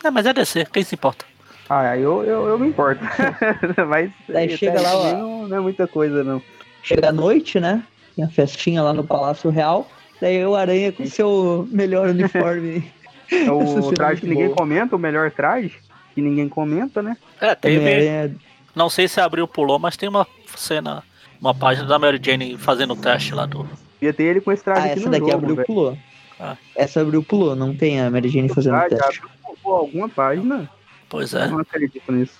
É, 0.02 0.10
mas 0.10 0.26
é 0.26 0.32
DC, 0.32 0.66
quem 0.72 0.82
se 0.82 0.96
importa? 0.96 1.24
Ah, 1.68 1.90
aí 1.90 2.02
eu, 2.02 2.22
eu, 2.24 2.46
eu 2.46 2.58
me 2.58 2.68
importo. 2.68 3.02
Mas 3.88 4.10
Daí 4.28 4.46
até 4.46 4.56
chega 4.56 4.80
lá, 4.80 4.96
ó. 4.96 5.12
não, 5.12 5.48
não 5.48 5.56
é 5.56 5.60
muita 5.60 5.86
coisa, 5.86 6.22
não. 6.22 6.40
Chega 6.82 7.08
à 7.08 7.12
noite, 7.12 7.58
né? 7.58 7.82
Tem 8.14 8.24
a 8.24 8.28
festinha 8.28 8.82
lá 8.82 8.92
no 8.92 9.02
Palácio 9.02 9.50
Real. 9.50 9.88
Daí 10.20 10.44
o 10.46 10.54
Aranha 10.54 10.92
com 10.92 11.04
seu 11.06 11.68
melhor 11.70 12.08
uniforme. 12.08 12.90
É 13.30 13.50
o 13.50 13.90
é 13.90 13.94
traje 13.94 14.20
que 14.20 14.28
ninguém 14.28 14.46
boa. 14.46 14.56
comenta, 14.56 14.94
o 14.94 14.98
melhor 14.98 15.30
traje, 15.32 15.72
que 16.14 16.22
ninguém 16.22 16.48
comenta, 16.48 17.02
né? 17.02 17.16
É, 17.40 17.54
teve. 17.54 17.78
Homem-Aranha 17.78 18.36
Não 18.76 18.90
sei 18.90 19.08
se 19.08 19.18
abriu 19.20 19.48
pulou, 19.48 19.78
mas 19.78 19.96
tem 19.96 20.06
uma 20.06 20.26
cena, 20.54 21.02
uma 21.40 21.54
página 21.54 21.86
da 21.88 21.98
Mary 21.98 22.20
Jane 22.22 22.58
fazendo 22.58 22.92
o 22.92 22.96
teste 22.96 23.34
lá 23.34 23.46
do. 23.46 23.66
Ia 24.02 24.12
ter 24.12 24.24
ele 24.24 24.40
com 24.42 24.52
esse 24.52 24.62
traje 24.62 24.80
Ah, 24.80 24.84
aqui 24.90 24.92
essa 25.00 25.06
no 25.06 25.10
daqui 25.12 25.24
jogo, 25.24 25.36
abriu 25.38 25.54
velho. 25.56 25.66
pulou. 25.66 25.98
Ah. 26.38 26.56
Essa 26.74 27.00
abriu 27.00 27.22
pulou, 27.22 27.56
não 27.56 27.74
tem 27.74 27.98
a 28.02 28.10
Mary 28.10 28.28
Jane 28.28 28.50
fazendo 28.50 28.74
Ah, 28.76 28.86
já 28.90 28.98
teste. 28.98 29.22
abriu 29.22 29.74
alguma 29.74 30.08
página? 30.10 30.70
Pois 31.08 31.32
é. 31.32 31.44
Eu 31.46 31.50
não 31.52 31.60
acredito 31.60 32.12
nisso. 32.12 32.34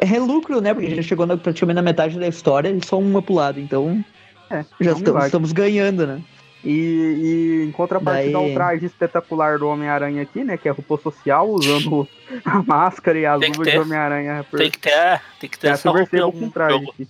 É 0.00 0.18
lucro, 0.18 0.60
né? 0.60 0.74
Porque 0.74 0.96
já 0.96 1.02
chegou 1.02 1.24
na, 1.24 1.36
praticamente 1.36 1.76
na 1.76 1.82
metade 1.82 2.18
da 2.18 2.26
história 2.26 2.68
e 2.68 2.84
só 2.84 2.98
uma 2.98 3.22
pro 3.22 3.34
lado. 3.34 3.60
Então 3.60 4.04
É, 4.50 4.64
já 4.80 4.90
é 4.90 4.94
um 4.94 4.96
estamos, 4.98 5.24
estamos 5.26 5.52
ganhando, 5.52 6.04
né? 6.04 6.20
E, 6.64 6.70
e 6.70 7.64
em 7.68 7.72
contrapartida 7.72 8.32
Daí- 8.32 8.48
ao 8.48 8.54
traje 8.54 8.86
espetacular 8.86 9.58
do 9.58 9.68
Homem-Aranha 9.68 10.22
aqui, 10.22 10.42
né? 10.42 10.56
Que 10.56 10.68
é 10.68 10.72
RuPaul 10.72 10.98
Social, 11.00 11.48
usando 11.50 12.08
a 12.44 12.62
máscara 12.62 13.18
e 13.18 13.26
as 13.26 13.40
luvas 13.40 13.58
de 13.58 13.64
ter. 13.72 13.78
Homem-Aranha. 13.80 14.46
Tem 14.56 14.70
que 14.70 14.78
ter, 14.78 15.20
tem 15.38 15.50
que 15.50 15.58
ter 15.58 15.66
É 15.66 15.70
a 15.70 15.72
essa 15.74 15.88
roupa 15.90 16.02
em 16.02 16.06
Sable 16.06 16.20
algum 16.22 16.40
com 16.40 16.50
traje 16.50 16.72
jogo. 16.78 16.90
aqui. 16.92 17.08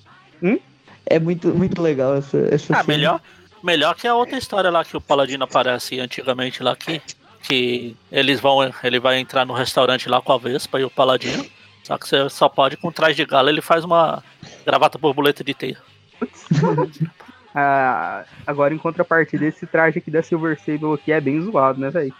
É 1.07 1.19
muito, 1.21 1.49
muito 1.55 1.81
legal 1.81 2.17
essa, 2.17 2.37
essa 2.53 2.77
Ah, 2.81 2.83
melhor, 2.83 3.21
melhor 3.63 3.95
que 3.95 4.09
a 4.09 4.15
outra 4.15 4.37
história 4.39 4.71
lá 4.71 4.85
que 4.85 4.97
o 4.97 5.01
Paladino 5.01 5.45
aparece 5.45 6.01
antigamente 6.01 6.63
lá 6.63 6.75
que, 6.75 7.01
que 7.43 7.95
eles 8.11 8.41
vão, 8.41 8.59
ele 8.83 8.99
vai 8.99 9.19
entrar 9.21 9.45
no 9.47 9.53
restaurante 9.55 10.09
lá 10.09 10.21
com 10.21 10.33
a 10.33 10.39
Vespa 10.39 10.81
e 10.81 10.85
o 10.85 10.91
Paladino. 10.91 11.45
Só 11.85 11.97
que 11.99 12.09
você 12.09 12.29
só 12.31 12.49
pode 12.49 12.77
com 12.79 12.91
traje 12.91 13.17
de 13.17 13.25
gala, 13.27 13.51
ele 13.51 13.61
faz 13.61 13.85
uma 13.85 14.25
gravata 14.67 14.99
borboleta 14.99 15.45
de 15.45 15.55
teia. 15.55 15.77
Ah, 17.55 18.25
agora, 18.47 18.75
em 18.75 18.79
contrapartida, 18.79 19.45
esse 19.47 19.67
traje 19.67 19.99
aqui 19.99 20.11
da 20.11 20.23
Silver 20.23 20.59
Sable 20.59 20.95
aqui 20.95 21.13
é 21.13 21.21
bem 21.21 21.41
zoado, 21.41 21.81
né, 21.81 21.91
velho? 21.91 22.13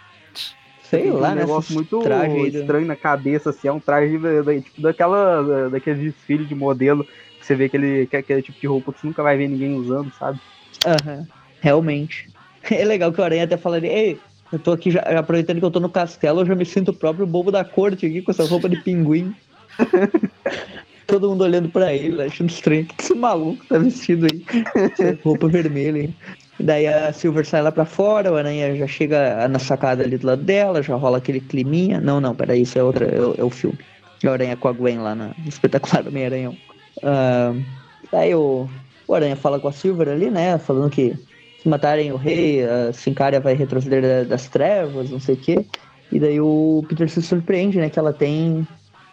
Sei 0.81 1.11
lá, 1.11 1.31
um 1.31 1.35
né? 1.35 1.41
negócio 1.41 1.73
muito 1.73 2.01
estranho 2.47 2.85
na 2.85 2.95
cabeça, 2.95 3.49
assim, 3.49 3.67
é 3.67 3.71
um 3.71 3.79
traje 3.79 4.17
tipo, 4.61 4.81
daquela, 4.81 5.41
da- 5.41 5.69
daqueles 5.69 5.99
desfiles 5.99 6.47
de 6.47 6.55
modelo, 6.55 7.03
que 7.03 7.45
você 7.45 7.55
vê 7.55 7.65
aquele, 7.65 8.05
que 8.05 8.15
é 8.15 8.19
aquele 8.19 8.41
tipo 8.41 8.59
de 8.61 8.67
roupa 8.67 8.93
que 8.93 8.99
você 9.01 9.07
nunca 9.07 9.23
vai 9.23 9.35
ver 9.35 9.49
ninguém 9.49 9.75
usando, 9.75 10.11
sabe? 10.13 10.39
Aham, 10.85 11.27
realmente. 11.61 12.29
É 12.67 12.83
legal 12.83 13.13
que 13.13 13.21
o 13.21 13.23
Aranha 13.23 13.43
até 13.43 13.57
fala 13.57 13.75
ali, 13.75 13.87
ei, 13.87 14.23
eu 14.51 14.57
tô 14.57 14.71
aqui 14.71 14.89
já, 14.89 14.99
aproveitando 15.01 15.59
que 15.59 15.65
eu 15.65 15.69
tô 15.69 15.79
no 15.79 15.87
castelo, 15.87 16.41
eu 16.41 16.45
já 16.47 16.55
me 16.55 16.65
sinto 16.65 16.89
o 16.89 16.93
próprio 16.95 17.27
bobo 17.27 17.51
da 17.51 17.63
corte 17.63 18.07
aqui 18.07 18.23
com 18.23 18.31
essa 18.31 18.43
roupa 18.43 18.67
de 18.67 18.77
pinguim. 18.77 19.35
Todo 21.07 21.29
mundo 21.29 21.43
olhando 21.43 21.69
pra 21.69 21.93
ele, 21.93 22.21
achando 22.21 22.49
estranho. 22.49 22.85
Que 22.85 22.95
esse 23.03 23.13
maluco 23.13 23.63
tá 23.67 23.77
vestido 23.77 24.25
aí? 24.25 24.43
Roupa 25.23 25.47
vermelha, 25.47 25.99
hein? 25.99 26.15
Daí 26.59 26.87
a 26.87 27.11
Silver 27.11 27.45
sai 27.45 27.61
lá 27.61 27.71
pra 27.71 27.85
fora, 27.85 28.31
o 28.31 28.35
Aranha 28.37 28.75
já 28.75 28.87
chega 28.87 29.47
na 29.47 29.59
sacada 29.59 30.03
ali 30.03 30.17
do 30.17 30.25
lado 30.25 30.41
dela, 30.41 30.81
já 30.81 30.95
rola 30.95 31.17
aquele 31.17 31.41
climinha. 31.41 31.99
Não, 31.99 32.19
não, 32.21 32.33
peraí, 32.33 32.61
isso 32.61 32.79
é, 32.79 32.83
outra, 32.83 33.05
é, 33.05 33.19
o- 33.19 33.35
é 33.37 33.43
o 33.43 33.49
filme. 33.49 33.77
É 34.23 34.29
o 34.29 34.31
Aranha 34.33 34.55
com 34.55 34.67
a 34.67 34.71
Gwen 34.71 34.99
lá 34.99 35.13
na, 35.13 35.27
no 35.27 35.49
espetacular 35.49 36.05
Homem-Aranhão. 36.07 36.55
Ah, 37.03 37.53
daí 38.11 38.33
o, 38.33 38.67
o 39.07 39.13
Aranha 39.13 39.35
fala 39.35 39.59
com 39.59 39.67
a 39.67 39.71
Silver 39.73 40.07
ali, 40.07 40.31
né? 40.31 40.57
Falando 40.57 40.89
que 40.89 41.13
se 41.61 41.67
matarem 41.67 42.11
o 42.13 42.15
rei, 42.17 42.63
a 42.63 42.93
Sincária 42.93 43.39
vai 43.39 43.53
retroceder 43.53 44.01
da- 44.01 44.23
das 44.23 44.47
trevas, 44.47 45.09
não 45.11 45.19
sei 45.19 45.35
o 45.35 45.37
quê. 45.39 45.65
E 46.11 46.19
daí 46.19 46.39
o 46.39 46.85
Peter 46.87 47.09
se 47.09 47.21
surpreende, 47.21 47.77
né? 47.79 47.89
Que 47.89 47.99
ela 47.99 48.13
tem 48.13 48.65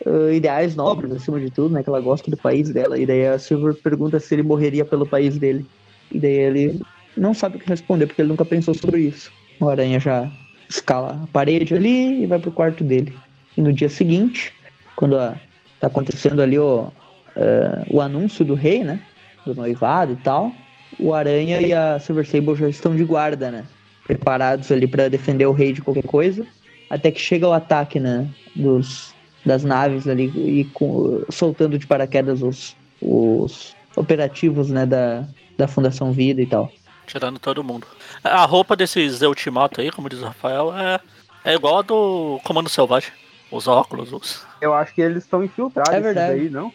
ah, 0.07 0.33
ideais 0.33 0.75
nobres 0.77 1.13
acima 1.13 1.41
de 1.41 1.51
tudo, 1.51 1.75
né? 1.75 1.83
Que 1.83 1.89
ela 1.89 2.01
gosta 2.01 2.31
do 2.31 2.37
país 2.37 2.71
dela. 2.73 2.99
E 2.99 3.07
daí 3.07 3.27
a 3.27 3.39
Silver 3.39 3.75
pergunta 3.83 4.19
se 4.21 4.35
ele 4.35 4.43
morreria 4.43 4.85
pelo 4.85 5.07
país 5.07 5.39
dele. 5.39 5.67
E 6.13 6.21
daí 6.21 6.33
ele 6.33 6.81
não 7.17 7.35
sabe 7.35 7.57
o 7.57 7.61
que 7.61 7.69
responder, 7.69 8.07
porque 8.07 8.23
ele 8.23 8.29
nunca 8.29 8.45
pensou 8.45 8.75
sobre 8.75 9.03
isso. 9.03 9.33
O 9.61 9.69
Aranha 9.69 10.01
já 10.01 10.31
escala 10.69 11.23
a 11.25 11.27
parede 11.29 11.75
ali 11.75 12.23
e 12.23 12.27
vai 12.27 12.39
pro 12.39 12.53
quarto 12.53 12.83
dele. 12.85 13.23
E 13.57 13.63
no 13.63 13.73
dia 13.73 13.89
seguinte, 13.89 14.53
quando 14.97 15.17
a- 15.19 15.41
tá 15.79 15.89
acontecendo 15.89 16.41
ali 16.43 16.59
o, 16.59 16.91
ah, 17.37 17.85
o 17.89 18.01
anúncio 18.01 18.45
do 18.45 18.55
rei, 18.55 18.85
né? 18.85 19.01
Do 19.45 19.55
noivado 19.55 20.13
e 20.13 20.17
tal, 20.17 20.57
o 20.99 21.13
Aranha 21.13 21.61
e 21.61 21.73
a 21.73 21.99
Silver 21.99 22.27
Sable 22.27 22.55
já 22.55 22.69
estão 22.69 22.95
de 22.95 23.05
guarda, 23.05 23.51
né? 23.51 23.69
Preparados 24.05 24.71
ali 24.71 24.87
para 24.87 25.09
defender 25.09 25.47
o 25.47 25.53
rei 25.53 25.73
de 25.73 25.83
qualquer 25.83 26.05
coisa. 26.07 26.47
Até 26.91 27.11
que 27.11 27.21
chega 27.21 27.49
o 27.49 27.53
ataque, 27.53 27.99
né? 27.99 28.29
Dos, 28.55 29.12
das 29.45 29.65
naves 29.65 30.07
ali 30.09 30.27
e 30.61 30.65
com- 30.73 31.25
soltando 31.31 31.79
de 31.79 31.87
paraquedas 31.87 32.43
os, 32.43 32.77
os 33.01 33.75
operativos, 33.97 34.71
né? 34.71 34.87
Da, 34.87 35.25
da 35.57 35.67
Fundação 35.69 36.13
Vida 36.13 36.41
e 36.41 36.47
tal. 36.47 36.71
Tirando 37.07 37.39
todo 37.39 37.65
mundo. 37.65 37.87
A 38.23 38.45
roupa 38.45 38.77
desses 38.77 39.21
Ultimato 39.23 39.81
aí, 39.81 39.91
como 39.91 40.09
diz 40.09 40.21
o 40.21 40.27
Rafael, 40.27 40.73
é, 40.77 41.01
é 41.45 41.55
igual 41.55 41.79
a 41.79 41.83
do 41.83 42.41
Comando 42.45 42.69
Selvagem. 42.69 43.11
Os 43.51 43.69
óculos, 43.69 44.13
os. 44.13 44.47
Eu 44.63 44.73
acho 44.73 44.95
que 44.95 45.03
eles 45.03 45.25
estão 45.25 45.45
infiltrados 45.45 45.93
É 45.93 46.01
verdade. 46.01 46.33
aí, 46.41 46.49
não? 46.49 46.73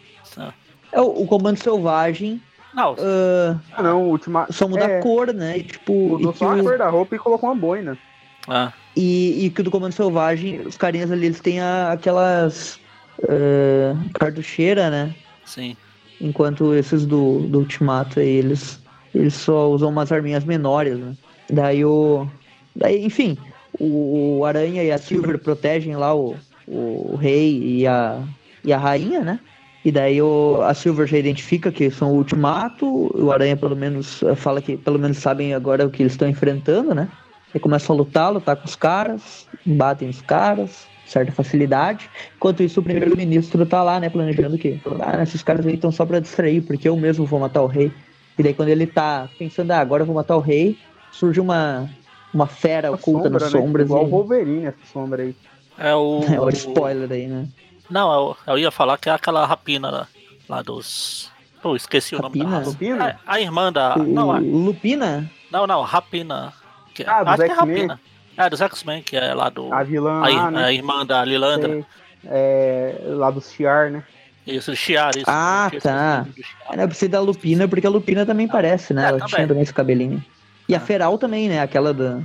É 0.91 1.01
o, 1.01 1.23
o 1.23 1.25
Comando 1.27 1.57
Selvagem 1.57 2.39
Não, 2.73 2.95
ah, 2.99 3.57
Ah, 3.73 3.81
não, 3.81 4.03
o 4.03 4.09
última. 4.09 4.45
só 4.51 4.67
muda 4.67 4.83
é, 4.83 4.99
a 4.99 5.01
cor, 5.01 5.33
né? 5.33 5.57
E, 5.57 5.63
tipo, 5.63 5.91
Mudou 6.09 6.29
e 6.29 6.33
que 6.33 6.39
só 6.39 6.51
a 6.51 6.61
cor 6.61 6.77
da 6.77 6.89
roupa 6.89 7.15
e 7.15 7.19
colocou 7.19 7.49
uma 7.49 7.55
boina. 7.55 7.97
ah, 8.47 8.71
E, 8.97 9.45
e 9.45 9.51
que 9.51 9.61
o 9.61 9.63
do 9.65 9.71
Comando 9.71 9.93
Selvagem, 9.93 10.61
os 10.61 10.77
carinhas 10.77 11.11
ali, 11.11 11.27
eles 11.27 11.41
têm 11.41 11.59
a- 11.61 11.91
aquelas 11.93 12.79
uh, 13.19 14.09
cartucheiras, 14.13 14.91
né? 14.91 15.15
sim. 15.45 15.77
Enquanto 16.19 16.73
esses 16.73 17.05
do, 17.05 17.47
do 17.47 17.59
Ultimato 17.59 18.19
aí, 18.19 18.27
eles 18.27 18.81
Eles 19.15 19.35
só 19.35 19.69
usam 19.69 19.89
umas 19.89 20.11
arminhas 20.11 20.45
menores, 20.45 20.99
né? 20.99 21.15
Daí 21.49 21.85
o. 21.85 22.27
Daí, 22.75 23.05
enfim, 23.05 23.37
o, 23.79 24.39
o 24.39 24.45
Aranha 24.45 24.83
e 24.83 24.91
a 24.91 24.97
Silver 24.99 25.39
protegem 25.39 25.95
lá 25.95 26.13
o, 26.15 26.43
o, 26.67 27.15
rei 27.15 27.79
e 27.81 27.87
a, 27.87 28.27
e 28.63 28.73
a 28.73 28.77
rainha, 28.77 29.23
né? 29.23 29.39
E 29.85 29.91
daí 29.91 30.21
o, 30.21 30.61
a 30.63 30.73
Silver 30.73 31.07
já 31.07 31.17
identifica 31.17 31.71
que 31.71 31.89
são 31.91 32.11
o 32.13 32.17
ultimato, 32.17 32.85
o 33.15 33.31
Aranha 33.31 33.57
pelo 33.57 33.75
menos 33.75 34.23
fala 34.35 34.61
que 34.61 34.77
pelo 34.77 34.99
menos 34.99 35.17
sabem 35.19 35.53
agora 35.53 35.85
o 35.87 35.91
que 35.91 36.03
eles 36.03 36.13
estão 36.13 36.27
enfrentando, 36.29 36.93
né? 36.95 37.09
E 37.57 37.59
começam 37.59 37.95
a 37.95 37.97
lutar, 37.97 38.31
lutar 38.31 38.55
com 38.55 38.65
os 38.65 38.75
caras, 38.75 39.47
batem 39.65 40.07
os 40.07 40.21
caras, 40.21 40.85
certa 41.07 41.31
facilidade. 41.31 42.07
Enquanto 42.35 42.61
isso, 42.61 42.79
o 42.79 42.83
primeiro-ministro 42.83 43.65
tá 43.65 43.81
lá, 43.81 43.99
né, 43.99 44.11
planejando 44.11 44.55
o 44.55 44.59
quê? 44.59 44.79
Ah, 45.01 45.23
esses 45.23 45.41
caras 45.41 45.65
aí 45.65 45.73
estão 45.73 45.91
só 45.91 46.05
pra 46.05 46.19
distrair, 46.19 46.61
porque 46.61 46.87
eu 46.87 46.95
mesmo 46.95 47.25
vou 47.25 47.39
matar 47.39 47.63
o 47.63 47.65
rei. 47.65 47.91
E 48.37 48.43
daí 48.43 48.53
quando 48.53 48.69
ele 48.69 48.85
tá 48.85 49.27
pensando, 49.39 49.71
ah, 49.71 49.79
agora 49.79 50.03
eu 50.03 50.05
vou 50.05 50.13
matar 50.13 50.37
o 50.37 50.39
rei, 50.39 50.77
surge 51.11 51.41
uma, 51.41 51.89
uma 52.31 52.45
fera 52.45 52.91
oculta 52.91 53.23
sombra, 53.23 53.39
nas 53.39 53.53
né? 53.53 53.59
sombras. 53.59 53.85
Igual 53.87 54.05
o 54.05 54.09
Wolverine, 54.09 54.65
essa 54.67 54.77
sombra 54.93 55.23
aí. 55.23 55.35
É 55.79 55.95
o. 55.95 56.21
É 56.31 56.39
o 56.39 56.49
spoiler 56.49 57.11
aí, 57.11 57.25
né? 57.25 57.47
Não, 57.89 58.13
eu, 58.13 58.37
eu 58.53 58.59
ia 58.59 58.69
falar 58.69 58.99
que 58.99 59.09
é 59.09 59.13
aquela 59.13 59.47
rapina 59.47 59.89
lá, 59.89 60.07
lá 60.47 60.61
dos. 60.61 61.31
Pô, 61.59 61.75
esqueci 61.75 62.15
rapina? 62.15 62.45
o 62.45 62.49
nome 62.49 62.63
da 62.63 62.69
Lupina? 62.69 63.09
É, 63.09 63.15
a 63.25 63.41
irmã 63.41 63.73
da. 63.73 63.97
O, 63.97 64.03
não, 64.03 64.31
a... 64.31 64.37
Lupina? 64.37 65.27
Não, 65.51 65.65
não, 65.65 65.81
Rapina. 65.81 66.53
Que, 66.97 67.03
ah, 67.05 67.21
acho 67.27 67.43
que 67.43 67.51
é 67.51 67.53
Rapina. 67.53 67.99
É, 68.35 68.49
dos 68.49 68.59
X-Men, 68.59 69.03
que 69.03 69.15
é 69.15 69.35
lá 69.35 69.49
do. 69.49 69.71
A 69.71 69.83
vilã. 69.83 70.23
A, 70.23 70.29
lá, 70.29 70.51
né? 70.51 70.65
a 70.65 70.73
irmã 70.73 71.05
da 71.05 71.23
Lilandra. 71.23 71.85
É, 72.25 72.95
lá 73.05 73.29
do 73.29 73.39
Shiar, 73.39 73.91
né? 73.91 74.03
Isso, 74.47 74.71
do 74.71 74.77
Shiar, 74.77 75.11
isso. 75.15 75.25
Ah, 75.27 75.69
tá. 75.81 76.25
Era 76.71 76.83
é, 76.83 76.87
precisa 76.87 77.11
da 77.11 77.19
Lupina, 77.19 77.67
porque 77.67 77.85
a 77.85 77.89
Lupina 77.89 78.25
também 78.25 78.47
parece, 78.47 78.95
né? 78.95 79.03
É, 79.03 79.09
Ela 79.09 79.19
também. 79.19 79.35
tinha 79.35 79.47
também 79.47 79.63
esse 79.63 79.73
cabelinho. 79.73 80.25
E 80.67 80.73
a 80.73 80.77
é. 80.77 80.79
Feral 80.79 81.19
também, 81.19 81.47
né? 81.47 81.61
Aquela 81.61 81.93
da. 81.93 82.19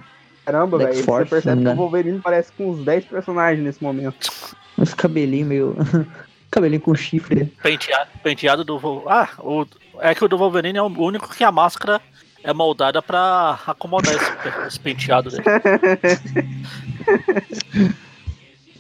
Caramba, 0.47 0.79
velho. 0.79 0.95
Você 0.95 1.25
percebe 1.27 1.63
que 1.63 1.69
o 1.69 1.77
Wolverine 1.77 2.21
parece 2.21 2.51
com 2.53 2.71
uns 2.71 2.83
10 2.83 3.05
personagens 3.05 3.63
nesse 3.63 3.83
momento. 3.83 4.17
Esse 4.81 4.97
cabelinho 4.97 5.47
meio. 5.47 5.77
cabelinho 6.51 6.81
com 6.81 6.95
chifre. 6.95 7.45
Penteado, 7.63 8.11
penteado 8.23 8.65
do. 8.65 9.05
Ah, 9.07 9.29
o... 9.39 9.67
é 10.01 10.15
que 10.15 10.25
o 10.25 10.29
do 10.29 10.39
Wolverine 10.39 10.79
é 10.79 10.83
o 10.83 10.87
único 10.87 11.29
que 11.29 11.45
a 11.45 11.53
máscara 11.53 12.01
é 12.45 12.53
moldada 12.53 13.01
pra 13.01 13.59
acomodar 13.67 14.15
esse, 14.15 14.67
esse 14.67 14.81
penteado 14.81 15.31
dele. 15.31 15.45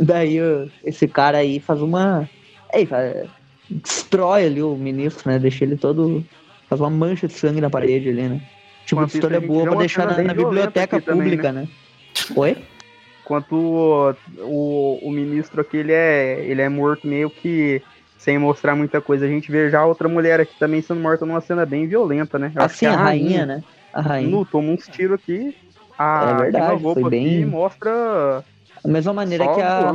Daí 0.01 0.39
esse 0.85 1.07
cara 1.07 1.39
aí 1.39 1.61
faz 1.61 1.81
uma. 1.81 2.29
Ei, 2.73 2.87
faz... 2.87 3.29
destrói 3.71 4.47
ali 4.47 4.63
o 4.63 4.75
ministro, 4.75 5.31
né? 5.31 5.39
Deixa 5.39 5.65
ele 5.65 5.77
todo. 5.77 6.25
Faz 6.69 6.81
uma 6.81 6.91
mancha 6.91 7.29
de 7.29 7.35
sangue 7.35 7.61
na 7.61 7.71
parede 7.71 8.09
ali, 8.09 8.29
né? 8.29 8.41
Tipo, 8.85 9.01
uma 9.01 9.07
história 9.07 9.41
boa 9.41 9.65
pra 9.65 9.77
deixar 9.77 10.07
na, 10.07 10.23
na 10.23 10.35
biblioteca 10.35 11.01
pública, 11.01 11.49
também, 11.49 11.65
né? 11.65 11.69
né? 11.69 11.69
Oi? 12.35 12.57
Enquanto 13.23 13.55
o, 13.55 14.15
o, 14.39 14.99
o, 15.03 15.11
ministro 15.11 15.61
aqui, 15.61 15.77
ele 15.77 15.93
é, 15.93 16.45
ele 16.45 16.61
é 16.61 16.69
morto 16.69 17.07
meio 17.07 17.31
que 17.31 17.81
sem 18.23 18.39
mostrar 18.39 18.77
muita 18.77 19.01
coisa. 19.01 19.25
A 19.25 19.29
gente 19.29 19.51
vê 19.51 19.69
já 19.69 19.85
outra 19.85 20.09
mulher 20.09 20.39
aqui 20.41 20.55
também 20.57 20.81
sendo 20.81 21.01
morta 21.01 21.27
numa 21.27 21.41
cena 21.41 21.67
bem 21.67 21.89
violenta, 21.89 22.39
né? 22.39 22.53
Eu 22.55 22.63
assim, 22.63 22.87
a, 22.87 22.93
a 22.93 22.97
rainha, 22.97 23.05
rainha, 23.05 23.47
né? 23.47 23.65
A 23.93 24.01
rainha. 24.01 24.31
No, 24.31 24.45
toma 24.45 24.71
uns 24.71 24.87
tiros 24.87 25.19
aqui. 25.21 25.57
A, 25.99 26.31
é 26.31 26.43
verdade, 26.43 26.83
foi 26.83 27.11
bem... 27.11 27.45
mostra... 27.45 28.45
Da 28.85 28.91
mesma 28.91 29.13
maneira 29.13 29.45
que 29.55 29.61
a, 29.61 29.93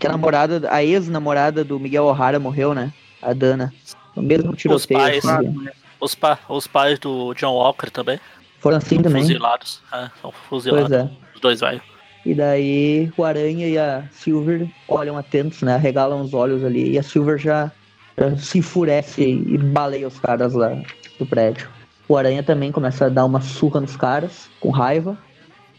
que 0.00 0.06
a 0.06 0.10
namorada, 0.10 0.68
a 0.72 0.82
ex-namorada 0.82 1.64
do 1.64 1.78
Miguel 1.78 2.04
O'Hara 2.04 2.38
morreu, 2.38 2.74
né? 2.74 2.92
A 3.22 3.32
Dana. 3.32 3.72
O 4.16 4.22
mesmo 4.22 4.54
tiroteio. 4.54 4.76
Os 4.76 4.86
pais, 4.86 5.24
assim. 5.24 5.68
os, 6.00 6.14
pa, 6.14 6.38
os 6.48 6.66
pais 6.66 6.98
do 6.98 7.34
John 7.34 7.54
Walker 7.54 7.90
também. 7.90 8.18
Foram 8.58 8.78
assim 8.78 9.00
também. 9.00 9.22
Fuzilados. 9.22 9.82
É, 9.92 10.08
são 10.20 10.32
fuzilados. 10.32 10.88
Pois 10.88 11.00
é. 11.00 11.10
Os 11.34 11.40
dois 11.40 11.60
velhos. 11.60 11.82
E 12.28 12.34
daí 12.34 13.10
o 13.16 13.24
Aranha 13.24 13.66
e 13.66 13.78
a 13.78 14.04
Silver 14.10 14.68
olham 14.86 15.16
atentos, 15.16 15.62
né? 15.62 15.78
Regalam 15.78 16.20
os 16.20 16.34
olhos 16.34 16.62
ali. 16.62 16.90
E 16.90 16.98
a 16.98 17.02
Silver 17.02 17.38
já, 17.38 17.72
já 18.18 18.36
se 18.36 18.58
enfurece 18.58 19.22
e 19.22 19.56
baleia 19.56 20.06
os 20.06 20.20
caras 20.20 20.52
lá 20.52 20.78
do 21.18 21.24
prédio. 21.24 21.70
O 22.06 22.18
Aranha 22.18 22.42
também 22.42 22.70
começa 22.70 23.06
a 23.06 23.08
dar 23.08 23.24
uma 23.24 23.40
surra 23.40 23.80
nos 23.80 23.96
caras, 23.96 24.50
com 24.60 24.68
raiva. 24.68 25.16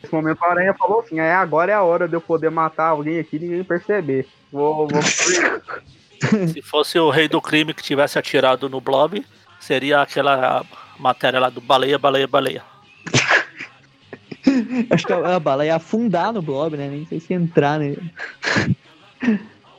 Nesse 0.02 0.12
momento 0.12 0.41
o 0.41 0.45
Aranha 0.45 0.74
falou 0.74 1.02
assim, 1.02 1.20
é, 1.20 1.36
agora 1.36 1.72
é 1.72 1.76
a 1.76 1.84
hora 1.84 2.08
de 2.08 2.16
eu 2.16 2.22
poder 2.22 2.50
matar 2.50 2.88
alguém 2.88 3.20
aqui 3.20 3.36
e 3.36 3.39
ninguém 3.41 3.64
perceber. 3.64 4.26
Vou, 4.52 4.88
vou... 4.88 5.02
Se 6.52 6.64
fosse 6.64 6.97
o 6.97 7.12
rei 7.12 7.28
do 7.28 7.39
crime 7.39 7.76
que 7.76 7.84
tivesse 7.84 8.18
atirado 8.18 8.68
no 8.68 8.82
Blob, 8.82 9.24
seria 9.60 10.02
aquela 10.02 10.66
matéria 10.97 11.39
lá 11.39 11.52
do 11.52 11.62
baleia, 11.62 12.00
baleia, 12.00 12.28
baleia. 12.28 12.64
Acho 14.89 15.05
que 15.05 15.14
a, 15.14 15.39
bala 15.39 15.66
ia 15.66 15.76
afundar 15.76 16.34
no 16.34 16.41
blob, 16.41 16.78
né? 16.78 16.88
Nem 16.88 17.05
sei 17.05 17.20
se 17.20 17.34
entrar 17.34 17.80
nele. 17.80 18.12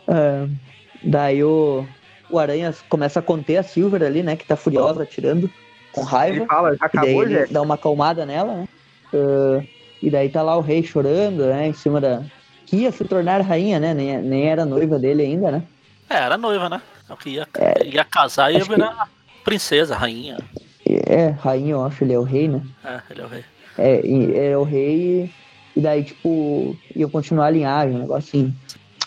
uh, 0.09 0.51
daí 1.03 1.43
o, 1.43 1.87
o 2.31 2.39
Aranha 2.39 2.75
começa 2.89 3.21
a 3.21 3.23
conter 3.23 3.59
a 3.59 3.63
Silver 3.63 4.03
ali, 4.03 4.23
né? 4.23 4.37
Que 4.37 4.45
tá 4.45 4.57
furiosa, 4.57 5.03
atirando 5.03 5.51
com 5.93 6.03
raiva. 6.03 6.39
Ele 6.39 6.47
fala, 6.47 6.77
já 6.77 6.87
acabou, 6.87 7.29
daí 7.29 7.47
dá 7.49 7.63
uma 7.63 7.75
acalmada 7.75 8.25
nela, 8.27 8.55
né? 8.55 8.69
Uh, 9.13 9.67
e 10.03 10.11
daí 10.11 10.29
tá 10.29 10.43
lá 10.43 10.57
o 10.57 10.61
rei 10.61 10.83
chorando, 10.83 11.47
né? 11.47 11.69
Em 11.69 11.75
cima 11.75 12.01
da. 12.01 12.23
Que 12.67 12.77
ia 12.77 12.93
se 12.93 13.05
tornar 13.05 13.41
rainha, 13.41 13.81
né? 13.81 13.93
Nem, 13.93 14.19
nem 14.23 14.49
era 14.49 14.65
noiva 14.65 14.99
dele 14.99 15.23
ainda, 15.23 15.51
né? 15.51 15.63
É, 16.09 16.17
era 16.17 16.39
noiva, 16.39 16.69
né? 16.69 16.81
É 17.09 17.13
o 17.13 17.17
que 17.17 17.31
ia, 17.31 17.49
é, 17.59 17.87
ia 17.87 18.05
casar 18.05 18.53
e 18.53 18.59
ia 18.59 18.65
virar 18.65 19.07
que... 19.07 19.45
princesa, 19.45 19.97
rainha. 19.97 20.39
É, 20.87 21.31
rainha, 21.31 21.73
eu 21.73 21.85
acho, 21.85 22.05
ele 22.05 22.13
é 22.13 22.19
o 22.19 22.23
rei, 22.23 22.49
né? 22.49 22.63
É, 22.85 23.01
ele 23.11 23.21
é 23.21 23.25
o 23.25 23.29
rei 23.29 23.45
é, 23.79 24.51
é 24.51 24.57
o 24.57 24.63
rei, 24.63 25.31
e 25.77 25.81
daí, 25.81 26.05
tipo, 26.05 26.77
ia 26.95 27.09
continuar 27.09 27.47
a 27.47 27.51
linhagem, 27.51 27.97
um 27.97 28.01
negócio 28.01 28.29
assim. 28.29 28.55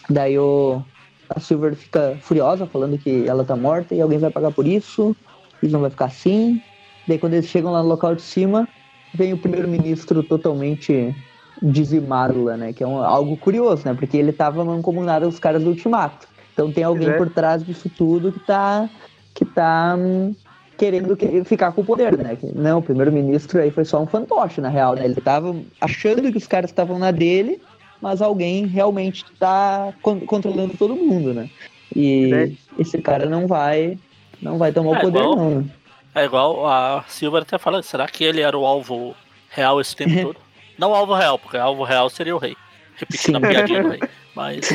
Daí 0.10 0.38
o, 0.38 0.82
a 1.30 1.40
Silver 1.40 1.76
fica 1.76 2.18
furiosa, 2.22 2.66
falando 2.66 2.98
que 2.98 3.28
ela 3.28 3.44
tá 3.44 3.56
morta 3.56 3.94
e 3.94 4.02
alguém 4.02 4.20
vai 4.20 4.30
pagar 4.30 4.52
por 4.52 4.68
isso, 4.68 5.16
e 5.62 5.68
não 5.68 5.82
vai 5.82 5.90
ficar 5.90 6.06
assim. 6.06 6.62
Daí 7.08 7.18
quando 7.18 7.34
eles 7.34 7.48
chegam 7.48 7.72
lá 7.72 7.82
no 7.82 7.90
local 7.90 8.16
de 8.16 8.22
cima, 8.22 8.68
vem 9.14 9.34
o 9.34 9.38
primeiro-ministro 9.38 10.24
totalmente 10.24 11.16
dizimado 11.62 12.44
lá, 12.44 12.58
né? 12.58 12.74
Que 12.74 12.84
é 12.84 12.88
um, 12.88 12.98
algo 12.98 13.38
curioso, 13.38 13.84
né? 13.86 13.94
Porque 13.94 14.18
ele 14.18 14.32
tava 14.32 14.64
mancomunado 14.66 15.26
com 15.26 15.32
os 15.32 15.40
caras 15.40 15.64
do 15.64 15.70
Ultimato. 15.70 16.28
Então 16.54 16.72
tem 16.72 16.84
alguém 16.84 17.10
é. 17.10 17.18
por 17.18 17.30
trás 17.30 17.64
disso 17.64 17.90
tudo 17.90 18.32
que 18.32 18.40
tá, 18.40 18.90
que 19.34 19.46
tá 19.46 19.96
hum, 19.98 20.36
querendo 20.84 21.46
ficar 21.46 21.72
com 21.72 21.82
o 21.82 21.86
poder, 21.86 22.18
né? 22.18 22.38
Não, 22.54 22.80
o 22.80 22.82
primeiro-ministro 22.82 23.62
aí 23.62 23.72
foi 23.72 23.86
só 23.86 24.02
um 24.02 24.08
fantoche, 24.08 24.60
na 24.60 24.68
real, 24.68 24.96
né? 24.96 25.06
Ele 25.06 25.16
tava 25.16 25.56
achando 25.80 26.30
que 26.32 26.38
os 26.38 26.48
caras 26.48 26.70
estavam 26.70 27.00
na 27.00 27.12
dele, 27.12 27.62
mas 28.02 28.22
alguém 28.22 28.66
realmente 28.66 29.24
tá 29.40 29.94
controlando 30.02 30.76
todo 30.78 30.96
mundo, 30.96 31.34
né? 31.34 31.50
E 31.96 32.34
é. 32.34 32.52
esse 32.78 32.98
cara 33.02 33.26
não 33.26 33.48
vai 33.48 33.98
não 34.42 34.58
vai 34.58 34.74
tomar 34.74 34.96
é 34.96 34.98
o 34.98 35.02
poder, 35.02 35.20
igual, 35.20 35.36
não. 35.38 35.72
É 36.14 36.26
igual 36.26 36.68
a 36.68 37.06
Silver 37.08 37.44
até 37.44 37.58
fala, 37.58 37.82
será 37.82 38.08
que 38.08 38.24
ele 38.24 38.42
era 38.42 38.58
o 38.58 38.66
alvo 38.66 39.16
real 39.50 39.80
esse 39.80 39.96
tempo 39.96 40.14
todo? 40.22 40.38
Não 40.78 40.92
o 40.92 40.96
alvo 40.96 41.16
real, 41.16 41.40
porque 41.40 41.56
o 41.56 41.62
alvo 41.62 41.84
real 41.84 42.10
seria 42.10 42.36
o 42.36 42.40
rei. 42.40 42.58
Repetindo 42.96 43.40
Sim. 43.40 43.46
a 43.46 43.50
piadinha 43.50 43.84
do 43.84 43.90
rei. 43.90 44.00
Mas. 44.36 44.70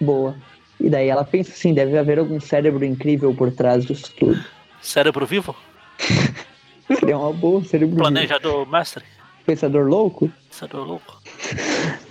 Boa. 0.00 0.36
E 0.80 0.90
daí 0.90 1.08
ela 1.08 1.24
pensa 1.24 1.52
assim, 1.52 1.72
deve 1.72 1.96
haver 1.96 2.18
algum 2.18 2.38
cérebro 2.38 2.84
incrível 2.84 3.34
por 3.34 3.50
trás 3.50 3.84
disso 3.84 4.12
tudo. 4.18 4.38
Cérebro 4.80 5.26
vivo? 5.26 5.54
Seria 6.98 7.18
uma 7.18 7.32
boa, 7.32 7.62
cérebro 7.64 7.96
Planejador 7.96 8.60
vivo. 8.60 8.70
mestre? 8.70 9.04
Pensador 9.44 9.86
louco? 9.86 10.30
Pensador 10.50 10.86
louco. 10.86 11.20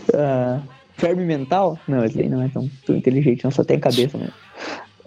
Uh, 0.10 0.62
ferme 0.98 1.26
mental? 1.26 1.80
Não, 1.88 2.04
esse 2.04 2.22
aí 2.22 2.30
não 2.30 2.42
é 2.42 2.50
tão, 2.50 2.70
tão 2.86 2.96
inteligente, 2.96 3.44
não 3.44 3.52
só 3.52 3.64
tem 3.64 3.80
cabeça 3.80 4.18
mesmo. 4.18 4.34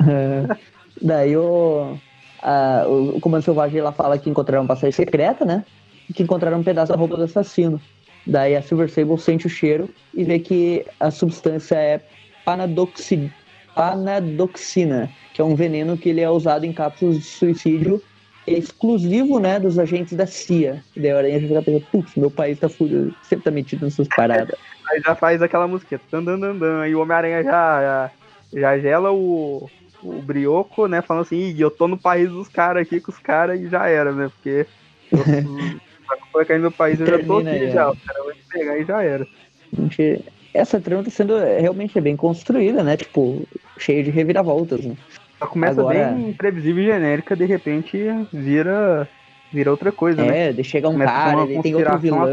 Uh, 0.00 0.56
daí 1.00 1.36
o, 1.36 1.96
uh, 2.42 3.16
o 3.16 3.20
Comando 3.20 3.44
Selvagem 3.44 3.80
ela 3.80 3.92
fala 3.92 4.18
que 4.18 4.30
encontraram 4.30 4.62
uma 4.62 4.68
passagem 4.68 4.92
secreta, 4.92 5.44
né? 5.44 5.64
E 6.08 6.12
que 6.12 6.22
encontraram 6.22 6.58
um 6.58 6.64
pedaço 6.64 6.92
da 6.92 6.98
roupa 6.98 7.16
do 7.16 7.24
assassino. 7.24 7.80
Daí 8.26 8.54
a 8.54 8.62
Silver 8.62 8.90
Sable 8.90 9.18
sente 9.18 9.46
o 9.46 9.50
cheiro 9.50 9.88
e 10.14 10.24
vê 10.24 10.38
que 10.38 10.84
a 10.98 11.10
substância 11.10 11.76
é 11.76 12.00
panadoxi, 12.44 13.32
panadoxina, 13.80 15.10
que 15.32 15.40
é 15.40 15.44
um 15.44 15.54
veneno 15.54 15.96
que 15.96 16.10
ele 16.10 16.20
é 16.20 16.28
usado 16.28 16.66
em 16.66 16.72
cápsulas 16.72 17.16
de 17.16 17.24
suicídio 17.24 18.02
é 18.46 18.52
exclusivo, 18.52 19.38
né, 19.38 19.58
dos 19.58 19.78
agentes 19.78 20.14
da 20.14 20.26
CIA. 20.26 20.82
E 20.94 21.00
daí 21.00 21.10
a 21.10 21.18
Aranha 21.18 21.40
já 21.40 21.48
fica 21.48 21.62
pensando, 21.62 21.86
putz, 21.90 22.14
meu 22.16 22.30
país 22.30 22.58
tá 22.58 22.68
furioso, 22.68 23.14
sempre 23.22 23.44
tá 23.44 23.50
metido 23.50 23.84
nessas 23.84 24.08
paradas. 24.08 24.54
Aí 24.90 25.00
já 25.00 25.14
faz 25.14 25.40
aquela 25.40 25.68
música, 25.68 26.00
dan, 26.10 26.24
dan, 26.24 26.40
dan, 26.40 26.56
dan, 26.56 26.88
e 26.88 26.96
o 26.96 27.00
Homem-Aranha 27.00 27.44
já, 27.44 27.80
já, 27.80 28.10
já 28.52 28.78
gela 28.78 29.12
o, 29.12 29.70
o 30.02 30.12
brioco, 30.20 30.88
né, 30.88 31.00
falando 31.00 31.22
assim, 31.22 31.54
eu 31.56 31.70
tô 31.70 31.86
no 31.86 31.96
país 31.96 32.28
dos 32.28 32.48
caras 32.48 32.82
aqui 32.82 33.00
com 33.00 33.12
os 33.12 33.18
caras 33.18 33.60
e 33.60 33.68
já 33.68 33.86
era, 33.86 34.10
né, 34.10 34.28
porque 34.34 34.66
eu, 35.12 35.18
vai 36.34 36.44
cair 36.44 36.58
no 36.58 36.72
país, 36.72 36.98
eu 36.98 37.06
já 37.06 37.24
tô 37.24 37.38
aqui 37.38 37.70
já, 37.70 37.88
o 37.88 37.96
cara 37.96 38.24
vai 38.24 38.34
pegar 38.50 38.78
e 38.78 38.84
já 38.84 39.02
era. 39.02 39.26
Gente, 39.72 40.24
essa 40.52 40.80
trama 40.80 41.04
tá 41.04 41.10
sendo 41.10 41.36
realmente 41.38 42.00
bem 42.00 42.16
construída, 42.16 42.82
né, 42.82 42.96
tipo, 42.96 43.46
cheia 43.78 44.02
de 44.02 44.10
reviravoltas, 44.10 44.84
né. 44.84 44.96
Ela 45.40 45.50
começa 45.50 45.80
Agora... 45.80 46.12
bem 46.12 46.30
imprevisível 46.30 46.82
e 46.82 46.86
genérica, 46.86 47.34
de 47.34 47.46
repente 47.46 47.98
vira 48.32 49.08
vira 49.52 49.70
outra 49.70 49.90
coisa, 49.90 50.24
né? 50.24 50.48
É, 50.48 50.52
de 50.52 50.62
chega 50.62 50.88
um 50.88 50.92
Começa 50.92 51.12
cara, 51.12 51.42
ele 51.42 51.62
tem 51.62 51.74
outro 51.74 51.98
vilão. 51.98 52.28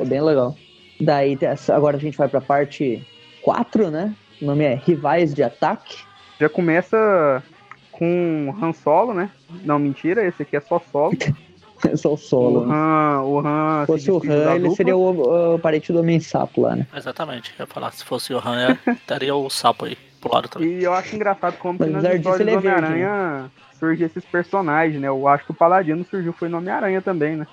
É 0.00 0.04
bem 0.04 0.20
legal. 0.20 0.54
Daí 1.00 1.36
agora 1.68 1.96
a 1.96 2.00
gente 2.00 2.16
vai 2.16 2.28
pra 2.28 2.40
parte 2.40 3.04
4, 3.42 3.90
né? 3.90 4.14
O 4.40 4.44
nome 4.44 4.64
é 4.64 4.74
Rivais 4.74 5.34
de 5.34 5.42
Ataque. 5.42 5.98
Já 6.38 6.48
começa 6.48 7.42
com 7.90 8.54
Han 8.60 8.72
Solo, 8.72 9.14
né? 9.14 9.30
Não, 9.64 9.78
mentira, 9.78 10.26
esse 10.26 10.42
aqui 10.42 10.56
é 10.56 10.60
só 10.60 10.80
solo. 10.92 11.16
Sou 11.96 12.12
o 12.12 12.14
O 12.14 12.18
solo. 12.18 12.66
né? 12.66 12.74
Han, 12.74 13.22
o 13.22 13.38
Han 13.40 13.80
Se 13.80 13.86
fosse 13.86 14.10
o 14.10 14.16
Han, 14.18 14.50
ele 14.54 14.58
dupla. 14.60 14.76
seria 14.76 14.96
o, 14.96 15.54
o 15.54 15.58
parente 15.58 15.92
do 15.92 16.00
Homem-Sapo 16.00 16.62
lá, 16.62 16.76
né? 16.76 16.86
Exatamente. 16.94 17.52
Eu 17.58 17.62
ia 17.64 17.66
falar, 17.66 17.92
se 17.92 18.04
fosse 18.04 18.32
o 18.34 18.38
Han, 18.38 18.78
é, 18.86 18.96
teria 19.06 19.34
o 19.34 19.48
sapo 19.50 19.84
aí 19.86 19.96
pro 20.20 20.32
lado 20.32 20.48
também. 20.48 20.68
E 20.78 20.84
eu 20.84 20.92
acho 20.92 21.14
engraçado 21.16 21.56
como 21.58 21.78
que 21.78 21.86
nas 21.86 22.04
histórias 22.04 22.40
ele 22.40 22.50
do 22.52 22.58
é 22.58 22.60
verde, 22.60 22.86
Homem-Aranha 22.86 23.50
surgem 23.78 24.06
esses 24.06 24.24
personagens, 24.24 25.00
né? 25.00 25.08
Eu 25.08 25.26
acho 25.26 25.44
que 25.46 25.52
o 25.52 25.54
Paladino 25.54 26.04
surgiu 26.04 26.32
foi 26.34 26.48
no 26.48 26.58
Homem-Aranha 26.58 27.00
também, 27.00 27.36
né? 27.36 27.46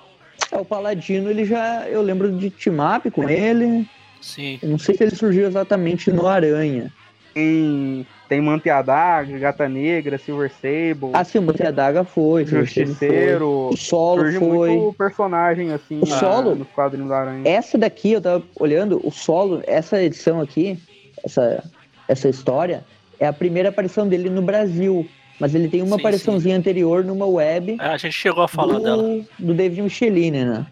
É, 0.52 0.58
o 0.58 0.64
Paladino, 0.64 1.30
ele 1.30 1.44
já. 1.44 1.88
Eu 1.88 2.02
lembro 2.02 2.30
de 2.30 2.50
team-up 2.50 3.10
com 3.10 3.28
ele. 3.28 3.88
Sim. 4.20 4.58
Eu 4.62 4.68
não 4.70 4.78
sei 4.78 4.94
se 4.96 5.04
ele 5.04 5.14
surgiu 5.16 5.46
exatamente 5.46 6.10
no 6.10 6.26
Aranha. 6.26 6.92
Tem, 8.28 8.38
tem 8.38 8.40
Manteadaga, 8.40 9.38
Gata 9.38 9.68
Negra, 9.68 10.18
Silver 10.18 10.50
Sable, 10.50 11.10
Ah, 11.12 11.24
sim, 11.24 11.38
o 11.38 11.42
Monte 11.42 11.62
Daga 11.72 12.04
foi. 12.04 12.44
foi. 12.44 12.64
Justiceiro. 12.64 13.68
O 13.72 13.76
Solo 13.76 14.22
Surge 14.22 14.38
foi. 14.38 14.68
muito 14.70 14.96
personagem 14.96 15.72
assim 15.72 16.00
O 16.02 16.06
na- 16.06 16.16
Solo? 16.18 16.54
nos 16.54 16.68
quadrinhos 16.68 17.08
do 17.08 17.14
Aranha. 17.14 17.42
Essa 17.44 17.78
daqui, 17.78 18.12
eu 18.12 18.20
tava 18.20 18.42
olhando, 18.60 19.00
o 19.02 19.10
solo, 19.10 19.62
essa 19.66 20.02
edição 20.02 20.40
aqui, 20.40 20.78
essa, 21.24 21.64
essa 22.06 22.28
história, 22.28 22.84
é 23.18 23.26
a 23.26 23.32
primeira 23.32 23.70
aparição 23.70 24.06
dele 24.06 24.28
no 24.30 24.42
Brasil. 24.42 25.08
Mas 25.40 25.54
ele 25.54 25.68
tem 25.68 25.82
uma 25.82 25.94
Sim, 25.94 26.00
apariçãozinha 26.00 26.56
anterior 26.56 27.04
numa 27.04 27.24
web 27.24 27.76
É, 27.80 27.86
a 27.90 27.96
gente 27.96 28.12
chegou 28.14 28.42
a 28.42 28.48
falar 28.48 28.74
do, 28.78 28.82
dela. 28.82 29.20
do 29.38 29.54
David 29.54 29.82
Michelini, 29.82 30.44
né? 30.44 30.66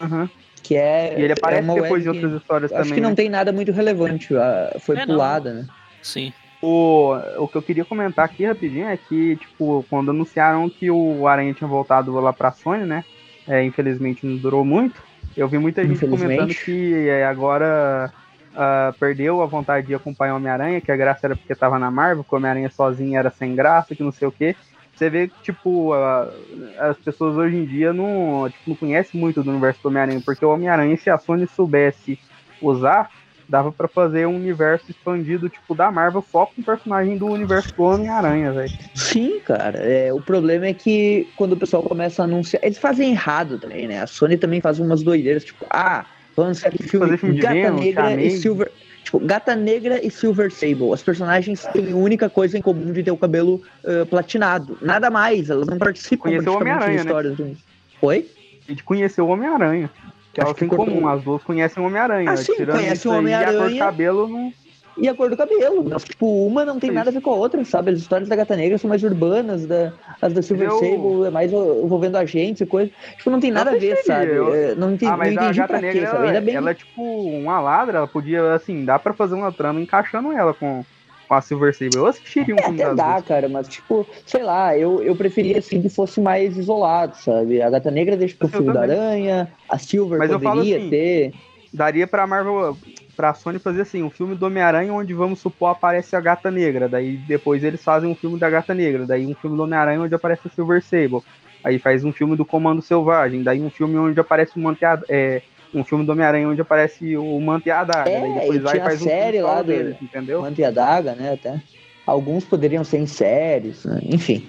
Uhum. 0.00 0.28
Que 0.62 0.76
é. 0.76 1.16
E 1.18 1.22
ele 1.24 1.32
aparece 1.32 1.68
é 1.68 1.74
depois 1.74 2.02
de 2.02 2.08
web 2.08 2.18
que- 2.20 2.24
outras 2.26 2.40
histórias 2.40 2.72
Acho 2.72 2.82
também. 2.82 2.94
que 2.94 3.00
não 3.00 3.10
né? 3.10 3.16
tem 3.16 3.28
nada 3.28 3.50
muito 3.52 3.72
relevante. 3.72 4.36
ah, 4.36 4.76
Foi 4.78 4.94
É, 4.96 5.00
não. 5.00 5.06
pulada, 5.14 5.52
né? 5.52 5.66
Sim. 6.02 6.32
O, 6.62 7.14
o 7.38 7.48
que 7.48 7.56
eu 7.56 7.62
queria 7.62 7.84
comentar 7.84 8.24
aqui 8.24 8.44
rapidinho 8.44 8.86
é 8.86 8.96
que, 8.96 9.36
tipo, 9.36 9.84
quando 9.88 10.10
anunciaram 10.10 10.68
que 10.68 10.90
o 10.90 11.26
Aranha 11.26 11.54
tinha 11.54 11.68
voltado 11.68 12.12
lá 12.12 12.32
pra 12.32 12.52
Sony, 12.52 12.84
né? 12.84 13.04
É, 13.48 13.64
infelizmente 13.64 14.26
não 14.26 14.36
durou 14.36 14.64
muito. 14.64 15.02
Eu 15.36 15.48
vi 15.48 15.58
muita 15.58 15.86
gente 15.86 16.06
comentando 16.06 16.54
que 16.54 17.08
é, 17.08 17.24
agora 17.24 18.12
ah, 18.54 18.92
perdeu 18.98 19.40
a 19.40 19.46
vontade 19.46 19.86
de 19.86 19.94
acompanhar 19.94 20.34
o 20.34 20.36
Homem-Aranha, 20.36 20.80
que 20.80 20.90
a 20.90 20.96
graça 20.96 21.26
era 21.26 21.36
porque 21.36 21.54
tava 21.54 21.78
na 21.78 21.90
Marvel, 21.90 22.24
que 22.24 22.34
o 22.34 22.36
Homem-Aranha 22.36 22.70
sozinho 22.70 23.16
era 23.16 23.30
sem 23.30 23.54
graça, 23.54 23.94
que 23.94 24.02
não 24.02 24.12
sei 24.12 24.28
o 24.28 24.32
quê. 24.32 24.56
Você 24.94 25.08
vê 25.08 25.28
que, 25.28 25.42
tipo, 25.42 25.92
ah, 25.92 26.30
as 26.78 26.98
pessoas 26.98 27.36
hoje 27.36 27.56
em 27.56 27.64
dia 27.64 27.92
não, 27.92 28.48
tipo, 28.50 28.70
não 28.70 28.76
conhecem 28.76 29.20
muito 29.20 29.42
do 29.42 29.50
universo 29.50 29.80
do 29.82 29.88
Homem-Aranha, 29.88 30.22
porque 30.24 30.44
o 30.44 30.50
Homem-Aranha, 30.50 30.96
se 30.96 31.08
a 31.08 31.16
Sony 31.16 31.46
soubesse 31.46 32.18
usar, 32.60 33.10
dava 33.50 33.72
pra 33.72 33.88
fazer 33.88 34.26
um 34.26 34.36
universo 34.36 34.88
expandido, 34.88 35.48
tipo, 35.48 35.74
da 35.74 35.90
Marvel, 35.90 36.24
só 36.30 36.46
com 36.46 36.62
personagem 36.62 37.18
do 37.18 37.26
universo 37.26 37.74
do 37.74 37.82
Homem-Aranha, 37.82 38.52
velho. 38.52 38.72
Sim, 38.94 39.40
cara. 39.40 39.78
É, 39.78 40.12
o 40.12 40.20
problema 40.20 40.66
é 40.66 40.72
que 40.72 41.28
quando 41.36 41.54
o 41.54 41.56
pessoal 41.56 41.82
começa 41.82 42.22
a 42.22 42.24
anunciar. 42.24 42.62
Eles 42.64 42.78
fazem 42.78 43.10
errado 43.10 43.58
também, 43.58 43.88
né? 43.88 44.00
A 44.00 44.06
Sony 44.06 44.36
também 44.36 44.60
faz 44.60 44.78
umas 44.78 45.02
doideiras, 45.02 45.44
tipo, 45.44 45.66
ah, 45.68 46.06
vamos 46.36 46.64
aqui 46.64 46.84
filme, 46.84 47.06
Fazer 47.06 47.18
filme 47.18 47.34
de 47.34 47.42
Gata 47.42 47.70
Negra 47.72 48.22
e. 48.22 48.30
Silver. 48.30 48.70
Tipo, 49.02 49.18
Gata 49.18 49.56
Negra 49.56 50.04
e 50.04 50.10
Silver 50.10 50.52
Sable. 50.52 50.92
As 50.92 51.02
personagens 51.02 51.66
têm 51.72 51.90
a 51.90 51.96
única 51.96 52.30
coisa 52.30 52.56
em 52.56 52.62
comum 52.62 52.92
de 52.92 53.02
ter 53.02 53.10
o 53.10 53.16
cabelo 53.16 53.60
ah, 53.84 54.06
platinado. 54.06 54.78
Nada 54.80 55.10
mais. 55.10 55.50
Elas 55.50 55.66
não 55.66 55.78
participam 55.78 56.24
Conheceu 56.24 56.52
praticamente 56.52 57.02
de 57.02 57.12
Homem-Aranha, 57.12 57.34
histórias. 57.34 57.58
Oi? 58.00 58.30
A 58.68 58.70
gente 58.70 58.84
conheceu 58.84 59.26
o 59.26 59.28
Homem-Aranha. 59.28 59.90
Que 60.32 60.40
Acho 60.40 60.48
elas 60.48 60.58
têm 60.58 60.68
que 60.68 60.74
em 60.74 60.78
comum, 60.78 61.08
as 61.08 61.22
duas 61.22 61.42
conhecem 61.42 61.82
o 61.82 61.86
Homem-Aranha. 61.86 62.30
Ah, 62.30 62.36
sim, 62.36 62.54
Tirando 62.54 62.76
conhece 62.76 63.08
o 63.08 63.12
aí, 63.12 63.16
A 63.16 63.20
cor 63.20 63.22
do 63.22 63.58
Homem-Aranha. 63.58 63.78
cabelo 63.84 64.28
não. 64.28 64.52
E 64.98 65.08
a 65.08 65.14
cor 65.14 65.30
do 65.30 65.36
cabelo. 65.36 65.84
Mas, 65.88 66.04
tipo, 66.04 66.46
uma 66.46 66.64
não 66.64 66.78
tem 66.78 66.90
Isso. 66.90 66.94
nada 66.98 67.10
a 67.10 67.12
ver 67.12 67.20
com 67.20 67.30
a 67.30 67.34
outra, 67.36 67.64
sabe? 67.64 67.90
As 67.92 67.98
histórias 67.98 68.28
da 68.28 68.36
Gata 68.36 68.54
Negra 68.54 68.76
são 68.76 68.88
mais 68.88 69.02
urbanas, 69.02 69.64
da, 69.66 69.92
as 70.20 70.32
da 70.32 70.42
Silver 70.42 70.68
Eu- 70.68 70.78
Sable 70.78 71.26
é 71.26 71.30
mais 71.30 71.52
envolvendo 71.52 72.16
agentes 72.16 72.60
e 72.60 72.66
coisa. 72.66 72.90
Tipo, 73.16 73.30
não 73.30 73.40
tem 73.40 73.50
nada 73.50 73.70
a 73.70 73.76
ver, 73.76 73.96
sabe? 74.04 74.30
eu- 74.32 74.54
É, 74.54 74.74
Não 74.74 74.92
entendi, 74.92 75.10
ah, 75.10 75.16
mas 75.16 75.32
não 75.34 75.42
a 75.42 75.44
entendi 75.46 75.58
Gata 75.58 75.68
pra 75.72 75.80
quê, 75.80 75.86
Negra, 75.86 76.06
sabe? 76.10 76.16
ela, 76.18 76.26
Ainda 76.26 76.40
bem. 76.40 76.54
ela 76.54 76.70
é 76.70 76.74
tipo 76.74 77.02
uma 77.02 77.60
ladra, 77.60 77.98
ela 77.98 78.06
podia, 78.06 78.52
assim, 78.52 78.84
dá 78.84 78.98
pra 78.98 79.12
fazer 79.14 79.34
uma 79.36 79.50
trama 79.52 79.80
encaixando 79.80 80.32
ela 80.32 80.52
com, 80.52 80.84
com 81.30 81.34
a 81.36 81.40
Silver 81.40 81.72
Sable. 81.72 81.94
Eu 81.94 82.06
assistiria 82.06 82.56
um 82.56 82.58
É, 82.58 82.62
filme 82.64 82.82
até 82.82 82.94
dá, 82.96 83.12
duas. 83.12 83.24
cara, 83.24 83.48
mas 83.48 83.68
tipo, 83.68 84.04
sei 84.26 84.42
lá, 84.42 84.76
eu, 84.76 85.00
eu 85.00 85.14
preferia 85.14 85.60
assim 85.60 85.80
que 85.80 85.88
fosse 85.88 86.20
mais 86.20 86.58
isolado, 86.58 87.16
sabe? 87.18 87.62
A 87.62 87.70
Gata 87.70 87.88
Negra 87.88 88.16
deixa 88.16 88.36
pro 88.36 88.48
Eu 88.48 88.50
filme 88.50 88.72
da. 88.72 88.80
Aranha, 88.80 89.52
a 89.68 89.78
Silver 89.78 90.18
Mas 90.18 90.28
eu 90.28 90.40
falo 90.40 90.56
poderia 90.56 90.78
assim, 90.78 90.90
ter. 90.90 91.32
Daria 91.72 92.04
pra 92.08 92.26
Marvel, 92.26 92.76
pra 93.16 93.32
Sony 93.32 93.60
fazer 93.60 93.82
assim, 93.82 94.02
um 94.02 94.10
filme 94.10 94.34
do 94.34 94.44
Homem-Aranha 94.44 94.92
onde, 94.92 95.14
vamos 95.14 95.38
supor, 95.38 95.68
aparece 95.68 96.16
a 96.16 96.20
Gata 96.20 96.50
Negra. 96.50 96.88
Daí 96.88 97.16
depois 97.16 97.62
eles 97.62 97.80
fazem 97.84 98.10
um 98.10 98.14
filme 98.16 98.36
da 98.36 98.50
Gata 98.50 98.74
Negra. 98.74 99.06
Daí 99.06 99.24
um 99.24 99.34
filme 99.36 99.56
do 99.56 99.62
Homem-Aranha 99.62 100.00
onde 100.00 100.12
aparece 100.16 100.48
a 100.48 100.50
Silver 100.50 100.82
Sable. 100.82 101.20
Aí 101.62 101.78
faz 101.78 102.02
um 102.04 102.12
filme 102.12 102.34
do 102.34 102.44
Comando 102.44 102.82
Selvagem. 102.82 103.44
Daí 103.44 103.60
um 103.62 103.70
filme 103.70 103.96
onde 103.98 104.18
aparece 104.18 104.56
o 104.56 104.60
Manteado. 104.60 105.04
É, 105.08 105.42
um 105.74 105.84
filme 105.84 106.04
do 106.04 106.12
Homem-Aranha 106.12 106.48
onde 106.48 106.60
aparece 106.60 107.16
o 107.16 107.40
Manteadaga. 107.40 108.08
É, 108.10 108.20
daí 108.20 108.34
depois 108.34 108.56
e 108.56 108.58
vai 108.58 108.72
e 108.72 108.74
tinha 108.74 108.82
a 108.84 108.86
faz 108.88 109.00
um 109.02 109.04
série 109.04 109.40
só 109.40 109.46
lá 109.46 109.62
do- 109.62 109.66
deles, 109.68 109.96
entendeu? 110.02 110.40
Manta 110.42 110.60
e 110.60 110.64
a 110.64 110.70
Daga, 110.70 111.14
né? 111.14 111.32
Até. 111.34 111.60
Alguns 112.06 112.44
poderiam 112.44 112.82
ser 112.82 112.98
em 112.98 113.06
séries, 113.06 113.84
né? 113.84 114.00
enfim. 114.02 114.48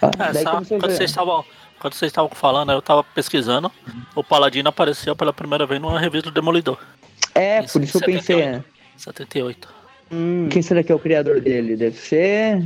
Ah, 0.00 0.10
É, 0.28 0.32
daí 0.32 0.42
só, 0.44 0.58
você 0.60 0.78
quando 0.78 0.92
vocês 0.92 1.10
estavam. 1.10 1.44
Quando 1.80 1.94
vocês 1.94 2.10
estavam 2.10 2.30
falando, 2.30 2.72
eu 2.72 2.82
tava 2.82 3.04
pesquisando. 3.04 3.70
O 4.14 4.24
Paladino 4.24 4.68
apareceu 4.68 5.14
pela 5.14 5.32
primeira 5.32 5.64
vez 5.64 5.80
numa 5.80 5.98
revista 6.00 6.28
do 6.28 6.34
Demolidor. 6.34 6.76
É, 7.34 7.62
Isso, 7.62 7.74
por 7.74 7.82
isso 7.84 7.98
eu 7.98 8.00
pensei, 8.02 8.36
78. 8.36 8.52
né? 8.56 8.64
78. 8.96 9.68
Hum, 10.10 10.48
Quem 10.50 10.60
será 10.60 10.82
que 10.82 10.90
é 10.90 10.94
o 10.94 10.98
criador 10.98 11.40
dele? 11.40 11.76
Deve 11.76 11.96
ser. 11.96 12.56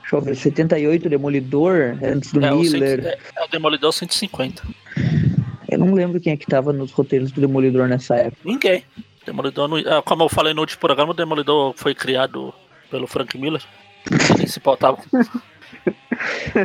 Deixa 0.00 0.16
eu 0.16 0.20
ver, 0.20 0.34
78, 0.36 1.08
Demolidor, 1.08 1.96
antes 2.02 2.30
do 2.32 2.44
É 2.44 2.52
o, 2.52 2.62
cento- 2.62 2.72
Miller. 2.72 3.06
é, 3.06 3.18
é 3.40 3.44
o 3.44 3.48
Demolidor 3.48 3.90
150. 3.92 4.62
Eu 5.68 5.78
não 5.78 5.92
lembro 5.94 6.20
quem 6.20 6.32
é 6.32 6.36
que 6.36 6.46
tava 6.46 6.72
nos 6.72 6.90
roteiros 6.92 7.30
do 7.30 7.40
Demolidor 7.40 7.86
nessa 7.88 8.16
época. 8.16 8.40
Ninguém. 8.44 8.82
Demolidor 9.26 9.68
não- 9.68 9.76
ah, 9.76 10.02
como 10.02 10.22
eu 10.24 10.28
falei 10.28 10.54
no 10.54 10.60
último 10.62 10.80
programa, 10.80 11.10
o 11.10 11.14
Demolidor 11.14 11.74
foi 11.76 11.94
criado 11.94 12.52
pelo 12.90 13.06
Frank 13.06 13.36
Miller. 13.38 13.62
Se 14.46 14.58
pautava. 14.60 14.98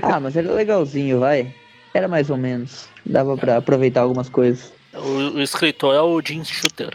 Ah, 0.01 0.19
mas 0.19 0.35
era 0.35 0.51
legalzinho, 0.51 1.19
vai. 1.19 1.53
Era 1.93 2.07
mais 2.07 2.29
ou 2.31 2.37
menos. 2.37 2.89
Dava 3.05 3.37
pra 3.37 3.57
aproveitar 3.57 4.01
algumas 4.01 4.27
coisas. 4.27 4.73
O, 4.93 5.37
o 5.37 5.41
escritor 5.41 5.93
é 5.93 6.01
o 6.01 6.19
Jim 6.21 6.43
Shooter. 6.43 6.89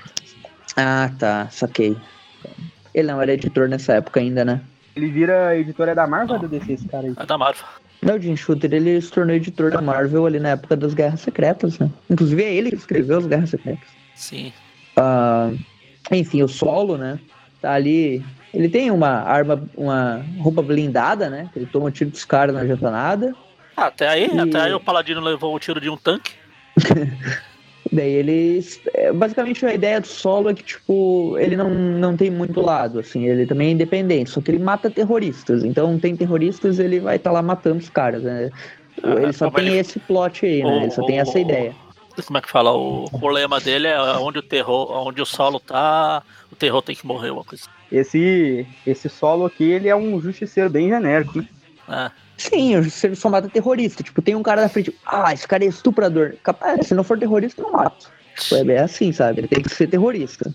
Ah, 0.77 1.11
tá, 1.19 1.49
saquei. 1.51 1.97
Ele 2.93 3.07
não 3.13 3.21
era 3.23 3.33
editor 3.33 3.69
nessa 3.69 3.95
época 3.95 4.19
ainda, 4.21 4.45
né? 4.45 4.61
ele 4.97 5.09
vira 5.13 5.57
editora 5.57 5.95
da 5.95 6.09
Marvel 6.09 6.35
ou 6.35 6.43
da 6.43 6.49
DC, 6.49 6.73
esse 6.73 6.89
cara 6.89 7.07
aí? 7.07 7.15
É 7.17 7.25
da 7.27 7.39
Marvel. 7.39 7.65
Não, 8.01 8.14
o 8.16 8.20
Jim 8.20 8.36
Shooter, 8.36 8.72
ele 8.72 9.01
se 9.01 9.11
tornou 9.11 9.34
editor 9.34 9.70
da 9.72 9.80
Marvel 9.80 10.24
ali 10.26 10.38
na 10.38 10.51
época 10.51 10.76
das 10.76 10.94
Guerras 10.94 11.20
Secretas, 11.20 11.78
né? 11.78 11.90
Inclusive 12.09 12.42
é 12.44 12.55
ele 12.55 12.70
que 12.70 12.76
escreveu 12.76 13.18
as 13.18 13.26
Guerras 13.26 13.51
Secretas. 13.51 13.88
Sim. 14.14 14.53
Ah, 14.96 15.51
enfim, 16.12 16.42
o 16.42 16.49
solo, 16.49 16.96
né? 16.96 17.18
Tá 17.61 17.72
ali. 17.72 18.24
Ele 18.55 18.68
tem 18.68 18.90
uma 18.90 19.09
arma, 19.09 19.62
uma 19.76 20.24
roupa 20.38 20.62
blindada, 20.62 21.28
né? 21.28 21.51
Ele 21.57 21.66
toma 21.66 21.90
tiro 21.90 22.11
dos 22.11 22.24
caras, 22.24 22.55
não 22.55 22.62
adianta 22.62 22.90
nada. 22.90 23.34
Ah, 23.76 23.86
até 23.86 24.09
aí, 24.09 24.30
E- 24.32 24.38
até 24.38 24.61
aí 24.61 24.72
o 24.74 24.80
Paladino 24.80 25.20
levou 25.20 25.55
o 25.55 25.59
tiro 25.59 25.80
de 25.80 25.90
um 25.90 25.96
tanque. 25.96 26.32
Daí 27.93 28.11
eles. 28.11 28.80
é, 28.95 29.12
Basicamente 29.12 29.64
a 29.64 29.74
ideia 29.74 30.01
do 30.01 30.07
solo 30.07 30.51
é 30.51 30.55
que, 30.55 30.62
tipo, 30.62 31.36
ele 31.39 31.57
não, 31.57 31.70
não 31.70 32.16
tem 32.16 32.30
muito 32.30 32.61
lado, 32.61 32.99
assim, 32.99 33.26
ele 33.26 33.47
também 33.47 33.68
é 33.68 33.72
independente, 33.72 34.30
só 34.30 34.41
que 34.41 34.51
ele 34.51 34.59
mata 34.59 34.91
terroristas. 34.91 35.64
Então 35.64 35.99
tem 35.99 36.16
terroristas, 36.16 36.78
ele 36.78 37.01
vai 37.01 37.16
estar 37.16 37.30
lá 37.32 37.43
matando 37.43 37.78
os 37.78 37.89
caras, 37.89 38.22
né? 38.22 38.51
Ah, 39.03 39.14
ele 39.22 39.32
só 39.32 39.47
como 39.47 39.57
tem 39.57 39.68
ele- 39.68 39.78
esse 39.78 39.99
plot 40.01 40.45
aí, 40.45 40.62
né? 40.62 40.82
Ele 40.82 40.91
só 40.91 41.03
tem 41.05 41.18
essa 41.18 41.39
O- 41.39 41.41
ideia. 41.41 41.74
Como 42.26 42.36
é 42.36 42.41
que 42.41 42.51
fala? 42.51 42.72
O, 42.72 43.09
o 43.12 43.28
lema 43.28 43.61
dele 43.61 43.86
é 43.86 44.01
onde 44.18 44.41
o 44.41 44.43
terror, 44.43 44.91
onde 45.07 45.22
o 45.22 45.26
solo 45.26 45.61
tá, 45.61 46.22
o 46.51 46.57
terror 46.57 46.82
tem 46.82 46.97
que 46.97 47.07
morrer, 47.07 47.30
uma 47.30 47.45
coisa. 47.45 47.64
Esse, 47.93 48.66
esse 48.84 49.09
solo 49.09 49.47
aqui, 49.47 49.62
ele 49.62 49.89
é 49.89 49.95
um 49.95 50.20
justiceiro 50.20 50.68
bem 50.68 50.89
genérico, 50.89 51.39
né? 51.39 51.45
É. 51.89 52.28
Sim, 52.39 52.76
ele 52.76 52.89
só 53.16 53.28
mata 53.28 53.49
terrorista. 53.49 54.03
Tipo, 54.03 54.22
tem 54.22 54.36
um 54.36 54.43
cara 54.43 54.62
na 54.62 54.68
frente, 54.68 54.95
ah, 55.05 55.34
esse 55.34 55.47
cara 55.47 55.64
é 55.64 55.68
estuprador. 55.68 56.34
Capaz, 56.43 56.86
se 56.86 56.95
não 56.95 57.03
for 57.03 57.18
terrorista, 57.18 57.61
não 57.61 57.72
mato. 57.72 58.11
Tipo, 58.39 58.70
é 58.70 58.78
assim, 58.78 59.12
sabe? 59.12 59.41
Ele 59.41 59.49
tem 59.49 59.62
que 59.62 59.68
ser 59.68 59.89
terrorista. 59.89 60.51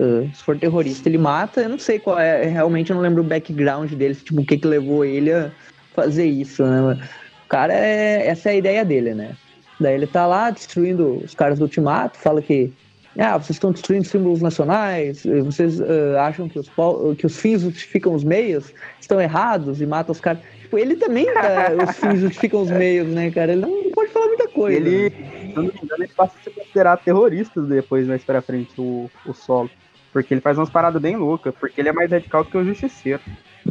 Uh, 0.00 0.28
se 0.34 0.42
for 0.42 0.58
terrorista, 0.58 1.08
ele 1.08 1.16
mata. 1.16 1.62
Eu 1.62 1.68
não 1.68 1.78
sei 1.78 2.00
qual 2.00 2.18
é. 2.18 2.44
Realmente 2.44 2.90
eu 2.90 2.96
não 2.96 3.02
lembro 3.02 3.22
o 3.22 3.26
background 3.26 3.92
dele, 3.92 4.16
tipo, 4.16 4.40
o 4.40 4.44
que 4.44 4.58
que 4.58 4.66
levou 4.66 5.04
ele 5.04 5.32
a 5.32 5.50
fazer 5.94 6.26
isso, 6.26 6.64
né? 6.64 6.98
O 7.44 7.48
cara 7.48 7.72
é. 7.72 8.26
Essa 8.26 8.50
é 8.50 8.52
a 8.52 8.56
ideia 8.56 8.84
dele, 8.84 9.14
né? 9.14 9.36
Daí 9.80 9.94
ele 9.94 10.08
tá 10.08 10.26
lá 10.26 10.50
destruindo 10.50 11.22
os 11.24 11.34
caras 11.34 11.58
do 11.58 11.62
ultimato, 11.62 12.18
fala 12.18 12.42
que. 12.42 12.72
Ah, 13.16 13.36
vocês 13.36 13.56
estão 13.56 13.72
destruindo 13.72 14.06
símbolos 14.06 14.40
nacionais, 14.40 15.26
eh, 15.26 15.40
vocês 15.40 15.80
ah, 15.80 16.26
acham 16.26 16.48
que 16.48 16.56
os, 16.56 16.70
que 17.16 17.26
os 17.26 17.36
fins 17.36 17.62
justificam 17.62 18.14
os 18.14 18.22
meios, 18.22 18.72
estão 19.00 19.20
errados 19.20 19.80
e 19.80 19.86
mata 19.86 20.12
os 20.12 20.20
caras. 20.20 20.40
Tipo, 20.68 20.78
ele 20.78 20.96
também, 20.96 21.24
tá, 21.24 21.72
os 21.82 21.96
fins 21.96 22.20
justificam 22.20 22.60
os 22.60 22.70
meios, 22.70 23.08
né, 23.08 23.30
cara? 23.30 23.52
Ele 23.52 23.62
não 23.62 23.90
pode 23.90 24.10
falar 24.10 24.26
muita 24.26 24.46
coisa. 24.48 24.76
Ele, 24.76 25.08
se 25.08 25.56
não 25.56 25.62
me 25.62 25.70
engano, 25.82 26.04
ele 26.04 26.12
passa 26.14 26.36
a 26.38 26.42
ser 26.42 26.50
considerado 26.50 27.02
terrorista 27.02 27.62
depois, 27.62 28.06
mais 28.06 28.22
pra 28.22 28.42
frente, 28.42 28.68
o, 28.76 29.08
o 29.24 29.32
solo. 29.32 29.70
Porque 30.12 30.34
ele 30.34 30.42
faz 30.42 30.58
umas 30.58 30.68
paradas 30.68 31.00
bem 31.00 31.16
loucas, 31.16 31.54
porque 31.58 31.80
ele 31.80 31.88
é 31.88 31.92
mais 31.92 32.10
radical 32.10 32.44
que 32.44 32.58
o 32.58 32.64
Justiceiro. 32.64 33.22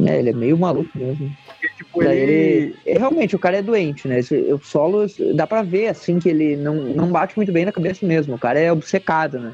É, 0.06 0.18
ele 0.18 0.30
é 0.30 0.32
meio 0.32 0.58
maluco 0.58 0.90
mesmo. 0.96 1.32
Porque, 1.46 1.68
tipo, 1.76 2.02
ele. 2.02 2.20
ele- 2.20 2.74
é, 2.84 2.98
realmente, 2.98 3.36
o 3.36 3.38
cara 3.38 3.58
é 3.58 3.62
doente, 3.62 4.08
né? 4.08 4.18
O 4.52 4.58
solo, 4.58 5.06
dá 5.34 5.46
pra 5.46 5.62
ver, 5.62 5.88
assim, 5.88 6.18
que 6.18 6.28
ele 6.28 6.56
não, 6.56 6.74
não 6.74 7.12
bate 7.12 7.36
muito 7.36 7.52
bem 7.52 7.64
na 7.64 7.70
cabeça 7.72 8.04
mesmo. 8.04 8.34
O 8.34 8.38
cara 8.38 8.58
é 8.58 8.72
obcecado, 8.72 9.38
né? 9.38 9.52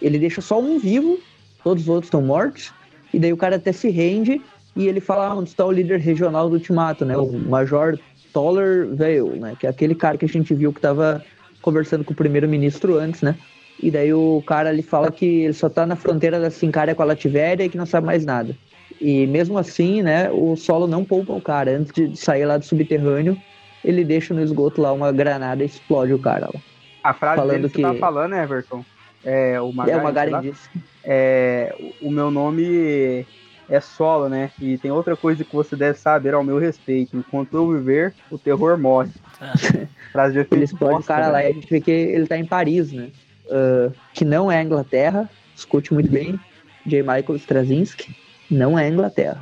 Ele 0.00 0.20
deixa 0.20 0.40
só 0.40 0.60
um 0.60 0.78
vivo, 0.78 1.18
todos 1.64 1.82
os 1.84 1.88
outros 1.88 2.06
estão 2.06 2.22
mortos, 2.22 2.72
e 3.12 3.18
daí 3.18 3.32
o 3.32 3.36
cara 3.36 3.56
até 3.56 3.72
se 3.72 3.88
rende 3.88 4.40
e 4.76 4.86
ele 4.86 5.00
fala 5.00 5.26
ah, 5.28 5.34
onde 5.34 5.48
está 5.48 5.64
o 5.64 5.72
líder 5.72 5.98
regional 6.00 6.48
do 6.48 6.54
Ultimato, 6.54 7.04
né? 7.04 7.16
O 7.16 7.32
Major 7.32 7.98
Toller 8.32 8.86
Vale, 8.94 9.40
né? 9.40 9.56
Que 9.58 9.66
é 9.66 9.70
aquele 9.70 9.94
cara 9.94 10.18
que 10.18 10.24
a 10.24 10.28
gente 10.28 10.54
viu 10.54 10.72
que 10.72 10.80
tava 10.80 11.24
conversando 11.62 12.04
com 12.04 12.12
o 12.12 12.16
primeiro-ministro 12.16 12.98
antes, 12.98 13.22
né? 13.22 13.34
E 13.82 13.90
daí 13.90 14.12
o 14.12 14.42
cara 14.46 14.70
ele 14.72 14.82
fala 14.82 15.10
que 15.10 15.24
ele 15.44 15.52
só 15.52 15.68
tá 15.68 15.84
na 15.86 15.96
fronteira 15.96 16.38
da 16.40 16.50
Sincária 16.50 16.94
com 16.94 17.02
a 17.02 17.06
Lativéria 17.06 17.64
e 17.64 17.68
que 17.68 17.76
não 17.76 17.86
sabe 17.86 18.06
mais 18.06 18.24
nada. 18.24 18.56
E 19.00 19.26
mesmo 19.26 19.58
assim, 19.58 20.02
né, 20.02 20.30
o 20.30 20.56
solo 20.56 20.86
não 20.86 21.04
poupa 21.04 21.32
o 21.32 21.40
cara. 21.40 21.76
Antes 21.76 21.92
de 21.92 22.16
sair 22.16 22.46
lá 22.46 22.56
do 22.56 22.64
subterrâneo, 22.64 23.36
ele 23.84 24.04
deixa 24.04 24.32
no 24.32 24.42
esgoto 24.42 24.80
lá 24.80 24.92
uma 24.92 25.12
granada 25.12 25.62
e 25.62 25.66
explode 25.66 26.12
o 26.14 26.18
cara 26.18 26.48
lá. 26.52 26.60
A 27.04 27.12
frase 27.12 27.36
falando 27.36 27.56
dele 27.56 27.68
que 27.68 27.74
que- 27.76 27.82
você 27.82 27.92
tá 27.94 27.98
falando, 27.98 28.34
Everton. 28.34 28.84
É, 29.24 29.60
o 29.60 29.72
Magaren, 29.72 29.98
é, 29.98 30.00
o 30.00 30.04
Magaren 30.04 30.40
disse. 30.40 30.68
é, 31.04 31.74
o 32.00 32.10
meu 32.10 32.30
nome 32.30 33.26
é 33.68 33.80
solo, 33.80 34.28
né? 34.28 34.50
E 34.60 34.78
tem 34.78 34.90
outra 34.90 35.16
coisa 35.16 35.44
que 35.44 35.54
você 35.54 35.74
deve 35.76 35.98
saber 35.98 36.34
ao 36.34 36.44
meu 36.44 36.58
respeito. 36.58 37.16
Enquanto 37.16 37.54
eu 37.54 37.70
viver, 37.72 38.14
o 38.30 38.38
terror 38.38 38.78
morre. 38.78 39.10
É. 39.40 39.86
Frase 40.12 40.32
de 40.34 40.38
Ele 40.38 40.46
efeito 40.46 40.64
explode 40.64 40.94
o 40.94 40.96
bosta, 40.98 41.14
cara 41.14 41.26
né? 41.26 41.32
lá 41.32 41.42
e 41.44 41.46
a 41.46 41.52
gente 41.52 41.68
vê 41.68 41.80
que 41.80 41.90
ele 41.90 42.26
tá 42.26 42.36
em 42.38 42.46
Paris, 42.46 42.92
né? 42.92 43.10
Ah, 43.50 43.90
que 44.12 44.24
não 44.24 44.50
é 44.50 44.58
a 44.58 44.62
Inglaterra, 44.62 45.28
escute 45.54 45.92
muito 45.92 46.10
bem. 46.10 46.38
J. 46.86 47.02
Michael 47.02 47.36
Straczynski, 47.36 48.16
não 48.50 48.78
é 48.78 48.84
a 48.84 48.88
Inglaterra. 48.88 49.40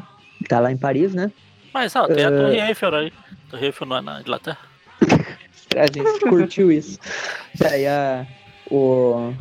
Tá 0.49 0.61
lá 0.61 0.73
em 0.73 0.77
Paris, 0.77 1.15
né? 1.15 1.31
Mas 1.73 1.95
ó, 1.95 2.07
tem 2.07 2.25
a 2.25 2.29
É. 2.29 2.31
Torre 2.31 2.61
Eiffel 2.61 2.95
aí. 2.95 3.13
Torre 3.51 3.67
Eiffel 3.67 3.87
não 3.87 3.97
é 3.97 4.01
na 4.01 4.21
Inglaterra. 4.21 4.59
Straczynski 5.55 6.21
curtiu 6.29 6.73
isso. 6.73 6.99
Daí 7.59 7.87
a, 7.87 8.27
o, 8.71 9.33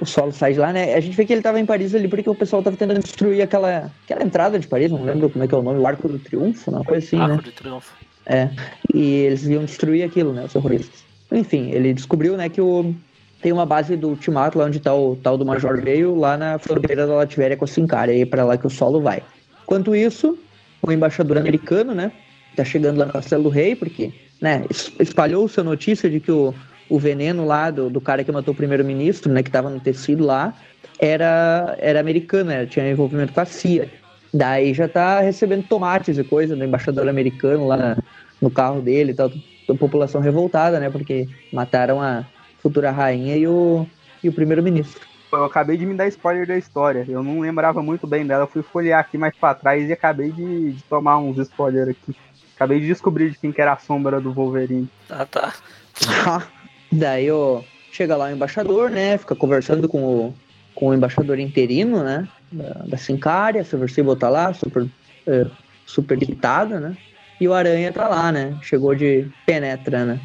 o 0.00 0.06
solo 0.06 0.32
sai 0.32 0.52
de 0.54 0.58
lá, 0.58 0.72
né? 0.72 0.94
A 0.94 1.00
gente 1.00 1.16
vê 1.16 1.24
que 1.24 1.32
ele 1.32 1.42
tava 1.42 1.60
em 1.60 1.66
Paris 1.66 1.94
ali 1.94 2.08
porque 2.08 2.28
o 2.28 2.34
pessoal 2.34 2.62
tava 2.62 2.76
tentando 2.76 3.00
destruir 3.00 3.42
aquela, 3.42 3.90
aquela 4.04 4.22
entrada 4.24 4.58
de 4.58 4.66
Paris, 4.66 4.90
não 4.90 5.02
lembro 5.04 5.28
como 5.30 5.44
é 5.44 5.48
que 5.48 5.54
é 5.54 5.58
o 5.58 5.62
nome, 5.62 5.78
o 5.78 5.86
Arco 5.86 6.08
do 6.08 6.18
Triunfo, 6.18 6.70
uma 6.70 6.84
coisa 6.84 7.04
assim, 7.06 7.16
né? 7.16 7.24
Arco 7.24 7.42
de 7.42 7.52
Triunfo. 7.52 7.94
É, 8.26 8.48
e 8.94 9.02
eles 9.24 9.44
iam 9.46 9.64
destruir 9.64 10.04
aquilo, 10.04 10.32
né, 10.32 10.44
os 10.44 10.52
terroristas. 10.52 11.04
Enfim, 11.32 11.70
ele 11.70 11.92
descobriu, 11.92 12.36
né, 12.36 12.48
que 12.48 12.60
o, 12.60 12.94
tem 13.42 13.50
uma 13.52 13.66
base 13.66 13.96
do 13.96 14.08
Ultimato, 14.10 14.58
lá 14.58 14.66
onde 14.66 14.78
tá 14.78 14.94
o 14.94 15.16
tal 15.16 15.36
do 15.36 15.44
Major 15.44 15.80
veio, 15.80 16.14
lá 16.14 16.36
na 16.36 16.58
fronteira 16.58 17.06
da 17.06 17.14
Latvéria 17.14 17.56
com 17.56 17.64
a 17.64 17.68
Sincária, 17.68 18.12
e 18.12 18.22
é 18.22 18.26
pra 18.26 18.44
lá 18.44 18.56
que 18.56 18.66
o 18.66 18.70
solo 18.70 19.00
vai. 19.00 19.22
Enquanto 19.64 19.94
isso, 19.94 20.38
o 20.82 20.92
embaixador 20.92 21.38
americano, 21.38 21.94
né, 21.94 22.12
tá 22.56 22.64
chegando 22.64 22.98
lá 22.98 23.06
no 23.06 23.12
Castelo 23.12 23.44
do 23.44 23.48
Rei, 23.48 23.74
porque, 23.74 24.12
né, 24.40 24.64
es- 24.70 24.92
espalhou-se 25.00 25.58
a 25.58 25.64
notícia 25.64 26.08
de 26.10 26.20
que 26.20 26.30
o, 26.30 26.54
o 26.90 26.98
veneno 26.98 27.46
lá 27.46 27.70
do, 27.70 27.88
do 27.88 28.00
cara 28.00 28.24
que 28.24 28.32
matou 28.32 28.52
o 28.52 28.56
primeiro-ministro, 28.56 29.32
né, 29.32 29.42
que 29.42 29.50
tava 29.50 29.70
no 29.70 29.78
tecido 29.80 30.24
lá, 30.26 30.52
era, 30.98 31.76
era 31.78 32.00
americano, 32.00 32.50
né, 32.50 32.66
tinha 32.66 32.90
envolvimento 32.90 33.32
com 33.32 33.40
a 33.40 33.44
CIA. 33.46 33.88
Daí 34.34 34.74
já 34.74 34.88
tá 34.88 35.20
recebendo 35.20 35.66
tomates 35.66 36.18
e 36.18 36.24
coisa 36.24 36.54
do 36.54 36.64
embaixador 36.64 37.08
americano 37.08 37.66
lá 37.66 37.76
na- 37.76 37.96
no 38.40 38.50
carro 38.50 38.80
dele 38.80 39.12
e 39.12 39.14
tal. 39.14 39.30
A 39.68 39.74
população 39.74 40.20
revoltada, 40.20 40.80
né? 40.80 40.90
Porque 40.90 41.28
mataram 41.52 42.00
a 42.00 42.24
futura 42.60 42.90
rainha 42.90 43.36
e 43.36 43.46
o, 43.46 43.86
e 44.22 44.28
o 44.28 44.32
primeiro-ministro. 44.32 45.06
Eu 45.32 45.44
acabei 45.44 45.76
de 45.76 45.86
me 45.86 45.94
dar 45.94 46.08
spoiler 46.08 46.46
da 46.46 46.56
história. 46.56 47.04
Eu 47.08 47.22
não 47.22 47.40
lembrava 47.40 47.82
muito 47.82 48.06
bem 48.06 48.26
dela. 48.26 48.44
Eu 48.44 48.48
fui 48.48 48.62
folhear 48.62 49.00
aqui 49.00 49.16
mais 49.16 49.34
pra 49.36 49.54
trás 49.54 49.88
e 49.88 49.92
acabei 49.92 50.32
de, 50.32 50.72
de 50.72 50.82
tomar 50.84 51.18
uns 51.18 51.38
spoilers 51.38 51.90
aqui. 51.90 52.16
Acabei 52.56 52.80
de 52.80 52.86
descobrir 52.86 53.30
de 53.30 53.38
quem 53.38 53.52
que 53.52 53.60
era 53.60 53.72
a 53.72 53.78
sombra 53.78 54.20
do 54.20 54.32
Wolverine. 54.32 54.88
Tá, 55.08 55.24
tá. 55.26 55.52
Daí 56.92 57.30
ó, 57.30 57.62
chega 57.92 58.16
lá 58.16 58.26
o 58.26 58.30
embaixador, 58.30 58.90
né? 58.90 59.18
Fica 59.18 59.34
conversando 59.34 59.88
com 59.88 60.02
o, 60.02 60.34
com 60.74 60.88
o 60.88 60.94
embaixador 60.94 61.38
interino, 61.38 62.02
né? 62.02 62.28
Da, 62.50 62.84
da 62.86 62.96
Sincária, 62.96 63.64
Sable 63.64 64.16
tá 64.18 64.28
lá, 64.28 64.52
super, 64.52 64.86
é, 65.26 65.46
super 65.86 66.20
irritado, 66.20 66.80
né? 66.80 66.96
E 67.40 67.48
o 67.48 67.54
Aranha 67.54 67.92
tá 67.92 68.08
lá, 68.08 68.30
né? 68.30 68.56
Chegou 68.62 68.94
de 68.94 69.26
penetra, 69.46 70.04
né? 70.04 70.20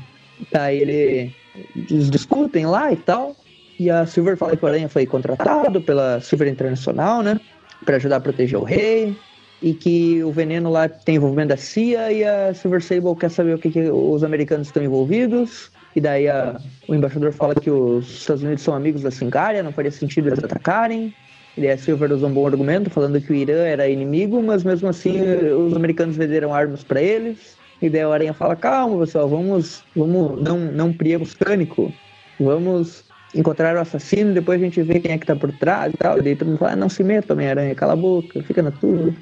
Daí 0.52 0.80
ele, 0.80 1.36
eles 1.76 2.10
discutem 2.10 2.66
lá 2.66 2.92
e 2.92 2.98
tal. 2.98 3.36
E 3.80 3.90
a 3.90 4.06
Silver 4.06 4.38
fala 4.38 4.56
que 4.56 4.64
o 4.64 4.68
Aranha 4.68 4.90
foi 4.90 5.06
contratado 5.06 5.82
pela 5.82 6.20
Silver 6.20 6.48
Internacional, 6.48 7.22
né? 7.22 7.40
Pra 7.86 7.98
ajudar 7.98 8.18
a 8.18 8.22
proteger 8.22 8.60
o 8.60 8.64
rei. 8.64 9.16
E 9.62 9.74
que 9.74 10.22
o 10.24 10.32
veneno 10.32 10.70
lá 10.70 10.90
tem 10.90 11.16
envolvimento 11.16 11.50
da 11.50 11.58
CIA 11.58 12.12
e 12.12 12.24
a 12.24 12.54
Silver 12.54 12.84
Sable 12.84 13.16
quer 13.16 13.32
saber 13.32 13.56
o 13.56 13.58
que, 13.58 13.70
que 13.70 13.90
os 13.90 14.24
americanos 14.24 14.68
estão 14.68 14.84
envolvidos. 14.84 15.72
E 15.96 16.02
daí 16.02 16.28
a- 16.28 16.60
o 16.88 16.94
embaixador 16.96 17.32
fala 17.32 17.56
que 17.56 17.70
os 17.70 18.10
Estados 18.20 18.44
Unidos 18.44 18.64
são 18.64 18.74
amigos 18.76 19.02
da 19.02 19.12
Sincária, 19.12 19.64
não 19.64 19.72
faria 19.72 19.92
sentido 19.92 20.28
eles 20.28 20.44
atacarem. 20.44 21.14
E 21.58 21.62
daí 21.62 21.72
a 21.72 21.78
Silver 21.78 22.12
usou 22.12 22.28
um 22.30 22.34
bom 22.34 22.46
argumento, 22.46 22.90
falando 22.90 23.20
que 23.22 23.32
o 23.32 23.36
Irã 23.36 23.64
era 23.64 23.88
inimigo, 23.88 24.44
mas 24.44 24.64
mesmo 24.64 24.90
assim 24.90 25.22
os 25.22 25.74
americanos 25.74 26.18
venderam 26.18 26.54
armas 26.54 26.84
para 26.84 27.02
eles. 27.02 27.56
E 27.82 27.90
daí 27.90 28.02
a 28.02 28.10
Aranha 28.10 28.34
fala, 28.34 28.56
calma 28.58 29.00
pessoal, 29.00 29.28
vamos, 29.30 29.84
vamos 29.96 30.42
não, 30.42 30.58
não 30.58 30.92
priemos 30.94 31.34
pânico, 31.34 31.94
vamos 32.40 33.06
encontrar 33.34 33.76
o 33.76 33.80
assassino, 33.80 34.34
depois 34.34 34.62
a 34.62 34.64
gente 34.66 34.82
vê 34.82 35.00
quem 35.00 35.12
é 35.12 35.18
que 35.18 35.26
tá 35.26 35.36
por 35.36 35.52
trás 35.54 35.94
e 35.94 35.98
tal. 35.98 36.18
E 36.18 36.22
daí 36.22 36.36
todo 36.36 36.48
mundo 36.50 36.58
fala, 36.58 36.72
ah, 36.74 36.76
não 36.76 36.90
se 36.90 37.04
meta, 37.04 37.34
Homem-Aranha, 37.34 37.74
cala 37.76 37.94
a 37.94 37.98
boca, 37.98 38.42
fica 38.44 38.62
na 38.62 38.72
tua. 38.72 39.14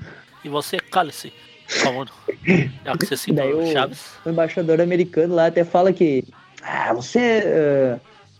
E 0.44 0.50
você, 0.50 0.78
cale-se. 0.78 1.32
Como 1.84 2.06
já 2.86 2.98
que 2.98 3.06
você 3.06 3.32
Daí 3.32 3.54
o- 3.54 3.72
Chaves. 3.72 4.06
O 4.26 4.30
embaixador 4.30 4.82
americano 4.82 5.34
lá 5.36 5.48
até 5.48 5.64
fala 5.64 5.92
que, 5.94 6.24
ah, 6.64 6.94
você, 6.94 7.20
eh, 7.20 7.96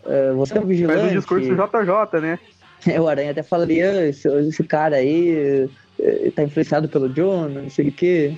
eh, 0.06 0.32
você 0.32 0.56
é 0.56 0.60
um 0.60 0.66
vigilante. 0.66 1.00
Faz 1.00 1.12
um 1.12 1.16
discurso 1.16 1.48
JJ, 1.54 2.20
né? 2.20 2.38
É, 2.86 3.00
o 3.00 3.08
Aranha 3.08 3.30
até 3.30 3.42
falaria, 3.42 4.06
esse, 4.08 4.28
esse 4.28 4.62
cara 4.64 4.96
aí 4.96 5.68
eh, 6.00 6.30
tá 6.34 6.42
influenciado 6.42 6.88
pelo 6.88 7.08
John, 7.08 7.48
não 7.48 7.70
sei 7.70 7.88
o 7.88 7.92
quê. 7.92 8.32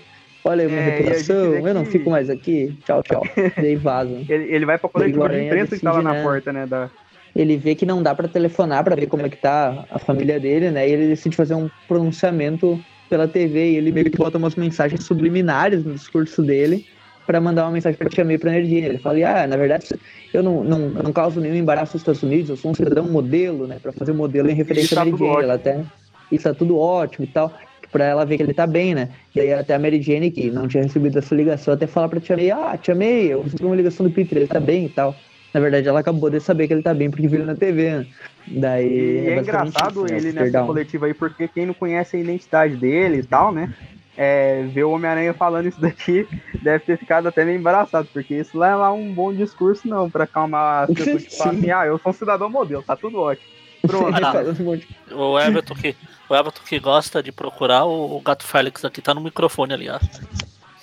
Olha 0.44 0.62
aí, 0.62 0.68
minha 0.68 0.80
É, 0.80 0.90
reputação, 0.90 1.66
eu 1.66 1.74
não 1.74 1.84
que- 1.84 1.90
fico 1.90 2.08
mais 2.10 2.30
aqui. 2.30 2.72
Tchau, 2.84 3.02
tchau. 3.02 3.22
Daí 3.56 3.74
vazam. 3.74 4.24
Ele, 4.28 4.54
ele 4.54 4.64
vai 4.64 4.78
pra 4.78 4.88
coletiva 4.88 5.28
de 5.28 5.42
imprensa 5.42 5.74
que 5.76 5.82
tava 5.82 5.96
decide, 5.96 6.04
na 6.12 6.14
né? 6.14 6.22
porta, 6.22 6.52
né? 6.52 6.66
Da... 6.66 6.88
Ele 7.34 7.56
vê 7.56 7.74
que 7.74 7.84
não 7.84 8.00
dá 8.02 8.14
pra 8.14 8.28
telefonar 8.28 8.84
pra 8.84 8.94
ver 8.94 9.08
como 9.08 9.26
é 9.26 9.28
que 9.28 9.36
tá 9.36 9.84
a 9.90 9.98
família 9.98 10.38
dele, 10.38 10.70
né? 10.70 10.88
E 10.88 10.92
ele 10.92 11.08
decide 11.08 11.34
fazer 11.36 11.54
um 11.54 11.68
pronunciamento 11.88 12.80
pela 13.10 13.26
TV 13.26 13.72
e 13.72 13.76
ele 13.76 13.90
meio 13.90 14.08
que 14.10 14.16
bota 14.16 14.38
umas 14.38 14.54
mensagens 14.54 15.02
subliminares 15.04 15.84
no 15.84 15.94
discurso 15.94 16.42
dele 16.42 16.86
pra 17.26 17.40
mandar 17.40 17.64
uma 17.64 17.72
mensagem 17.72 17.98
pra 17.98 18.08
Tia 18.08 18.24
May 18.24 18.36
e 18.36 18.38
pra 18.38 18.52
Nerdinha. 18.52 18.86
Ele 18.86 18.98
fala, 18.98 19.18
ah, 19.28 19.46
na 19.46 19.56
verdade, 19.56 19.88
eu 20.32 20.42
não, 20.42 20.62
não, 20.62 20.78
não 20.78 21.12
causo 21.12 21.40
nenhum 21.40 21.56
embaraço 21.56 21.94
nos 21.94 22.02
Estados 22.02 22.22
Unidos, 22.22 22.50
eu 22.50 22.56
sou 22.56 22.70
um 22.70 22.74
cidadão 22.74 23.04
modelo, 23.04 23.66
né? 23.66 23.78
Pra 23.82 23.92
fazer 23.92 24.12
um 24.12 24.16
modelo 24.16 24.48
em 24.48 24.54
referência 24.54 24.94
tá 24.94 25.02
à 25.02 25.04
Mary 25.04 25.16
tudo 25.16 25.26
Jane. 25.26 25.42
Ela 25.42 25.54
até, 25.54 25.84
isso 26.30 26.44
tá 26.44 26.54
tudo 26.54 26.78
ótimo 26.78 27.24
e 27.24 27.28
tal. 27.28 27.52
Pra 27.90 28.04
ela 28.04 28.24
ver 28.24 28.36
que 28.36 28.42
ele 28.42 28.54
tá 28.54 28.66
bem, 28.66 28.94
né? 28.94 29.10
E 29.34 29.40
aí 29.40 29.52
até 29.52 29.74
a 29.74 29.78
Mary 29.78 30.00
Jane, 30.02 30.30
que 30.30 30.50
não 30.50 30.68
tinha 30.68 30.82
recebido 30.82 31.18
essa 31.18 31.34
ligação, 31.34 31.74
até 31.74 31.86
fala 31.86 32.08
pra 32.08 32.20
Tia 32.20 32.36
May, 32.36 32.50
ah, 32.50 32.76
Tia 32.80 32.94
May, 32.94 33.32
eu 33.32 33.42
recebi 33.42 33.64
uma 33.64 33.76
ligação 33.76 34.06
do 34.06 34.12
Peter, 34.12 34.38
ele 34.38 34.46
tá 34.46 34.60
bem 34.60 34.86
e 34.86 34.88
tal. 34.88 35.14
Na 35.54 35.60
verdade, 35.60 35.88
ela 35.88 36.00
acabou 36.00 36.28
de 36.28 36.38
saber 36.38 36.66
que 36.66 36.74
ele 36.74 36.82
tá 36.82 36.92
bem 36.92 37.10
porque 37.10 37.26
viu 37.28 37.46
na 37.46 37.54
TV, 37.54 37.90
né? 37.90 38.06
Daí. 38.46 38.86
E 38.86 39.26
é 39.28 39.36
basicamente 39.36 39.48
engraçado 39.48 40.04
isso, 40.04 40.14
né? 40.14 40.18
ele 40.18 40.32
nessa 40.32 40.62
coletiva 40.64 41.06
aí, 41.06 41.14
porque 41.14 41.48
quem 41.48 41.64
não 41.64 41.72
conhece 41.72 42.16
a 42.16 42.20
identidade 42.20 42.76
dele 42.76 43.18
e 43.18 43.22
tal, 43.22 43.52
né? 43.52 43.72
É, 44.16 44.62
ver 44.72 44.84
o 44.84 44.92
Homem-Aranha 44.92 45.34
falando 45.34 45.68
isso 45.68 45.80
daqui 45.80 46.26
deve 46.62 46.84
ter 46.84 46.96
ficado 46.96 47.28
até 47.28 47.44
meio 47.44 47.58
embaraçado, 47.58 48.08
porque 48.12 48.34
isso 48.34 48.56
lá 48.56 48.68
é 48.70 48.74
lá 48.74 48.90
um 48.92 49.12
bom 49.12 49.32
discurso, 49.32 49.86
não, 49.86 50.08
pra 50.10 50.24
acalmar 50.24 50.84
as 50.84 50.90
pessoas 50.96 51.24
que 51.24 51.36
falam 51.36 51.52
Sim. 51.54 51.58
assim, 51.60 51.70
ah, 51.70 51.84
eu 51.86 51.98
sou 51.98 52.10
um 52.10 52.14
cidadão 52.14 52.48
modelo, 52.48 52.82
tá 52.82 52.96
tudo 52.96 53.20
ótimo. 53.20 53.46
Pronto. 53.82 54.12
De- 54.14 55.14
O 55.14 55.38
Everton 55.38 55.74
que, 55.74 55.94
o 56.28 56.34
Everton 56.34 56.62
que 56.66 56.78
gosta 56.78 57.22
de 57.22 57.30
procurar, 57.30 57.84
o, 57.84 58.16
o 58.16 58.20
gato 58.20 58.42
Félix 58.44 58.84
aqui 58.84 59.00
tá 59.02 59.12
no 59.14 59.20
microfone 59.20 59.74
ali, 59.74 59.88
ó. 59.88 60.00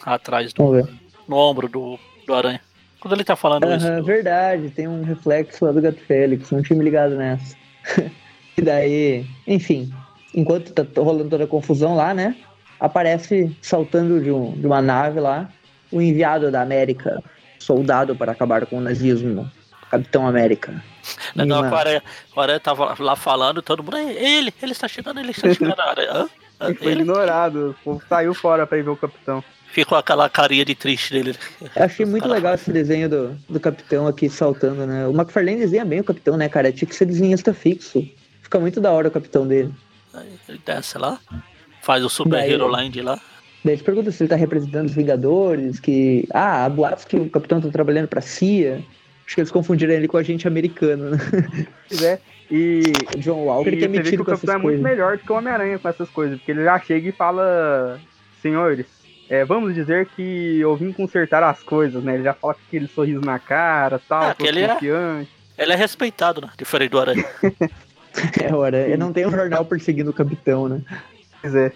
Atrás 0.05 0.53
do 0.53 0.63
Vamos 0.63 0.85
ver. 0.85 0.93
no 1.27 1.35
ombro 1.35 1.67
do, 1.67 1.97
do 2.27 2.33
aranha. 2.33 2.61
Quando 2.99 3.13
ele 3.15 3.23
tá 3.23 3.35
falando 3.35 3.65
isso. 3.73 3.85
Aham, 3.87 4.03
verdade, 4.03 4.69
tem 4.69 4.87
um 4.87 5.03
reflexo 5.03 5.65
lá 5.65 5.71
do 5.71 5.81
Gato 5.81 5.99
Félix, 5.99 6.51
não 6.51 6.61
tinha 6.61 6.77
me 6.77 6.85
ligado 6.85 7.15
nessa. 7.15 7.55
e 8.57 8.61
daí, 8.61 9.25
enfim, 9.47 9.91
enquanto 10.33 10.71
tá 10.71 10.85
rolando 11.01 11.29
toda 11.29 11.43
a 11.43 11.47
confusão 11.47 11.95
lá, 11.95 12.13
né? 12.13 12.35
Aparece 12.83 13.55
saltando 13.61 14.19
de, 14.19 14.29
um- 14.29 14.51
de 14.59 14.67
uma 14.67 14.81
nave 14.81 15.17
lá 15.21 15.49
o 15.89 16.01
enviado 16.01 16.51
da 16.51 16.61
América, 16.61 17.23
soldado 17.57 18.13
para 18.13 18.33
acabar 18.33 18.65
com 18.65 18.77
o 18.77 18.81
nazismo, 18.81 19.49
Capitão 19.89 20.27
América. 20.27 20.83
Legal 21.33 21.61
Uma- 21.61 21.69
que 21.69 21.73
o 21.73 21.77
aranha, 21.77 22.03
o 22.35 22.41
aranha 22.41 22.59
tava 22.59 22.93
lá 22.99 23.15
falando, 23.15 23.61
todo 23.61 23.81
mundo, 23.81 23.95
"É 23.95 24.11
ele, 24.11 24.53
ele 24.61 24.73
está 24.73 24.89
chegando, 24.89 25.21
ele 25.21 25.31
está 25.31 25.47
chegando. 25.53 25.75
Hã? 25.79 26.27
Hã? 26.59 26.75
Foi 26.75 26.91
Ele? 26.91 27.01
ignorado, 27.03 27.69
o 27.71 27.83
povo 27.85 28.03
saiu 28.09 28.33
fora 28.33 28.67
pra 28.67 28.77
ir 28.77 28.83
ver 28.83 28.89
o 28.89 28.97
capitão. 28.97 29.41
Ficou 29.67 29.97
aquela 29.97 30.29
carinha 30.29 30.65
de 30.65 30.75
triste 30.75 31.13
dele. 31.13 31.35
Eu 31.75 31.83
achei 31.85 32.05
muito 32.05 32.27
legal 32.27 32.53
esse 32.53 32.71
desenho 32.71 33.09
do, 33.09 33.29
do 33.49 33.59
capitão 33.61 34.07
aqui 34.07 34.29
saltando, 34.29 34.85
né? 34.85 35.07
O 35.07 35.11
McFarlane 35.11 35.57
desenha 35.57 35.85
bem 35.85 36.01
o 36.01 36.03
capitão, 36.03 36.35
né, 36.37 36.49
cara? 36.49 36.69
Tinha 36.71 36.87
que 36.87 36.95
ser 36.95 37.05
desenhista 37.05 37.53
fixo. 37.53 38.05
Fica 38.41 38.59
muito 38.59 38.79
da 38.81 38.91
hora 38.91 39.07
o 39.07 39.11
capitão 39.11 39.47
dele. 39.47 39.73
Aí 40.13 40.29
ele 40.49 40.61
desce 40.65 40.97
lá, 40.97 41.17
faz 41.83 42.03
o 42.03 42.09
Super 42.09 42.39
Daí- 42.39 42.51
Hero 42.53 42.67
Land 42.67 43.01
lá. 43.01 43.19
Daí 43.63 43.75
ele 43.75 43.83
pergunta 43.83 44.11
se 44.11 44.23
ele 44.23 44.29
tá 44.29 44.35
representando 44.35 44.87
os 44.87 44.93
Vingadores, 44.95 45.79
que. 45.79 46.27
Ah, 46.33 46.65
há 46.65 46.69
boatos 46.69 47.05
que 47.05 47.15
o 47.15 47.29
capitão 47.29 47.61
tá 47.61 47.69
trabalhando 47.69 48.07
pra 48.07 48.19
CIA. 48.21 48.81
Acho 49.25 49.35
que 49.35 49.41
eles 49.41 49.51
confundiram 49.51 49.93
ele 49.93 50.07
com 50.07 50.17
a 50.17 50.23
gente 50.23 50.47
americano, 50.47 51.11
né? 51.11 51.17
É. 52.03 52.19
E, 52.51 52.81
O 53.15 53.19
John 53.19 53.45
Walker 53.45 53.69
e 53.69 53.77
que 53.77 53.85
é 53.85 53.87
você 53.87 54.01
vê 54.01 54.09
que 54.11 54.21
o 54.21 54.25
com 54.25 54.31
essas 54.31 54.41
Capitão 54.41 54.55
é 54.55 54.57
muito 54.57 54.81
coisas. 54.81 54.83
melhor 54.83 55.17
do 55.17 55.23
que 55.23 55.31
o 55.31 55.35
Homem-Aranha 55.35 55.79
com 55.79 55.87
essas 55.87 56.09
coisas, 56.09 56.37
porque 56.37 56.51
ele 56.51 56.63
já 56.65 56.77
chega 56.79 57.07
e 57.07 57.11
fala, 57.13 57.99
senhores, 58.41 58.85
é, 59.29 59.45
vamos 59.45 59.73
dizer 59.73 60.07
que 60.13 60.59
eu 60.59 60.75
vim 60.75 60.91
consertar 60.91 61.41
as 61.41 61.63
coisas, 61.63 62.03
né? 62.03 62.15
Ele 62.15 62.23
já 62.23 62.33
fala 62.33 62.53
com 62.55 62.59
aquele 62.67 62.87
sorriso 62.87 63.21
na 63.21 63.39
cara, 63.39 63.99
tal, 64.09 64.23
Ah, 64.23 64.35
ele 64.41 64.59
é- 64.61 64.67
confiante. 64.67 65.29
Ele 65.57 65.71
é 65.71 65.75
respeitado, 65.75 66.41
né? 66.41 66.49
Diferente 66.57 66.91
do 66.91 66.99
Aranha. 66.99 67.25
É, 68.43 68.53
ora, 68.53 68.77
ele 68.77 68.97
não 68.97 69.11
tem 69.11 69.25
um 69.25 69.31
jornal 69.31 69.65
perseguindo 69.65 70.11
o 70.11 70.13
capitão, 70.13 70.69
né? 70.69 70.81
É. 71.43 71.71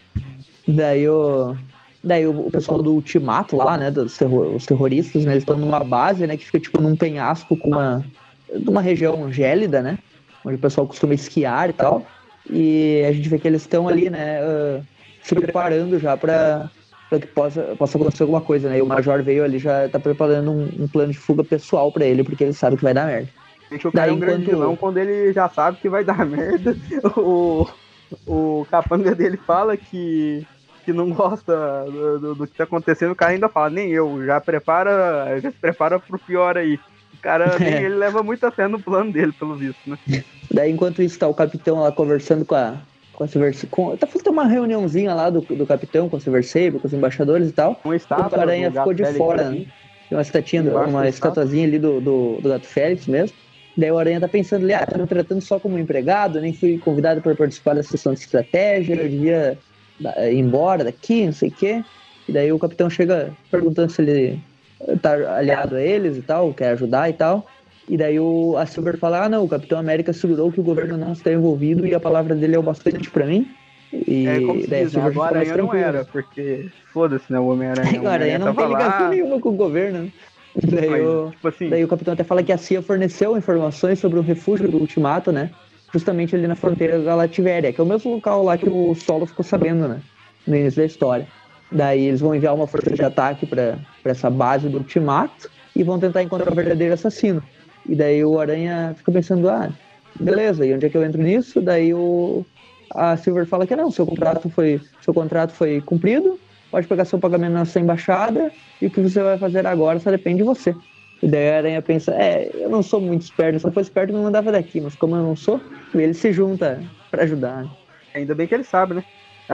Daí 0.68 1.08
o. 1.08 1.56
Daí 2.04 2.26
o, 2.28 2.50
pessoal 2.52 2.82
do 2.82 2.94
Ultimato 2.94 3.58
lá, 3.58 3.78
né? 3.78 3.92
Dos 3.92 4.18
terror, 4.18 4.56
os 4.56 4.66
terroristas, 4.66 5.26
né? 5.26 5.34
Eles 5.34 5.42
estão 5.44 5.58
numa 5.58 5.84
base, 5.84 6.26
né? 6.26 6.38
Que 6.38 6.46
fica 6.46 6.60
tipo 6.60 6.82
num 6.82 6.96
penhasco 6.96 7.58
com 7.58 7.70
uma. 7.70 8.06
numa 8.54 8.82
região 8.82 9.32
gélida, 9.32 9.82
né? 9.82 9.98
Onde 10.46 10.56
o 10.56 10.60
pessoal 10.60 10.88
costuma 10.88 11.14
esquiar 11.14 11.70
e 11.70 11.74
tal. 11.74 12.06
E 12.50 13.04
a 13.08 13.12
gente 13.12 13.28
vê 13.28 13.38
que 13.38 13.48
eles 13.48 13.62
estão 13.64 13.88
ali, 13.90 14.10
né? 14.10 14.40
ah, 14.42 14.82
se 15.22 15.36
preparando 15.36 16.00
já 16.00 16.16
pra, 16.16 16.70
pra 17.10 17.20
que 17.20 17.28
possa, 17.28 17.62
possa 17.78 17.98
acontecer 17.98 18.24
alguma 18.24 18.40
coisa, 18.40 18.70
né? 18.70 18.78
E 18.78 18.82
o 18.82 18.86
Major 18.86 19.22
veio 19.22 19.44
ali 19.44 19.60
já 19.60 19.90
tá 19.90 20.00
preparando 20.00 20.52
um, 20.52 20.84
um 20.84 20.88
plano 20.88 21.12
de 21.12 21.18
fuga 21.18 21.44
pessoal 21.44 21.92
pra 21.92 22.06
ele, 22.06 22.24
porque 22.24 22.46
ele 22.46 22.54
sabe 22.54 22.78
que 22.78 22.84
vai 22.84 22.94
dar 22.94 23.08
merda. 23.08 23.28
Gente, 23.70 23.86
o 23.86 23.92
cara 23.92 24.08
Daí, 24.08 24.16
um 24.16 24.20
grande 24.20 24.44
enquanto- 24.44 24.56
vilão 24.56 24.76
quando 24.78 24.98
ele 24.98 25.34
já 25.34 25.50
sabe 25.50 25.78
que 25.82 25.90
vai 25.90 26.06
dar 26.06 26.24
merda. 26.26 26.78
O, 27.18 27.68
o 28.26 28.66
capanga 28.70 29.14
dele 29.16 29.38
fala 29.38 29.76
que, 29.78 30.46
que 30.86 30.94
não 30.94 31.10
gosta 31.12 31.86
do, 31.86 32.20
do- 32.20 32.36
do 32.36 32.48
que 32.48 32.58
tá 32.58 32.64
acontecendo, 32.64 33.12
o 33.12 33.16
cara 33.16 33.32
ainda 33.32 33.50
fala, 33.50 33.70
nem 33.70 33.90
eu, 33.92 34.26
já 34.26 34.40
prepara, 34.40 35.40
já 35.42 35.52
se 35.52 35.58
prepara 35.58 36.00
pro 36.00 36.20
pior 36.20 36.58
aí. 36.58 36.80
O 37.14 37.18
cara, 37.22 37.58
nem 37.60 37.74
É. 37.74 37.84
ele 37.84 37.96
leva 37.96 38.22
muita 38.24 38.52
fé 38.52 38.68
no 38.68 38.80
plano 38.80 39.12
dele, 39.12 39.32
pelo 39.32 39.56
visto, 39.56 39.80
né? 39.90 39.98
Daí, 40.52 40.72
enquanto 40.72 41.02
isso, 41.02 41.18
tá 41.20 41.28
o 41.28 41.34
capitão 41.34 41.82
lá 41.82 41.92
conversando 41.92 42.46
com 42.46 42.56
a. 42.56 42.76
Com 43.14 43.24
a 43.24 43.28
Silver 43.28 43.52
com, 43.72 43.98
tá 43.98 44.06
fazendo 44.06 44.30
uma 44.30 44.46
reuniãozinha 44.46 45.12
lá 45.16 45.28
do, 45.32 45.42
do 45.42 45.66
capitão 45.66 46.08
com 46.08 46.18
a 46.18 46.20
Silver 46.20 46.46
Saber, 46.48 46.74
com 46.80 46.86
os 46.86 46.94
embaixadores 46.94 47.50
e 47.50 47.52
tal. 47.52 47.82
Um 47.84 47.92
estátua 47.92 48.38
O 48.38 48.42
Aranha 48.42 48.72
ficou 48.72 48.94
de 48.94 49.04
fora, 49.14 49.50
né? 49.50 49.66
Tem 50.08 50.16
uma 50.16 50.22
estatinha, 50.22 50.62
uma 50.62 51.10
estatuazinha 51.10 51.66
ali 51.68 51.80
do, 51.80 52.00
do, 52.00 52.38
do 52.40 52.48
Gato 52.50 52.68
Félix 52.68 53.08
mesmo. 53.08 53.36
Daí 53.78 53.92
o 53.92 53.98
Aranha 54.00 54.20
tá 54.20 54.28
pensando 54.28 54.64
ali, 54.64 54.74
ah, 54.74 54.86
tá 54.86 54.98
me 54.98 55.06
tratando 55.06 55.40
só 55.40 55.60
como 55.60 55.78
empregado, 55.78 56.42
nem 56.42 56.52
fui 56.52 56.80
convidado 56.80 57.22
para 57.22 57.36
participar 57.36 57.76
da 57.76 57.84
sessão 57.84 58.14
de 58.14 58.20
estratégia, 58.22 58.96
eu 58.96 59.08
devia 59.08 59.58
da- 60.00 60.30
ir 60.32 60.40
embora 60.40 60.84
daqui, 60.84 61.26
não 61.26 61.34
sei 61.34 61.50
o 61.50 61.52
quê. 61.52 61.84
E 62.28 62.32
daí 62.32 62.52
o 62.52 62.58
capitão 62.60 62.90
chega 62.90 63.32
perguntando 63.52 63.92
se 63.92 64.02
ele 64.02 64.40
tá 65.02 65.14
aliado 65.38 65.76
a 65.76 65.82
eles 65.82 66.18
e 66.18 66.22
tal, 66.24 66.54
quer 66.54 66.70
ajudar 66.70 67.10
e 67.10 67.14
tal. 67.14 67.48
E 67.88 67.96
daí 67.96 68.20
o, 68.20 68.58
a 68.58 68.66
Silver 68.66 68.98
fala, 68.98 69.26
ah 69.26 69.30
não, 69.30 69.46
o 69.46 69.48
Capitão 69.48 69.80
América 69.80 70.12
segurou 70.12 70.52
que 70.52 70.60
o 70.60 70.64
governo 70.64 70.98
não 70.98 71.14
está 71.14 71.32
envolvido 71.32 71.86
e 71.86 71.94
a 71.96 72.00
palavra 72.00 72.36
dele 72.36 72.56
é 72.56 72.60
o 72.60 72.64
bastante 72.64 73.10
pra 73.10 73.26
mim. 73.26 73.48
E 73.94 74.28
É 74.28 74.42
como 74.42 74.62
se 74.62 74.68
daí 74.68 74.82
a 74.82 74.84
diz, 74.86 74.94
né? 74.94 75.04
Silver 75.04 75.24
Aranha 75.24 75.58
não 75.58 75.74
era, 75.74 76.04
porque 76.04 76.66
foda-se, 76.94 77.32
né? 77.32 77.40
O 77.40 77.48
Homem-Aranha. 77.48 78.02
O 78.04 78.08
Aranha 78.08 78.40
não 78.40 78.54
tem 78.54 78.68
ligação 78.68 79.04
lá, 79.06 79.10
nenhuma 79.10 79.40
com 79.40 79.50
o 79.50 79.54
governo. 79.54 80.12
Daí, 80.64 80.90
mas, 80.90 81.06
o, 81.06 81.32
tipo 81.32 81.48
assim, 81.48 81.70
daí 81.70 81.84
o 81.84 81.88
capitão 81.88 82.14
até 82.14 82.24
fala 82.24 82.42
que 82.42 82.52
a 82.52 82.58
CIA 82.58 82.82
forneceu 82.82 83.38
informações 83.38 84.00
sobre 84.00 84.18
o 84.18 84.22
refúgio 84.22 84.70
do 84.70 84.78
Ultimato, 84.78 85.32
né? 85.32 85.52
Justamente 85.94 86.36
ali 86.36 86.48
na 86.48 86.56
fronteira 86.56 87.00
da 87.00 87.16
Lativéria, 87.16 87.72
que 87.72 87.80
é 87.80 87.84
o 87.84 87.88
mesmo 87.88 88.12
local 88.12 88.44
lá 88.44 88.58
que 88.58 88.68
o 88.68 88.96
Solo 88.96 89.26
ficou 89.26 89.46
sabendo, 89.46 89.88
né? 89.88 90.02
No 90.46 90.56
início 90.56 90.82
da 90.82 90.86
história. 90.86 91.28
Daí 91.72 92.06
eles 92.06 92.22
vão 92.22 92.34
enviar 92.34 92.56
uma 92.56 92.66
força 92.66 92.90
de 92.90 93.04
ataque 93.04 93.46
para 93.46 93.78
essa 94.06 94.30
base 94.30 94.68
do 94.68 94.80
Ultimato 94.80 95.50
e 95.76 95.84
vão 95.84 96.00
tentar 96.00 96.24
encontrar 96.24 96.52
o 96.52 96.56
verdadeiro 96.56 96.94
assassino. 96.94 97.44
E 97.88 97.96
daí 97.96 98.24
o 98.24 98.40
Aranha 98.40 98.96
fica 98.98 99.12
pensando, 99.12 99.50
ah, 99.50 99.70
beleza, 100.20 100.66
e 100.66 100.74
onde 100.74 100.86
é 100.86 100.90
que 100.90 100.98
eu 100.98 101.04
entro 101.04 101.22
nisso? 101.22 101.62
Daí 101.62 101.94
o, 101.94 102.46
a 102.94 103.16
Silver 103.18 103.46
fala 103.46 103.68
que 103.68 103.76
não, 103.76 103.92
seu 103.92 104.06
contrato 104.06 104.50
foi, 104.50 104.82
seu 105.02 105.14
contrato 105.14 105.52
foi 105.52 105.82
cumprido, 105.82 106.40
pode 106.72 106.88
pegar 106.88 107.06
seu 107.06 107.20
pagamento 107.20 107.54
na 107.54 107.66
sua 107.66 107.82
embaixada 107.82 108.52
e 108.82 108.88
o 108.88 108.92
que 108.92 109.02
você 109.02 109.22
vai 109.22 109.38
fazer 109.38 109.66
agora 109.66 110.00
só 110.00 110.12
depende 110.12 110.38
de 110.38 110.44
você. 110.44 110.76
E 111.22 111.28
daí 111.28 111.50
a 111.50 111.58
Aranha 111.58 111.82
pensa, 111.82 112.12
é, 112.14 112.52
eu 112.54 112.70
não 112.70 112.84
sou 112.84 113.02
muito 113.02 113.24
esperto, 113.24 113.60
se 113.60 113.66
eu 113.66 113.72
fosse 113.72 113.90
esperto 113.90 114.12
eu 114.12 114.18
não 114.18 114.24
mandava 114.26 114.52
daqui, 114.52 114.80
mas 114.80 114.96
como 114.96 115.16
eu 115.16 115.24
não 115.24 115.36
sou, 115.36 115.60
ele 115.96 116.14
se 116.14 116.32
junta 116.32 116.82
pra 117.10 117.24
ajudar. 117.24 117.64
né? 117.64 117.70
ainda 118.14 118.36
bem 118.36 118.48
que 118.48 118.54
ele 118.54 118.64
sabe, 118.64 118.96
né? 118.96 119.04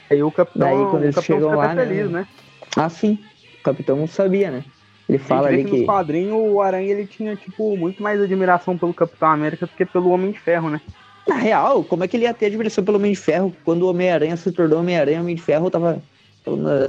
Aí 0.10 0.24
o 0.24 0.32
capitão, 0.32 0.68
Daí, 0.68 0.92
quando 0.92 1.04
eles 1.04 1.24
chegam 1.24 1.56
lá, 1.56 1.74
né, 1.74 1.86
feliz, 1.86 2.10
né? 2.10 2.28
Ah, 2.76 2.90
sim, 2.90 3.20
o 3.60 3.64
capitão 3.64 3.96
não 3.96 4.08
sabia, 4.08 4.50
né? 4.50 4.64
Ele 5.08 5.18
fala 5.18 5.50
ali 5.50 5.64
que 5.64 5.72
que... 5.72 5.78
nos 5.78 5.86
quadrinhos 5.86 6.34
o 6.34 6.62
Aranha 6.62 6.90
ele 6.90 7.06
tinha, 7.06 7.36
tipo, 7.36 7.76
muito 7.78 8.02
mais 8.02 8.22
admiração 8.22 8.78
pelo 8.78 8.94
Capitão 8.94 9.30
América 9.30 9.66
do 9.66 9.72
que 9.74 9.86
pelo 9.86 10.10
Homem 10.10 10.32
de 10.32 10.40
Ferro, 10.40 10.70
né? 10.70 10.82
Na 11.28 11.36
real, 11.36 11.84
como 11.84 12.04
é 12.04 12.08
que 12.08 12.18
ele 12.18 12.24
ia 12.24 12.34
ter 12.34 12.48
admiração 12.48 12.84
pelo 12.84 12.98
Homem 12.98 13.12
de 13.12 13.20
Ferro 13.20 13.54
quando 13.64 13.84
o 13.84 13.90
Homem-Aranha 13.90 14.36
se 14.36 14.52
tornou 14.52 14.80
Homem-Aranha? 14.80 15.20
O 15.20 15.22
Homem 15.22 15.36
de 15.36 15.42
Ferro 15.42 15.70
tava 15.70 16.02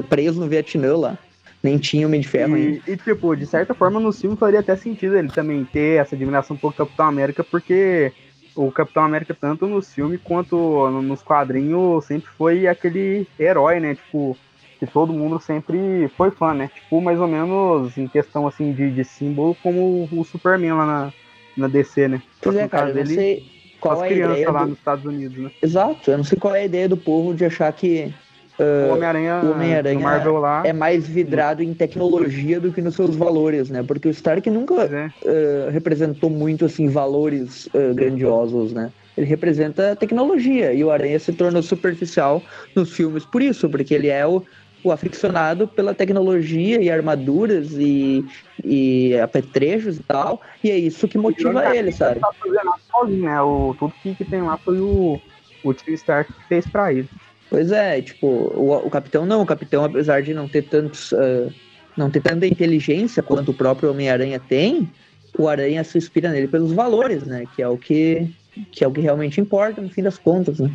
preso 0.09 0.41
no 0.41 0.49
Vietnã 0.49 0.97
lá. 0.97 1.19
Nem 1.63 1.79
tinha 1.79 2.07
Homem 2.07 2.21
de 2.21 2.29
Ferro 2.29 2.55
ainda. 2.55 2.83
E, 2.87 2.93
e, 2.93 2.97
tipo, 2.97 3.35
de 3.35 3.47
certa 3.47 3.73
forma 3.75 3.99
no 3.99 4.13
filme 4.13 4.37
faria 4.37 4.61
até 4.61 4.77
sentido 4.77 5.17
ele 5.17 5.29
também 5.29 5.65
ter 5.65 6.01
essa 6.01 6.15
admiração 6.15 6.57
pelo 6.57 6.73
Capitão 6.73 7.07
América, 7.07 7.43
porque 7.43 8.13
o 8.55 8.71
Capitão 8.71 9.03
América, 9.03 9.35
tanto 9.39 9.67
no 9.67 9.81
filme 9.81 10.19
quanto 10.19 10.57
no- 10.57 11.03
nos 11.03 11.23
quadrinhos, 11.23 12.05
sempre 12.05 12.31
foi 12.37 12.67
aquele 12.67 13.27
herói, 13.39 13.81
né? 13.81 13.95
Tipo, 13.95 14.37
que 14.79 14.87
todo 14.87 15.13
mundo 15.13 15.41
sempre 15.41 16.09
foi 16.17 16.31
fã, 16.31 16.53
né? 16.53 16.71
Tipo, 16.75 17.01
mais 17.01 17.19
ou 17.19 17.27
menos 17.27 17.97
em 17.97 18.07
questão 18.09 18.47
assim 18.47 18.73
de, 18.73 18.91
de 18.91 19.05
símbolo, 19.05 19.57
como 19.63 20.09
o 20.13 20.25
Superman 20.25 20.75
lá 20.75 20.87
na, 20.87 21.13
na 21.57 21.69
DC, 21.69 22.09
né? 22.09 22.23
Pois 22.43 22.57
é, 22.57 22.69
cara, 22.69 22.91
eu 22.91 22.95
não 22.95 23.03
dele, 23.05 23.15
sei 23.15 23.45
qual 23.81 24.05
é 24.05 24.09
a 24.09 24.13
ideia 24.13 24.53
lá 24.53 24.65
do... 24.65 24.71
nos 24.71 24.79
Estados 24.79 25.05
Unidos, 25.07 25.39
né? 25.39 25.51
Exato, 25.63 26.11
eu 26.11 26.17
não 26.19 26.25
sei 26.25 26.39
qual 26.39 26.55
é 26.55 26.61
a 26.61 26.65
ideia 26.65 26.89
do 26.89 26.97
povo 26.97 27.35
de 27.35 27.45
achar 27.45 27.73
que 27.73 28.13
O 28.59 28.93
Homem-Aranha 28.93 29.41
o 29.43 29.51
Homem-Aranha 29.51 29.99
do 29.99 30.03
Marvel 30.03 30.39
lá. 30.39 30.63
é 30.65 30.73
mais 30.73 31.07
vidrado 31.07 31.63
em 31.63 31.75
tecnologia 31.75 32.61
do 32.61 32.73
que 32.73 32.81
nos 32.81 32.95
seus 32.95 33.17
valores, 33.17 33.69
né? 33.69 33.83
Porque 33.83 34.07
o 34.07 34.11
Stark 34.11 34.49
nunca 34.49 34.85
é. 34.85 35.11
eh, 35.25 35.69
representou 35.73 36.31
muito 36.31 36.65
assim 36.65 36.89
valores 36.89 37.69
eh, 37.75 37.93
grandiosos, 37.93 38.73
né? 38.73 38.93
Ele 39.17 39.27
representa 39.27 39.97
tecnologia 39.97 40.73
e 40.73 40.85
o 40.85 40.91
Aranha 40.91 41.19
se 41.19 41.33
tornou 41.33 41.63
superficial 41.63 42.43
nos 42.75 42.93
filmes 42.93 43.25
por 43.25 43.43
isso, 43.43 43.69
porque 43.69 43.95
ele 43.95 44.09
é 44.09 44.27
o, 44.27 44.45
o 44.85 44.93
aficionado 44.93 45.67
pela 45.67 45.95
tecnologia 45.95 46.81
e 46.81 46.91
armaduras 46.91 47.73
e, 47.73 48.25
e 48.63 49.19
apetrechos 49.19 49.99
e 49.99 50.03
tal, 50.03 50.41
e 50.63 50.71
é 50.71 50.77
isso 50.77 51.09
que 51.09 51.19
motiva 51.19 51.75
ele, 51.75 51.91
sabe? 51.91 52.21
Não 52.21 52.31
tá 52.31 52.79
sozinho, 52.93 53.25
né? 53.25 53.41
O, 53.41 53.75
tudo 53.79 53.95
que, 54.03 54.15
que 54.15 54.25
tem 54.25 54.43
lá 54.43 54.59
foi 54.59 54.81
o, 54.81 55.21
o 55.65 55.75
Tio 55.75 55.95
Stark 55.95 56.33
que 56.33 56.45
fez 56.49 56.67
pra 56.67 56.93
ele. 56.93 57.09
Pois 57.55 57.71
é, 57.71 58.03
tipo, 58.03 58.27
o, 58.27 58.73
o 58.85 58.91
Capitão 58.91 59.25
não, 59.25 59.41
o 59.41 59.47
Capitão, 59.47 59.85
apesar 59.85 60.21
de 60.23 60.35
não 60.35 60.49
ter 60.49 60.63
tantos. 60.63 61.13
ah, 61.13 61.49
não 61.97 62.11
ter 62.11 62.21
tanta 62.21 62.45
inteligência 62.45 63.23
quanto 63.23 63.53
o 63.53 63.55
próprio 63.55 63.93
Homem-Aranha 63.93 64.41
tem, 64.41 64.91
o 65.39 65.47
Aranha 65.47 65.85
se 65.85 65.97
inspira 65.97 66.31
nele 66.31 66.49
pelos 66.49 66.73
valores, 66.73 67.23
né? 67.23 67.47
Que 67.55 67.63
é 67.63 67.69
o 67.69 67.79
que, 67.79 68.29
que 68.73 68.83
é 68.83 68.89
o 68.89 68.91
que 68.91 69.01
realmente 69.01 69.41
importa 69.41 69.81
no 69.81 69.89
fim 69.89 70.03
das 70.03 70.19
contas, 70.19 70.59
né? 70.59 70.69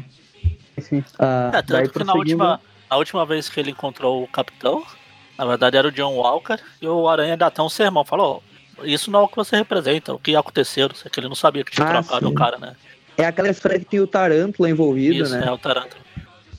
Sim. 0.79 1.03
Ah, 1.19 1.51
É, 1.55 1.61
tanto 1.61 1.91
que 1.91 2.03
na 2.05 2.13
última, 2.13 2.61
na 2.89 2.95
última 2.95 3.25
vez 3.25 3.49
que 3.49 3.59
ele 3.59 3.71
encontrou 3.71 4.23
o 4.23 4.27
capitão, 4.29 4.81
na 5.37 5.45
verdade 5.45 5.75
era 5.75 5.89
o 5.89 5.91
John 5.91 6.15
Walker, 6.15 6.59
e 6.81 6.87
o 6.87 7.09
Aranha 7.09 7.33
ainda 7.33 7.47
até 7.47 7.61
um 7.61 7.67
sermão, 7.67 8.05
falou, 8.05 8.41
"Ó, 8.77 8.85
isso 8.85 9.11
não 9.11 9.19
é 9.19 9.23
o 9.23 9.27
que 9.27 9.35
você 9.35 9.57
representa, 9.57 10.13
o 10.13 10.19
que 10.19 10.33
aconteceu, 10.33 10.89
sei, 10.95 11.11
que 11.11 11.19
ele 11.19 11.27
não 11.27 11.35
sabia 11.35 11.65
que 11.65 11.71
tinha 11.71 11.85
Ah, 11.85 12.01
trocado 12.01 12.25
sim. 12.25 12.31
o 12.31 12.35
cara, 12.35 12.57
né? 12.57 12.73
é 13.17 13.25
aquela 13.25 13.49
história 13.49 13.77
que 13.77 13.83
tem 13.83 13.99
o 13.99 14.07
Tarântula 14.07 14.69
envolvido, 14.69 15.25
Isso, 15.25 15.37
né? 15.37 15.45
é 15.45 15.51
o 15.51 15.57
Tarantula. 15.57 16.08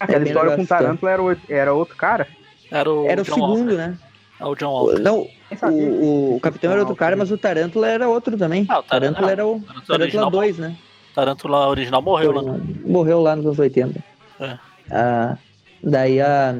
Aquela 0.01 0.24
história 0.24 0.56
com 0.56 0.62
o. 0.62 0.66
Tarântula 0.66 1.10
era, 1.12 1.22
era 1.48 1.74
outro 1.74 1.97
cara? 1.97 2.27
Era 2.70 2.90
o 2.90 3.06
Era 3.06 3.20
o 3.20 3.24
John 3.24 3.35
segundo, 3.35 3.59
Walker. 3.70 3.77
né? 3.77 3.98
É 4.40 4.44
o 4.47 4.55
John 4.55 4.70
Walker. 4.72 4.98
Não, 5.02 5.27
o, 5.70 6.36
o 6.36 6.40
Capitão 6.40 6.72
era 6.72 6.81
outro 6.81 6.97
cara, 6.97 7.14
mas 7.16 7.31
o 7.31 7.36
Tarântula 7.39 7.86
era 7.89 8.09
outro 8.09 8.36
também. 8.39 8.64
Ah, 8.68 8.78
o 8.78 8.82
Tarântula- 8.82 9.28
Tarântula 9.28 9.31
era 9.32 9.47
o 9.47 9.60
Tarântula 9.60 9.74
Tarântula 9.86 9.98
original 10.05 10.31
2, 10.31 10.59
né? 10.59 10.77
Tarantula 11.14 11.68
original 11.68 12.02
morreu 12.02 12.32
lá. 12.32 12.43
né? 12.43 12.60
Morreu 12.86 13.20
lá 13.20 13.36
nos 13.36 13.44
anos 13.47 13.59
80. 13.59 14.02
É. 14.40 14.59
Ah, 14.90 15.36
daí 15.82 16.20
a. 16.20 16.55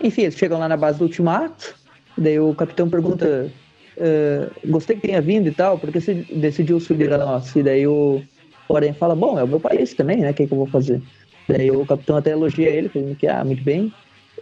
Enfim, 0.00 0.22
eles 0.22 0.36
chegam 0.36 0.58
lá 0.60 0.68
na 0.68 0.76
base 0.76 0.98
do 0.98 1.04
Ultimato. 1.04 1.74
Daí 2.16 2.38
o 2.38 2.54
capitão 2.54 2.88
pergunta: 2.88 3.50
ah, 3.98 4.50
Gostei 4.66 4.96
que 4.96 5.08
tenha 5.08 5.20
vindo 5.20 5.48
e 5.48 5.52
tal, 5.52 5.78
porque 5.78 6.00
você 6.00 6.14
decidiu 6.32 6.78
subir 6.78 7.12
a 7.12 7.18
nossa. 7.18 7.58
E 7.58 7.62
daí 7.62 7.86
o 7.86 8.22
o 8.68 8.76
Aranha 8.76 8.94
fala: 8.94 9.16
Bom, 9.16 9.38
é 9.38 9.42
o 9.42 9.48
meu 9.48 9.58
país 9.58 9.94
também, 9.94 10.18
né? 10.18 10.30
O 10.30 10.34
que, 10.34 10.46
que 10.46 10.52
eu 10.52 10.58
vou 10.58 10.66
fazer? 10.68 11.02
Daí 11.48 11.70
o 11.70 11.86
capitão 11.86 12.16
até 12.16 12.32
elogia 12.32 12.68
ele, 12.68 12.88
falando 12.88 13.16
que, 13.16 13.26
ah, 13.26 13.44
muito 13.44 13.62
bem. 13.62 13.92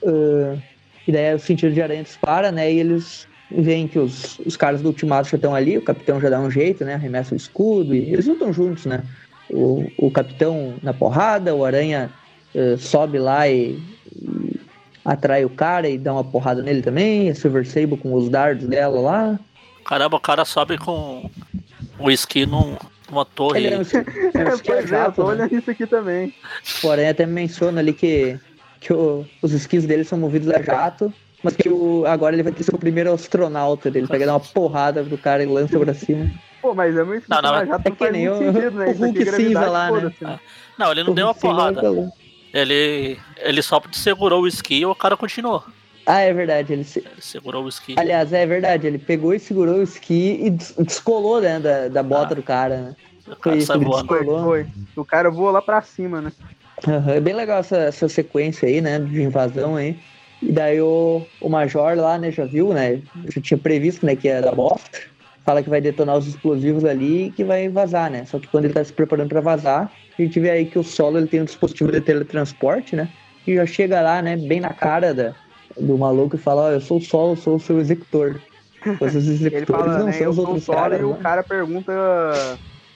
Ah, 0.05 0.57
E 1.07 1.13
daí 1.13 1.35
o 1.35 1.39
sentido 1.39 1.73
de 1.73 1.81
aranha 1.81 2.03
dispara, 2.03 2.51
né? 2.51 2.73
E 2.73 2.81
eles 2.81 3.29
veem 3.51 3.87
que 3.87 3.99
os, 3.99 4.39
os 4.41 4.57
caras 4.57 4.83
do 4.83 4.89
ultimato 4.89 5.29
já 5.29 5.37
estão 5.37 5.55
ali, 5.55 5.79
o 5.79 5.83
capitão 5.83 6.21
já 6.21 6.29
dá 6.29 6.41
um 6.41 6.51
jeito, 6.51 6.85
né? 6.85 6.95
Arremessa 6.95 7.35
o 7.35 7.37
escudo 7.37 7.95
e 7.95 8.13
eles 8.13 8.27
lutam 8.27 8.53
juntos, 8.53 8.87
né? 8.87 9.03
O, 9.49 9.87
o 9.99 10.11
capitão 10.11 10.75
na 10.83 10.93
porrada, 10.93 11.55
o 11.55 11.65
aranha 11.65 12.11
uh, 12.55 12.77
sobe 12.77 13.19
lá 13.19 13.49
e, 13.49 13.81
e, 14.13 14.61
atrai 15.05 15.45
o 15.45 15.51
cara 15.51 15.89
e 15.89 15.97
dá 15.97 16.13
uma 16.13 16.25
porrada 16.25 16.61
nele 16.63 16.83
também, 16.83 17.31
a 17.31 17.35
Silver 17.35 17.65
Sable 17.65 17.97
com 17.97 18.13
os 18.15 18.29
dardos 18.29 18.67
dela 18.67 19.01
lá. 19.01 19.41
Caramba, 19.85 20.17
o 20.17 20.21
cara 20.21 20.45
sobe 20.45 20.77
com 20.77 21.31
o 21.97 22.11
esqui 22.11 22.45
num, 22.45 22.77
numa 23.11 23.25
torre. 23.25 23.65
Ele 23.65 23.75
é 23.75 23.79
um, 23.79 23.83
é 24.51 24.55
um 24.55 24.59
pois 24.59 24.93
é, 24.93 25.11
tô 25.11 25.23
né? 25.25 25.29
olhando 25.29 25.55
isso 25.55 25.71
aqui 25.71 25.87
também. 25.87 26.35
O 26.83 26.91
aranha 26.91 27.11
até 27.11 27.27
menciona 27.27 27.81
ali 27.81 27.93
que, 27.93 28.39
que 28.81 28.93
o, 28.93 29.25
os 29.43 29.53
esquis 29.53 29.87
dele 29.87 30.05
são 30.05 30.19
movidos 30.19 30.51
a 30.51 30.63
jato 30.63 31.13
mas 31.43 31.55
que 31.55 31.69
o, 31.69 32.05
agora 32.07 32.35
ele 32.35 32.43
vai 32.43 32.53
ter 32.53 32.65
seu 32.65 32.77
primeiro 32.77 33.13
astronauta. 33.13 33.89
Ele 33.89 34.07
pega 34.09 34.27
dar 34.27 34.33
uma 34.33 34.41
porrada 34.41 35.05
pro 35.05 35.17
cara 35.17 35.45
e 35.45 35.47
lança 35.47 35.79
pra 35.79 35.95
cima. 35.95 36.29
Pô, 36.61 36.75
mas 36.75 36.97
é 36.97 37.05
muito 37.05 37.25
não, 37.29 37.41
não, 37.41 37.67
já 37.67 37.81
é 37.85 37.91
que 37.91 38.11
nem 38.11 38.29
o, 38.29 38.39
sentido, 38.39 38.71
né? 38.73 38.87
o 38.87 38.93
Hulk 38.93 39.23
é 39.23 39.33
cinza 39.33 39.71
lá, 39.71 39.91
né? 39.93 40.13
né? 40.21 40.41
Não, 40.77 40.91
ele 40.91 41.05
não 41.05 41.15
deu 41.15 41.27
uma 41.27 41.35
porrada. 41.35 41.81
Ele, 42.53 43.17
ele 43.37 43.63
só 43.63 43.81
segurou 43.93 44.43
o 44.43 44.49
esqui 44.49 44.81
e 44.81 44.87
o 44.87 44.95
cara 44.95 45.17
continuou. 45.17 45.63
Ah, 46.07 46.21
é 46.21 46.33
verdade. 46.33 46.73
Ele, 46.73 46.85
se... 46.85 47.01
ele, 47.01 47.21
segurou 47.21 47.65
o 47.65 47.69
esqui. 47.69 47.97
Aliás, 47.99 48.33
é 48.33 48.47
verdade. 48.47 48.87
Ele 48.87 48.99
pegou 48.99 49.35
e 49.35 49.41
segurou 49.41 49.79
o 49.79 49.83
esqui 49.83 50.39
e 50.41 50.51
descolou, 50.83 51.41
né, 51.41 51.59
da, 51.59 51.89
da 51.89 52.03
bota 52.03 52.33
ah. 52.33 52.37
do 52.37 52.43
cara, 52.43 52.77
né? 52.81 52.97
O 53.27 53.37
cara 53.37 53.61
foi 53.61 53.79
descolou. 53.79 54.45
Foi. 54.45 54.67
O 54.95 55.05
cara 55.05 55.31
voou 55.31 55.51
lá 55.51 55.61
pra 55.61 55.83
cima, 55.83 56.21
né? 56.21 56.33
Uhum. 56.87 57.11
É 57.11 57.21
bem 57.21 57.35
legal 57.35 57.59
essa, 57.59 57.77
essa 57.77 58.09
sequência 58.09 58.69
aí, 58.69 58.81
né, 58.81 59.01
de 59.01 59.23
invasão 59.23 59.77
aí. 59.77 59.99
E 60.41 60.53
daí 60.53 60.81
o, 60.81 61.27
o 61.41 61.49
Major 61.49 61.97
lá, 61.97 62.19
né, 62.19 62.31
já 62.31 62.45
viu, 62.45 62.73
né? 62.73 63.01
Já 63.35 63.41
tinha 63.41 63.59
previsto, 63.59 64.07
né, 64.07 64.15
que 64.15 64.29
ia 64.29 64.41
dar 64.41 64.55
bosta. 64.55 65.01
Fala 65.45 65.63
que 65.63 65.71
vai 65.71 65.81
detonar 65.81 66.17
os 66.17 66.27
explosivos 66.27 66.85
ali 66.85 67.27
e 67.27 67.31
que 67.31 67.43
vai 67.43 67.69
vazar, 67.69 68.11
né? 68.11 68.25
Só 68.27 68.39
que 68.39 68.47
quando 68.49 68.67
ele 68.67 68.75
tá 68.75 68.85
se 68.85 68.93
preparando 68.93 69.29
para 69.29 69.41
vazar, 69.41 69.91
a 70.19 70.23
gente 70.23 70.39
vê 70.39 70.51
aí 70.51 70.67
que 70.67 70.79
o 70.79 70.85
solo 70.85 71.19
ele 71.19 71.27
tem 71.27 71.41
um 71.41 71.45
dispositivo 71.45 71.91
de 71.91 72.01
teletransporte, 72.01 72.95
né? 72.95 73.09
E 73.47 73.55
já 73.55 73.65
chega 73.65 74.01
lá, 74.01 74.21
né, 74.21 74.37
bem 74.37 74.61
na 74.61 74.73
cara 74.73 75.15
da, 75.15 75.35
do 75.79 75.99
maluco 75.99 76.37
e 76.37 76.39
fala, 76.39 76.63
ó, 76.63 76.67
oh, 76.67 76.71
eu 76.73 76.81
sou 76.81 76.99
o 76.99 77.01
solo, 77.01 77.37
sou 77.37 77.57
o 77.57 77.61
seu 77.61 77.79
executor. 77.79 78.41
Os 79.01 79.15
executores 79.15 79.69
fala, 79.69 79.99
não 79.99 80.07
né, 80.07 80.13
são 80.13 80.31
os 80.31 80.39
outros 80.39 80.67
caras. 80.67 81.01
E 81.01 81.03
né? 81.03 81.09
o 81.09 81.17
cara 81.17 81.43
pergunta, 81.43 81.93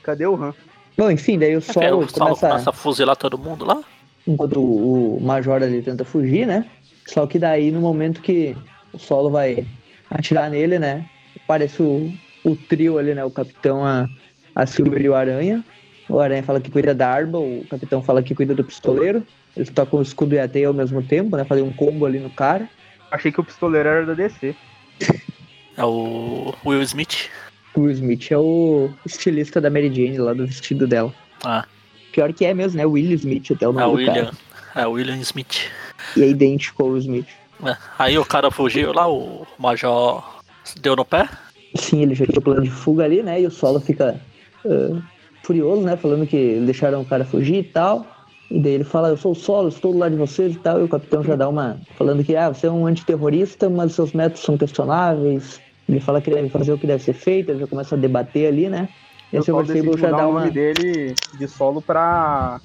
cadê 0.02 0.27
o 0.27 0.35
Han? 0.35 0.55
Bom, 0.97 1.11
enfim, 1.11 1.39
daí 1.39 1.57
o 1.57 1.61
solo, 1.61 1.86
é, 1.86 1.93
o 1.93 2.09
solo 2.09 2.27
começa... 2.27 2.48
começa 2.48 2.70
a 2.70 2.73
fuzilar 2.73 3.16
todo 3.16 3.39
mundo 3.39 3.65
lá. 3.65 3.82
Enquanto 4.27 4.61
o, 4.61 5.16
o 5.16 5.20
Major 5.20 5.62
ali 5.62 5.82
tenta 5.82 6.05
fugir, 6.05 6.47
né? 6.47 6.66
Só 7.07 7.27
que 7.27 7.39
daí, 7.39 7.70
no 7.70 7.81
momento 7.81 8.20
que 8.20 8.57
o 8.93 8.98
solo 8.98 9.31
vai 9.31 9.66
atirar 10.11 10.51
nele, 10.51 10.78
né? 10.78 11.09
Aparece 11.43 11.82
o, 11.82 12.12
o 12.44 12.55
trio 12.55 12.98
ali, 12.98 13.15
né? 13.15 13.24
O 13.24 13.31
capitão, 13.31 13.85
a, 13.85 14.07
a 14.55 14.66
Silver 14.66 15.01
e 15.02 15.09
o 15.09 15.15
Aranha. 15.15 15.65
O 16.09 16.20
Aranha 16.20 16.43
fala 16.43 16.61
que 16.61 16.70
cuida 16.70 16.94
da 16.94 17.09
arma, 17.09 17.39
o 17.39 17.65
capitão 17.69 18.02
fala 18.02 18.23
que 18.23 18.35
cuida 18.35 18.55
do 18.55 18.65
pistoleiro. 18.65 19.24
Eles 19.56 19.70
tocam 19.70 19.98
o 19.98 20.02
escudo 20.02 20.35
e 20.35 20.39
a 20.39 20.48
teia 20.48 20.68
ao 20.68 20.74
mesmo 20.74 21.02
tempo, 21.02 21.36
né? 21.36 21.44
Fazer 21.44 21.62
um 21.62 21.72
combo 21.72 22.06
ali 22.06 22.18
no 22.18 22.31
cara. 22.31 22.68
Achei 23.10 23.32
que 23.32 23.40
o 23.40 23.44
pistoleiro 23.44 23.89
era 23.89 24.06
da 24.06 24.14
DC. 24.14 24.55
É 25.77 25.85
o 25.85 26.52
Will 26.66 26.82
Smith. 26.82 27.31
O 27.74 27.82
Will 27.82 27.93
Smith 27.93 28.31
é 28.31 28.36
o 28.36 28.90
estilista 29.06 29.62
da 29.62 29.70
Mary 29.70 29.89
Jane 29.89 30.18
lá 30.18 30.35
do 30.35 30.47
vestido 30.47 30.86
dela. 30.86 31.14
Ah. 31.43 31.64
Pior 32.12 32.31
que 32.35 32.44
é 32.44 32.52
mesmo, 32.52 32.77
né? 32.77 32.85
Will 32.85 33.12
Smith 33.12 33.51
até 33.52 33.66
o 33.66 33.72
nome 33.72 33.85
é, 34.02 34.06
do 34.06 34.10
William. 34.10 34.24
cara. 34.24 34.36
É, 34.74 34.86
William 34.86 35.16
Smith. 35.18 35.70
E 36.16 36.22
é 36.22 36.28
idêntico 36.28 36.82
ao 36.82 36.98
Smith. 36.98 37.28
É. 37.64 37.77
Aí 37.98 38.18
o 38.18 38.24
cara 38.24 38.51
fugiu 38.51 38.93
lá, 38.93 39.10
o 39.10 39.47
Major 39.59 40.43
deu 40.81 40.97
no 40.97 41.05
pé? 41.05 41.28
Sim, 41.77 42.02
ele 42.02 42.14
já 42.14 42.27
tinha 42.27 42.40
plano 42.40 42.62
de 42.62 42.70
fuga 42.70 43.05
ali, 43.05 43.22
né? 43.22 43.40
E 43.40 43.47
o 43.47 43.51
Solo 43.51 43.81
fica 43.81 44.20
uh, 44.64 45.02
furioso, 45.43 45.82
né? 45.82 45.97
Falando 45.97 46.27
que 46.27 46.60
deixaram 46.64 47.01
o 47.01 47.06
cara 47.06 47.24
fugir 47.24 47.56
e 47.56 47.64
tal. 47.64 48.06
E 48.51 48.59
daí 48.59 48.72
ele 48.72 48.85
fala, 48.85 49.09
eu 49.09 49.16
sou 49.16 49.32
o 49.32 49.35
Solo, 49.35 49.68
estou 49.68 49.93
do 49.93 49.98
lado 49.98 50.12
de 50.12 50.18
vocês 50.18 50.55
e 50.55 50.59
tal. 50.59 50.81
E 50.81 50.85
o 50.85 50.89
capitão 50.89 51.22
já 51.22 51.36
dá 51.36 51.48
uma. 51.48 51.81
Falando 51.97 52.24
que, 52.24 52.35
ah, 52.35 52.48
você 52.48 52.66
é 52.66 52.70
um 52.70 52.86
antiterrorista, 52.86 53.70
mas 53.70 53.93
seus 53.93 54.12
métodos 54.12 54.43
são 54.43 54.59
questionáveis. 54.59 55.60
Ele 55.89 56.01
fala 56.01 56.20
que 56.20 56.31
deve 56.31 56.48
fazer 56.48 56.72
o 56.72 56.78
que 56.78 56.86
deve 56.86 57.02
ser 57.02 57.14
feito, 57.14 57.51
ele 57.51 57.60
já 57.60 57.66
começa 57.66 57.94
a 57.94 57.98
debater 57.98 58.48
ali, 58.48 58.68
né? 58.68 58.89
E 59.32 59.39
o 59.39 59.43
Silver 59.43 59.66
Sable 59.66 59.98
já 59.98 60.10
dá 60.10 60.27
o 60.27 60.32
nome 60.32 60.47
uma... 60.47 60.51
dele 60.51 61.14
de 61.39 61.48
solo 61.48 61.81
pra 61.81 62.60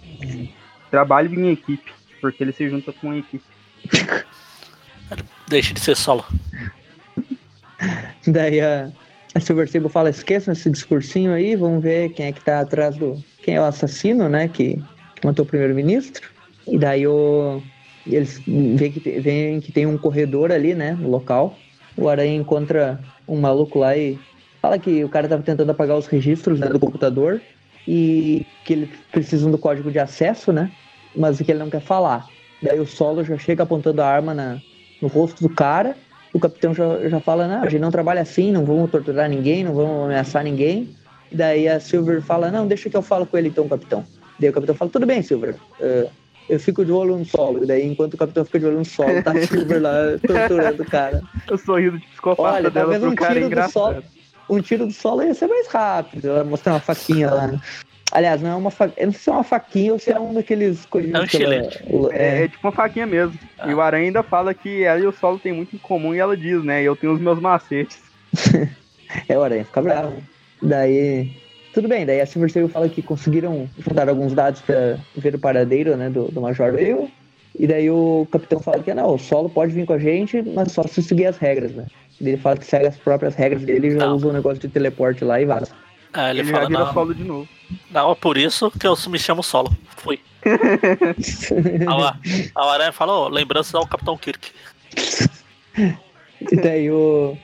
trabalho 0.89 1.33
em 1.39 1.51
equipe 1.51 1.91
porque 2.25 2.43
ele 2.43 2.51
se 2.51 2.67
junta 2.67 2.91
com 2.91 3.11
a 3.11 3.17
equipe. 3.17 3.43
Deixa 5.47 5.75
de 5.75 5.79
ser 5.79 5.95
solo. 5.95 6.25
Daí 8.25 8.59
a, 8.59 8.91
a 9.35 9.39
Silver 9.39 9.69
Sable 9.69 9.89
fala, 9.89 10.09
esqueça 10.09 10.53
esse 10.53 10.71
discursinho 10.71 11.31
aí, 11.33 11.55
vamos 11.55 11.83
ver 11.83 12.09
quem 12.13 12.25
é 12.25 12.31
que 12.31 12.43
tá 12.43 12.61
atrás 12.61 12.97
do... 12.97 13.23
Quem 13.43 13.55
é 13.55 13.61
o 13.61 13.65
assassino, 13.65 14.27
né, 14.27 14.47
que 14.47 14.81
matou 15.23 15.45
o 15.45 15.47
primeiro-ministro. 15.47 16.29
E 16.67 16.77
daí 16.77 17.07
o, 17.07 17.61
eles 18.05 18.41
veem 18.45 18.91
que, 18.91 19.19
veem 19.19 19.59
que 19.59 19.71
tem 19.71 19.85
um 19.85 19.97
corredor 19.97 20.51
ali, 20.51 20.73
né, 20.73 20.93
no 20.93 21.09
local. 21.09 21.57
O 21.97 22.09
Aranha 22.09 22.35
encontra 22.35 22.99
um 23.27 23.39
maluco 23.39 23.79
lá 23.79 23.95
e 23.95 24.19
fala 24.61 24.77
que 24.79 25.03
o 25.03 25.09
cara 25.09 25.27
tava 25.27 25.43
tentando 25.43 25.69
apagar 25.69 25.97
os 25.97 26.07
registros 26.07 26.59
né, 26.59 26.67
do 26.67 26.79
computador 26.79 27.41
e 27.87 28.45
que 28.65 28.73
eles 28.73 28.89
precisam 29.11 29.51
do 29.51 29.57
código 29.57 29.91
de 29.91 29.99
acesso, 29.99 30.51
né? 30.51 30.71
mas 31.15 31.41
que 31.41 31.51
ele 31.51 31.59
não 31.59 31.69
quer 31.69 31.81
falar. 31.81 32.27
Daí 32.61 32.79
o 32.79 32.85
Solo 32.85 33.23
já 33.23 33.37
chega 33.37 33.63
apontando 33.63 34.01
a 34.01 34.07
arma 34.07 34.33
na, 34.33 34.59
no 35.01 35.07
rosto 35.07 35.41
do 35.41 35.49
cara. 35.49 35.95
O 36.33 36.39
capitão 36.39 36.73
já, 36.73 37.07
já 37.07 37.19
fala: 37.19 37.47
Não, 37.47 37.63
a 37.63 37.69
gente 37.69 37.81
não 37.81 37.91
trabalha 37.91 38.21
assim, 38.21 38.51
não 38.51 38.65
vamos 38.65 38.91
torturar 38.91 39.29
ninguém, 39.29 39.63
não 39.63 39.73
vamos 39.73 40.05
ameaçar 40.05 40.43
ninguém. 40.43 40.95
Daí 41.31 41.67
a 41.67 41.79
Silver 41.79 42.21
fala: 42.21 42.51
Não, 42.51 42.67
deixa 42.67 42.89
que 42.89 42.97
eu 42.97 43.01
falo 43.01 43.25
com 43.25 43.37
ele 43.37 43.49
então, 43.49 43.67
capitão. 43.67 44.05
Daí 44.39 44.49
o 44.49 44.53
capitão 44.53 44.75
fala: 44.75 44.91
Tudo 44.91 45.05
bem, 45.05 45.21
Silver. 45.21 45.55
Uh, 45.79 46.09
eu 46.47 46.59
fico 46.59 46.85
de 46.85 46.91
olho 46.91 47.17
no 47.17 47.25
solo. 47.25 47.63
E 47.63 47.67
daí, 47.67 47.85
enquanto 47.85 48.13
o 48.13 48.17
capitão 48.17 48.45
fica 48.45 48.59
de 48.59 48.65
olho 48.65 48.77
no 48.77 48.85
solo, 48.85 49.23
tá 49.23 49.33
Silver 49.33 49.81
lá 49.81 49.93
torturando 50.25 50.83
o 50.83 50.85
cara. 50.85 51.21
O 51.51 51.57
sorriso 51.57 51.97
de 51.97 52.05
psicopata 52.07 52.57
Olha, 52.57 52.69
dela 52.69 52.99
pro 52.99 53.09
um 53.09 53.15
cara 53.15 53.33
tiro 53.33 53.49
do 53.49 53.69
solo, 53.69 54.03
Um 54.49 54.61
tiro 54.61 54.85
do 54.85 54.93
solo 54.93 55.23
ia 55.23 55.33
ser 55.33 55.47
mais 55.47 55.67
rápido. 55.67 56.29
Ela 56.29 56.43
mostrar 56.43 56.73
uma 56.73 56.79
faquinha 56.79 57.31
lá. 57.31 57.47
Né? 57.47 57.59
Aliás, 58.11 58.41
não 58.41 58.51
é 58.51 58.55
uma 58.55 58.69
faquinha. 58.69 59.03
Eu 59.03 59.05
não 59.07 59.13
sei 59.13 59.21
se 59.21 59.29
é 59.29 59.33
uma 59.33 59.43
faquinha 59.43 59.93
ou 59.93 59.99
se 59.99 60.11
é 60.11 60.19
um 60.19 60.33
daqueles 60.33 60.85
coisinhos. 60.85 61.17
É 61.17 61.21
um 61.21 61.25
estilete. 61.25 61.83
É, 62.11 62.43
é, 62.43 62.47
tipo 62.47 62.67
uma 62.67 62.71
faquinha 62.71 63.07
mesmo. 63.07 63.37
Ah. 63.57 63.69
E 63.69 63.73
o 63.73 63.81
Aranha 63.81 64.05
ainda 64.05 64.21
fala 64.21 64.53
que 64.53 64.83
ela 64.83 64.99
e 64.99 65.07
o 65.07 65.11
Solo 65.11 65.39
tem 65.39 65.51
muito 65.51 65.75
em 65.75 65.79
comum 65.79 66.13
e 66.13 66.19
ela 66.19 66.37
diz, 66.37 66.63
né? 66.63 66.83
Eu 66.83 66.95
tenho 66.95 67.13
os 67.13 67.19
meus 67.19 67.39
macetes. 67.39 67.99
é, 69.27 69.37
o 69.37 69.41
Aranha 69.41 69.65
fica 69.65 69.81
bravo. 69.81 70.21
Daí. 70.61 71.44
Tudo 71.75 71.89
bem, 71.89 72.05
daí 72.05 72.21
a 72.21 72.25
Silver 72.25 72.49
Sable 72.49 72.69
fala 72.69 72.87
que 72.87 73.01
conseguiram 73.01 73.69
juntar 73.77 74.07
alguns 74.07 74.33
dados 74.33 74.61
para 74.61 74.97
ver 75.17 75.35
o 75.35 75.39
paradeiro 75.39 75.97
né, 75.97 76.09
do, 76.09 76.31
do 76.31 76.39
Major 76.39 76.71
Veil. 76.71 77.11
E 77.59 77.67
daí 77.67 77.91
o 77.91 78.25
capitão 78.31 78.61
fala 78.61 78.81
que 78.81 78.93
não, 78.93 79.13
o 79.13 79.17
solo 79.19 79.49
pode 79.49 79.73
vir 79.73 79.85
com 79.85 79.91
a 79.91 79.99
gente, 79.99 80.41
mas 80.41 80.71
só 80.71 80.83
se 80.83 81.03
seguir 81.03 81.25
as 81.25 81.37
regras, 81.37 81.73
né? 81.73 81.85
Ele 82.21 82.37
fala 82.37 82.55
que 82.55 82.65
segue 82.65 82.87
as 82.87 82.95
próprias 82.95 83.35
regras 83.35 83.61
dele 83.63 83.87
e 83.87 83.99
já 83.99 84.07
usa 84.07 84.25
o 84.25 84.29
um 84.29 84.33
negócio 84.33 84.59
de 84.59 84.69
teleporte 84.69 85.25
lá 85.25 85.41
e 85.41 85.45
vaza. 85.45 85.73
É, 86.13 86.29
ele, 86.29 86.39
ele 86.39 86.51
fala, 86.51 86.63
já 86.63 86.69
vira 86.69 86.79
não, 86.79 86.93
solo 86.93 87.13
de 87.13 87.23
novo. 87.25 87.49
Não, 87.91 88.11
é 88.11 88.15
por 88.15 88.37
isso 88.37 88.71
que 88.71 88.87
eu 88.87 88.95
me 89.09 89.19
chamo 89.19 89.43
solo. 89.43 89.75
Fui. 89.97 90.21
a, 91.89 92.17
a 92.55 92.71
Aranha 92.71 92.93
falou, 92.93 93.25
oh, 93.25 93.27
lembrança 93.27 93.77
ao 93.77 93.85
Capitão 93.85 94.17
Kirk. 94.17 94.49
e 96.39 96.55
daí 96.55 96.89
o, 96.89 97.37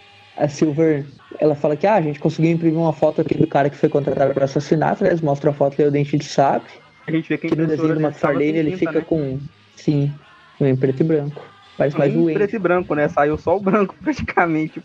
a 0.44 0.48
Silver, 0.48 1.06
ela 1.40 1.56
fala 1.56 1.76
que 1.76 1.88
ah, 1.88 1.96
a 1.96 2.02
gente 2.02 2.20
conseguiu 2.20 2.52
imprimir 2.52 2.80
uma 2.80 2.94
foto 2.94 3.22
aqui 3.22 3.38
do 3.38 3.48
cara 3.48 3.70
que 3.70 3.78
foi 3.78 3.90
contratado 3.90 4.34
para 4.34 4.46
assassinato, 4.46 5.04
né? 5.04 5.10
Eles 5.10 5.22
mostram 5.22 5.52
a 5.52 5.54
foto 5.54 5.78
do 5.78 5.92
dente 5.92 6.18
de 6.18 6.26
sabre. 6.26 6.68
A 7.08 7.12
gente 7.12 7.30
vê 7.30 7.38
que, 7.38 7.50
que 7.50 7.56
no 7.56 7.68
desenho 7.68 7.96
do 7.96 8.02
McFarlane 8.02 8.58
ele 8.58 8.78
fica 8.78 9.00
né? 9.00 9.06
com. 9.08 9.40
Sim, 9.76 10.12
em 10.60 10.76
preto 10.76 11.02
e 11.02 11.04
branco. 11.04 11.42
Parece 11.78 11.98
mais 11.98 12.14
doente. 12.14 12.36
preto 12.36 12.56
e 12.56 12.60
branco, 12.60 12.94
né? 12.94 13.08
Saiu 13.08 13.38
só 13.38 13.58
o 13.58 13.60
branco 13.60 13.96
praticamente. 14.02 14.82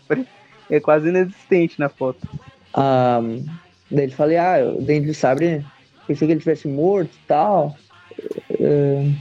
É 0.69 0.79
quase 0.79 1.09
inexistente 1.09 1.79
na 1.79 1.89
foto. 1.89 2.27
Um, 2.75 3.45
Daí 3.89 4.05
ele 4.05 4.11
falei, 4.11 4.37
ah, 4.37 4.73
o 4.77 4.81
Dente 4.81 5.07
de 5.07 5.13
Sabre, 5.13 5.65
pensei 6.05 6.27
que 6.27 6.33
ele 6.33 6.39
tivesse 6.39 6.67
morto 6.67 7.11
e 7.11 7.27
tal. 7.27 7.75
Uh, 8.51 9.13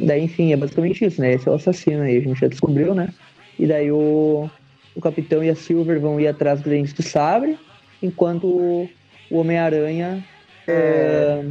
daí, 0.00 0.24
enfim, 0.24 0.52
é 0.52 0.56
basicamente 0.56 1.04
isso, 1.04 1.20
né? 1.20 1.34
Esse 1.34 1.48
é 1.48 1.52
o 1.52 1.54
assassino 1.54 2.02
aí, 2.02 2.18
a 2.18 2.20
gente 2.20 2.40
já 2.40 2.48
descobriu, 2.48 2.94
né? 2.94 3.12
E 3.58 3.66
daí 3.66 3.92
o, 3.92 4.50
o 4.94 5.00
Capitão 5.00 5.42
e 5.42 5.50
a 5.50 5.54
Silver 5.54 6.00
vão 6.00 6.20
ir 6.20 6.28
atrás 6.28 6.60
do 6.60 6.70
Dente 6.70 6.94
de 6.94 7.02
Sabre, 7.02 7.58
enquanto 8.02 8.46
o, 8.46 8.90
Homem-Aranha 9.30 10.24
é... 10.66 11.44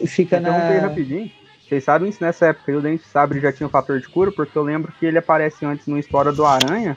uh, 0.00 0.06
fica 0.06 0.40
na... 0.40 0.50
rapidinho. 0.80 1.30
Vocês 1.68 1.84
sabem 1.84 2.10
se 2.10 2.20
nessa 2.20 2.46
época 2.46 2.76
o 2.76 2.80
Dente 2.80 3.04
de 3.04 3.08
Sabre 3.08 3.38
já 3.38 3.52
tinha 3.52 3.66
o 3.66 3.70
fator 3.70 4.00
de 4.00 4.08
cura, 4.08 4.32
porque 4.32 4.58
eu 4.58 4.62
lembro 4.64 4.92
que 4.98 5.06
ele 5.06 5.18
aparece 5.18 5.64
antes 5.64 5.86
no 5.86 5.96
História 5.96 6.32
do 6.32 6.44
Aranha, 6.44 6.96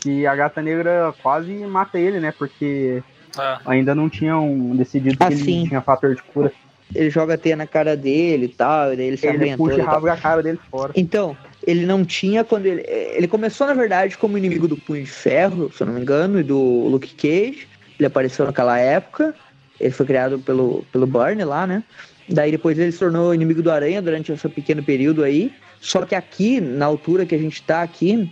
que 0.00 0.24
a 0.24 0.36
Gata 0.36 0.62
Negra 0.62 1.12
quase 1.20 1.52
mata 1.66 1.98
ele, 1.98 2.20
né? 2.20 2.30
Porque 2.30 3.02
é. 3.38 3.58
Ainda 3.66 3.94
não 3.94 4.08
tinham 4.08 4.76
decidido 4.76 5.16
que 5.16 5.24
assim, 5.24 5.60
ele 5.60 5.68
tinha 5.68 5.80
fator 5.80 6.14
de 6.14 6.22
cura. 6.22 6.52
Ele 6.94 7.10
joga 7.10 7.36
teia 7.36 7.56
na 7.56 7.66
cara 7.66 7.96
dele 7.96 8.46
e 8.46 8.48
tal, 8.48 8.92
e 8.92 8.96
daí 8.96 9.06
ele 9.06 9.16
se 9.16 9.26
Ele 9.26 9.56
puxa 9.56 9.78
e 9.78 9.80
rasga 9.80 10.12
a 10.12 10.16
cara 10.16 10.42
dele 10.42 10.58
fora. 10.70 10.92
Então, 10.94 11.36
ele 11.66 11.86
não 11.86 12.04
tinha 12.04 12.44
quando 12.44 12.66
ele. 12.66 12.82
Ele 12.86 13.26
começou, 13.26 13.66
na 13.66 13.74
verdade, 13.74 14.16
como 14.16 14.38
inimigo 14.38 14.68
do 14.68 14.76
Punho 14.76 15.02
de 15.02 15.10
Ferro, 15.10 15.70
se 15.72 15.82
eu 15.82 15.86
não 15.86 15.94
me 15.94 16.00
engano, 16.00 16.38
e 16.38 16.42
do 16.42 16.58
Luke 16.58 17.14
Cage. 17.14 17.66
Ele 17.98 18.06
apareceu 18.06 18.44
naquela 18.46 18.78
época. 18.78 19.34
Ele 19.80 19.90
foi 19.90 20.06
criado 20.06 20.38
pelo, 20.38 20.84
pelo 20.92 21.06
Burn 21.06 21.42
lá, 21.44 21.66
né? 21.66 21.82
Daí 22.28 22.50
depois 22.50 22.78
ele 22.78 22.92
se 22.92 22.98
tornou 22.98 23.34
inimigo 23.34 23.62
do 23.62 23.70
Aranha 23.70 24.00
durante 24.00 24.32
esse 24.32 24.48
pequeno 24.48 24.82
período 24.82 25.22
aí. 25.24 25.52
Só 25.80 26.04
que 26.04 26.14
aqui, 26.14 26.60
na 26.60 26.86
altura 26.86 27.26
que 27.26 27.34
a 27.34 27.38
gente 27.38 27.62
tá 27.62 27.82
aqui, 27.82 28.30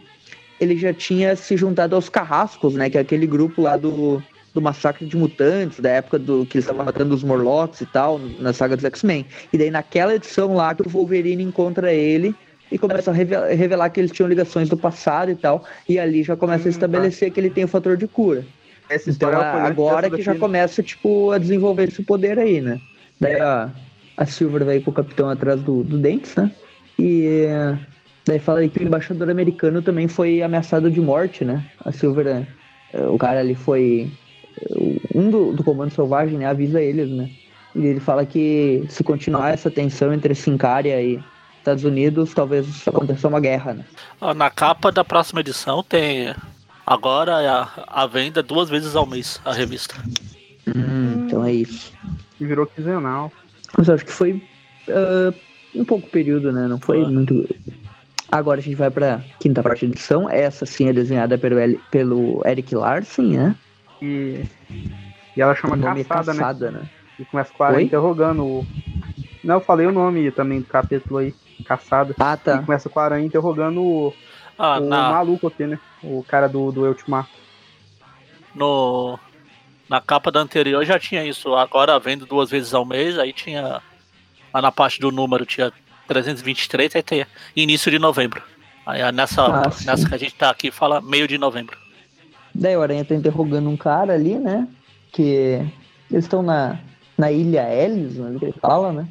ele 0.61 0.77
já 0.77 0.95
tinha 0.95 1.37
se 1.37 1.57
juntado 1.57 1.95
aos 1.95 2.09
Carrascos, 2.09 2.75
né? 2.75 2.89
Que 2.89 2.97
é 2.97 3.01
aquele 3.01 3.27
grupo 3.27 3.63
lá 3.63 3.77
do, 3.77 4.23
do 4.55 4.61
massacre 4.61 5.07
de 5.07 5.17
mutantes, 5.17 5.81
da 5.81 5.91
época 5.91 6.19
do 6.19 6.45
que 6.45 6.59
eles 6.59 6.65
estavam 6.65 6.85
matando 6.85 7.15
os 7.15 7.23
Morlocks 7.23 7.81
e 7.81 7.87
tal, 7.87 8.19
na 8.19 8.53
saga 8.53 8.77
dos 8.77 8.85
X-Men. 8.85 9.27
E 9.53 9.59
daí 9.59 9.71
naquela 9.71 10.15
edição 10.15 10.55
lá 10.55 10.75
que 10.75 10.83
o 10.83 10.91
Wolverine 10.91 11.43
encontra 11.43 11.93
ele 11.93 12.35
e 12.71 12.79
começa 12.79 13.11
a 13.11 13.15
revelar 13.15 13.91
que 13.91 14.01
eles 14.01 14.11
tinham 14.11 14.29
ligações 14.29 14.69
do 14.69 14.77
passado 14.77 15.31
e 15.31 15.35
tal, 15.35 15.65
e 15.89 15.99
ali 15.99 16.23
já 16.23 16.37
começa 16.37 16.63
a 16.63 16.65
tá. 16.65 16.71
estabelecer 16.71 17.31
que 17.31 17.39
ele 17.39 17.51
tem 17.51 17.65
o 17.65 17.69
fator 17.69 17.97
de 17.97 18.09
cura. 18.09 18.45
Essa 18.89 19.11
então 19.11 19.31
agora 19.31 20.11
que 20.11 20.23
já 20.23 20.35
começa 20.35 20.83
tipo 20.83 21.31
a 21.31 21.39
desenvolver 21.39 21.89
esse 21.89 22.03
poder 22.03 22.39
aí, 22.39 22.61
né? 22.61 22.81
Daí 23.21 23.41
a, 23.41 23.71
a 24.17 24.27
Silver 24.27 24.65
vai 24.65 24.81
pro 24.81 24.93
capitão 24.93 25.29
atrás 25.29 25.61
do, 25.63 25.83
do 25.83 25.99
Dentes, 25.99 26.35
né? 26.35 26.51
E 26.99 27.47
daí 28.27 28.39
fala 28.39 28.61
aí 28.61 28.69
que 28.69 28.81
o 28.81 28.87
embaixador 28.87 29.31
americano 29.31 29.81
também 29.83 30.09
foi 30.09 30.43
ameaçado 30.43 30.91
de 30.91 31.01
morte, 31.01 31.45
né? 31.45 31.65
A 31.85 31.93
Silver, 31.93 32.47
é, 32.93 33.07
o 33.07 33.17
cara 33.17 33.41
ali 33.41 33.55
foi 33.55 34.11
um 35.15 35.31
do, 35.31 35.53
do 35.53 35.65
comando 35.65 35.93
selvagem, 35.93 36.39
né? 36.39 36.47
Avisa 36.47 36.81
eles, 36.81 37.11
né? 37.11 37.31
E 37.75 37.87
ele 37.87 38.01
fala 38.01 38.27
que 38.27 38.85
se 38.89 39.03
continuar 39.03 39.51
essa 39.51 39.71
tensão 39.71 40.13
entre 40.13 40.35
Sincária 40.35 41.01
e 41.01 41.23
Estados 41.59 41.85
Unidos, 41.85 42.35
talvez 42.35 42.87
aconteça 42.87 43.29
uma 43.29 43.41
guerra, 43.41 43.75
né? 43.75 43.85
Na 44.35 44.51
capa 44.51 44.91
da 44.91 45.05
próxima 45.05 45.41
edição 45.41 45.83
tem 45.83 46.35
agora 46.87 47.37
a, 47.37 48.03
a 48.03 48.07
venda 48.07 48.43
duas 48.43 48.69
vezes 48.69 48.97
ao 48.97 49.07
mês 49.07 49.41
a 49.45 49.53
revista. 49.53 49.95
Hum, 50.67 51.25
então 51.27 51.45
é 51.45 51.53
isso. 51.53 51.93
E 52.41 52.45
virou 52.45 52.67
quinzenal. 52.67 53.33
Mas 53.77 53.89
eu 53.89 53.95
acho 53.95 54.05
que 54.05 54.13
foi 54.13 54.43
uh, 54.89 55.35
um 55.75 55.85
pouco 55.85 56.09
período, 56.09 56.53
né? 56.53 56.67
Não 56.67 56.79
foi 56.79 57.03
ah. 57.03 57.09
muito. 57.09 57.49
Agora 58.31 58.61
a 58.61 58.63
gente 58.63 58.77
vai 58.77 58.91
pra 58.91 59.21
quinta 59.39 59.63
parte 59.63 59.87
da 59.87 59.93
edição. 59.93 60.29
Essa 60.29 60.67
sim 60.67 60.89
é 60.89 60.93
desenhada 60.93 61.39
pelo, 61.39 61.57
pelo 61.91 62.43
Eric 62.47 62.75
Larsen, 62.75 63.37
né? 63.37 63.57
E, 64.03 64.45
e 65.37 65.41
ela 65.41 65.55
chama 65.55 65.79
caçada, 65.79 66.35
caçada 66.35 66.71
né? 66.73 66.81
né? 66.81 66.91
E 67.21 67.25
começa 67.25 67.53
com 67.53 67.63
a 67.63 67.81
interrogando 67.81 68.45
o. 68.45 68.67
Não, 69.45 69.57
eu 69.57 69.61
falei 69.61 69.87
o 69.87 69.93
nome 69.93 70.31
também 70.33 70.61
do 70.61 70.67
capítulo 70.67 71.19
aí 71.19 71.33
caçada. 71.65 72.15
Ah, 72.19 72.37
tá. 72.37 72.57
E 72.57 72.65
começa 72.65 72.89
com 72.89 72.99
a 72.99 73.05
aranha 73.05 73.25
interrogando 73.25 73.81
o, 73.81 74.15
ah, 74.59 74.79
o 74.79 74.85
na... 74.85 75.11
maluco 75.13 75.47
aqui, 75.47 75.67
né? 75.67 75.79
O 76.03 76.25
cara 76.27 76.49
do, 76.49 76.73
do 76.73 76.85
Ultimato. 76.85 77.31
No... 78.55 79.19
Na 79.89 80.01
capa 80.01 80.33
da 80.33 80.41
anterior 80.41 80.85
já 80.85 80.99
tinha 80.99 81.25
isso. 81.25 81.55
Agora 81.55 81.99
vendo 81.99 82.27
duas 82.27 82.51
vezes 82.51 82.75
ao 82.75 82.85
mês, 82.85 83.19
aí 83.19 83.33
tinha. 83.33 83.81
Lá 84.53 84.61
na 84.61 84.73
parte 84.73 85.01
do 85.01 85.11
número 85.11 85.47
tinha 85.47 85.73
323, 86.09 86.97
aí 86.97 87.03
tem 87.03 87.27
início 87.55 87.91
de 87.91 87.99
novembro. 87.99 88.43
Aí 88.85 89.13
nessa, 89.13 89.45
ah, 89.45 89.71
nessa 89.85 90.09
que 90.09 90.15
a 90.15 90.19
gente 90.19 90.35
tá 90.35 90.51
aqui 90.51 90.71
fala 90.71 91.01
meio 91.01 91.29
de 91.29 91.39
novembro. 91.39 91.82
Daí 92.55 92.77
o 92.77 92.83
Aranha 92.83 93.05
tá 93.05 93.15
interrogando 93.15 93.69
um 93.69 93.77
cara 93.77 94.15
ali, 94.15 94.39
né? 94.39 94.69
Que 95.11 95.65
eles 96.11 96.25
estão 96.25 96.43
na, 96.43 96.79
na 97.17 97.31
ilha 97.31 97.73
Ellis, 97.73 98.17
né, 98.17 98.37
que 98.39 98.45
ele 98.47 98.55
fala, 98.61 98.93
né? 98.93 99.09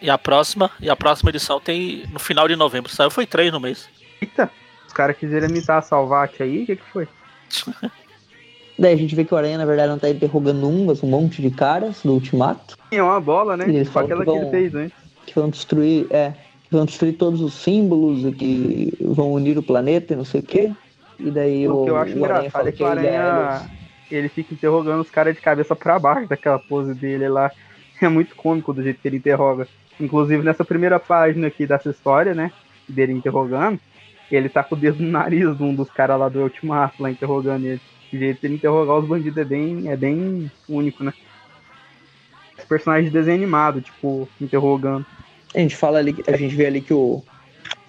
E 0.00 0.08
a 0.08 0.16
próxima, 0.16 0.70
e 0.80 0.88
a 0.88 0.96
próxima 0.96 1.30
edição 1.30 1.60
tem 1.60 2.04
no 2.12 2.18
final 2.18 2.46
de 2.46 2.54
novembro. 2.54 2.90
Saiu 2.90 3.10
foi 3.10 3.26
três 3.26 3.52
no 3.52 3.58
mês. 3.58 3.88
Eita, 4.20 4.50
os 4.86 4.92
caras 4.92 5.16
quiseram 5.16 5.48
imitar 5.48 5.78
a 5.78 5.82
Salvate 5.82 6.42
aí, 6.42 6.62
o 6.62 6.66
que, 6.66 6.76
que 6.76 6.84
foi? 6.92 7.08
Daí 8.78 8.94
a 8.94 8.96
gente 8.96 9.14
vê 9.14 9.24
que 9.24 9.34
o 9.34 9.36
Aranha, 9.36 9.58
na 9.58 9.64
verdade, 9.64 9.90
não 9.90 9.98
tá 9.98 10.08
interrogando 10.08 10.66
um, 10.66 10.86
mas 10.86 11.02
um 11.02 11.08
monte 11.08 11.42
de 11.42 11.50
caras 11.50 12.00
do 12.02 12.14
Ultimato. 12.14 12.76
É 12.90 13.02
uma 13.02 13.20
bola, 13.20 13.56
né? 13.56 13.68
Eles 13.68 13.94
aquela 13.94 14.24
que, 14.24 14.30
vão, 14.30 14.34
que 14.34 14.40
ele 14.40 14.50
fez 14.50 14.74
antes. 14.74 14.96
Que 15.26 15.34
vão 15.34 15.50
destruir, 15.50 16.06
é, 16.10 16.32
que 16.64 16.72
vão 16.72 16.84
destruir 16.84 17.12
todos 17.14 17.40
os 17.40 17.54
símbolos 17.54 18.24
e 18.24 18.32
que 18.32 18.98
vão 19.00 19.32
unir 19.32 19.58
o 19.58 19.62
planeta 19.62 20.14
e 20.14 20.16
não 20.16 20.24
sei 20.24 20.40
o 20.40 20.44
quê. 20.44 20.72
E 21.22 21.30
daí 21.30 21.68
o, 21.68 21.82
o 21.82 21.84
que 21.84 21.90
eu 21.90 21.96
acho 21.96 22.18
engraçado 22.18 22.68
é 22.68 22.72
que 22.72 22.82
o 22.82 22.86
Aranha, 22.86 23.70
ele 24.10 24.28
fica 24.28 24.52
interrogando 24.52 25.00
os 25.00 25.10
caras 25.10 25.34
de 25.34 25.40
cabeça 25.40 25.76
para 25.76 25.98
baixo 25.98 26.28
daquela 26.28 26.58
pose 26.58 26.94
dele 26.94 27.28
lá. 27.28 27.50
é 28.00 28.08
muito 28.08 28.34
cômico 28.34 28.72
do 28.72 28.82
jeito 28.82 29.00
que 29.00 29.08
ele 29.08 29.18
interroga. 29.18 29.66
Inclusive 30.00 30.42
nessa 30.42 30.64
primeira 30.64 30.98
página 30.98 31.46
aqui 31.46 31.66
dessa 31.66 31.90
história, 31.90 32.34
né? 32.34 32.50
Dele 32.88 33.12
interrogando, 33.12 33.78
ele 34.30 34.48
tá 34.48 34.64
com 34.64 34.74
o 34.74 34.78
dedo 34.78 35.02
no 35.02 35.10
nariz 35.10 35.56
de 35.56 35.62
um 35.62 35.74
dos 35.74 35.90
caras 35.90 36.18
lá 36.18 36.28
do 36.28 36.40
Ultimato 36.40 37.02
lá 37.02 37.10
interrogando 37.10 37.64
ele. 37.64 37.80
O 38.12 38.16
jeito 38.16 38.40
de 38.40 38.46
ele 38.46 38.54
interrogar 38.56 38.98
os 38.98 39.06
bandidos 39.06 39.38
é 39.38 39.44
bem, 39.44 39.88
é 39.88 39.96
bem 39.96 40.50
único, 40.68 41.04
né? 41.04 41.12
Esse 42.58 42.66
personagem 42.66 43.06
de 43.06 43.10
desenho 43.10 43.38
animado, 43.38 43.80
tipo, 43.80 44.28
interrogando. 44.40 45.06
A 45.54 45.58
gente 45.58 45.76
fala 45.76 45.98
ali, 45.98 46.14
a 46.26 46.36
gente 46.36 46.54
vê 46.54 46.66
ali 46.66 46.80
que 46.80 46.92
o, 46.92 47.22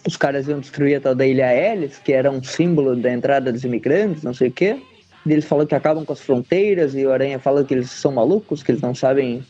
os 0.05 0.17
caras 0.17 0.47
iam 0.47 0.59
destruir 0.59 0.97
a 0.97 1.01
tal 1.01 1.15
da 1.15 1.25
Ilha 1.25 1.53
Ellis, 1.53 1.97
que 1.97 2.11
era 2.11 2.29
um 2.29 2.43
símbolo 2.43 2.95
da 2.95 3.11
entrada 3.11 3.51
dos 3.51 3.63
imigrantes, 3.63 4.23
não 4.23 4.33
sei 4.33 4.49
o 4.49 4.51
quê. 4.51 4.77
E 5.25 5.31
eles 5.31 5.45
falam 5.45 5.65
que 5.65 5.73
acabam 5.73 6.03
com 6.03 6.11
as 6.11 6.19
fronteiras, 6.19 6.93
e 6.95 7.05
o 7.05 7.11
Aranha 7.11 7.39
fala 7.39 7.63
que 7.63 7.73
eles 7.73 7.89
são 7.89 8.11
malucos, 8.11 8.61
que 8.61 8.71
eles 8.71 8.81
não 8.81 8.93
sabem 8.93 9.43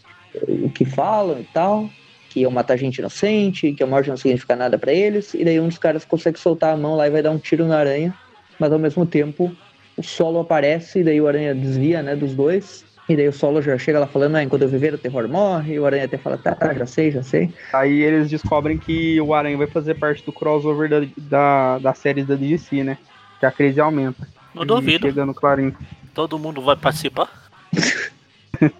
o 0.47 0.69
que 0.69 0.85
falam 0.85 1.39
e 1.39 1.47
tal, 1.53 1.89
que 2.29 2.41
iam 2.41 2.51
matar 2.51 2.77
gente 2.77 2.99
inocente, 2.99 3.73
que 3.73 3.83
a 3.83 3.87
morte 3.87 4.09
não 4.09 4.17
significa 4.17 4.55
nada 4.55 4.77
para 4.77 4.93
eles, 4.93 5.33
e 5.33 5.43
daí 5.43 5.59
um 5.59 5.67
dos 5.67 5.77
caras 5.77 6.05
consegue 6.05 6.39
soltar 6.39 6.73
a 6.73 6.77
mão 6.77 6.95
lá 6.95 7.07
e 7.07 7.11
vai 7.11 7.21
dar 7.21 7.31
um 7.31 7.37
tiro 7.37 7.65
na 7.65 7.77
aranha, 7.77 8.13
mas 8.59 8.71
ao 8.71 8.79
mesmo 8.79 9.05
tempo 9.05 9.51
o 9.97 10.03
solo 10.03 10.39
aparece, 10.39 10.99
e 10.99 11.03
daí 11.03 11.21
o 11.21 11.27
aranha 11.27 11.53
desvia, 11.53 12.01
né, 12.01 12.15
dos 12.15 12.33
dois, 12.33 12.85
e 13.07 13.15
daí 13.15 13.27
o 13.27 13.33
solo 13.33 13.61
já 13.61 13.77
chega 13.77 13.99
lá 13.99 14.07
falando, 14.07 14.35
ah, 14.35 14.43
enquanto 14.43 14.61
eu 14.61 14.69
viver 14.69 14.93
o 14.93 14.97
terror 14.97 15.27
morre, 15.27 15.73
e 15.73 15.79
o 15.79 15.85
aranha 15.85 16.05
até 16.05 16.17
fala, 16.17 16.37
tá, 16.37 16.55
tá, 16.55 16.73
já 16.73 16.85
sei, 16.85 17.11
já 17.11 17.21
sei. 17.21 17.53
Aí 17.73 18.01
eles 18.01 18.29
descobrem 18.29 18.77
que 18.77 19.19
o 19.19 19.33
aranha 19.33 19.57
vai 19.57 19.67
fazer 19.67 19.95
parte 19.95 20.25
do 20.25 20.31
crossover 20.31 20.89
da, 20.89 21.01
da, 21.17 21.79
da 21.79 21.93
série 21.93 22.23
da 22.23 22.35
DC, 22.35 22.83
né, 22.83 22.97
que 23.39 23.45
a 23.45 23.51
crise 23.51 23.81
aumenta. 23.81 24.27
Não 24.55 24.65
duvido. 24.65 25.07
Chegando 25.07 25.33
clarinho. 25.33 25.75
Todo 26.13 26.39
mundo 26.39 26.61
vai 26.61 26.75
participar? 26.75 27.29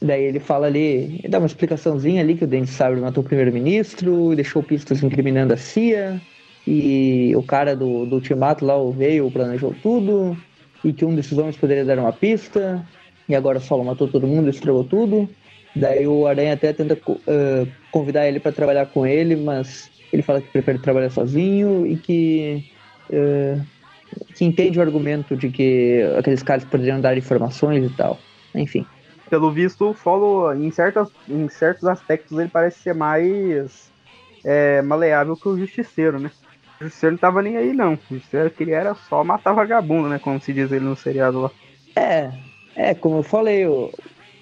Daí 0.00 0.24
ele 0.24 0.38
fala 0.38 0.66
ali, 0.66 1.20
ele 1.22 1.28
dá 1.28 1.38
uma 1.38 1.46
explicaçãozinha 1.46 2.22
ali 2.22 2.36
que 2.36 2.44
o 2.44 2.46
Dente 2.46 2.70
Sabre 2.70 3.00
matou 3.00 3.24
o 3.24 3.26
primeiro-ministro, 3.26 4.34
deixou 4.36 4.62
pistas 4.62 5.02
incriminando 5.02 5.52
a 5.52 5.56
CIA, 5.56 6.20
e 6.66 7.34
o 7.36 7.42
cara 7.42 7.74
do, 7.74 8.06
do 8.06 8.16
ultimato 8.16 8.64
lá, 8.64 8.76
o 8.76 8.92
veio, 8.92 9.30
planejou 9.30 9.74
tudo, 9.82 10.36
e 10.84 10.92
que 10.92 11.04
um 11.04 11.14
desses 11.14 11.36
homens 11.36 11.56
poderia 11.56 11.84
dar 11.84 11.98
uma 11.98 12.12
pista, 12.12 12.84
e 13.28 13.34
agora 13.34 13.58
o 13.58 13.60
Solo 13.60 13.84
matou 13.84 14.08
todo 14.08 14.26
mundo, 14.26 14.48
estragou 14.48 14.84
tudo. 14.84 15.28
Daí 15.74 16.06
o 16.06 16.26
Aranha 16.26 16.54
até 16.54 16.72
tenta 16.72 16.94
uh, 16.94 17.68
convidar 17.90 18.26
ele 18.26 18.40
para 18.40 18.52
trabalhar 18.52 18.86
com 18.86 19.06
ele, 19.06 19.36
mas 19.36 19.90
ele 20.12 20.22
fala 20.22 20.40
que 20.40 20.48
prefere 20.48 20.78
trabalhar 20.78 21.10
sozinho 21.10 21.86
e 21.86 21.96
que, 21.96 22.64
uh, 23.10 23.60
que 24.34 24.44
entende 24.44 24.78
o 24.78 24.82
argumento 24.82 25.36
de 25.36 25.50
que 25.50 26.02
aqueles 26.18 26.42
caras 26.42 26.64
poderiam 26.64 27.00
dar 27.00 27.16
informações 27.16 27.84
e 27.84 27.94
tal. 27.94 28.18
Enfim 28.54 28.86
pelo 29.28 29.50
visto, 29.50 29.90
o 29.90 29.94
Follow, 29.94 30.54
em, 30.54 30.70
certas, 30.70 31.08
em 31.28 31.48
certos 31.48 31.84
aspectos, 31.84 32.38
ele 32.38 32.48
parece 32.48 32.78
ser 32.80 32.94
mais 32.94 33.90
é, 34.44 34.80
maleável 34.82 35.36
que 35.36 35.48
o 35.48 35.58
Justiceiro, 35.58 36.18
né? 36.18 36.30
O 36.80 36.84
Justiceiro 36.84 37.14
não 37.14 37.18
tava 37.18 37.42
nem 37.42 37.56
aí, 37.56 37.72
não. 37.72 37.94
O 37.94 37.98
Justiceiro 38.14 38.50
que 38.50 38.62
ele 38.62 38.72
era 38.72 38.94
só 38.94 39.24
matar 39.24 39.52
vagabundo, 39.52 40.08
né? 40.08 40.18
Como 40.18 40.40
se 40.40 40.52
diz 40.52 40.70
ele 40.70 40.84
no 40.84 40.96
seriado 40.96 41.40
lá. 41.40 41.50
É, 41.94 42.30
é, 42.74 42.94
como 42.94 43.18
eu 43.18 43.22
falei, 43.22 43.66
o, 43.66 43.90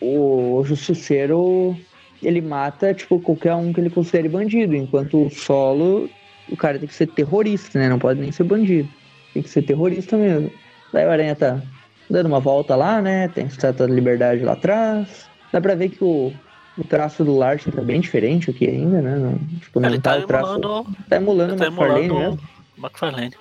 o 0.01 0.63
Justiceiro, 0.65 1.77
ele 2.23 2.41
mata, 2.41 2.93
tipo, 2.93 3.21
qualquer 3.21 3.55
um 3.55 3.73
que 3.73 3.81
ele 3.81 3.91
considere 3.91 4.29
bandido, 4.29 4.75
enquanto 4.75 5.27
o 5.27 5.31
Solo, 5.31 6.11
o 6.51 6.57
cara 6.57 6.79
tem 6.79 6.89
que 6.89 6.95
ser 6.95 7.07
terrorista, 7.07 7.79
né? 7.79 7.89
Não 7.89 7.99
pode 7.99 8.21
nem 8.21 8.33
ser 8.33 8.45
bandido. 8.45 8.89
Tem 9.33 9.43
que 9.43 9.49
ser 9.49 9.63
terrorista 9.63 10.17
mesmo. 10.17 10.51
Daí 10.93 11.07
o 11.07 11.11
Aranha 11.11 11.35
tá 11.35 11.63
dando 12.11 12.27
uma 12.27 12.41
volta 12.41 12.75
lá, 12.77 13.01
né? 13.01 13.29
Tem 13.29 13.45
a 13.45 13.49
Estátua 13.49 13.87
da 13.87 13.95
Liberdade 13.95 14.43
lá 14.43 14.53
atrás. 14.53 15.29
Dá 15.53 15.61
pra 15.61 15.75
ver 15.75 15.91
que 15.91 16.03
o, 16.03 16.33
o 16.77 16.85
traço 16.85 17.25
do 17.25 17.37
Larsen 17.37 17.73
tá 17.73 17.83
bem 17.83 18.01
diferente 18.01 18.51
aqui 18.51 18.67
ainda, 18.67 19.01
né? 19.01 19.17
Não, 19.17 19.39
tipo, 19.59 19.81
não 19.81 19.89
Ele 19.89 20.01
tá, 20.01 20.21
tá 20.21 20.27
traço. 20.27 20.55
Emulando, 20.55 20.97
tá 21.09 21.17
emulando 21.17 21.57
tá 21.57 21.65
o 21.65 21.67
McFarlane 21.67 22.09
mesmo. 22.09 22.41
McFarlane. 22.77 23.35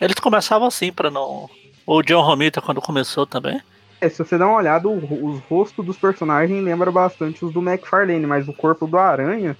Eles 0.00 0.16
começavam 0.16 0.68
assim 0.68 0.92
pra 0.92 1.10
não. 1.10 1.48
O 1.86 2.02
John 2.02 2.22
Romita 2.22 2.60
quando 2.60 2.80
começou 2.80 3.26
também. 3.26 3.60
É, 4.00 4.08
se 4.08 4.18
você 4.18 4.38
dá 4.38 4.46
uma 4.46 4.58
olhada, 4.58 4.88
os 4.88 5.40
rostos 5.48 5.84
dos 5.84 5.96
personagens 5.96 6.62
lembram 6.62 6.92
bastante 6.92 7.44
os 7.44 7.52
do 7.52 7.60
McFarlane, 7.60 8.26
mas 8.26 8.46
o 8.46 8.52
corpo 8.52 8.86
do 8.86 8.96
Aranha 8.96 9.56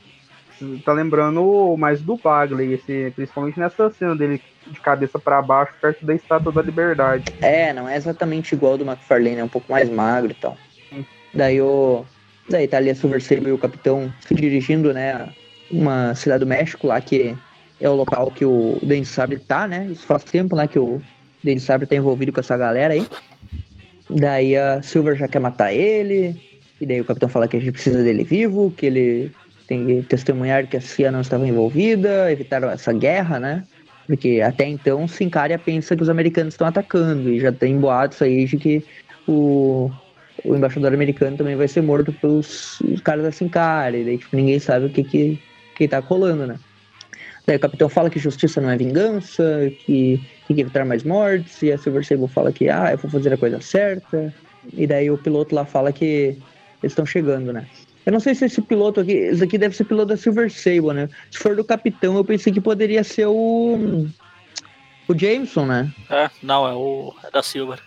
tá 0.84 0.92
lembrando 0.92 1.76
mais 1.76 2.00
do 2.00 2.16
Bagley, 2.16 2.74
esse, 2.74 3.12
principalmente 3.14 3.58
nessa 3.58 3.90
cena 3.90 4.14
dele 4.14 4.42
de 4.66 4.80
cabeça 4.80 5.18
para 5.18 5.40
baixo, 5.40 5.72
perto 5.80 6.04
da 6.04 6.14
Estátua 6.14 6.52
da 6.52 6.62
Liberdade. 6.62 7.32
É, 7.40 7.72
não 7.72 7.88
é 7.88 7.96
exatamente 7.96 8.54
igual 8.54 8.72
ao 8.72 8.78
do 8.78 8.84
McFarlane, 8.84 9.38
é 9.38 9.44
um 9.44 9.48
pouco 9.48 9.70
mais 9.70 9.88
magro 9.88 10.30
e 10.30 10.34
tal. 10.34 10.56
Sim. 10.88 11.04
Daí 11.32 11.60
o. 11.60 12.04
Daí 12.04 12.08
tá 12.48 12.76
ali 12.76 12.90
a 12.90 12.94
Silver 12.94 13.22
Sable 13.22 13.48
e 13.48 13.52
o 13.52 13.58
Capitão 13.58 14.12
se 14.26 14.34
dirigindo, 14.34 14.92
né? 14.92 15.28
Uma 15.70 16.14
cidade 16.14 16.40
do 16.40 16.46
México 16.46 16.86
lá 16.86 17.00
que 17.00 17.36
é 17.80 17.88
o 17.88 17.94
local 17.94 18.30
que 18.30 18.44
o 18.44 18.78
Dennis 18.82 19.08
Sabre 19.08 19.38
tá, 19.38 19.68
né? 19.68 19.88
Isso 19.90 20.04
faz 20.04 20.24
tempo, 20.24 20.56
né, 20.56 20.66
que 20.66 20.78
o 20.78 21.00
Dennis 21.42 21.62
Sabre 21.62 21.86
tá 21.86 21.94
envolvido 21.94 22.32
com 22.32 22.40
essa 22.40 22.56
galera 22.56 22.94
aí. 22.94 23.06
Daí 24.10 24.56
a 24.56 24.82
Silver 24.82 25.16
já 25.16 25.28
quer 25.28 25.38
matar 25.38 25.72
ele, 25.72 26.34
e 26.80 26.86
daí 26.86 27.00
o 27.00 27.04
capitão 27.04 27.28
fala 27.28 27.46
que 27.46 27.56
a 27.56 27.60
gente 27.60 27.72
precisa 27.72 28.02
dele 28.02 28.24
vivo, 28.24 28.72
que 28.76 28.86
ele 28.86 29.30
tem 29.66 29.86
que 29.86 30.02
testemunhar 30.02 30.66
que 30.66 30.78
a 30.78 30.80
CIA 30.80 31.12
não 31.12 31.20
estava 31.20 31.46
envolvida, 31.46 32.32
evitar 32.32 32.62
essa 32.64 32.92
guerra, 32.92 33.38
né? 33.38 33.64
Porque 34.06 34.40
até 34.40 34.66
então 34.66 35.06
Sincária 35.06 35.58
pensa 35.58 35.94
que 35.94 36.02
os 36.02 36.08
americanos 36.08 36.54
estão 36.54 36.66
atacando, 36.66 37.30
e 37.30 37.38
já 37.38 37.52
tem 37.52 37.78
boatos 37.78 38.22
aí 38.22 38.46
de 38.46 38.56
que 38.56 38.84
o, 39.26 39.90
o 40.44 40.54
embaixador 40.54 40.92
americano 40.92 41.36
também 41.36 41.56
vai 41.56 41.68
ser 41.68 41.82
morto 41.82 42.12
pelos 42.12 42.80
caras 43.02 43.24
da 43.24 43.90
e 43.96 44.04
daí 44.04 44.18
tipo, 44.18 44.36
ninguém 44.36 44.58
sabe 44.58 44.86
o 44.86 44.90
que, 44.90 45.02
que, 45.02 45.42
que 45.76 45.88
tá 45.88 46.00
colando, 46.02 46.46
né? 46.46 46.58
Daí 47.46 47.56
o 47.56 47.60
capitão 47.60 47.88
fala 47.88 48.10
que 48.10 48.18
justiça 48.18 48.60
não 48.60 48.68
é 48.68 48.76
vingança, 48.76 49.72
que 49.86 50.20
tem 50.46 50.54
que 50.54 50.60
evitar 50.60 50.84
mais 50.84 51.02
mortes, 51.02 51.62
e 51.62 51.72
a 51.72 51.78
Silver 51.78 52.04
Sable 52.04 52.28
fala 52.28 52.52
que, 52.52 52.68
ah, 52.68 52.92
eu 52.92 52.98
vou 52.98 53.10
fazer 53.10 53.32
a 53.32 53.38
coisa 53.38 53.58
certa. 53.60 54.34
E 54.74 54.86
daí 54.86 55.10
o 55.10 55.16
piloto 55.16 55.54
lá 55.54 55.64
fala 55.64 55.90
que 55.90 56.36
eles 56.82 56.92
estão 56.92 57.06
chegando, 57.06 57.52
né? 57.52 57.66
Eu 58.04 58.12
não 58.12 58.20
sei 58.20 58.34
se 58.34 58.44
esse 58.44 58.60
piloto 58.60 59.00
aqui, 59.00 59.12
esse 59.12 59.42
aqui 59.42 59.56
deve 59.56 59.74
ser 59.74 59.84
piloto 59.84 60.08
da 60.08 60.16
Silver 60.16 60.50
Sable, 60.50 60.94
né? 60.94 61.08
Se 61.30 61.38
for 61.38 61.56
do 61.56 61.64
capitão, 61.64 62.16
eu 62.16 62.24
pensei 62.24 62.52
que 62.52 62.60
poderia 62.60 63.02
ser 63.02 63.26
o. 63.26 64.06
O 65.08 65.18
Jameson, 65.18 65.64
né? 65.64 65.90
É, 66.10 66.30
não, 66.42 66.66
é 66.66 66.74
o. 66.74 67.14
É 67.24 67.30
da 67.30 67.42
Silver. 67.42 67.78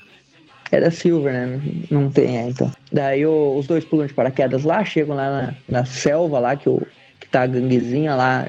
Da 0.79 0.91
Silver, 0.91 1.33
né? 1.33 1.61
Não 1.89 2.09
tem, 2.09 2.37
é, 2.37 2.49
então. 2.49 2.71
Daí 2.91 3.25
o, 3.25 3.57
os 3.57 3.67
dois 3.67 3.83
pulam 3.83 4.07
de 4.07 4.13
paraquedas 4.13 4.63
lá, 4.63 4.83
chegam 4.85 5.15
lá 5.15 5.29
na, 5.29 5.79
na 5.79 5.85
selva 5.85 6.39
lá, 6.39 6.55
que 6.55 6.69
o, 6.69 6.81
tá 7.31 7.43
a 7.43 7.47
ganguezinha 7.47 8.13
lá 8.13 8.45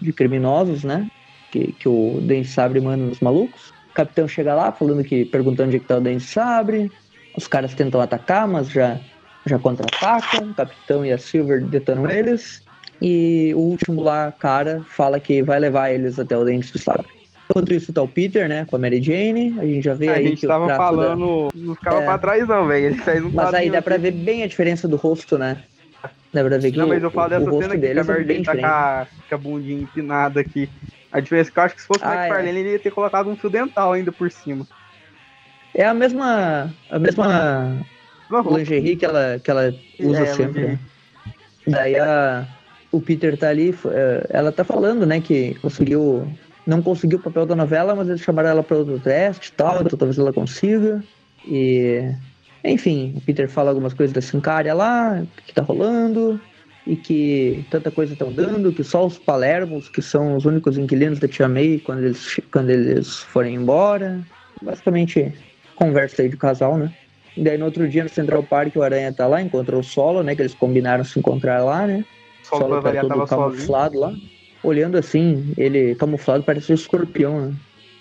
de 0.00 0.12
criminosos, 0.12 0.84
né? 0.84 1.10
Que, 1.50 1.72
que 1.72 1.88
o 1.88 2.20
Dente 2.22 2.48
Sabre 2.48 2.80
manda 2.80 3.04
nos 3.04 3.20
malucos. 3.20 3.70
O 3.90 3.94
capitão 3.94 4.28
chega 4.28 4.54
lá 4.54 4.70
falando 4.70 5.02
que 5.02 5.24
perguntando 5.24 5.68
onde 5.68 5.76
é 5.76 5.80
que 5.80 5.86
tá 5.86 5.96
o 5.96 6.00
Dente 6.00 6.24
Sabre. 6.24 6.92
Os 7.36 7.48
caras 7.48 7.74
tentam 7.74 8.00
atacar, 8.00 8.46
mas 8.46 8.68
já, 8.68 9.00
já 9.46 9.58
contra-atacam. 9.58 10.50
O 10.50 10.54
capitão 10.54 11.04
e 11.04 11.12
a 11.12 11.18
Silver 11.18 11.64
detonam 11.64 12.08
eles. 12.08 12.62
E 13.00 13.52
o 13.54 13.60
último 13.60 14.02
lá, 14.02 14.30
cara, 14.32 14.84
fala 14.88 15.18
que 15.18 15.42
vai 15.42 15.58
levar 15.58 15.90
eles 15.90 16.18
até 16.18 16.36
o 16.36 16.44
Dente 16.44 16.72
do 16.72 16.78
Sabre. 16.78 17.17
Enquanto 17.50 17.72
isso 17.72 17.92
tá 17.92 18.02
o 18.02 18.08
Peter, 18.08 18.46
né, 18.48 18.66
com 18.68 18.76
a 18.76 18.78
Mary 18.78 19.00
Jane, 19.02 19.56
a 19.58 19.64
gente 19.64 19.82
já 19.82 19.94
vê 19.94 20.08
a 20.10 20.12
aí 20.14 20.28
gente 20.28 20.40
que 20.40 20.46
tava 20.46 20.68
falando, 20.76 21.48
da... 21.54 21.58
não 21.60 21.74
ficava 21.74 22.02
É. 22.02 22.04
pra 22.04 22.18
trás 22.18 22.46
não, 22.46 22.66
velho. 22.66 22.94
Mas 23.32 23.54
aí 23.54 23.70
dá 23.70 23.80
pra 23.80 23.96
ver 23.96 24.10
bem 24.10 24.42
a 24.42 24.46
diferença 24.46 24.86
do 24.86 24.96
rosto, 24.96 25.38
né? 25.38 25.62
Dá 26.32 26.44
pra 26.44 26.58
ver 26.58 26.70
que 26.72 26.76
Não, 26.76 26.86
mas 26.86 27.02
eu 27.02 27.10
falo 27.10 27.30
dessa 27.30 27.50
cena 27.50 27.74
aqui, 27.74 27.80
que 27.80 27.86
a 27.86 27.90
é 27.90 28.02
Mary 28.02 28.24
bem 28.24 28.44
Jane 28.44 28.60
tá 28.60 28.68
com 28.68 28.74
a, 28.74 29.06
com 29.30 29.34
a 29.34 29.38
bundinha 29.38 29.80
empinada 29.80 30.40
aqui. 30.40 30.68
A 31.10 31.20
diferença 31.20 31.48
é 31.48 31.52
que 31.52 31.58
eu 31.58 31.62
acho 31.62 31.74
que 31.74 31.80
se 31.80 31.86
fosse 31.86 32.04
o 32.04 32.06
Ah, 32.06 32.14
McFarlane, 32.16 32.58
ele 32.60 32.72
ia 32.72 32.78
ter 32.78 32.90
colocado 32.90 33.30
um 33.30 33.36
fio 33.36 33.48
dental 33.48 33.92
ainda 33.94 34.12
por 34.12 34.30
cima. 34.30 34.66
É 35.74 35.86
a 35.86 35.94
mesma, 35.94 36.70
a 36.90 36.98
mesma 36.98 37.78
Não, 38.30 38.42
lingerie 38.56 38.94
que 38.96 39.06
ela, 39.06 39.40
que 39.42 39.50
ela 39.50 39.74
usa 39.98 40.22
É, 40.22 40.26
sempre. 40.26 40.66
né? 40.66 40.78
Daí 41.66 41.96
a, 41.98 42.46
o 42.92 43.00
Peter 43.00 43.38
tá 43.38 43.48
ali, 43.48 43.74
eh, 43.86 44.26
ela 44.30 44.52
tá 44.52 44.64
falando, 44.64 45.06
né, 45.06 45.20
que 45.20 45.54
conseguiu, 45.62 46.26
não 46.68 46.82
conseguiu 46.82 47.18
o 47.18 47.22
papel 47.22 47.46
da 47.46 47.56
novela, 47.56 47.94
mas 47.94 48.08
eles 48.08 48.20
chamaram 48.20 48.50
ela 48.50 48.62
para 48.62 48.76
outro 48.76 49.00
teste 49.00 49.48
e 49.48 49.52
tal, 49.52 49.80
então 49.80 49.98
talvez 49.98 50.18
ela 50.18 50.34
consiga. 50.34 51.02
E, 51.46 52.12
enfim, 52.62 53.14
o 53.16 53.20
Peter 53.22 53.48
fala 53.48 53.70
algumas 53.70 53.94
coisas 53.94 54.12
da 54.12 54.20
Sincária 54.20 54.74
lá, 54.74 55.22
que 55.46 55.54
tá 55.54 55.62
rolando, 55.62 56.38
e 56.86 56.94
que 56.94 57.64
tanta 57.70 57.90
coisa 57.90 58.12
estão 58.12 58.30
dando, 58.30 58.70
que 58.70 58.84
só 58.84 59.06
os 59.06 59.16
Palermos, 59.16 59.88
que 59.88 60.02
são 60.02 60.36
os 60.36 60.44
únicos 60.44 60.76
inquilinos 60.76 61.18
da 61.18 61.26
Tia 61.26 61.48
May, 61.48 61.80
quando 61.82 62.04
eles, 62.04 62.38
quando 62.52 62.68
eles 62.68 63.16
forem 63.16 63.54
embora. 63.54 64.20
Basicamente, 64.60 65.32
conversa 65.74 66.20
aí 66.20 66.28
de 66.28 66.36
casal, 66.36 66.76
né? 66.76 66.92
E 67.34 67.42
daí 67.42 67.56
no 67.56 67.64
outro 67.64 67.88
dia 67.88 68.02
no 68.02 68.10
Central 68.10 68.42
Park 68.42 68.76
o 68.76 68.82
Aranha 68.82 69.10
tá 69.10 69.26
lá, 69.26 69.40
encontrou 69.40 69.80
o 69.80 69.84
Solo, 69.84 70.22
né? 70.22 70.34
Que 70.34 70.42
eles 70.42 70.54
combinaram 70.54 71.02
se 71.02 71.18
encontrar 71.18 71.64
lá, 71.64 71.86
né? 71.86 72.04
Pra 72.46 72.58
Solo 72.58 72.82
tá 72.82 72.92
todo 73.00 73.26
camuflado 73.26 73.98
lá. 73.98 74.12
Olhando 74.68 74.98
assim, 74.98 75.54
ele 75.56 75.94
camuflado 75.94 76.44
parece 76.44 76.70
um 76.70 76.74
escorpião, 76.74 77.40
né? 77.40 77.54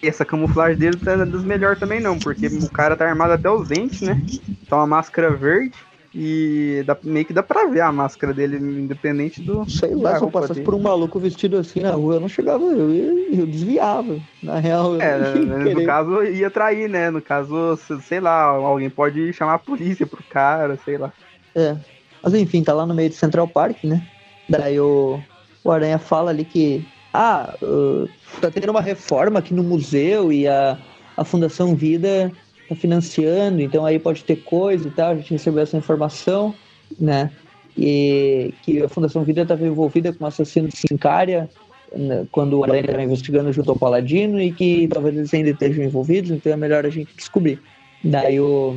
E 0.04 0.08
essa 0.08 0.26
camuflagem 0.26 0.78
dele 0.78 0.98
não 1.04 1.14
é 1.14 1.26
das 1.26 1.44
melhores 1.46 1.80
também 1.80 2.02
não, 2.02 2.20
porque 2.20 2.48
o 2.48 2.70
cara 2.70 2.94
tá 2.96 3.08
armado 3.08 3.32
até 3.32 3.50
os 3.50 3.70
dentes, 3.70 4.02
né? 4.02 4.22
Tá 4.68 4.76
uma 4.76 4.86
máscara 4.86 5.34
verde 5.34 5.74
e 6.14 6.84
dá, 6.86 6.98
meio 7.04 7.26
que 7.26 7.32
dá 7.32 7.42
pra 7.42 7.68
ver 7.68 7.80
a 7.80 7.92
máscara 7.92 8.34
dele, 8.34 8.58
independente 8.58 9.42
do. 9.42 9.66
Sei 9.70 9.96
lá, 9.96 10.18
se 10.18 10.24
eu 10.26 10.30
passasse 10.30 10.56
dele. 10.56 10.66
por 10.66 10.76
um 10.76 10.82
maluco 10.82 11.18
vestido 11.20 11.58
assim 11.58 11.80
na 11.80 11.92
rua, 11.92 12.16
eu 12.16 12.20
não 12.20 12.28
chegava, 12.28 12.66
eu, 12.66 12.94
ia- 12.94 13.40
eu 13.40 13.48
desviava. 13.48 14.20
Na 14.44 14.60
real, 14.60 14.96
eu 14.96 15.02
É, 15.02 15.18
não 15.40 15.68
ia 15.68 15.74
no 15.74 15.86
caso 15.86 16.24
ia 16.24 16.50
trair, 16.50 16.90
né? 16.90 17.10
No 17.10 17.22
caso, 17.22 17.78
se- 17.78 18.02
sei 18.02 18.20
lá, 18.20 18.44
alguém 18.44 18.90
pode 18.90 19.32
chamar 19.32 19.54
a 19.54 19.60
polícia 19.60 20.06
pro 20.06 20.22
cara, 20.30 20.76
sei 20.84 20.98
lá. 20.98 21.14
É. 21.56 21.78
Mas 22.22 22.34
enfim, 22.34 22.62
tá 22.62 22.74
lá 22.74 22.86
no 22.86 22.94
meio 22.94 23.10
de 23.10 23.16
Central 23.16 23.48
Park, 23.48 23.84
né? 23.86 24.02
Daí 24.50 24.80
o, 24.80 25.20
o 25.64 25.72
Aranha 25.72 25.98
fala 25.98 26.32
ali 26.32 26.46
que. 26.46 26.86
Ah, 27.14 27.56
uh, 27.62 28.08
tá 28.40 28.52
tendo 28.52 28.70
uma 28.70 28.82
reforma 28.82 29.40
aqui 29.40 29.54
no 29.54 29.64
museu 29.64 30.32
e 30.32 30.48
a, 30.48 30.78
a 31.16 31.24
Fundação 31.24 31.76
Vida 31.76 32.32
tá 32.70 32.76
financiando, 32.76 33.62
então 33.62 33.86
aí 33.86 33.98
pode 33.98 34.24
ter 34.24 34.36
coisa 34.38 34.88
e 34.88 34.92
tal. 34.92 35.12
A 35.12 35.16
gente 35.16 35.32
recebeu 35.32 35.64
essa 35.64 35.78
informação, 35.78 36.54
né? 37.00 37.32
E 37.78 38.54
que 38.62 38.84
a 38.84 38.90
Fundação 38.90 39.24
Vida 39.24 39.42
estava 39.42 39.66
envolvida 39.66 40.14
com 40.14 40.26
o 40.26 40.28
assassino 40.28 40.68
de 40.68 40.78
Sincária 40.78 41.50
né, 41.96 42.26
quando 42.32 42.60
o 42.60 42.64
Aranha 42.64 42.82
estava 42.82 43.04
investigando 43.04 43.52
junto 43.54 43.72
ao 43.72 43.78
Paladino 43.78 44.42
e 44.42 44.52
que 44.52 44.88
talvez 44.88 45.16
eles 45.16 45.34
ainda 45.34 45.52
estejam 45.52 45.84
envolvidos, 45.84 46.32
então 46.32 46.52
é 46.52 46.56
melhor 46.56 46.86
a 46.86 46.90
gente 46.90 47.16
descobrir. 47.16 47.60
Daí 48.04 48.40
o, 48.40 48.76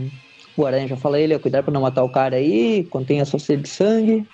o 0.57 0.67
Aranha 0.67 0.89
já 0.89 0.97
fala 0.97 1.19
ele, 1.19 1.35
ó, 1.35 1.39
cuidado 1.39 1.65
pra 1.65 1.75
não 1.75 1.83
matar 1.83 2.05
o 2.05 2.09
cara 2.09 2.37
aí, 2.37 2.85
contém 2.85 3.21
a 3.21 3.25
sua 3.25 3.39
sede 3.39 3.63
de 3.63 3.69
sangue. 3.69 4.27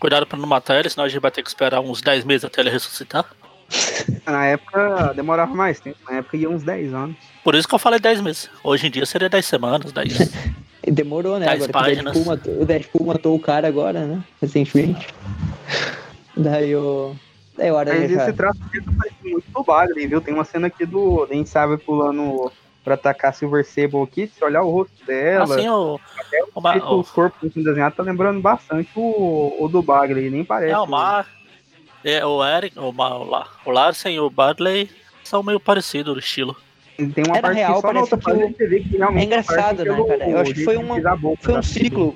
Cuidado 0.00 0.26
pra 0.26 0.38
não 0.38 0.48
matar 0.48 0.78
ele, 0.80 0.88
senão 0.88 1.04
a 1.04 1.08
gente 1.08 1.20
vai 1.20 1.30
ter 1.30 1.42
que 1.42 1.48
esperar 1.48 1.80
uns 1.80 2.00
10 2.00 2.24
meses 2.24 2.44
até 2.44 2.62
ele 2.62 2.70
ressuscitar. 2.70 3.24
Na 4.26 4.46
época 4.46 5.12
demorava 5.14 5.54
mais 5.54 5.78
tempo, 5.78 5.98
na 6.08 6.16
época 6.18 6.36
ia 6.36 6.50
uns 6.50 6.62
10 6.64 6.92
anos. 6.92 7.16
Por 7.44 7.54
isso 7.54 7.68
que 7.68 7.74
eu 7.74 7.78
falei 7.78 8.00
10 8.00 8.20
meses. 8.20 8.50
Hoje 8.64 8.86
em 8.88 8.90
dia 8.90 9.06
seria 9.06 9.28
10 9.28 9.46
semanas, 9.46 9.92
10. 9.92 10.32
E 10.84 10.90
Demorou, 10.90 11.38
né? 11.38 11.46
Dez 11.46 11.62
Agora 11.62 11.72
que 11.72 11.78
o 11.78 11.80
páginas. 11.80 12.14
Deadpool, 12.14 12.24
matou, 12.24 12.62
o 12.62 12.66
Deadpool 12.66 13.06
matou 13.06 13.36
o 13.36 13.40
cara 13.40 13.68
agora, 13.68 14.06
né? 14.06 14.24
Recentemente. 14.40 15.06
Daí 16.36 16.74
o. 16.74 17.14
Daí 17.56 17.70
o 17.70 17.76
Aranha 17.76 18.00
Mas 18.00 18.10
já. 18.12 18.22
esse 18.24 18.32
traço 18.32 18.58
aqui 18.66 18.82
tá 18.82 18.90
parecendo 18.96 19.30
muito 19.30 19.50
do 19.52 19.62
Bagre, 19.62 20.06
viu? 20.06 20.20
Tem 20.20 20.32
uma 20.34 20.44
cena 20.44 20.66
aqui 20.68 20.86
do 20.86 21.26
Nem 21.30 21.44
sabe 21.44 21.76
pulando 21.76 22.50
pra 22.84 22.94
atacar 22.94 23.30
a 23.30 23.32
Silver 23.32 23.64
Sable 23.64 24.02
aqui. 24.02 24.26
Se 24.26 24.44
olhar 24.44 24.62
o 24.62 24.70
rosto 24.70 25.04
dela, 25.06 25.54
assim, 25.56 25.68
o, 25.68 26.00
o, 26.54 26.60
Ma- 26.60 26.72
jeito 26.72 26.86
o, 26.86 27.00
os 27.00 27.10
corpos 27.10 27.50
assim 27.50 27.62
desenhados, 27.62 27.96
tá 27.96 28.02
lembrando 28.02 28.40
bastante 28.40 28.90
o, 28.96 29.56
o 29.58 29.68
do 29.68 29.82
Bagre, 29.82 30.28
nem 30.30 30.44
parece. 30.44 30.72
é, 30.72 30.78
o 30.78 30.86
Mar, 30.86 31.26
é, 32.04 32.24
o 32.24 32.44
Eric, 32.44 32.78
o, 32.78 32.88
o, 32.90 33.44
o 33.66 33.70
Larsen 33.70 34.14
e 34.14 34.20
o 34.20 34.30
Badley 34.30 34.90
são 35.24 35.42
meio 35.42 35.60
parecidos 35.60 36.14
no 36.14 36.18
estilo. 36.20 36.56
Tem 36.96 37.24
uma 37.26 37.36
É, 37.38 37.40
na 37.40 37.42
parte 37.42 37.56
real, 37.56 37.74
que 37.76 37.80
só 37.80 37.86
na 37.86 37.92
parece 37.94 38.14
outra 38.14 38.18
que 38.18 38.38
o- 38.96 39.18
É 39.18 39.22
engraçado, 39.24 39.84
né, 39.84 40.04
cara? 40.06 40.28
Eu 40.30 40.38
acho 40.38 40.52
que 40.54 40.64
foi 40.64 40.76
uma- 40.76 40.96
Foi 41.40 41.52
um 41.54 41.56
da 41.56 41.62
ciclo. 41.62 42.14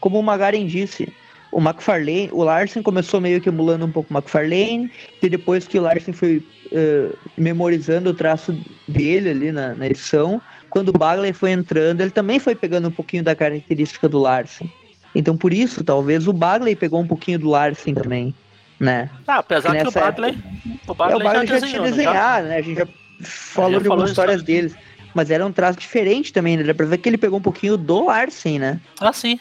Como 0.00 0.18
o 0.18 0.22
Magaren 0.22 0.66
disse. 0.66 1.12
O 1.56 1.58
McFarlane, 1.58 2.28
o 2.32 2.44
Larsen 2.44 2.82
começou 2.82 3.18
meio 3.18 3.40
que 3.40 3.48
emulando 3.48 3.86
um 3.86 3.90
pouco 3.90 4.12
o 4.12 4.14
McFarlane, 4.14 4.92
e 5.22 5.28
depois 5.30 5.66
que 5.66 5.78
o 5.78 5.82
Larsen 5.82 6.12
foi 6.12 6.46
eh, 6.70 7.08
memorizando 7.34 8.10
o 8.10 8.14
traço 8.14 8.54
dele 8.86 9.30
ali 9.30 9.50
na, 9.50 9.74
na 9.74 9.86
edição, 9.86 10.38
quando 10.68 10.90
o 10.90 10.92
Bagley 10.92 11.32
foi 11.32 11.52
entrando, 11.52 12.02
ele 12.02 12.10
também 12.10 12.38
foi 12.38 12.54
pegando 12.54 12.88
um 12.88 12.90
pouquinho 12.90 13.24
da 13.24 13.34
característica 13.34 14.06
do 14.06 14.18
Larsen. 14.18 14.70
Então, 15.14 15.34
por 15.34 15.50
isso, 15.50 15.82
talvez 15.82 16.28
o 16.28 16.32
Bagley 16.34 16.76
pegou 16.76 17.00
um 17.00 17.06
pouquinho 17.06 17.38
do 17.38 17.48
Larsen 17.48 17.94
também, 17.94 18.34
né? 18.78 19.08
Ah, 19.26 19.38
apesar 19.38 19.70
que 19.70 19.80
o 19.80 19.84
Nessa 19.84 19.98
Badley, 19.98 20.38
o 20.86 20.90
É, 20.90 21.16
o 21.16 21.18
Bagley 21.18 21.46
já 21.46 21.58
já 21.58 21.66
tinha 21.68 21.80
desenhado, 21.80 22.48
né? 22.48 22.58
A 22.58 22.60
gente 22.60 22.78
já 22.80 22.86
falou 23.22 23.80
de 23.80 23.88
algumas 23.88 24.10
histórias 24.10 24.42
né? 24.42 24.46
deles. 24.46 24.76
Mas 25.14 25.30
era 25.30 25.46
um 25.46 25.50
traço 25.50 25.78
diferente 25.78 26.34
também, 26.34 26.58
né? 26.58 26.64
Dá 26.64 26.74
pra 26.74 26.84
ver 26.84 26.98
que 26.98 27.08
ele 27.08 27.16
pegou 27.16 27.38
um 27.38 27.42
pouquinho 27.42 27.78
do 27.78 28.04
Larsen, 28.04 28.58
né? 28.58 28.78
Ah, 29.00 29.14
sim. 29.14 29.40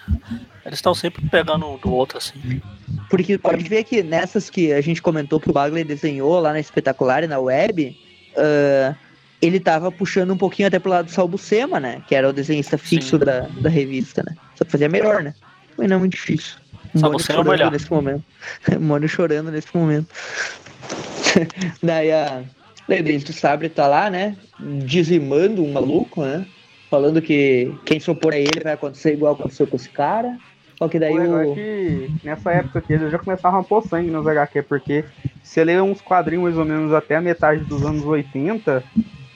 Eles 0.65 0.79
estão 0.79 0.95
sempre 0.95 1.21
pegando 1.29 1.67
um 1.67 1.77
do 1.77 1.93
outro, 1.93 2.17
assim. 2.17 2.59
Porque 3.09 3.37
pode 3.37 3.63
ver 3.69 3.83
que 3.83 4.01
nessas 4.01 4.49
que 4.49 4.73
a 4.73 4.81
gente 4.81 5.01
comentou 5.01 5.39
que 5.39 5.49
o 5.49 5.53
Bagley 5.53 5.83
desenhou 5.83 6.39
lá 6.39 6.51
na 6.51 6.59
Espetacular 6.59 7.23
e 7.23 7.27
na 7.27 7.37
web, 7.37 7.95
ah, 8.35 8.95
ele 9.41 9.59
tava 9.59 9.91
puxando 9.91 10.31
um 10.31 10.37
pouquinho 10.37 10.67
até 10.67 10.79
pro 10.79 10.89
lado 10.89 11.05
do 11.05 11.11
Salbucema, 11.11 11.79
né? 11.79 12.01
Que 12.07 12.15
era 12.15 12.29
o 12.29 12.33
desenhista 12.33 12.77
fixo 12.77 13.17
Sim. 13.17 13.25
da, 13.25 13.41
da 13.41 13.69
revista, 13.69 14.23
né? 14.25 14.35
Só 14.55 14.65
que 14.65 14.71
fazia 14.71 14.89
melhor, 14.89 15.21
né? 15.21 15.33
Mas 15.77 15.89
não 15.89 15.97
é 15.97 15.99
muito 15.99 16.13
difícil. 16.13 16.57
Mônio 16.93 17.19
Salbucema 17.19 17.39
é 17.39 17.43
chorando 17.43 17.57
melhor. 17.57 17.71
nesse 17.71 17.91
momento. 17.91 18.23
O 18.75 18.81
Mônio 18.81 19.09
chorando 19.09 19.51
nesse 19.51 19.75
momento. 19.75 20.07
Daí 21.83 22.11
a. 22.11 22.43
Daí 22.87 23.01
o 23.01 23.03
Dente 23.03 23.25
do 23.25 23.33
Sabre 23.33 23.67
tá 23.67 23.87
lá, 23.87 24.09
né? 24.09 24.37
Dizimando 24.59 25.63
um 25.63 25.73
maluco, 25.73 26.23
né? 26.23 26.45
Falando 26.89 27.21
que 27.21 27.73
quem 27.83 27.99
se 27.99 28.09
opor 28.09 28.33
a 28.33 28.37
ele 28.37 28.61
vai 28.63 28.73
acontecer 28.73 29.13
igual 29.13 29.33
aconteceu 29.33 29.67
com 29.67 29.75
esse 29.75 29.89
cara. 29.89 30.37
Só 30.77 30.87
que 30.89 30.99
daí 30.99 31.13
O 31.13 31.17
legal 31.17 31.39
é 31.39 31.45
o. 31.45 31.53
que 31.53 32.11
nessa 32.23 32.51
época 32.51 32.79
aqui 32.79 32.93
eles 32.93 33.11
já 33.11 33.17
começavam 33.17 33.59
a 33.61 33.63
pôr 33.63 33.81
sangue 33.81 34.11
nos 34.11 34.27
HQ, 34.27 34.61
porque 34.63 35.05
você 35.41 35.63
lê 35.63 35.79
uns 35.79 36.01
quadrinhos 36.01 36.43
mais 36.43 36.57
ou 36.57 36.65
menos 36.65 36.93
até 36.93 37.15
a 37.15 37.21
metade 37.21 37.63
dos 37.63 37.85
anos 37.85 38.03
80, 38.03 38.83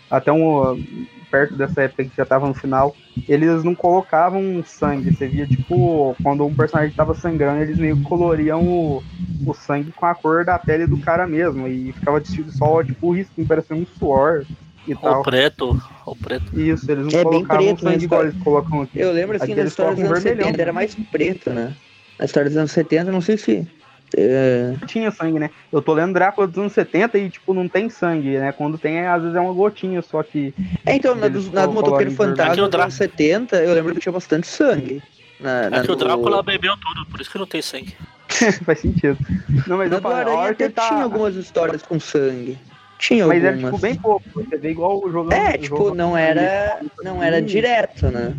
até 0.09 0.31
um, 0.31 1.07
perto 1.29 1.55
dessa 1.55 1.83
época 1.83 2.05
que 2.05 2.17
já 2.17 2.25
tava 2.25 2.47
no 2.47 2.53
final, 2.53 2.95
eles 3.27 3.63
não 3.63 3.75
colocavam 3.75 4.63
sangue. 4.65 5.13
Você 5.13 5.27
via, 5.27 5.47
tipo, 5.47 6.15
quando 6.21 6.45
um 6.45 6.53
personagem 6.53 6.93
tava 6.95 7.13
sangrando, 7.13 7.61
eles 7.61 7.77
meio 7.77 7.97
que 7.97 8.03
coloriam 8.03 8.67
o, 8.67 9.03
o 9.45 9.53
sangue 9.53 9.91
com 9.91 10.05
a 10.05 10.15
cor 10.15 10.43
da 10.43 10.57
pele 10.57 10.87
do 10.87 10.99
cara 10.99 11.27
mesmo. 11.27 11.67
E 11.67 11.91
ficava 11.93 12.21
só, 12.57 12.83
tipo, 12.83 13.07
o 13.07 13.11
risco, 13.11 13.45
parecendo 13.45 13.81
um 13.81 13.85
suor 13.85 14.45
e 14.91 14.95
tal. 14.95 15.21
O 15.21 15.23
preto, 15.23 15.81
o 16.05 16.15
preto. 16.15 16.59
Isso, 16.59 16.91
eles 16.91 17.05
não 17.11 17.19
É 17.19 17.23
bem 17.25 17.45
preto, 17.45 17.81
sangue 17.81 18.03
igual 18.05 18.23
eles 18.23 18.35
colocam 18.43 18.81
aqui. 18.81 18.99
Eu 18.99 19.11
lembro 19.11 19.35
assim, 19.35 19.45
Aqui 19.45 19.55
na 19.55 19.61
eles 19.61 19.71
história 19.71 19.95
dos 19.95 20.03
anos 20.03 20.23
vermelhão. 20.23 20.45
70 20.47 20.61
era 20.61 20.73
mais 20.73 20.95
preto, 21.11 21.49
né? 21.51 21.73
Na 22.17 22.25
história 22.25 22.49
dos 22.49 22.57
anos 22.57 22.71
70, 22.71 23.11
não 23.11 23.21
sei 23.21 23.37
se. 23.37 23.67
é, 24.17 24.73
tinha 24.87 25.11
sangue, 25.11 25.39
né? 25.39 25.49
Eu 25.71 25.81
tô 25.81 25.93
lendo 25.93 26.13
Drácula 26.13 26.47
dos 26.47 26.57
anos 26.57 26.73
70 26.73 27.17
e, 27.17 27.29
tipo, 27.29 27.53
não 27.53 27.67
tem 27.67 27.89
sangue, 27.89 28.37
né? 28.37 28.51
Quando 28.51 28.77
tem, 28.77 29.05
às 29.05 29.21
vezes 29.21 29.35
é 29.35 29.39
uma 29.39 29.53
gotinha 29.53 30.01
só 30.01 30.21
que. 30.23 30.53
É, 30.85 30.95
então, 30.95 31.15
na, 31.15 31.27
dos, 31.27 31.51
na 31.51 31.65
do 31.65 31.73
Motoqueiro. 31.73 32.11
Fantasma 32.11 32.53
o 32.53 32.55
dos 32.67 32.69
Drá- 32.71 32.83
anos 32.83 32.95
70, 32.95 33.55
eu 33.57 33.73
lembro 33.73 33.93
que 33.93 34.01
tinha 34.01 34.11
bastante 34.13 34.47
sangue. 34.47 35.01
Na, 35.39 35.69
na 35.69 35.77
É 35.77 35.81
que 35.83 35.91
o 35.91 35.95
do- 35.95 36.03
Drácula 36.03 36.43
bebeu 36.43 36.73
tudo, 36.77 37.05
por 37.09 37.21
isso 37.21 37.31
que 37.31 37.37
não 37.37 37.45
tem 37.47 37.61
sangue. 37.61 37.95
faz 38.65 38.79
sentido. 38.79 39.17
Não, 39.65 39.77
mas 39.77 39.89
Na 39.89 39.97
eu 39.97 40.01
do 40.01 40.09
falo, 40.09 40.39
até 40.41 40.69
tá. 40.69 40.87
tinha 40.87 41.03
algumas 41.03 41.35
histórias 41.35 41.81
com 41.81 41.99
sangue. 41.99 42.57
Tinha 42.99 43.25
Mas 43.25 43.41
era, 43.43 43.53
algumas. 43.55 43.73
tipo, 43.75 43.81
bem 43.81 43.95
pouco. 43.95 44.23
Você 44.35 44.57
vê 44.57 44.71
igual 44.71 44.99
o 45.03 45.09
jogando. 45.11 45.33
É, 45.33 45.57
tipo, 45.57 45.95
não 45.95 46.15
era, 46.15 46.81
não 47.01 47.23
era 47.23 47.41
direto, 47.41 48.07
né? 48.07 48.35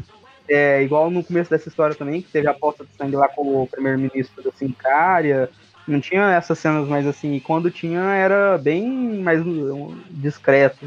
É, 0.49 0.83
igual 0.83 1.11
no 1.11 1.25
começo 1.25 1.51
dessa 1.51 1.69
história 1.69 1.95
também, 1.97 2.21
que 2.21 2.29
teve 2.29 2.47
a 2.47 2.51
aposta 2.51 2.85
de 2.85 2.91
sangue 2.97 3.17
lá 3.17 3.27
com 3.29 3.63
o 3.63 3.67
primeiro-ministro 3.67 4.43
da 4.43 4.53
Sincária. 4.53 5.49
Não 5.89 5.99
tinha 6.01 6.31
essas 6.35 6.59
cenas 6.59 6.87
mais 6.87 7.07
assim. 7.07 7.35
E 7.35 7.41
quando 7.41 7.71
tinha, 7.71 8.01
era 8.01 8.59
bem 8.59 8.87
mais 9.23 9.41
um, 9.41 9.97
discreto. 10.11 10.87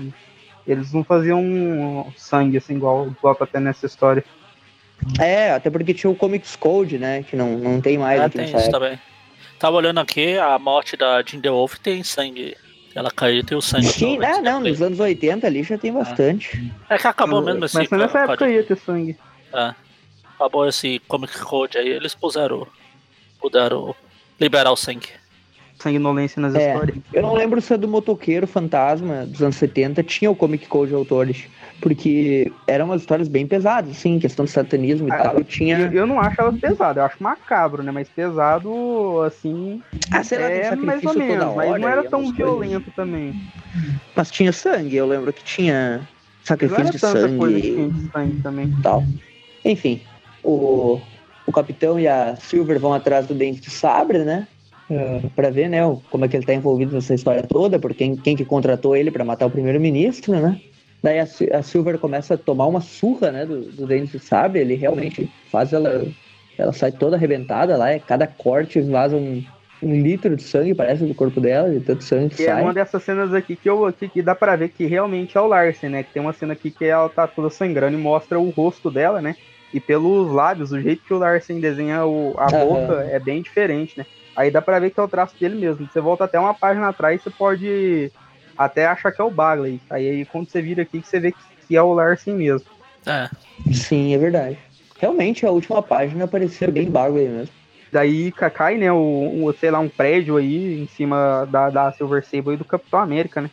Eles 0.67 0.93
não 0.93 1.03
faziam 1.03 2.07
sangue 2.15 2.57
assim, 2.57 2.75
igual, 2.75 3.07
igual 3.07 3.35
tá 3.35 3.45
tendo 3.45 3.63
nessa 3.63 3.85
história. 3.85 4.23
É, 5.19 5.51
até 5.51 5.69
porque 5.69 5.93
tinha 5.93 6.11
o 6.11 6.15
Comics 6.15 6.55
Code, 6.55 6.97
né? 6.99 7.23
Que 7.23 7.35
não, 7.35 7.57
não 7.57 7.81
tem 7.81 7.97
mais 7.97 8.21
É, 8.21 8.25
aqui 8.25 8.37
tem 8.37 8.45
nessa 8.45 8.57
isso 8.57 8.67
época. 8.67 8.79
também. 8.85 8.99
Tava 9.59 9.77
olhando 9.77 9.99
aqui, 9.99 10.37
a 10.37 10.59
morte 10.59 10.95
da 10.95 11.21
Jean 11.23 11.41
The 11.41 11.49
Wolf 11.49 11.77
tem 11.79 12.03
sangue. 12.03 12.55
Ela 12.95 13.09
caiu 13.11 13.39
e 13.39 13.43
tem 13.43 13.57
o 13.57 13.61
sangue. 13.61 13.87
Sim, 13.87 14.17
no- 14.19 14.25
ah, 14.25 14.39
não, 14.41 14.59
nos 14.59 14.81
anos 14.81 14.99
80 14.99 15.47
ali 15.47 15.63
já 15.63 15.77
tem 15.77 15.91
bastante. 15.91 16.71
É 16.89 16.97
que 16.97 17.07
acabou 17.07 17.41
mesmo. 17.41 17.59
Mas 17.61 17.71
foi 17.71 17.97
nessa 17.97 18.19
época 18.19 18.37
código. 18.37 18.57
ia 18.57 18.63
ter 18.63 18.77
sangue. 18.77 19.17
É. 19.51 19.73
Acabou 20.35 20.67
esse 20.67 20.99
Comic 21.07 21.37
Code 21.39 21.77
aí, 21.77 21.89
eles 21.89 22.13
puseram. 22.13 22.67
Puderam 23.39 23.95
liberar 24.39 24.71
o 24.71 24.75
sangue. 24.75 25.07
Sanguinolência 25.79 26.41
nas 26.41 26.55
É. 26.55 26.71
histórias. 26.73 26.97
Eu 27.11 27.21
não 27.23 27.33
lembro 27.33 27.59
se 27.61 27.73
a 27.73 27.77
do 27.77 27.87
Motoqueiro 27.87 28.47
Fantasma 28.47 29.25
dos 29.25 29.41
anos 29.41 29.55
70 29.57 30.01
tinha 30.03 30.29
o 30.31 30.35
Comic 30.35 30.67
Code 30.67 30.89
de 30.89 30.95
autores. 30.95 31.43
Porque 31.83 32.53
eram 32.65 32.85
umas 32.85 33.01
histórias 33.01 33.27
bem 33.27 33.45
pesadas, 33.45 33.91
assim, 33.91 34.17
questão 34.17 34.45
de 34.45 34.51
satanismo 34.51 35.09
e 35.09 35.11
Ah, 35.11 35.17
tal. 35.17 35.39
E 35.41 35.43
tinha. 35.43 35.77
Eu, 35.77 35.91
eu 35.91 36.07
não 36.07 36.17
acho 36.17 36.39
ela 36.39 36.53
pesada, 36.53 37.01
eu 37.01 37.05
acho 37.05 37.21
macabro, 37.21 37.83
né? 37.83 37.91
Mas 37.91 38.07
pesado, 38.07 39.21
assim, 39.25 39.81
Ah, 40.09 40.23
sei 40.23 40.37
lá, 40.39 40.47
tem 40.47 40.59
é 40.59 40.61
mais 40.63 40.69
sacrifício 40.69 41.09
ou 41.09 41.15
menos, 41.15 41.55
mas 41.55 41.67
hora 41.67 41.79
não 41.79 41.89
e 41.89 41.91
era 41.91 42.03
tão 42.09 42.21
coisas. 42.21 42.37
violento 42.37 42.91
também. 42.95 43.35
Mas 44.15 44.31
tinha 44.31 44.53
sangue, 44.53 44.95
eu 44.95 45.05
lembro 45.05 45.33
que 45.33 45.43
tinha 45.43 45.99
Não 45.99 46.07
sacrifício 46.45 46.83
era 46.83 46.91
de 46.91 46.99
tanta 46.99 47.37
coisa 47.37 47.59
que 47.59 47.67
sangue 47.67 47.75
tinha 47.75 47.89
de 47.91 48.11
sangue 48.11 48.41
também. 48.41 48.67
e 48.67 48.81
tal. 48.81 49.03
Enfim, 49.65 49.99
o, 50.41 51.01
o 51.45 51.51
capitão 51.51 51.99
e 51.99 52.07
a 52.07 52.37
Silver 52.37 52.79
vão 52.79 52.93
atrás 52.93 53.27
do 53.27 53.33
Dente 53.33 53.59
de 53.59 53.69
Sabre, 53.69 54.19
né? 54.19 54.47
Pra 55.35 55.49
ver, 55.49 55.67
né, 55.69 55.79
como 56.09 56.23
é 56.23 56.27
que 56.29 56.37
ele 56.37 56.45
tá 56.45 56.53
envolvido 56.53 56.93
nessa 56.93 57.13
história 57.13 57.43
toda, 57.43 57.77
por 57.77 57.93
quem, 57.93 58.15
quem 58.15 58.37
que 58.37 58.45
contratou 58.45 58.95
ele 58.95 59.11
pra 59.11 59.25
matar 59.25 59.47
o 59.47 59.51
primeiro-ministro, 59.51 60.39
né? 60.39 60.61
Daí 61.03 61.19
a, 61.19 61.23
a 61.57 61.61
Silver 61.61 61.99
começa 61.99 62.35
a 62.35 62.37
tomar 62.37 62.65
uma 62.65 62.79
surra, 62.79 63.29
né, 63.31 63.45
do, 63.45 63.61
do 63.63 63.85
Dente 63.85 64.17
Sabre, 64.17 64.61
ele 64.61 64.75
realmente 64.75 65.29
faz 65.51 65.73
ela... 65.73 66.05
Ela 66.55 66.71
sai 66.71 66.91
toda 66.91 67.15
arrebentada 67.15 67.75
lá, 67.75 67.89
é 67.89 67.97
cada 67.97 68.27
corte 68.27 68.79
vaza 68.79 69.17
um, 69.17 69.43
um 69.81 70.01
litro 70.01 70.35
de 70.35 70.43
sangue, 70.43 70.75
parece, 70.75 71.03
do 71.03 71.15
corpo 71.15 71.41
dela, 71.41 71.67
de 71.71 71.79
tanto 71.79 72.03
sangue 72.03 72.29
que 72.29 72.35
Que 72.35 72.43
é 72.43 72.53
sai. 72.53 72.61
uma 72.61 72.71
dessas 72.71 73.01
cenas 73.01 73.33
aqui 73.33 73.55
que, 73.55 73.67
eu, 73.67 73.91
que, 73.91 74.07
que 74.07 74.21
dá 74.21 74.35
pra 74.35 74.55
ver 74.55 74.69
que 74.69 74.85
realmente 74.85 75.35
é 75.35 75.41
o 75.41 75.47
Larsen, 75.47 75.89
né? 75.89 76.03
Que 76.03 76.13
tem 76.13 76.21
uma 76.21 76.31
cena 76.31 76.53
aqui 76.53 76.69
que 76.69 76.85
ela 76.85 77.09
tá 77.09 77.25
toda 77.25 77.49
sangrando 77.49 77.97
e 77.97 77.99
mostra 77.99 78.39
o 78.39 78.51
rosto 78.51 78.91
dela, 78.91 79.19
né? 79.19 79.35
E 79.73 79.79
pelos 79.79 80.31
lábios, 80.31 80.71
o 80.71 80.79
jeito 80.79 81.01
que 81.03 81.13
o 81.13 81.17
Larsen 81.17 81.59
desenha 81.59 82.05
o, 82.05 82.35
a 82.37 82.45
Aham. 82.45 82.65
boca 82.65 83.09
é 83.11 83.19
bem 83.19 83.41
diferente, 83.41 83.97
né? 83.97 84.05
Aí 84.35 84.51
dá 84.51 84.61
pra 84.61 84.77
ver 84.77 84.91
que 84.91 84.99
é 84.99 85.03
o 85.03 85.07
traço 85.07 85.33
dele 85.39 85.55
mesmo. 85.55 85.87
Você 85.91 85.99
volta 85.99 86.25
até 86.25 86.39
uma 86.39 86.53
página 86.53 86.87
atrás, 86.89 87.19
você 87.19 87.31
pode 87.31 88.11
até 88.57 88.85
achar 88.85 89.11
que 89.11 89.21
é 89.21 89.25
o 89.25 89.31
Bagley. 89.31 89.79
Aí, 89.89 90.09
aí 90.09 90.25
quando 90.25 90.49
você 90.49 90.61
vira 90.61 90.83
aqui, 90.83 91.01
que 91.01 91.07
você 91.07 91.19
vê 91.19 91.31
que, 91.31 91.37
que 91.67 91.75
é 91.75 91.81
o 91.81 91.93
Larsen 91.93 92.35
mesmo. 92.35 92.67
É. 93.05 93.29
Sim, 93.73 94.13
é 94.13 94.17
verdade. 94.17 94.57
Realmente, 94.99 95.45
a 95.45 95.51
última 95.51 95.81
página 95.81 96.27
parecia 96.27 96.69
bem 96.69 96.89
Bagley 96.89 97.27
mesmo. 97.27 97.53
Daí 97.91 98.31
ca- 98.31 98.49
cai, 98.49 98.77
né, 98.77 98.91
o, 98.91 99.43
o, 99.45 99.53
sei 99.53 99.69
lá, 99.69 99.79
um 99.79 99.89
prédio 99.89 100.37
aí 100.37 100.81
em 100.81 100.87
cima 100.87 101.47
da, 101.51 101.69
da 101.69 101.91
Silver 101.91 102.25
Sable 102.25 102.55
e 102.55 102.57
do 102.57 102.65
Capitão 102.65 102.99
América, 102.99 103.41
né? 103.41 103.49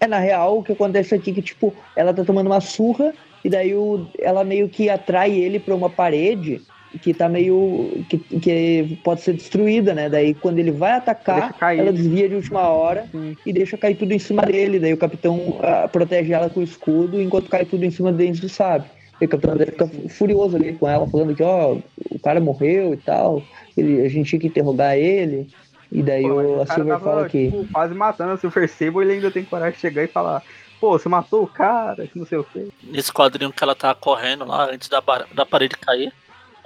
É, 0.00 0.06
na 0.06 0.18
real, 0.18 0.58
o 0.58 0.62
que 0.62 0.72
acontece 0.72 1.14
aqui 1.14 1.30
é 1.30 1.34
que, 1.34 1.42
tipo, 1.42 1.74
ela 1.94 2.14
tá 2.14 2.24
tomando 2.24 2.46
uma 2.46 2.60
surra 2.60 3.12
e 3.44 3.48
daí 3.48 3.74
o, 3.74 4.06
ela 4.18 4.42
meio 4.44 4.68
que 4.68 4.88
atrai 4.88 5.32
ele 5.32 5.58
pra 5.60 5.74
uma 5.74 5.90
parede 5.90 6.62
que 7.02 7.12
tá 7.12 7.28
meio. 7.28 8.04
Que, 8.08 8.18
que 8.18 8.98
pode 9.04 9.20
ser 9.20 9.34
destruída, 9.34 9.94
né? 9.94 10.08
Daí 10.08 10.34
quando 10.34 10.58
ele 10.58 10.70
vai 10.70 10.92
atacar, 10.92 11.52
cair. 11.54 11.80
ela 11.80 11.92
desvia 11.92 12.28
de 12.28 12.34
última 12.34 12.68
hora 12.68 13.06
Sim. 13.10 13.36
e 13.44 13.52
deixa 13.52 13.76
cair 13.76 13.96
tudo 13.96 14.12
em 14.12 14.18
cima 14.18 14.42
dele. 14.42 14.78
Daí 14.78 14.92
o 14.92 14.98
capitão 14.98 15.58
ah, 15.62 15.88
protege 15.88 16.32
ela 16.32 16.48
com 16.48 16.60
o 16.60 16.62
escudo 16.64 17.20
enquanto 17.20 17.50
cai 17.50 17.64
tudo 17.64 17.84
em 17.84 17.90
cima 17.90 18.12
dente 18.12 18.40
do 18.40 18.48
sábio. 18.48 18.90
E 19.20 19.24
o 19.24 19.28
capitão 19.28 19.58
fica 19.58 19.90
furioso 20.10 20.56
ali 20.56 20.74
com 20.74 20.88
ela, 20.88 21.06
falando 21.08 21.34
que, 21.34 21.42
ó, 21.42 21.76
o 22.10 22.18
cara 22.20 22.40
morreu 22.40 22.94
e 22.94 22.96
tal, 22.96 23.42
ele, 23.76 24.00
a 24.02 24.08
gente 24.08 24.28
tinha 24.28 24.40
que 24.40 24.46
interrogar 24.46 24.96
ele. 24.96 25.48
E 25.90 26.02
daí 26.02 26.22
Pô, 26.22 26.34
o, 26.34 26.62
a 26.62 26.66
Silver 26.66 26.98
tava, 26.98 27.04
fala 27.04 27.28
que. 27.28 27.50
tipo, 27.50 27.66
quase 27.72 27.94
matando 27.94 28.32
a 28.32 28.36
Silver 28.36 28.68
Sable 28.68 29.02
ele 29.02 29.12
ainda 29.14 29.30
tem 29.30 29.44
coragem 29.44 29.74
de 29.74 29.80
chegar 29.80 30.04
e 30.04 30.06
falar: 30.06 30.42
Pô, 30.80 30.98
você 30.98 31.08
matou 31.08 31.42
o 31.42 31.46
cara, 31.46 32.06
que 32.06 32.18
não 32.18 32.26
sei 32.26 32.38
o 32.38 32.44
quê. 32.44 32.68
Nesse 32.82 33.12
quadrinho 33.12 33.52
que 33.52 33.64
ela 33.64 33.74
tá 33.74 33.94
correndo 33.94 34.44
lá, 34.44 34.70
antes 34.70 34.88
da, 34.88 35.02
da 35.34 35.46
parede 35.46 35.76
cair, 35.76 36.12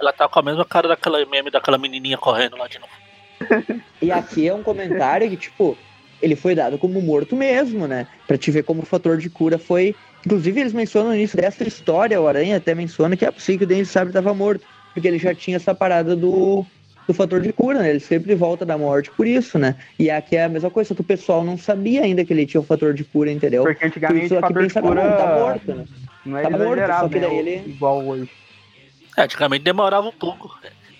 ela 0.03 0.13
tá 0.13 0.27
com 0.27 0.39
a 0.39 0.43
mesma 0.43 0.65
cara 0.65 0.87
daquela 0.87 1.25
meme 1.25 1.49
daquela 1.49 1.77
menininha 1.77 2.17
correndo 2.17 2.57
lá 2.57 2.67
de 2.67 2.77
novo. 2.79 2.91
E 4.01 4.11
aqui 4.11 4.47
é 4.47 4.53
um 4.53 4.61
comentário 4.61 5.29
que, 5.29 5.37
tipo, 5.37 5.77
ele 6.21 6.35
foi 6.35 6.53
dado 6.53 6.77
como 6.77 7.01
morto 7.01 7.35
mesmo, 7.35 7.87
né? 7.87 8.05
Pra 8.27 8.37
te 8.37 8.51
ver 8.51 8.63
como 8.63 8.81
o 8.81 8.85
fator 8.85 9.17
de 9.17 9.29
cura 9.29 9.57
foi. 9.57 9.95
Inclusive, 10.25 10.59
eles 10.61 10.73
mencionam 10.73 11.09
no 11.09 11.15
início 11.15 11.37
dessa 11.37 11.67
história, 11.67 12.19
o 12.21 12.27
Aranha 12.27 12.57
até 12.57 12.73
menciona 12.75 13.15
que 13.15 13.25
é 13.25 13.31
possível 13.31 13.59
que 13.59 13.63
o 13.65 13.67
Dente 13.67 13.85
Sabre 13.87 14.13
tava 14.13 14.33
morto. 14.33 14.65
Porque 14.93 15.07
ele 15.07 15.17
já 15.17 15.33
tinha 15.33 15.57
essa 15.57 15.73
parada 15.73 16.15
do, 16.15 16.65
do 17.07 17.13
fator 17.13 17.41
de 17.41 17.51
cura, 17.51 17.79
né? 17.79 17.89
Ele 17.89 17.99
sempre 17.99 18.35
volta 18.35 18.65
da 18.65 18.77
morte 18.77 19.09
por 19.11 19.25
isso, 19.25 19.57
né? 19.57 19.75
E 19.97 20.09
aqui 20.09 20.35
é 20.35 20.43
a 20.43 20.49
mesma 20.49 20.69
coisa, 20.69 20.89
só 20.89 20.95
que 20.95 21.01
o 21.01 21.05
pessoal 21.05 21.43
não 21.43 21.57
sabia 21.57 22.03
ainda 22.03 22.23
que 22.23 22.31
ele 22.31 22.45
tinha 22.45 22.61
o 22.61 22.63
fator 22.65 22.93
de 22.93 23.03
cura, 23.03 23.31
entendeu? 23.31 23.63
Porque 23.63 23.79
Por 23.79 23.87
antigamente 23.87 24.25
isso 24.25 24.35
o 24.35 24.37
aqui 24.37 24.47
fator 24.47 24.61
de 24.63 24.67
pensava, 24.67 24.87
cura 24.87 25.03
não, 25.09 25.17
tá 25.17 25.35
morto, 25.35 25.73
né? 25.75 25.85
não 26.25 26.37
é 26.37 26.41
tá 26.43 26.49
morto, 26.51 26.87
só 26.99 27.09
que 27.09 27.15
né? 27.19 27.27
daí 27.27 27.37
ele- 27.37 27.69
Igual 27.71 28.05
hoje. 28.05 28.29
É, 29.17 29.23
antigamente 29.23 29.63
demorava 29.63 30.07
um 30.07 30.11
pouco. 30.11 30.57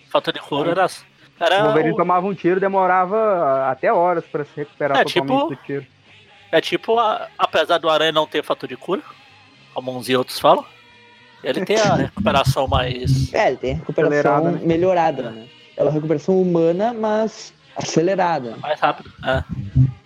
Falta 0.10 0.32
de 0.32 0.40
cura 0.40 0.72
era. 0.72 0.86
O 0.86 1.44
Era 1.44 1.64
Wolverine 1.64 1.94
o- 1.94 1.98
tomava 1.98 2.28
um 2.28 2.34
tiro, 2.34 2.60
demorava 2.60 3.68
até 3.70 3.92
horas 3.92 4.24
pra 4.26 4.46
se 4.46 4.52
recuperar 4.56 4.98
É, 5.00 5.04
totalmente 5.04 5.32
tipo- 5.40 5.50
do 5.50 5.56
tiro. 5.66 5.86
É 6.52 6.62
tipo, 6.62 7.00
a- 7.00 7.28
apesar 7.38 7.80
do 7.80 7.90
Aranha 7.90 8.12
não 8.12 8.28
ter 8.28 8.44
fator 8.44 8.70
de 8.70 8.78
cura, 8.78 9.02
como 9.74 9.96
uns 9.98 10.08
e 10.08 10.16
outros 10.16 10.40
falam, 10.40 10.64
ele 11.44 11.66
tem 11.66 11.78
a 11.78 11.96
recuperação 11.96 12.68
mais. 12.68 13.34
É, 13.34 13.48
ele 13.48 13.58
tem 13.58 13.72
a 13.74 13.76
recuperação 13.78 14.18
Acelerada, 14.36 14.52
né? 14.52 14.60
melhorada, 14.64 15.32
né? 15.32 15.48
É 15.76 15.82
uma 15.82 15.92
recuperação 15.92 16.40
humana, 16.40 16.94
mas 16.94 17.52
acelerada. 17.76 18.56
mais 18.62 18.80
rápido. 18.80 19.12
É. 19.26 19.44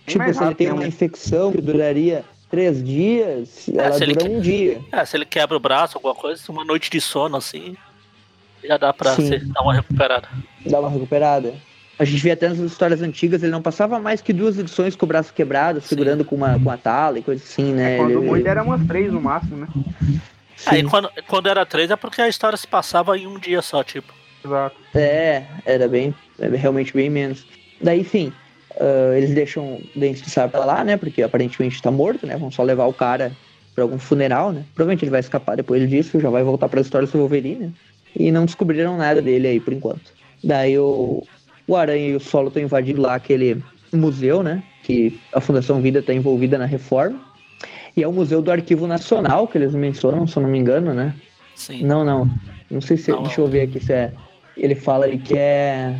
Tipo, 0.06 0.18
mais 0.20 0.36
se 0.36 0.42
ele 0.42 0.44
rápido, 0.46 0.56
tem 0.56 0.66
né? 0.68 0.72
uma 0.72 0.86
infecção 0.86 1.52
que 1.52 1.60
duraria 1.60 2.24
três 2.50 2.82
dias, 2.82 3.68
ela 3.68 3.92
se 3.92 4.02
ele 4.02 4.14
dura 4.14 4.26
que- 4.30 4.34
um 4.36 4.40
dia. 4.40 4.80
É, 4.90 5.04
se 5.04 5.14
ele 5.14 5.26
quebra 5.26 5.54
o 5.54 5.60
braço, 5.60 5.98
alguma 5.98 6.14
coisa, 6.14 6.42
uma 6.50 6.64
noite 6.64 6.88
de 6.90 6.98
sono 7.02 7.36
assim, 7.36 7.76
já 8.64 8.76
dá 8.76 8.92
pra 8.92 9.14
Sim. 9.14 9.28
ser- 9.28 9.44
dar 9.46 9.62
uma 9.62 9.74
recuperada. 9.74 10.28
Dá 10.66 10.80
uma 10.80 10.90
recuperada. 10.90 11.54
A 11.98 12.04
gente 12.04 12.22
vê 12.22 12.30
até 12.30 12.48
nas 12.48 12.58
histórias 12.58 13.02
antigas, 13.02 13.42
ele 13.42 13.50
não 13.50 13.60
passava 13.62 13.98
mais 13.98 14.20
que 14.20 14.32
duas 14.32 14.56
edições 14.58 14.94
com 14.94 15.04
o 15.04 15.08
braço 15.08 15.32
quebrado, 15.34 15.80
Sim. 15.80 15.88
segurando 15.88 16.24
com 16.24 16.36
uma, 16.36 16.58
com 16.58 16.70
a 16.70 16.76
tala 16.76 17.18
e 17.18 17.22
coisa 17.22 17.42
assim, 17.42 17.72
né? 17.72 17.94
É, 17.94 17.96
quando 17.96 18.10
Ele- 18.12 18.20
muito 18.20 18.46
era 18.46 18.62
umas 18.62 18.86
três 18.86 19.12
no 19.12 19.20
máximo, 19.20 19.56
né? 19.56 19.68
Aí 20.66 20.80
Sim. 20.82 20.88
quando, 20.88 21.10
quando 21.26 21.48
era 21.48 21.66
três 21.66 21.90
é 21.90 21.96
porque 21.96 22.22
a 22.22 22.28
história 22.28 22.56
se 22.56 22.66
passava 22.68 23.16
em 23.18 23.26
um 23.26 23.38
dia 23.38 23.60
só, 23.62 23.82
tipo. 23.82 24.12
Exato. 24.44 24.76
É, 24.94 25.42
era 25.66 25.88
bem, 25.88 26.14
era 26.38 26.56
realmente 26.56 26.92
bem 26.94 27.10
menos. 27.10 27.44
Daí, 27.82 28.00
enfim, 28.00 28.32
ah, 28.80 29.16
eles 29.16 29.34
deixam 29.34 29.64
o 29.74 29.82
Dente 29.96 30.22
de 30.22 30.30
Sabre 30.30 30.52
pra 30.52 30.64
lá, 30.64 30.84
né? 30.84 30.96
Porque 30.96 31.22
aparentemente 31.22 31.82
tá 31.82 31.90
morto, 31.90 32.26
né? 32.26 32.36
Vão 32.36 32.50
só 32.50 32.62
levar 32.62 32.86
o 32.86 32.92
cara 32.92 33.32
pra 33.74 33.82
algum 33.82 33.98
funeral, 33.98 34.52
né? 34.52 34.64
Provavelmente 34.74 35.04
ele 35.04 35.10
vai 35.10 35.20
escapar 35.20 35.56
depois 35.56 35.88
disso, 35.88 36.20
já 36.20 36.30
vai 36.30 36.42
voltar 36.44 36.68
pra 36.68 36.80
história 36.80 37.06
do 37.08 37.18
Wolverine, 37.18 37.66
né? 37.66 37.72
E 38.18 38.32
não 38.32 38.44
descobriram 38.44 38.96
nada 38.96 39.22
dele 39.22 39.46
aí 39.48 39.60
por 39.60 39.72
enquanto. 39.72 40.12
Daí 40.42 40.78
o, 40.78 41.22
o 41.66 41.76
Aranha 41.76 42.08
e 42.08 42.16
o 42.16 42.20
Solo 42.20 42.48
estão 42.48 42.62
invadindo 42.62 43.00
lá 43.00 43.14
aquele, 43.14 43.62
museu, 43.92 44.42
né? 44.42 44.62
Que 44.82 45.18
a 45.32 45.40
Fundação 45.40 45.80
Vida 45.80 46.00
está 46.00 46.12
envolvida 46.12 46.58
na 46.58 46.66
reforma. 46.66 47.20
E 47.96 48.02
é 48.02 48.08
o 48.08 48.12
Museu 48.12 48.42
do 48.42 48.50
Arquivo 48.50 48.86
Nacional 48.86 49.48
que 49.48 49.58
eles 49.58 49.74
mencionam, 49.74 50.26
se 50.26 50.36
eu 50.36 50.42
não 50.42 50.50
me 50.50 50.58
engano, 50.58 50.94
né? 50.94 51.14
Sim. 51.54 51.84
Não, 51.84 52.04
não. 52.04 52.30
Não 52.70 52.80
sei 52.80 52.96
se. 52.96 53.10
Não, 53.10 53.22
deixa 53.22 53.40
eu 53.40 53.48
ver 53.48 53.62
aqui 53.62 53.80
se 53.80 53.92
é. 53.92 54.12
Ele 54.56 54.74
fala 54.74 55.06
aí 55.06 55.18
que 55.18 55.36
é. 55.36 55.98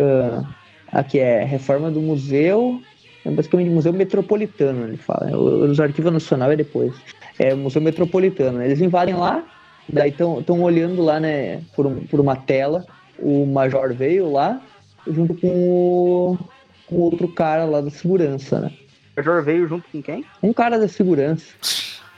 ah, 0.00 0.44
aqui 0.92 1.18
é 1.18 1.44
reforma 1.44 1.90
do 1.90 2.00
museu. 2.00 2.80
É 3.24 3.30
basicamente 3.30 3.68
museu 3.68 3.92
metropolitano, 3.92 4.84
ele 4.84 4.96
fala. 4.96 5.36
Os 5.36 5.78
arquivos 5.80 6.12
nacional 6.12 6.52
é 6.52 6.56
depois. 6.56 6.94
É 7.38 7.54
museu 7.54 7.82
metropolitano. 7.82 8.62
Eles 8.62 8.80
invadem 8.80 9.14
lá, 9.14 9.44
daí 9.88 10.10
estão 10.10 10.60
olhando 10.62 11.02
lá, 11.02 11.18
né, 11.20 11.62
por, 11.74 11.86
um- 11.86 12.00
por 12.06 12.20
uma 12.20 12.36
tela. 12.36 12.84
O 13.18 13.44
Major 13.46 13.92
veio 13.94 14.30
lá, 14.32 14.60
junto 15.06 15.34
com 15.34 15.48
o, 15.48 16.38
com 16.86 16.96
outro 16.96 17.28
cara 17.28 17.64
lá 17.64 17.80
da 17.80 17.90
segurança, 17.90 18.60
né? 18.60 18.72
O 19.16 19.20
Major 19.20 19.44
veio 19.44 19.68
junto 19.68 19.88
com 19.90 20.00
quem? 20.02 20.24
Um 20.42 20.52
cara 20.52 20.78
da 20.78 20.88
segurança. 20.88 21.46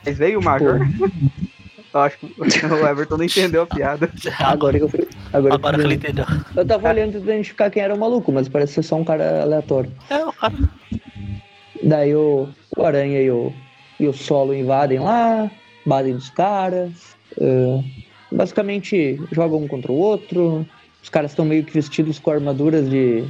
Mas 0.05 0.19
veio 0.19 0.39
o 0.41 0.45
Major? 0.45 0.79
Eu 1.95 2.01
acho 2.01 2.17
que 2.19 2.27
o 2.65 2.87
Everton 2.89 3.19
não 3.19 3.25
entendeu 3.25 3.63
a 3.63 3.67
piada. 3.67 4.11
Agora 4.39 4.79
que 4.79 4.85
eu 4.85 4.89
fui. 4.89 5.07
Agora, 5.31 5.55
Agora 5.55 5.77
que 5.79 5.85
ele 5.85 5.95
entendeu. 5.97 6.25
Eu 6.57 6.65
tava 6.65 6.89
olhando 6.89 7.13
tentando 7.13 7.31
identificar 7.31 7.69
quem 7.71 7.83
era 7.83 7.95
o 7.95 7.99
maluco, 7.99 8.33
mas 8.33 8.49
parece 8.49 8.73
ser 8.75 8.83
só 8.83 8.97
um 8.97 9.05
cara 9.05 9.43
aleatório. 9.43 9.93
É, 10.09 10.25
o 10.25 10.33
cara. 10.33 10.55
Daí 11.83 12.15
o, 12.15 12.49
o 12.77 12.83
Aranha 12.83 13.21
e 13.21 13.31
o, 13.31 13.53
e 14.01 14.09
o 14.09 14.13
Solo 14.15 14.55
invadem 14.55 15.01
lá, 15.01 15.51
batem 15.85 16.15
nos 16.15 16.31
caras. 16.31 17.12
Ah, 17.41 17.83
basicamente 18.31 19.21
jogam 19.31 19.63
um 19.63 19.69
contra 19.69 19.93
o 19.93 19.97
outro. 19.97 20.67
Os 21.03 21.09
caras 21.09 21.33
estão 21.33 21.45
meio 21.45 21.65
que 21.65 21.73
vestidos 21.73 22.19
com 22.19 22.31
armaduras 22.31 22.89
de, 22.89 23.25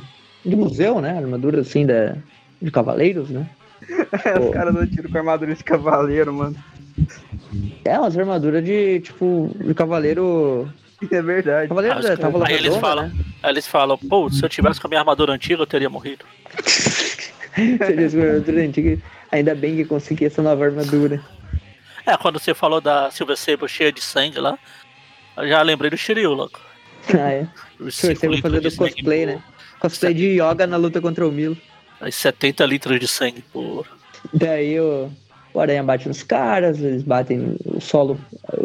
de 0.45 0.57
museu, 0.57 1.01
né? 1.01 1.17
Armaduras 1.17 1.69
assim 1.69 1.87
da, 1.87 2.17
de 2.61 2.71
cavaleiros, 2.71 3.31
né? 3.31 3.49
Os 4.41 4.51
caras 4.51 4.91
tiro 4.91 5.11
com 5.11 5.19
armadura 5.19 5.55
de 5.55 5.65
cavaleiro, 5.65 6.33
mano. 6.33 6.57
É, 7.85 7.99
umas 7.99 8.17
armaduras 8.17 8.65
de 8.65 9.01
tipo 9.01 9.51
de 9.59 9.75
cavaleiro. 9.75 10.69
É 11.11 11.21
verdade. 11.21 11.69
Cavaleiro 11.69 11.97
Aí 11.97 12.03
da 12.03 12.17
Távola 12.17 12.47
aí 12.47 12.55
eles 12.55 12.77
falam, 12.77 13.09
né? 13.09 13.15
eles 13.45 13.67
falam, 13.67 13.99
pô, 13.99 14.31
se 14.31 14.45
eu 14.45 14.49
tivesse 14.49 14.81
com 14.81 14.87
a 14.87 14.91
minha 14.91 15.01
armadura 15.01 15.33
antiga, 15.33 15.63
eu 15.63 15.67
teria 15.67 15.91
morrido. 15.91 16.25
Seria 17.55 18.07
essa 18.07 18.19
armadura 18.19 18.63
antiga. 18.63 18.99
Ainda 19.33 19.55
bem 19.55 19.77
que 19.77 19.85
consegui 19.85 20.27
essa 20.27 20.43
nova 20.43 20.65
armadura. 20.65 21.21
É, 22.07 22.17
quando 22.17 22.39
você 22.39 22.53
falou 22.55 22.81
da 22.81 23.11
Silver 23.11 23.37
Sable 23.37 23.69
cheia 23.69 23.93
de 23.93 24.01
sangue 24.01 24.39
lá, 24.41 24.59
eu 25.37 25.49
já 25.49 25.63
lembrei 25.63 25.91
do 25.91 25.97
Shiryu, 25.97 26.33
louco. 26.33 26.61
Ah, 27.15 27.33
é. 27.33 27.49
Litros 27.81 28.41
fazer 28.41 28.61
de 28.61 28.69
do 28.69 28.71
sangue 28.71 28.93
cosplay, 28.95 29.27
né? 29.27 29.43
Cosplay 29.81 30.15
de 30.15 30.27
yoga 30.41 30.67
na 30.69 30.77
luta 30.77 31.01
contra 31.01 31.27
o 31.27 31.33
Milo. 31.33 31.57
Aí 32.01 32.13
70 32.13 32.65
litros 32.67 33.01
de 33.01 33.09
sangue 33.09 33.43
por. 33.53 33.87
Daí 34.33 34.79
o, 34.79 35.11
o 35.53 35.61
Aranha 35.61 35.83
bate 35.83 36.07
nos 36.07 36.23
caras, 36.23 36.79
eles 36.81 37.03
batem, 37.03 37.57
o 37.65 37.81
solo 37.81 38.17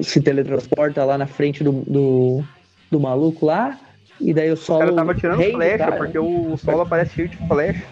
se 0.04 0.22
teletransporta 0.22 1.04
lá 1.04 1.18
na 1.18 1.26
frente 1.26 1.64
do, 1.64 1.72
do, 1.88 2.44
do 2.92 3.00
maluco 3.00 3.48
lá. 3.48 3.80
E 4.22 4.34
daí 4.36 4.52
o 4.52 4.54
O 4.54 4.58
solo. 4.58 4.80
cara 4.82 4.94
tava 4.96 5.16
tirando 5.16 5.40
o 5.40 5.52
flecha, 5.52 5.78
cara. 5.80 5.96
porque 5.96 6.20
o 6.20 6.56
solo 6.58 6.82
aparece 6.82 7.16
cheio 7.16 7.30
de 7.30 7.38
flecha. 7.48 7.84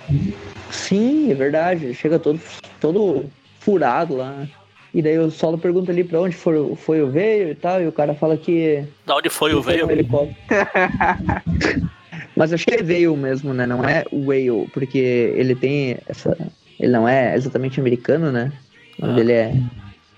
Sim, 0.70 1.32
é 1.32 1.34
verdade. 1.34 1.86
Ele 1.86 1.94
chega 1.96 2.20
todo, 2.20 2.40
todo 2.80 3.26
furado 3.60 4.16
lá. 4.16 4.48
E 4.96 5.02
daí 5.02 5.20
o 5.20 5.30
solo 5.30 5.58
pergunta 5.58 5.92
ali 5.92 6.06
pra 6.06 6.22
onde 6.22 6.38
foi, 6.38 6.58
o- 6.58 6.74
foi 6.76 7.02
o 7.02 7.08
veio 7.12 7.50
e 7.50 7.56
tal. 7.56 7.82
E 7.82 7.88
o 7.88 7.92
cara 7.92 8.16
fala 8.16 8.38
que. 8.38 8.82
Da 9.06 9.18
onde 9.18 9.30
foi 9.30 9.54
o 9.54 9.62
veio? 9.62 9.86
um 9.86 9.92
helicóptero. 9.92 10.34
Mas 12.36 12.54
acho 12.54 12.66
que 12.66 12.76
é 12.76 12.82
veio 12.84 13.16
mesmo, 13.16 13.54
né? 13.54 13.66
Não 13.66 13.84
é 13.84 14.04
whale, 14.12 14.70
porque 14.74 15.34
ele 15.36 15.54
tem 15.54 15.98
essa. 16.08 16.36
Ele 16.80 16.92
não 16.92 17.08
é 17.08 17.36
exatamente 17.36 17.80
americano, 17.80 18.32
né? 18.32 18.52
O 18.98 19.02
nome 19.06 19.14
Ah. 19.14 19.16
dele 19.18 19.32
é. 19.34 19.54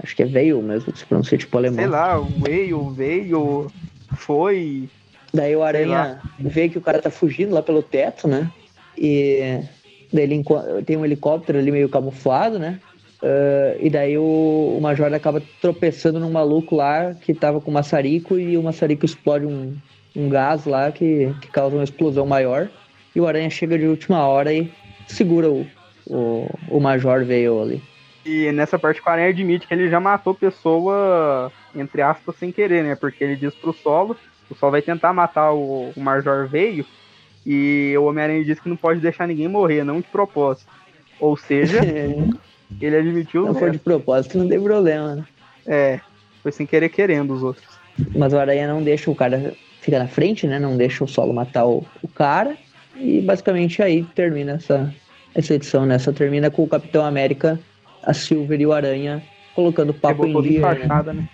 Acho 0.03 0.15
que 0.15 0.21
é 0.23 0.25
veio 0.27 0.61
mesmo, 0.61 0.95
se 0.95 1.05
pronuncia 1.05 1.37
tipo 1.39 1.57
alemão. 1.57 1.79
Sei 1.79 1.87
lá, 1.87 2.19
o 2.19 2.25
veio, 2.25 2.89
veio, 2.91 3.67
foi. 4.15 4.87
Daí 5.33 5.55
o 5.55 5.63
Aranha 5.63 6.19
vê 6.39 6.69
que 6.69 6.77
o 6.77 6.81
cara 6.81 7.01
tá 7.01 7.09
fugindo 7.09 7.53
lá 7.53 7.63
pelo 7.63 7.81
teto, 7.81 8.27
né? 8.27 8.49
E 8.97 9.59
daí 10.13 10.23
ele 10.23 10.43
tem 10.85 10.97
um 10.97 11.03
helicóptero 11.05 11.57
ali 11.57 11.71
meio 11.71 11.89
camuflado, 11.89 12.59
né? 12.59 12.79
Ah, 13.21 13.75
e 13.79 13.89
daí 13.89 14.17
o, 14.17 14.75
o 14.77 14.81
Major 14.81 15.11
acaba 15.13 15.41
tropeçando 15.61 16.19
num 16.19 16.31
maluco 16.31 16.75
lá 16.75 17.13
que 17.13 17.33
tava 17.33 17.59
com 17.59 17.71
maçarico 17.71 18.37
e 18.37 18.57
o 18.57 18.63
maçarico 18.63 19.05
explode 19.05 19.45
um, 19.45 19.75
um 20.15 20.29
gás 20.29 20.65
lá 20.65 20.91
que, 20.91 21.33
que 21.41 21.47
causa 21.47 21.75
uma 21.75 21.83
explosão 21.83 22.25
maior. 22.25 22.69
E 23.15 23.19
o 23.19 23.27
Aranha 23.27 23.49
chega 23.49 23.77
de 23.77 23.87
última 23.87 24.27
hora 24.27 24.53
e 24.53 24.71
segura 25.07 25.49
o, 25.49 25.65
o, 26.05 26.47
o 26.69 26.79
Major 26.79 27.23
veio 27.25 27.61
ali. 27.61 27.81
E 28.25 28.51
nessa 28.51 28.77
parte 28.77 29.01
o 29.01 29.09
Aranha 29.09 29.29
admite 29.29 29.65
que 29.65 29.73
ele 29.73 29.89
já 29.89 29.99
matou 29.99 30.35
pessoa, 30.35 31.51
entre 31.73 32.01
aspas, 32.01 32.35
sem 32.35 32.51
querer, 32.51 32.83
né? 32.83 32.95
Porque 32.95 33.23
ele 33.23 33.35
diz 33.35 33.55
pro 33.55 33.73
solo, 33.73 34.17
o 34.49 34.55
solo 34.55 34.73
vai 34.73 34.81
tentar 34.81 35.13
matar 35.13 35.53
o, 35.53 35.91
o 35.95 35.99
Major 35.99 36.45
veio, 36.45 36.85
e 37.45 37.95
o 37.97 38.03
Homem-Aranha 38.03 38.43
diz 38.43 38.59
que 38.59 38.67
não 38.67 38.75
pode 38.75 38.99
deixar 38.99 39.25
ninguém 39.27 39.47
morrer, 39.47 39.83
não 39.83 40.01
de 40.01 40.07
propósito. 40.07 40.69
Ou 41.19 41.37
seja, 41.37 41.79
ele 42.81 42.97
admitiu 42.97 43.45
não 43.45 43.55
foi 43.55 43.71
de 43.71 43.79
propósito, 43.79 44.37
não 44.37 44.47
tem 44.47 44.61
problema, 44.61 45.15
né? 45.15 45.25
É, 45.65 45.99
foi 46.41 46.51
sem 46.51 46.65
querer 46.65 46.89
querendo 46.89 47.33
os 47.33 47.43
outros. 47.43 47.65
Mas 48.15 48.33
o 48.33 48.37
Aranha 48.37 48.67
não 48.67 48.83
deixa 48.83 49.09
o 49.09 49.15
cara 49.15 49.53
ficar 49.81 49.99
na 49.99 50.07
frente, 50.07 50.45
né? 50.45 50.59
Não 50.59 50.77
deixa 50.77 51.03
o 51.03 51.07
solo 51.07 51.33
matar 51.33 51.65
o, 51.65 51.85
o 52.01 52.07
cara. 52.07 52.55
E 52.95 53.21
basicamente 53.21 53.81
aí 53.81 54.03
termina 54.03 54.53
essa, 54.53 54.93
essa 55.33 55.53
edição, 55.53 55.85
né? 55.85 55.97
Só 55.99 56.11
termina 56.11 56.49
com 56.49 56.63
o 56.63 56.67
Capitão 56.67 57.05
América, 57.05 57.59
a 58.03 58.13
Silver 58.13 58.59
e 58.59 58.65
o 58.65 58.73
Aranha 58.73 59.23
colocando 59.55 59.93
papo 59.93 60.25
em 60.25 60.41
dia. 60.41 60.51
Né? 60.51 60.57
enfaixada, 60.57 61.13
né? 61.13 61.27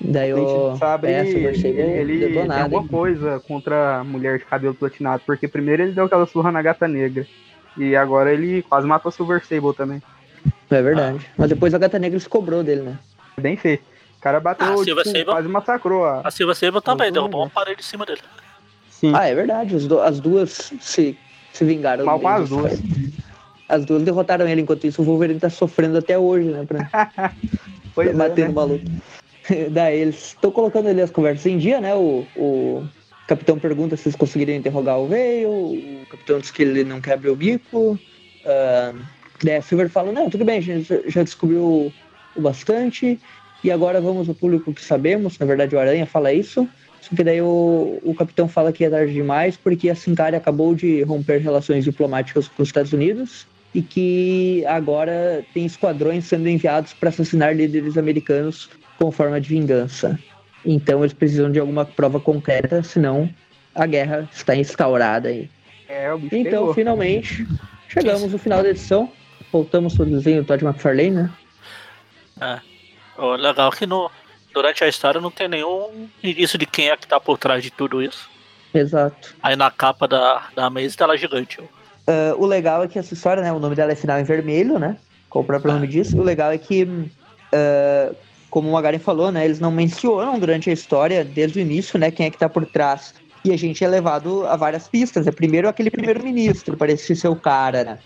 Daí 0.00 0.32
o 0.32 0.72
de 0.72 0.78
sabre, 0.78 1.10
é, 1.10 1.20
ele, 1.20 1.74
ele 1.76 2.18
tem 2.18 2.28
detonado, 2.32 2.62
alguma 2.62 2.82
hein? 2.82 2.88
coisa 2.88 3.40
contra 3.46 3.98
a 3.98 4.04
mulher 4.04 4.38
de 4.38 4.46
cabelo 4.46 4.74
platinado, 4.74 5.22
porque 5.26 5.46
primeiro 5.46 5.82
ele 5.82 5.92
deu 5.92 6.06
aquela 6.06 6.26
surra 6.26 6.50
na 6.50 6.62
gata 6.62 6.88
negra. 6.88 7.26
E 7.76 7.94
agora 7.94 8.32
ele 8.32 8.62
quase 8.62 8.86
matou 8.86 9.10
a 9.10 9.12
Silver 9.12 9.44
Sable 9.44 9.74
também. 9.74 10.02
É 10.70 10.82
verdade. 10.82 11.26
Mas 11.36 11.48
depois 11.48 11.74
a 11.74 11.78
Gata 11.78 11.98
Negra 11.98 12.18
se 12.20 12.28
cobrou 12.28 12.62
dele, 12.62 12.82
né? 12.82 12.98
Bem 13.40 13.56
feito. 13.56 13.82
O 14.18 14.20
cara 14.20 14.38
bateu, 14.38 14.66
Ah, 14.66 14.84
Silver 14.84 15.04
tipo, 15.04 15.16
Sable- 15.18 15.32
quase 15.32 15.48
massacrou 15.48 16.04
a. 16.04 16.20
A 16.24 16.30
Silver 16.30 16.54
Sable 16.54 16.80
também 16.82 17.08
Uhum. 17.08 17.12
derrubou 17.14 17.40
uma 17.42 17.50
parede 17.50 17.80
em 17.80 17.84
cima 17.84 18.04
dele. 18.06 18.20
Sim. 18.90 19.12
Ah, 19.14 19.26
é 19.26 19.34
verdade. 19.34 19.76
Do- 19.88 20.00
as 20.00 20.20
duas 20.20 20.70
se, 20.80 21.18
se 21.52 21.64
vingaram. 21.64 22.04
Mal 22.04 22.20
com 22.20 22.28
as 22.28 22.48
duas. 22.48 22.78
As 23.68 23.84
duas 23.84 24.02
derrotaram 24.02 24.46
ele, 24.48 24.60
enquanto 24.60 24.86
isso 24.86 25.00
o 25.00 25.04
Wolverine 25.04 25.40
tá 25.40 25.48
sofrendo 25.48 25.96
até 25.98 26.18
hoje, 26.18 26.48
né? 26.50 26.64
Pra, 26.66 27.32
Pois 27.94 28.10
pra 28.14 28.24
é, 28.24 28.28
bater 28.28 28.42
né? 28.42 28.48
no 28.48 28.54
maluco. 28.54 28.84
Daí 29.70 30.00
eles 30.00 30.26
estão 30.28 30.50
colocando 30.50 30.88
ali 30.88 31.00
as 31.00 31.10
conversas 31.10 31.46
em 31.46 31.56
dia, 31.58 31.80
né? 31.80 31.94
O, 31.94 32.26
o 32.36 32.86
capitão 33.26 33.58
pergunta 33.58 33.96
se 33.96 34.06
eles 34.08 34.16
conseguiriam 34.16 34.56
interrogar 34.58 34.98
o 34.98 35.06
Veio, 35.08 35.50
o 35.50 36.06
capitão 36.10 36.38
diz 36.38 36.50
que 36.50 36.62
ele 36.62 36.84
não 36.84 37.00
quer 37.00 37.14
abrir 37.14 37.30
o 37.30 37.36
bico. 37.36 37.98
ah, 38.44 38.92
daí 39.46 39.56
a 39.56 39.62
Silver 39.62 39.88
fala, 39.88 40.12
não, 40.12 40.28
tudo 40.30 40.44
bem, 40.44 40.58
a 40.58 40.60
gente 40.60 40.84
já- 40.88 41.00
já 41.06 41.22
descobriu 41.22 41.62
o, 41.62 41.92
bastante, 42.40 43.18
e 43.62 43.70
agora 43.70 44.00
vamos 44.00 44.28
ao 44.28 44.34
público 44.34 44.72
que 44.72 44.82
sabemos. 44.82 45.38
Na 45.38 45.46
verdade, 45.46 45.74
o 45.74 45.78
Aranha 45.78 46.06
fala 46.06 46.32
isso. 46.32 46.68
Só 47.00 47.14
que 47.16 47.24
daí 47.24 47.40
o, 47.40 47.98
o 48.04 48.14
capitão 48.14 48.46
fala 48.48 48.72
que 48.72 48.84
é 48.84 48.90
tarde 48.90 49.12
demais, 49.12 49.56
porque 49.56 49.88
a 49.88 49.94
Sincari 49.94 50.36
acabou 50.36 50.74
de 50.74 51.02
romper 51.02 51.38
relações 51.40 51.84
diplomáticas 51.84 52.46
com 52.48 52.62
os 52.62 52.68
Estados 52.68 52.92
Unidos 52.92 53.46
e 53.74 53.80
que 53.80 54.64
agora 54.66 55.44
tem 55.54 55.64
esquadrões 55.64 56.24
sendo 56.24 56.48
enviados 56.48 56.92
para 56.92 57.08
assassinar 57.08 57.54
líderes 57.56 57.96
americanos 57.96 58.68
como 58.98 59.10
forma 59.10 59.40
de 59.40 59.48
vingança. 59.48 60.18
Então 60.64 61.00
eles 61.00 61.12
precisam 61.14 61.50
de 61.50 61.58
alguma 61.58 61.84
prova 61.86 62.20
concreta, 62.20 62.82
senão 62.82 63.30
a 63.74 63.86
guerra 63.86 64.28
está 64.34 64.54
instaurada 64.54 65.28
aí. 65.28 65.48
É, 65.88 66.10
Então, 66.14 66.42
pegou. 66.42 66.74
finalmente, 66.74 67.46
chegamos 67.88 68.32
no 68.32 68.38
final 68.38 68.62
da 68.62 68.70
edição. 68.70 69.10
Voltamos 69.52 69.94
pro 69.94 70.06
desenho 70.06 70.42
do 70.42 70.46
Todd 70.46 70.64
McFarlane, 70.64 71.10
né? 71.10 71.30
O 73.18 73.32
legal 73.32 73.70
é 73.72 73.76
que 73.76 73.86
no, 73.86 74.10
durante 74.54 74.82
a 74.84 74.88
história 74.88 75.20
não 75.20 75.30
tem 75.30 75.48
nenhum 75.48 76.08
indício 76.22 76.58
de 76.58 76.66
quem 76.66 76.88
é 76.88 76.96
que 76.96 77.06
tá 77.06 77.20
por 77.20 77.36
trás 77.38 77.62
de 77.62 77.70
tudo 77.70 78.02
isso. 78.02 78.28
Exato. 78.72 79.34
Aí 79.42 79.56
na 79.56 79.70
capa 79.70 80.06
da, 80.06 80.48
da 80.54 80.70
mesa 80.70 80.96
tá 80.96 81.06
lá 81.06 81.16
gigante. 81.16 81.58
Ah, 82.06 82.34
o 82.36 82.46
legal 82.46 82.82
é 82.82 82.88
que 82.88 82.98
essa 82.98 83.14
história, 83.14 83.42
né? 83.42 83.52
O 83.52 83.58
nome 83.58 83.74
dela 83.74 83.92
é 83.92 83.96
final 83.96 84.18
em 84.18 84.24
vermelho, 84.24 84.78
né? 84.78 84.96
Como 85.28 85.44
o 85.44 85.46
próprio 85.46 85.72
nome 85.72 85.86
diz. 85.86 86.12
O 86.12 86.22
legal 86.22 86.50
é 86.50 86.58
que, 86.58 86.88
ah, 87.52 88.12
como 88.48 88.68
o 88.68 88.72
Magaren 88.72 88.98
falou, 88.98 89.30
né? 89.30 89.44
Eles 89.44 89.60
não 89.60 89.70
mencionam 89.70 90.38
durante 90.38 90.70
a 90.70 90.72
história, 90.72 91.24
desde 91.24 91.58
o 91.58 91.62
início, 91.62 91.98
né? 91.98 92.10
Quem 92.10 92.26
é 92.26 92.30
que 92.30 92.38
tá 92.38 92.48
por 92.48 92.66
trás. 92.66 93.14
E 93.44 93.52
a 93.52 93.56
gente 93.56 93.82
é 93.84 93.88
levado 93.88 94.46
a 94.46 94.56
várias 94.56 94.88
pistas. 94.88 95.26
É 95.26 95.32
primeiro 95.32 95.68
aquele 95.68 95.90
primeiro-ministro, 95.90 96.76
parece 96.76 97.14
ser 97.16 97.28
o 97.28 97.36
cara, 97.36 97.84
né? 97.84 97.98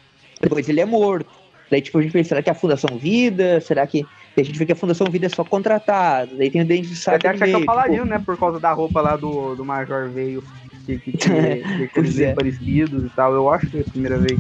Depois 0.45 0.69
ele 0.69 0.81
é 0.81 0.85
morto. 0.85 1.31
Daí, 1.71 1.81
tipo, 1.81 1.99
a 1.99 2.03
gente 2.03 2.13
pensa, 2.13 2.31
será 2.31 2.43
que 2.43 2.49
é 2.49 2.53
a 2.53 2.57
Fundação 2.57 2.97
Vida? 2.97 3.61
Será 3.61 3.87
que. 3.87 4.03
Daí 4.37 4.43
a 4.43 4.45
gente 4.45 4.59
vê 4.59 4.67
que 4.67 4.73
a 4.73 4.77
Fundação 4.77 5.07
Vida 5.09 5.27
é 5.27 5.29
só 5.29 5.45
contratada. 5.45 6.31
Daí 6.37 6.51
tem 6.51 6.63
o 6.63 6.65
Dente 6.65 6.89
de 6.89 6.97
Sabre 6.97 7.27
até 7.29 7.47
que 7.47 7.53
é 7.53 7.57
o 7.57 7.65
Paladino, 7.65 8.03
tipo, 8.03 8.09
né? 8.09 8.23
Por 8.25 8.39
causa 8.39 8.61
da 8.61 8.73
roupa 8.73 9.01
lá 9.01 9.17
do, 9.17 9.55
do 9.55 9.65
Major 9.65 10.09
veio. 10.09 10.43
Que, 10.87 10.99
que, 10.99 11.13
que 11.17 12.25
é. 12.25 12.35
parecidos 12.35 13.05
e 13.05 13.11
tal. 13.11 13.33
Eu 13.33 13.49
acho 13.49 13.67
que 13.69 13.79
é 13.79 13.81
a 13.81 13.85
primeira 13.85 14.19
vez. 14.19 14.39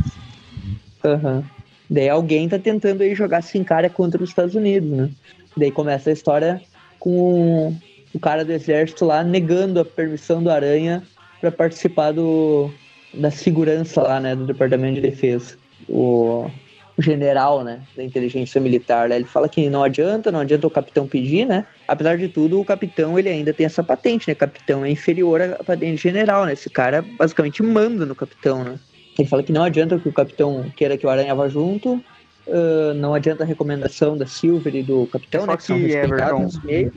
Aham. 1.05 1.44
Daí 1.89 2.09
alguém 2.09 2.48
tá 2.48 2.59
tentando 2.59 3.02
aí 3.02 3.14
jogar 3.14 3.43
Sincara 3.43 3.89
contra 3.89 4.22
os 4.22 4.31
Estados 4.31 4.55
Unidos, 4.55 4.90
né? 4.90 5.10
Daí 5.56 5.70
começa 5.70 6.10
a 6.10 6.12
história 6.12 6.60
com 6.98 7.76
o 8.14 8.18
cara 8.18 8.44
do 8.44 8.52
exército 8.52 9.05
lá 9.05 9.22
negando 9.22 9.81
a 9.81 9.85
permissão 9.85 10.43
do 10.43 10.51
Aranha 10.51 11.02
para 11.40 11.52
participar 11.52 12.12
do, 12.12 12.70
da 13.12 13.31
segurança 13.31 14.02
lá, 14.02 14.20
né, 14.20 14.35
do 14.35 14.47
Departamento 14.47 14.94
de 14.94 15.02
Defesa. 15.02 15.56
O, 15.89 16.51
general, 16.98 17.65
né, 17.65 17.81
da 17.97 18.05
inteligência 18.05 18.61
militar, 18.61 19.09
né, 19.09 19.16
ele 19.16 19.24
fala 19.24 19.48
que 19.48 19.69
não 19.69 19.82
adianta, 19.82 20.31
não 20.31 20.40
adianta 20.40 20.66
o 20.66 20.70
capitão 20.70 21.06
pedir, 21.06 21.44
né? 21.44 21.66
Apesar 21.89 22.16
de 22.16 22.28
tudo, 22.28 22.61
o 22.61 22.65
capitão 22.65 23.19
ele 23.19 23.28
ainda 23.28 23.52
tem 23.52 23.66
essa 23.66 23.82
patente, 23.82 24.28
né? 24.28 24.35
Capitão 24.35 24.85
é 24.85 24.90
inferior 24.90 25.40
à 25.43 25.65
patente 25.65 26.02
general, 26.02 26.47
né? 26.47 26.52
Esse 26.52 26.70
cara 26.70 27.05
basicamente 27.19 27.62
manda 27.62 28.06
no 28.06 28.15
capitão, 28.15 28.62
né? 28.62 28.78
Ele 29.19 29.28
fala 29.28 29.43
que 29.43 29.52
não 29.52 29.65
adianta 29.65 29.98
que 29.98 30.09
o 30.09 30.12
capitão 30.12 30.66
queira 30.77 30.97
que 30.97 31.06
o 31.06 31.11
Aranha 31.11 31.35
vá 31.35 31.48
junto, 31.48 32.02
Uh, 32.47 32.93
não 32.93 33.15
adianta 33.15 33.43
a 33.43 33.47
recomendação 33.47 34.19
da 34.19 34.27
Silver 34.27 34.77
e 34.77 34.82
do 34.82 35.06
capitão, 35.06 35.47
Só 35.47 35.47
né? 35.47 35.56
que, 35.56 35.65
que 35.65 35.97
Everton, 35.97 36.48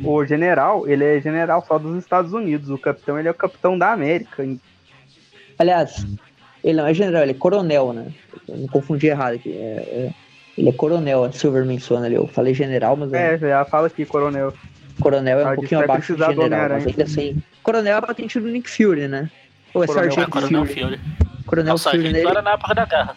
o 0.03 0.25
general, 0.25 0.85
ele 0.85 1.05
é 1.05 1.21
general 1.21 1.63
só 1.65 1.79
dos 1.79 1.97
Estados 1.97 2.33
Unidos. 2.33 2.69
O 2.69 2.77
capitão, 2.77 3.17
ele 3.17 3.29
é 3.29 3.31
o 3.31 3.33
capitão 3.33 3.77
da 3.77 3.93
América. 3.93 4.45
Aliás, 5.57 6.05
ele 6.67 6.77
não 6.77 6.85
é 6.85 6.93
general, 6.93 7.23
ele 7.23 7.31
é 7.31 7.35
coronel, 7.35 7.93
né? 7.93 8.07
Eu 8.47 8.57
não 8.57 8.67
confundi 8.67 9.07
errado 9.07 9.35
aqui. 9.35 9.53
É, 9.53 9.53
é, 9.55 10.13
ele 10.57 10.67
é 10.67 10.73
coronel, 10.73 11.23
a 11.23 11.31
Silver 11.31 11.65
menciona 11.65 12.05
ali. 12.05 12.15
Eu 12.15 12.27
falei 12.27 12.53
general, 12.53 12.97
mas. 12.97 13.13
É, 13.13 13.37
já 13.37 13.63
fala 13.63 13.87
aqui, 13.87 14.05
coronel. 14.05 14.53
Coronel 14.99 15.39
é 15.39 15.45
um 15.45 15.47
ah, 15.47 15.55
pouquinho 15.55 15.81
abaixo 15.81 16.15
do 16.15 16.25
general, 16.25 16.69
mas 16.69 16.87
ainda 16.87 17.03
assim. 17.03 17.41
Coronel 17.63 17.93
é 17.93 17.97
a 17.97 18.01
patente 18.01 18.37
do 18.39 18.49
Nick 18.49 18.69
Fury, 18.69 19.07
né? 19.07 19.29
Ou 19.73 19.83
é 19.83 19.87
coronel, 19.87 20.11
Sargento 20.11 20.27
é, 20.27 20.41
Coronel 20.41 20.65
Fury. 20.65 20.81
Fury. 20.81 20.99
Coronel 21.45 21.71
não, 21.71 21.77
Fury. 21.77 22.01
Sargento 22.03 22.29
era 22.29 22.41
na 22.41 22.51
época 22.51 22.75
da 22.75 22.85
guerra. 22.85 23.15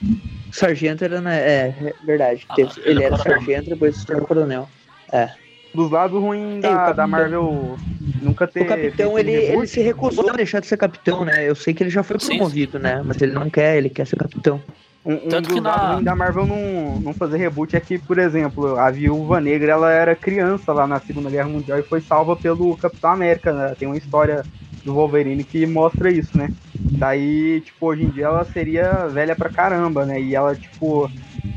Sargento 0.52 1.04
era 1.04 1.20
na. 1.20 1.34
É, 1.34 1.74
é 1.80 1.94
verdade. 2.04 2.46
Ah, 2.50 2.54
ele, 2.56 2.70
ele 2.84 3.02
era 3.02 3.16
coronel. 3.16 3.40
sargento, 3.40 3.70
depois 3.70 3.96
se 3.96 4.06
tornou 4.06 4.26
coronel. 4.26 4.68
É. 5.12 5.30
Dos 5.72 5.90
lados 5.90 6.20
ruins 6.20 6.60
da, 6.60 6.68
capitão, 6.68 6.96
da 6.96 7.06
Marvel 7.06 7.76
nunca 8.20 8.46
ter. 8.46 8.62
O 8.62 8.66
capitão, 8.66 9.18
ele, 9.18 9.32
ele 9.32 9.66
se 9.66 9.80
recusou 9.80 10.28
a 10.30 10.32
deixar 10.32 10.60
de 10.60 10.66
ser 10.66 10.76
capitão, 10.76 11.24
né? 11.24 11.48
Eu 11.48 11.54
sei 11.54 11.72
que 11.72 11.82
ele 11.82 11.90
já 11.90 12.02
foi 12.02 12.18
promovido, 12.18 12.78
Sim. 12.78 12.82
né? 12.82 13.02
Mas 13.04 13.20
ele 13.22 13.32
não 13.32 13.48
quer, 13.48 13.76
ele 13.76 13.88
quer 13.88 14.06
ser 14.06 14.16
capitão. 14.16 14.60
Um, 15.04 15.14
um 15.14 15.28
Tanto 15.28 15.48
que 15.48 15.60
na... 15.60 16.00
da 16.00 16.14
Marvel 16.14 16.46
não, 16.46 17.00
não 17.00 17.14
fazer 17.14 17.38
reboot 17.38 17.74
é 17.74 17.80
que, 17.80 17.98
por 17.98 18.18
exemplo, 18.18 18.78
a 18.78 18.90
Viúva 18.90 19.40
Negra 19.40 19.72
ela 19.72 19.90
era 19.90 20.14
criança 20.14 20.72
lá 20.72 20.86
na 20.86 21.00
Segunda 21.00 21.30
Guerra 21.30 21.48
Mundial 21.48 21.78
e 21.78 21.82
foi 21.82 22.00
salva 22.00 22.36
pelo 22.36 22.76
Capitão 22.76 23.12
América, 23.12 23.52
né? 23.52 23.74
Tem 23.78 23.88
uma 23.88 23.96
história 23.96 24.42
do 24.84 24.94
Wolverine 24.94 25.44
que 25.44 25.66
mostra 25.66 26.10
isso, 26.10 26.36
né? 26.36 26.50
Daí, 26.74 27.60
tipo, 27.62 27.86
hoje 27.86 28.04
em 28.04 28.08
dia 28.08 28.26
ela 28.26 28.44
seria 28.44 29.06
velha 29.06 29.34
pra 29.34 29.48
caramba, 29.48 30.04
né? 30.04 30.20
E 30.20 30.34
ela, 30.34 30.54
tipo, 30.54 31.10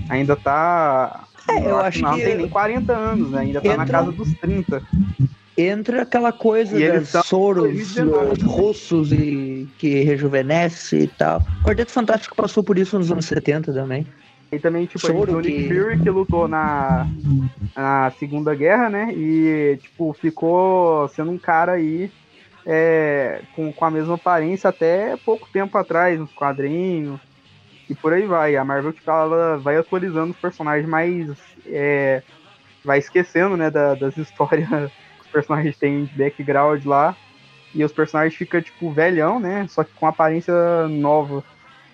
ainda 0.10 0.36
tá. 0.36 1.26
É, 1.50 1.70
eu 1.70 1.78
acho, 1.80 2.00
que. 2.00 2.04
Não 2.04 2.16
tem 2.16 2.38
nem 2.38 2.50
40 2.50 2.94
anos, 2.94 3.32
né? 3.32 3.42
Ainda 3.42 3.62
tá 3.62 3.78
na 3.78 3.86
casa 3.86 4.12
dos 4.12 4.34
30. 4.36 4.82
Entra 5.56 6.02
aquela 6.02 6.32
coisa 6.32 6.80
e 6.80 7.00
das 7.00 7.26
soros 7.26 8.42
russos 8.42 9.12
e 9.12 9.68
que 9.78 10.02
rejuvenesce 10.02 10.98
e 10.98 11.08
tal. 11.08 11.44
O 11.62 11.66
Quarteto 11.66 11.92
Fantástico 11.92 12.36
passou 12.36 12.64
por 12.64 12.78
isso 12.78 12.98
nos 12.98 13.12
anos 13.12 13.26
70 13.26 13.72
também. 13.72 14.08
E 14.52 14.60
também, 14.60 14.86
tipo, 14.86 15.00
Soro 15.00 15.40
a 15.40 15.42
que... 15.42 15.68
Fury 15.68 16.00
que 16.00 16.10
lutou 16.10 16.48
na, 16.48 17.08
na 17.76 18.12
Segunda 18.20 18.54
Guerra, 18.54 18.90
né? 18.90 19.14
E, 19.14 19.78
tipo, 19.82 20.14
ficou 20.14 21.08
sendo 21.10 21.32
um 21.32 21.40
cara 21.40 21.74
aí 21.74 22.12
é, 22.66 23.42
com, 23.56 23.72
com 23.74 23.86
a 23.86 23.92
mesma 23.92 24.16
aparência 24.16 24.70
até 24.70 25.18
pouco 25.18 25.50
tempo 25.52 25.78
atrás, 25.78 26.20
nos 26.20 26.32
quadrinhos. 26.32 27.20
E 27.94 27.96
por 27.96 28.12
aí 28.12 28.26
vai. 28.26 28.56
A 28.56 28.66
Marvel 28.66 28.92
tipo, 28.92 29.10
ela 29.10 29.58
vai 29.58 29.78
atualizando 29.78 30.32
os 30.32 30.40
personagens, 30.40 30.90
mas 30.90 31.30
é, 31.68 32.24
vai 32.84 32.98
esquecendo 32.98 33.56
né, 33.56 33.70
da, 33.70 33.94
das 33.94 34.18
histórias 34.18 34.68
que 34.68 35.22
os 35.22 35.28
personagens 35.32 35.78
têm 35.78 36.06
de 36.06 36.18
background 36.18 36.84
lá. 36.86 37.16
E 37.76 37.84
os 37.84 37.92
personagens 37.92 38.36
ficam, 38.36 38.62
tipo, 38.62 38.92
velhão, 38.92 39.40
né? 39.40 39.68
Só 39.70 39.84
que 39.84 39.94
com 39.94 40.08
aparência 40.08 40.54
nova. 40.88 41.44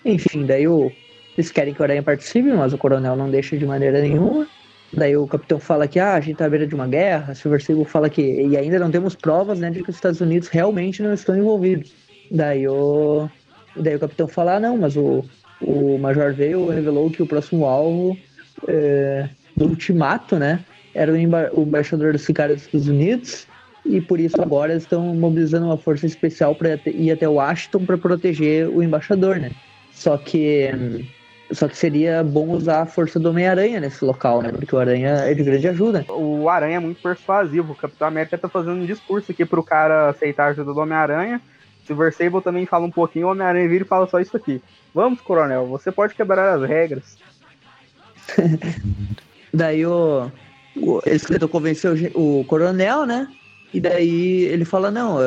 Enfim, 0.05 0.45
daí 0.45 0.67
o, 0.67 0.91
eles 1.37 1.51
querem 1.51 1.73
que 1.73 1.81
o 1.81 1.83
Aranha 1.83 2.03
participe, 2.03 2.49
mas 2.51 2.73
o 2.73 2.77
Coronel 2.77 3.15
não 3.17 3.29
deixa 3.29 3.57
de 3.57 3.65
maneira 3.65 4.01
nenhuma. 4.01 4.47
Daí 4.91 5.15
o 5.15 5.27
capitão 5.27 5.59
fala 5.59 5.87
que 5.87 5.99
ah, 5.99 6.15
a 6.15 6.19
gente 6.19 6.37
tá 6.37 6.45
à 6.45 6.49
beira 6.49 6.65
de 6.65 6.73
uma 6.73 6.87
guerra, 6.87 7.35
Silver 7.35 7.61
Sable 7.61 7.85
fala 7.85 8.09
que 8.09 8.21
e 8.21 8.57
ainda 8.57 8.79
não 8.79 8.89
temos 8.89 9.15
provas 9.15 9.59
né, 9.59 9.69
de 9.69 9.83
que 9.83 9.89
os 9.89 9.95
Estados 9.95 10.19
Unidos 10.19 10.47
realmente 10.47 11.03
não 11.03 11.13
estão 11.13 11.37
envolvidos. 11.37 11.93
Daí 12.31 12.67
o, 12.67 13.29
daí 13.75 13.95
o 13.95 13.99
capitão 13.99 14.27
fala, 14.27 14.55
ah, 14.55 14.59
não, 14.59 14.77
mas 14.77 14.97
o, 14.97 15.23
o 15.61 15.97
Major 15.97 16.33
veio 16.33 16.67
revelou 16.67 17.09
que 17.09 17.21
o 17.21 17.27
próximo 17.27 17.65
alvo 17.65 18.17
é, 18.67 19.29
do 19.55 19.65
ultimato, 19.65 20.37
né, 20.37 20.59
era 20.93 21.11
o, 21.11 21.17
emba 21.17 21.49
o 21.53 21.63
embaixador 21.63 22.13
dos 22.13 22.25
caras 22.27 22.57
dos 22.57 22.65
Estados 22.65 22.87
Unidos 22.87 23.47
e 23.85 24.01
por 24.01 24.19
isso 24.19 24.41
agora 24.41 24.73
estão 24.73 25.13
mobilizando 25.15 25.65
uma 25.65 25.77
força 25.77 26.05
especial 26.05 26.55
para 26.55 26.79
ir 26.85 27.11
até 27.11 27.27
Washington 27.27 27.85
para 27.85 27.97
proteger 27.97 28.67
o 28.69 28.83
embaixador, 28.83 29.37
né. 29.37 29.51
Só 29.91 30.17
que 30.17 30.69
só 31.51 31.67
que 31.67 31.75
seria 31.75 32.23
bom 32.23 32.49
usar 32.49 32.81
a 32.81 32.85
força 32.85 33.19
do 33.19 33.29
Homem-Aranha 33.29 33.79
nesse 33.79 34.05
local, 34.05 34.41
né? 34.41 34.51
Porque 34.51 34.75
o 34.75 34.79
Aranha 34.79 35.09
é 35.09 35.33
de 35.33 35.43
grande 35.43 35.67
ajuda. 35.67 36.05
O 36.09 36.47
Aranha 36.47 36.77
é 36.77 36.79
muito 36.79 37.01
persuasivo. 37.01 37.73
O 37.73 37.75
Capitão 37.75 38.07
América 38.07 38.37
tá 38.37 38.47
fazendo 38.47 38.75
um 38.75 38.85
discurso 38.85 39.31
aqui 39.31 39.43
pro 39.45 39.63
cara 39.63 40.09
aceitar 40.09 40.45
a 40.45 40.47
ajuda 40.49 40.73
do 40.73 40.79
Homem-Aranha. 40.79 41.41
Silver 41.89 42.13
Sable 42.13 42.41
também 42.41 42.67
fala 42.67 42.85
um 42.85 42.91
pouquinho, 42.91 43.27
o 43.27 43.31
Homem-Aranha 43.31 43.67
vira 43.67 43.83
e 43.83 43.87
fala 43.87 44.07
só 44.07 44.19
isso 44.19 44.37
aqui. 44.37 44.61
Vamos, 44.93 45.19
coronel, 45.21 45.65
você 45.65 45.91
pode 45.91 46.13
quebrar 46.13 46.53
as 46.53 46.69
regras. 46.69 47.17
daí 49.51 49.83
o. 49.85 50.31
o 50.77 51.01
eles 51.03 51.23
tentam 51.23 51.47
convencer 51.47 52.11
o, 52.13 52.41
o 52.41 52.45
coronel, 52.45 53.07
né? 53.07 53.27
E 53.73 53.79
daí 53.79 54.43
ele 54.43 54.65
fala, 54.65 54.91
não, 54.91 55.17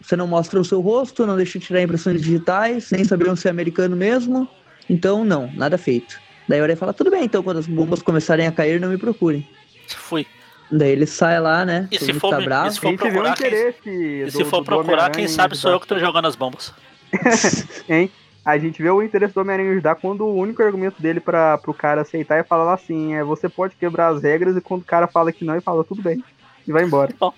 você 0.00 0.16
não 0.16 0.26
mostra 0.26 0.60
o 0.60 0.64
seu 0.64 0.80
rosto, 0.80 1.26
não 1.26 1.36
deixa 1.36 1.58
de 1.58 1.66
tirar 1.66 1.82
impressões 1.82 2.20
digitais, 2.20 2.90
nem 2.90 3.04
saber 3.04 3.36
se 3.36 3.46
é 3.46 3.50
americano 3.50 3.96
mesmo. 3.96 4.48
Então, 4.90 5.24
não, 5.24 5.50
nada 5.54 5.78
feito. 5.78 6.18
Daí 6.48 6.60
o 6.60 6.62
Aranha 6.64 6.76
fala, 6.76 6.92
tudo 6.92 7.10
bem, 7.10 7.24
então 7.24 7.42
quando 7.42 7.58
as 7.58 7.66
bombas 7.66 8.02
começarem 8.02 8.46
a 8.46 8.52
cair, 8.52 8.80
não 8.80 8.88
me 8.88 8.98
procurem. 8.98 9.46
Fui. 9.88 10.26
Daí 10.70 10.90
ele 10.90 11.06
sai 11.06 11.40
lá, 11.40 11.64
né? 11.64 11.88
E 11.90 11.98
se 11.98 12.12
for, 12.12 12.30
tá 12.30 12.40
bravo. 12.40 12.68
E 12.68 12.72
se 12.72 12.80
for 12.80 12.96
procurar, 12.96 13.36
quem, 13.36 14.24
do, 14.24 14.30
se 14.30 14.44
for 14.44 14.64
procurar 14.64 15.10
quem 15.10 15.28
sabe 15.28 15.56
sou 15.56 15.70
eu 15.70 15.80
que 15.80 15.86
tô 15.86 15.98
jogando 15.98 16.26
as 16.26 16.36
bombas. 16.36 16.74
hein? 17.88 18.10
A 18.44 18.56
gente 18.56 18.82
vê 18.82 18.90
o 18.90 19.02
interesse 19.02 19.34
do 19.34 19.40
Homem-Aranha 19.40 19.72
ajudar 19.72 19.94
quando 19.96 20.24
o 20.24 20.34
único 20.34 20.62
argumento 20.62 21.00
dele 21.00 21.20
para 21.20 21.58
pro 21.58 21.74
cara 21.74 22.02
aceitar 22.02 22.36
é 22.36 22.42
falar 22.42 22.74
assim, 22.74 23.14
é 23.14 23.22
você 23.22 23.48
pode 23.48 23.76
quebrar 23.76 24.08
as 24.08 24.22
regras 24.22 24.56
e 24.56 24.60
quando 24.60 24.82
o 24.82 24.86
cara 24.86 25.06
fala 25.06 25.32
que 25.32 25.44
não, 25.44 25.54
ele 25.54 25.60
fala 25.60 25.84
tudo 25.84 26.02
bem. 26.02 26.22
E 26.66 26.72
vai 26.72 26.84
embora. 26.84 27.12
Bom. 27.18 27.32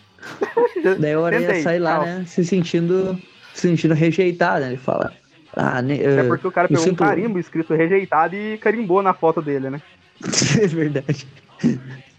Daí 0.99 1.17
o 1.17 1.25
Aranha 1.25 1.63
sai 1.63 1.79
lá, 1.79 2.05
né? 2.05 2.25
Se 2.27 2.45
sentindo, 2.45 3.21
se 3.55 3.69
sentindo 3.69 3.95
rejeitado, 3.95 4.61
né? 4.61 4.69
Ele 4.69 4.77
fala, 4.77 5.13
ah, 5.55 5.81
ne, 5.83 6.01
é 6.01 6.23
porque 6.25 6.47
o 6.47 6.53
cara 6.53 6.69
pegou 6.69 6.83
sinto... 6.83 7.03
um 7.03 7.07
carimbo 7.07 7.39
escrito 7.39 7.75
rejeitado 7.75 8.37
e 8.37 8.59
carimbou 8.59 9.03
na 9.03 9.15
foto 9.15 9.43
dele, 9.43 9.71
né? 9.71 9.83
é 10.63 10.67
verdade. 10.67 11.27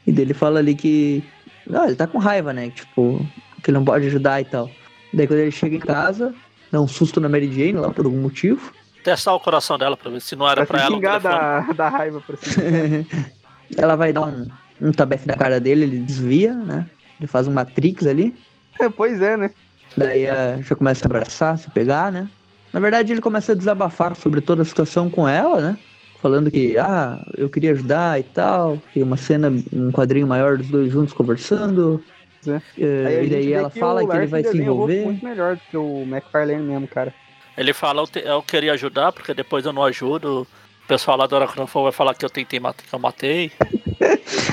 E 0.06 0.12
dele 0.12 0.34
fala 0.34 0.60
ali 0.60 0.76
que. 0.76 1.24
Não, 1.68 1.86
ele 1.86 1.96
tá 1.96 2.08
com 2.08 2.18
raiva, 2.18 2.52
né? 2.52 2.70
Tipo, 2.70 3.26
que 3.64 3.70
ele 3.70 3.78
não 3.78 3.86
pode 3.86 4.08
ajudar 4.08 4.42
e 4.42 4.46
tal. 4.46 4.70
Daí 5.14 5.28
quando 5.28 5.40
ele 5.40 5.52
chega 5.52 5.76
em 5.76 5.80
casa, 5.80 6.34
dá 6.72 6.82
um 6.82 6.88
susto 6.88 7.20
na 7.20 7.30
Mary 7.30 7.52
Jane 7.52 7.74
lá 7.74 7.92
por 7.92 8.06
algum 8.06 8.22
motivo. 8.22 8.74
Testar 9.04 9.34
o 9.34 9.40
coração 9.40 9.78
dela 9.78 9.98
pra 9.98 10.10
ver 10.12 10.22
se 10.22 10.36
não 10.36 10.48
era 10.48 10.66
pra, 10.66 10.78
pra 10.78 10.86
ela. 10.86 10.96
Xingar 10.96 11.20
da, 11.20 11.60
da 11.74 11.90
raiva 11.90 12.22
pra 12.22 12.38
cima. 12.38 13.06
ela 13.78 13.96
vai 13.96 14.14
dar 14.14 14.22
um, 14.22 14.48
um 14.80 14.92
tabefe 14.92 15.28
na 15.28 15.36
cara 15.36 15.60
dele, 15.60 15.84
ele 15.84 16.00
desvia, 16.00 16.54
né? 16.54 16.88
Ele 17.20 17.28
faz 17.28 17.48
um 17.48 17.54
Matrix 17.54 18.06
ali. 18.06 18.36
É, 18.80 18.90
pois 18.90 19.22
é, 19.22 19.38
né? 19.38 19.52
Daí 19.96 20.26
uh, 20.26 20.62
já 20.64 20.76
começa 20.76 21.06
a 21.06 21.08
abraçar, 21.08 21.58
se 21.58 21.70
pegar, 21.72 22.12
né? 22.12 22.30
Na 22.72 22.80
verdade, 22.80 23.12
ele 23.12 23.22
começa 23.22 23.52
a 23.52 23.56
desabafar 23.56 24.16
sobre 24.16 24.40
toda 24.40 24.62
a 24.62 24.66
situação 24.66 25.10
com 25.10 25.28
ela, 25.28 25.60
né? 25.60 25.78
Falando 26.22 26.52
que, 26.52 26.78
ah, 26.78 27.20
eu 27.36 27.50
queria 27.50 27.72
ajudar 27.72 28.20
e 28.20 28.24
tal. 28.24 28.78
Tem 28.94 29.02
uma 29.02 29.18
cena, 29.18 29.52
um 29.74 29.92
quadrinho 29.92 30.28
maior 30.28 30.58
dos 30.58 30.68
dois 30.68 30.92
juntos 30.92 31.14
conversando. 31.14 32.04
É. 32.46 32.52
Uh, 32.52 33.24
e 33.24 33.30
daí 33.30 33.54
ela 33.54 33.70
fala 33.70 34.06
que 34.06 34.16
ele 34.16 34.28
vai 34.28 34.44
se 34.44 34.58
envolver. 34.58 35.04
muito 35.04 35.26
melhor 35.26 35.56
do 35.56 35.62
que 35.70 35.78
o 35.78 36.02
McFarlane 36.04 36.62
mesmo, 36.62 36.88
cara. 36.88 37.14
Ele 37.58 37.74
fala, 37.74 38.02
eu, 38.02 38.08
te, 38.08 38.20
eu 38.20 38.42
queria 38.44 38.74
ajudar, 38.74 39.12
porque 39.12 39.34
depois 39.34 39.66
eu 39.66 39.74
não 39.74 39.84
ajudo. 39.84 40.48
O 40.84 40.88
pessoal 40.88 41.18
lá 41.18 41.26
do 41.26 41.36
Aracnofo 41.36 41.84
vai 41.84 41.92
falar 41.92 42.14
que 42.14 42.24
eu 42.24 42.30
tentei 42.30 42.60
matar, 42.60 42.84
que 42.84 42.94
eu 42.94 43.00
matei. 43.00 43.52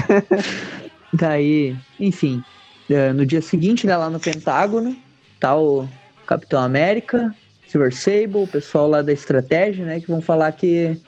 daí, 1.13 1.77
enfim. 2.01 2.43
Uh, 2.89 3.13
no 3.15 3.27
dia 3.27 3.43
seguinte, 3.43 3.87
né, 3.87 3.95
lá 3.95 4.09
no 4.09 4.19
Pentágono, 4.19 4.97
tá 5.39 5.55
o 5.55 5.87
Capitão 6.27 6.63
América, 6.63 7.35
Silver 7.67 7.95
Sable, 7.95 8.45
o 8.45 8.47
pessoal 8.47 8.89
lá 8.89 9.03
da 9.03 9.13
estratégia, 9.13 9.85
né, 9.85 10.01
que 10.01 10.09
vão 10.09 10.23
falar 10.23 10.53
que 10.53 10.99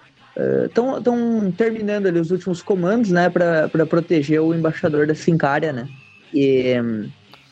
estão 0.67 0.99
uh, 0.99 1.53
terminando 1.53 2.07
ali 2.07 2.19
os 2.19 2.31
últimos 2.31 2.63
comandos, 2.63 3.11
né, 3.11 3.29
para 3.29 3.87
proteger 3.87 4.41
o 4.41 4.55
embaixador 4.55 5.07
da 5.07 5.15
Sincária, 5.15 5.73
né. 5.73 5.89
E 6.33 6.75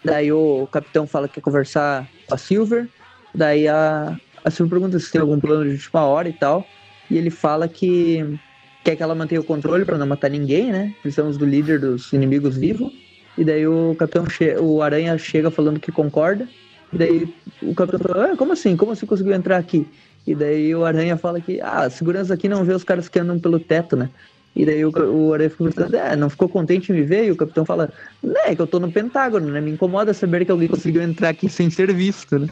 daí 0.04 0.32
o 0.32 0.68
capitão 0.70 1.06
fala 1.06 1.28
que 1.28 1.34
quer 1.34 1.40
conversar 1.40 2.08
com 2.26 2.34
a 2.34 2.38
Silver, 2.38 2.88
daí 3.34 3.66
a, 3.66 4.16
a 4.44 4.50
Silver 4.50 4.78
pergunta 4.78 4.98
se 4.98 5.10
tem 5.10 5.20
algum 5.20 5.40
plano 5.40 5.64
de 5.64 5.72
última 5.72 6.04
hora 6.04 6.28
e 6.28 6.32
tal, 6.32 6.64
e 7.10 7.16
ele 7.16 7.30
fala 7.30 7.66
que 7.66 8.38
quer 8.84 8.96
que 8.96 9.02
ela 9.02 9.14
mantenha 9.14 9.40
o 9.40 9.44
controle 9.44 9.84
para 9.84 9.98
não 9.98 10.06
matar 10.06 10.30
ninguém, 10.30 10.70
né? 10.72 10.94
Precisamos 11.02 11.36
do 11.36 11.44
líder 11.44 11.80
dos 11.80 12.12
inimigos 12.12 12.56
vivo. 12.56 12.90
E 13.36 13.44
daí 13.44 13.66
o 13.66 13.94
capitão 13.98 14.24
o 14.60 14.82
Aranha 14.82 15.16
chega 15.18 15.50
falando 15.50 15.78
que 15.78 15.92
concorda. 15.92 16.48
E 16.92 16.96
daí 16.96 17.34
o 17.62 17.74
capitão 17.74 18.00
fala, 18.00 18.32
ah, 18.32 18.36
como 18.36 18.52
assim? 18.52 18.76
Como 18.76 18.94
você 18.94 19.06
conseguiu 19.06 19.34
entrar 19.34 19.58
aqui? 19.58 19.86
E 20.28 20.34
daí 20.34 20.74
o 20.74 20.84
Aranha 20.84 21.16
fala 21.16 21.40
que, 21.40 21.58
ah, 21.62 21.84
a 21.84 21.90
segurança 21.90 22.34
aqui 22.34 22.50
não 22.50 22.62
vê 22.62 22.74
os 22.74 22.84
caras 22.84 23.08
que 23.08 23.18
andam 23.18 23.38
pelo 23.38 23.58
teto, 23.58 23.96
né? 23.96 24.10
E 24.54 24.66
daí 24.66 24.84
o, 24.84 24.90
o 24.90 25.32
Aranha 25.32 25.48
fica 25.48 25.64
pensando, 25.64 25.96
é, 25.96 26.14
não 26.16 26.28
ficou 26.28 26.50
contente 26.50 26.92
em 26.92 26.96
me 26.96 27.02
ver? 27.02 27.24
E 27.24 27.30
o 27.30 27.36
capitão 27.36 27.64
fala, 27.64 27.90
né, 28.22 28.40
é 28.44 28.54
que 28.54 28.60
eu 28.60 28.66
tô 28.66 28.78
no 28.78 28.92
Pentágono, 28.92 29.50
né? 29.50 29.58
Me 29.58 29.70
incomoda 29.70 30.12
saber 30.12 30.44
que 30.44 30.50
alguém 30.50 30.68
conseguiu 30.68 31.00
entrar 31.00 31.30
aqui 31.30 31.48
sem 31.48 31.70
ser 31.70 31.94
visto, 31.94 32.38
né? 32.38 32.46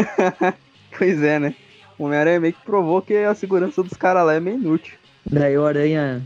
pois 0.96 1.22
é, 1.22 1.38
né? 1.38 1.54
O 1.98 2.04
Homem-Aranha 2.04 2.40
meio 2.40 2.54
que 2.54 2.64
provou 2.64 3.02
que 3.02 3.14
a 3.18 3.34
segurança 3.34 3.82
dos 3.82 3.92
caras 3.98 4.24
lá 4.24 4.32
é 4.32 4.40
meio 4.40 4.56
inútil. 4.56 4.94
Daí 5.30 5.58
o 5.58 5.66
Aranha 5.66 6.22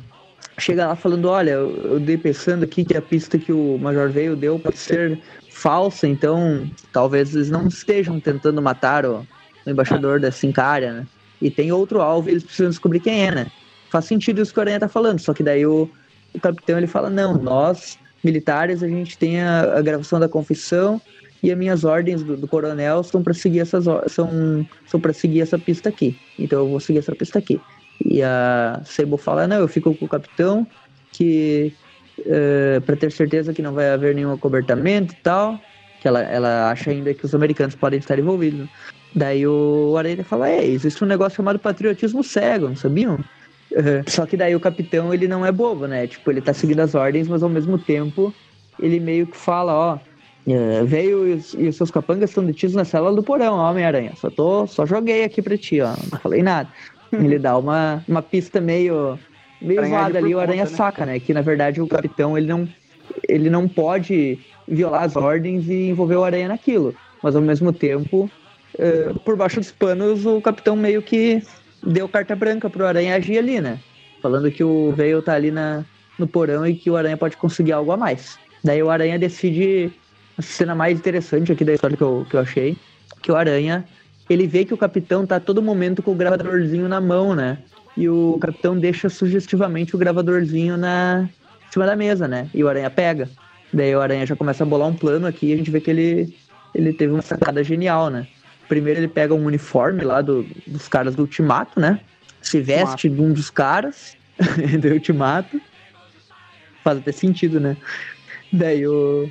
chega 0.59 0.87
lá 0.87 0.95
falando, 0.95 1.29
olha, 1.29 1.51
eu, 1.51 1.77
eu 1.77 1.99
dei 1.99 2.17
pensando 2.17 2.63
aqui 2.63 2.85
que 2.85 2.97
a 2.97 3.03
pista 3.03 3.37
que 3.37 3.51
o 3.53 3.79
Major 3.79 4.11
Veio 4.11 4.37
deu 4.37 4.61
pode 4.61 4.79
ser 4.79 5.21
falsa, 5.51 6.07
então 6.07 6.71
talvez 6.93 7.35
eles 7.35 7.51
não 7.51 7.67
estejam 7.67 8.21
tentando 8.21 8.63
matar 8.63 9.05
o, 9.05 9.27
o 9.69 9.73
embaixador 9.73 10.21
da 10.21 10.31
Sincária, 10.31 10.93
né? 10.93 11.07
E 11.41 11.51
tem 11.51 11.71
outro 11.71 12.01
alvo 12.01 12.29
e 12.29 12.33
eles 12.33 12.45
precisam 12.45 12.71
descobrir 12.71 13.01
quem 13.01 13.27
é, 13.27 13.31
né? 13.31 13.47
Faz 13.91 14.07
sentido 14.07 14.43
isso 14.43 14.53
que 14.53 14.59
o 14.59 14.63
Aranha 14.63 14.81
tá 14.81 14.89
falando, 14.89 15.21
só 15.21 15.33
que 15.33 15.43
daí 15.43 15.65
o, 15.65 15.89
o 16.35 16.41
capitão 16.41 16.77
ele 16.77 16.87
fala, 16.87 17.09
não, 17.09 17.39
nós, 17.39 17.99
militares, 18.23 18.83
a 18.83 18.89
gente 18.89 19.17
tem 19.17 19.41
a, 19.41 19.79
a 19.79 19.83
gravação 19.83 20.19
da 20.19 20.29
confissão 20.29 21.01
e 21.43 21.53
as 21.53 21.59
minhas 21.59 21.85
ordens 21.85 22.23
do, 22.23 22.37
do 22.37 22.49
coronel 22.49 23.03
são 23.03 23.23
para 23.23 23.35
seguir 23.35 23.61
essas 23.61 23.85
são 24.09 24.67
são 24.87 25.01
para 25.01 25.13
seguir 25.13 25.41
essa 25.41 25.59
pista 25.59 25.89
aqui. 25.89 26.17
Então 26.39 26.61
eu 26.61 26.69
vou 26.69 26.81
seguir 26.81 26.99
essa 26.99 27.15
pista 27.15 27.39
aqui. 27.39 27.61
E 28.05 28.23
a 28.23 28.81
Sebo 28.85 29.17
fala: 29.17 29.47
"Não, 29.47 29.57
eu 29.59 29.69
fico 29.69 29.95
com 29.95 30.05
o 30.05 30.09
capitão 30.09 30.67
que 31.13 31.73
uh, 32.21 32.23
é, 32.27 32.81
para 32.81 32.97
ter 32.97 33.13
certeza 33.13 33.53
que 33.53 33.63
não 33.63 33.73
vai 33.73 33.91
haver 33.91 34.15
nenhum 34.15 34.33
acobertamento 34.33 35.15
e 35.15 35.17
tal, 35.23 35.61
que 36.01 36.09
ela 36.09 36.23
ela 36.23 36.71
acha 36.71 36.91
ainda 36.91 37.15
que 37.15 37.25
os 37.25 37.35
americanos 37.35 37.75
podem 37.75 37.99
estar 37.99 38.19
envolvidos". 38.19 38.69
Daí 39.15 39.47
o 39.47 39.97
Areia 39.97 40.23
fala: 40.25 40.49
"É, 40.49 40.65
existe 40.67 41.03
um 41.03 41.07
negócio 41.07 41.37
chamado 41.37 41.59
patriotismo 41.59 42.23
cego, 42.23 42.69
não 42.69 42.77
sabiam?" 42.77 43.19
Uhum. 43.71 44.03
Só 44.07 44.25
que 44.25 44.37
daí 44.37 44.55
o 44.55 44.61
capitão 44.61 45.13
ele 45.13 45.29
não 45.29 45.45
é 45.45 45.53
bobo, 45.53 45.87
né? 45.87 46.07
Tipo, 46.07 46.31
ele 46.31 46.41
tá 46.41 46.55
seguindo 46.55 46.81
as 46.81 46.95
ordens, 46.95 47.29
mas 47.29 47.43
ao 47.43 47.49
mesmo 47.49 47.79
tempo 47.79 48.33
ele 48.81 48.99
meio 49.01 49.27
que 49.27 49.37
fala, 49.37 49.75
ó, 49.75 49.99
é, 50.47 50.83
veio 50.85 51.27
e, 51.27 51.43
e, 51.59 51.69
os 51.69 51.77
seus 51.77 51.91
capangas 51.91 52.31
estão 52.31 52.45
detidos 52.45 52.75
na 52.75 52.85
cela 52.85 53.13
do 53.13 53.23
porão, 53.23 53.59
Homem-Aranha. 53.59 54.13
Só, 54.17 54.31
tô, 54.31 54.67
só 54.67 54.87
joguei 54.87 55.25
aqui 55.25 55.43
pra 55.43 55.59
ti, 55.59 55.81
ó. 55.81 55.95
Não 56.11 56.19
falei 56.19 56.43
nada. 56.43 56.69
Ele 57.13 57.39
dá 57.39 57.57
uma, 57.57 58.03
uma 58.09 58.23
pista 58.23 58.61
meio, 58.61 59.19
meio 59.61 59.87
zoada 59.87 60.19
ali, 60.19 60.35
o 60.35 60.41
Aranha 60.41 60.65
conta, 60.65 60.71
né? 60.71 60.77
saca, 60.77 61.07
né? 61.07 61.21
Que 61.21 61.33
na 61.33 61.41
verdade 61.41 61.81
o 61.81 61.87
capitão 61.87 62.37
ele 62.37 62.47
não, 62.47 62.69
ele 63.27 63.49
não 63.49 63.67
pode 63.67 64.39
violar 64.67 65.05
as 65.05 65.17
ordens 65.17 65.69
e 65.69 65.89
envolver 65.89 66.17
o 66.17 66.25
Aranha 66.25 66.49
naquilo. 66.49 66.95
Mas 67.23 67.35
ao 67.35 67.41
mesmo 67.41 67.73
tempo, 67.73 68.31
uh, 68.75 69.19
por 69.21 69.37
baixo 69.37 69.61
dos 69.61 69.71
panos, 69.71 70.27
o 70.27 70.41
capitão 70.41 70.77
meio 70.77 71.03
que 71.03 71.43
deu 71.83 72.09
carta 72.09 72.35
branca 72.35 72.69
pro 72.69 72.87
Aranha 72.87 73.17
agir 73.17 73.39
ali, 73.39 73.61
né? 73.61 73.79
Falando 74.21 74.51
que 74.51 74.65
o 74.65 74.93
Veio 74.93 75.23
tá 75.23 75.35
ali 75.35 75.51
na, 75.51 75.85
no 76.19 76.27
porão 76.27 76.67
e 76.67 76.75
que 76.75 76.91
o 76.91 76.97
Aranha 76.97 77.17
pode 77.17 77.37
conseguir 77.37 77.73
algo 77.73 77.93
a 77.93 77.97
mais. 77.97 78.39
Daí 78.65 78.83
o 78.83 78.91
Aranha 78.91 79.19
decide 79.19 79.93
a 80.37 80.43
cena 80.43 80.75
mais 80.75 80.99
interessante 80.99 81.53
aqui 81.53 81.65
da 81.65 81.75
história 81.75 81.97
que 81.97 82.03
eu, 82.03 82.27
que 82.29 82.37
eu 82.37 82.41
achei, 82.41 82.77
que 83.23 83.31
o 83.31 83.37
Aranha, 83.37 83.85
ele 84.29 84.47
vê 84.47 84.65
que 84.65 84.75
o 84.75 84.79
capitão 84.79 85.27
tá 85.27 85.39
todo 85.39 85.63
momento 85.63 86.03
com 86.03 86.13
o 86.13 86.17
gravadorzinho 86.17 86.89
na 86.89 87.01
mão, 87.01 87.35
né? 87.35 87.59
E 87.97 88.09
o 88.09 88.39
capitão 88.41 88.79
deixa 88.79 89.09
sugestivamente 89.09 89.95
o 89.95 89.99
gravadorzinho 89.99 90.77
na 90.77 91.29
em 91.69 91.73
cima 91.73 91.87
da 91.87 91.97
mesa, 91.97 92.27
né? 92.27 92.49
E 92.55 92.65
o 92.65 92.69
Aranha 92.69 92.91
pega. 92.91 93.29
Daí 93.73 93.95
o 93.95 94.01
Aranha 94.01 94.25
já 94.25 94.35
começa 94.35 94.63
a 94.65 94.67
bolar 94.67 94.89
um 94.89 94.95
plano 94.95 95.27
aqui 95.27 95.47
e 95.49 95.53
a 95.53 95.57
gente 95.57 95.71
vê 95.71 95.81
que 95.81 95.91
ele, 95.91 96.35
ele 96.75 96.93
teve 96.93 97.13
uma 97.13 97.23
sacada 97.23 97.63
genial, 97.63 98.09
né? 98.09 98.27
Primeiro 98.69 99.01
ele 99.01 99.09
pega 99.09 99.35
um 99.35 99.45
uniforme 99.45 100.03
lá 100.03 100.21
do, 100.21 100.47
dos 100.67 100.89
caras 100.89 101.15
do 101.15 101.23
Ultimato, 101.23 101.81
né? 101.81 102.01
Se 102.41 102.61
veste 102.61 103.09
de 103.09 103.21
um 103.21 103.33
dos 103.33 103.51
caras 103.51 104.17
do 104.81 104.89
Ultimato. 104.89 105.61
Faz 106.85 106.99
até 106.99 107.13
sentido, 107.13 107.59
né? 107.59 107.77
Daí 108.53 108.87
o, 108.87 109.29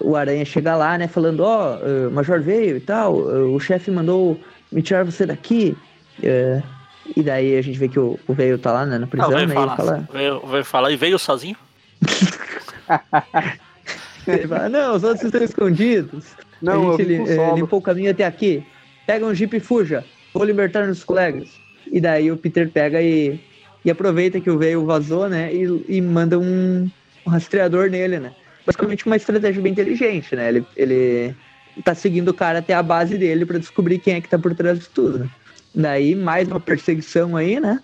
o 0.00 0.16
Aranha 0.16 0.44
chega 0.44 0.76
lá, 0.76 0.96
né, 0.96 1.08
falando, 1.08 1.40
ó, 1.40 1.76
oh, 1.76 2.08
o 2.08 2.10
Major 2.10 2.40
veio 2.40 2.76
e 2.76 2.80
tal, 2.80 3.14
o 3.14 3.60
chefe 3.60 3.90
mandou 3.90 4.40
me 4.70 4.82
tirar 4.82 5.04
você 5.04 5.26
daqui. 5.26 5.76
Uh, 6.20 6.62
e 7.16 7.22
daí 7.22 7.56
a 7.56 7.62
gente 7.62 7.78
vê 7.78 7.88
que 7.88 7.98
o, 7.98 8.18
o 8.26 8.32
veio 8.32 8.58
tá 8.58 8.72
lá 8.72 8.86
né, 8.86 8.98
na 8.98 9.06
prisão, 9.06 9.30
né? 9.30 9.48
Falar, 9.48 9.76
fala... 9.76 10.08
veio, 10.12 10.40
veio 10.46 10.64
falar 10.64 10.90
e 10.90 10.96
veio 10.96 11.18
sozinho? 11.18 11.56
ele 14.26 14.48
fala, 14.48 14.68
não, 14.68 14.96
os 14.96 15.04
outros 15.04 15.24
estão 15.24 15.42
escondidos. 15.42 16.24
Não, 16.62 16.94
a 16.94 16.96
gente 16.96 17.04
li, 17.04 17.16
eh, 17.16 17.54
limpou 17.54 17.78
o 17.78 17.82
caminho 17.82 18.10
até 18.10 18.24
aqui. 18.24 18.64
Pega 19.06 19.26
um 19.26 19.34
jeep 19.34 19.56
e 19.56 19.60
fuja. 19.60 20.04
Vou 20.32 20.44
libertar 20.44 20.88
os 20.88 21.04
colegas. 21.04 21.50
E 21.90 22.00
daí 22.00 22.30
o 22.30 22.36
Peter 22.36 22.70
pega 22.70 23.00
e, 23.02 23.38
e 23.84 23.90
aproveita 23.90 24.40
que 24.40 24.50
o 24.50 24.58
veio 24.58 24.84
vazou, 24.84 25.28
né? 25.28 25.52
E, 25.52 25.96
e 25.96 26.00
manda 26.00 26.38
um, 26.38 26.90
um 27.26 27.30
rastreador 27.30 27.90
nele, 27.90 28.18
né? 28.18 28.32
basicamente 28.66 29.06
uma 29.06 29.16
estratégia 29.16 29.62
bem 29.62 29.72
inteligente, 29.72 30.34
né? 30.34 30.48
Ele, 30.48 30.66
ele 30.76 31.34
tá 31.84 31.94
seguindo 31.94 32.28
o 32.28 32.34
cara 32.34 32.60
até 32.60 32.74
a 32.74 32.82
base 32.82 33.18
dele 33.18 33.44
para 33.44 33.58
descobrir 33.58 33.98
quem 33.98 34.14
é 34.14 34.20
que 34.20 34.28
tá 34.28 34.38
por 34.38 34.54
trás 34.54 34.78
de 34.78 34.88
tudo. 34.88 35.18
Né? 35.18 35.28
Daí, 35.74 36.14
mais 36.14 36.48
uma 36.48 36.60
perseguição 36.60 37.36
aí, 37.36 37.60
né? 37.60 37.80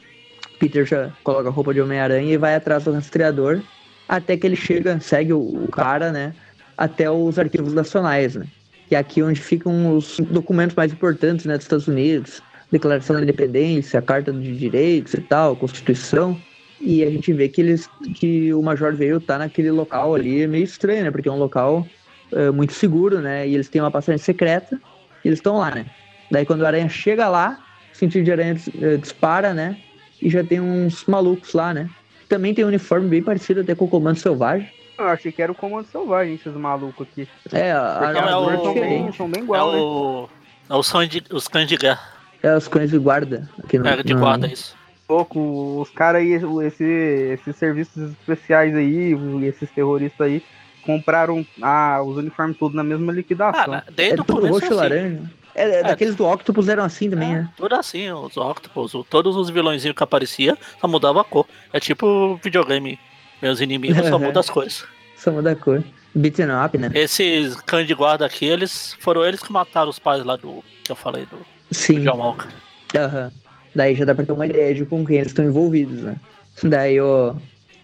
Peter 0.59 0.85
já 0.85 1.11
coloca 1.25 1.49
a 1.49 1.53
roupa 1.53 1.73
de 1.73 1.81
Homem-Aranha 1.81 2.33
e 2.33 2.37
vai 2.37 2.55
atrás 2.55 2.85
do 2.85 2.93
rastreador 2.93 3.61
até 4.09 4.37
que 4.37 4.47
ele 4.47 4.57
chega, 4.57 4.99
segue 5.01 5.33
o, 5.33 5.65
o 5.65 5.69
cara, 5.69 6.13
né? 6.13 6.35
Até 6.77 7.11
os 7.11 7.39
arquivos 7.39 7.73
nacionais, 7.73 8.35
né? 8.37 8.47
Que 8.91 8.97
é 8.97 8.99
aqui 8.99 9.23
onde 9.23 9.41
ficam 9.41 9.97
os 9.97 10.19
documentos 10.19 10.75
mais 10.75 10.93
importantes, 10.93 11.47
né? 11.47 11.55
Dos 11.57 11.65
Estados 11.65 11.87
Unidos. 11.87 12.43
Declaração 12.73 13.17
da 13.17 13.23
Independência, 13.23 14.03
Carta 14.03 14.33
de 14.33 14.57
Direitos 14.57 15.15
e 15.15 15.21
tal, 15.21 15.55
Constituição. 15.55 16.37
E 16.81 17.05
a 17.05 17.11
gente 17.11 17.33
vê 17.33 17.49
que 17.49 17.61
eles 17.61 17.89
que 18.17 18.53
o 18.53 18.61
Major 18.61 18.93
veio 18.93 19.21
tá 19.21 19.39
naquele 19.39 19.71
local 19.71 20.15
ali 20.17 20.45
meio 20.49 20.65
estranho, 20.65 21.05
né? 21.05 21.11
Porque 21.13 21.29
é 21.29 21.33
um 21.33 21.39
local 21.39 21.87
é, 22.33 22.51
muito 22.51 22.73
seguro, 22.73 23.21
né? 23.21 23.47
E 23.47 23.55
eles 23.55 23.69
têm 23.69 23.81
uma 23.81 23.93
passagem 23.93 24.19
secreta 24.19 24.81
e 25.25 25.29
eles 25.29 25.39
estão 25.39 25.59
lá, 25.59 25.73
né? 25.73 25.87
Daí 26.29 26.45
quando 26.45 26.63
o 26.63 26.67
Aranha 26.67 26.89
chega 26.89 27.29
lá, 27.29 27.65
o 27.93 27.97
sentido 27.97 28.25
de 28.25 28.33
aranha 28.33 28.57
eh, 28.81 28.97
dispara, 28.97 29.55
né? 29.55 29.77
E 30.21 30.29
já 30.29 30.43
tem 30.43 30.61
uns 30.61 31.05
malucos 31.07 31.53
lá, 31.55 31.73
né? 31.73 31.89
Também 32.29 32.55
tem 32.55 32.65
um 32.65 32.69
uniforme 32.69 33.09
bem 33.09 33.23
parecido 33.23 33.61
até 33.61 33.73
com 33.73 33.85
o 33.85 33.89
Comando 33.89 34.19
Selvagem. 34.19 34.69
Eu 35.01 35.09
achei 35.09 35.33
que 35.33 35.43
era 35.43 35.51
o 35.51 35.55
Comando 35.55 35.87
Selvagem, 35.89 36.35
esses 36.35 36.55
malucos 36.55 37.07
aqui. 37.11 37.29
É, 37.53 37.73
a, 37.73 38.13
é 38.15 38.37
o, 38.37 38.63
são 38.63 38.75
bem, 38.75 39.13
são 39.13 39.31
bem 39.31 39.43
igual, 39.43 39.75
é 39.75 39.77
o, 39.77 40.23
né? 40.23 40.29
É 40.69 40.75
o 40.75 41.07
de, 41.07 41.25
os 41.31 41.49
cães 41.49 41.69
de 41.69 41.77
guerra. 41.77 42.01
É, 42.43 42.57
os 42.57 42.69
cães 42.69 42.91
de 42.91 42.99
guarda. 42.99 43.49
Aqui 43.63 43.79
no, 43.79 43.87
é, 43.87 44.03
de 44.03 44.15
no, 44.15 44.21
guarda, 44.21 44.47
isso 44.47 44.79
pouco, 45.11 45.81
os 45.81 45.91
caras 45.91 46.23
aí, 46.23 46.41
esse, 46.65 46.85
esses 46.85 47.57
serviços 47.57 48.13
especiais 48.13 48.77
aí, 48.77 49.13
esses 49.43 49.69
terroristas 49.73 50.25
aí, 50.25 50.41
compraram 50.87 51.45
ah, 51.61 52.01
os 52.01 52.17
uniformes 52.17 52.57
todos 52.57 52.77
na 52.77 52.85
mesma 52.85 53.13
liquidação. 53.13 53.75
Ah, 53.75 53.83
desde 53.91 54.21
é 54.21 54.23
o 54.23 54.25
tudo 54.25 54.47
roxo 54.47 54.67
e 54.67 54.69
assim. 54.69 54.75
laranja. 54.75 55.23
É, 55.53 55.81
é, 55.81 55.83
daqueles 55.83 56.15
do 56.15 56.25
Octopus 56.25 56.69
eram 56.69 56.85
assim 56.85 57.11
também, 57.11 57.33
é, 57.33 57.35
né? 57.39 57.51
Tudo 57.57 57.75
assim, 57.75 58.09
os 58.13 58.37
Octopus, 58.37 58.93
todos 59.11 59.35
os 59.35 59.51
vilõezinhos 59.51 59.97
que 59.97 60.03
apareciam, 60.05 60.57
só 60.81 60.87
mudava 60.87 61.23
a 61.23 61.25
cor. 61.25 61.45
É 61.73 61.81
tipo 61.81 62.39
videogame. 62.41 62.97
Meus 63.41 63.61
inimigos 63.61 64.07
só 64.07 64.19
mudam 64.19 64.41
as 64.41 64.51
cores. 64.51 64.85
Só 65.17 65.31
muda 65.31 65.53
a 65.53 65.57
cor. 65.57 65.83
Beaten 66.15 66.49
up, 66.65 66.77
né? 66.77 66.91
Esses 66.95 67.55
cães 67.63 67.87
de 67.87 67.95
guarda 67.95 68.27
aqui, 68.27 68.45
eles 68.45 68.97
foram 69.01 69.25
eles 69.25 69.41
que 69.41 69.53
mataram 69.53 69.89
os 69.91 69.99
pais 69.99 70.25
lá 70.25 70.37
do. 70.37 70.65
que 70.83 70.91
eu 70.91 70.97
falei 70.97 71.27
do. 71.27 71.39
Sim. 71.71 72.01
Do 72.01 72.11
John 72.11 72.19
Walker. 72.19 72.49
Aham. 72.97 73.31
Daí 73.75 73.95
já 73.95 74.05
dá 74.05 74.15
pra 74.15 74.25
ter 74.25 74.33
uma 74.33 74.47
ideia 74.47 74.75
de 74.75 74.85
com 74.85 75.05
quem 75.07 75.19
eles 75.19 75.29
estão 75.29 75.45
envolvidos, 75.45 76.03
né? 76.03 76.17
Daí 76.63 77.01
o, 77.01 77.37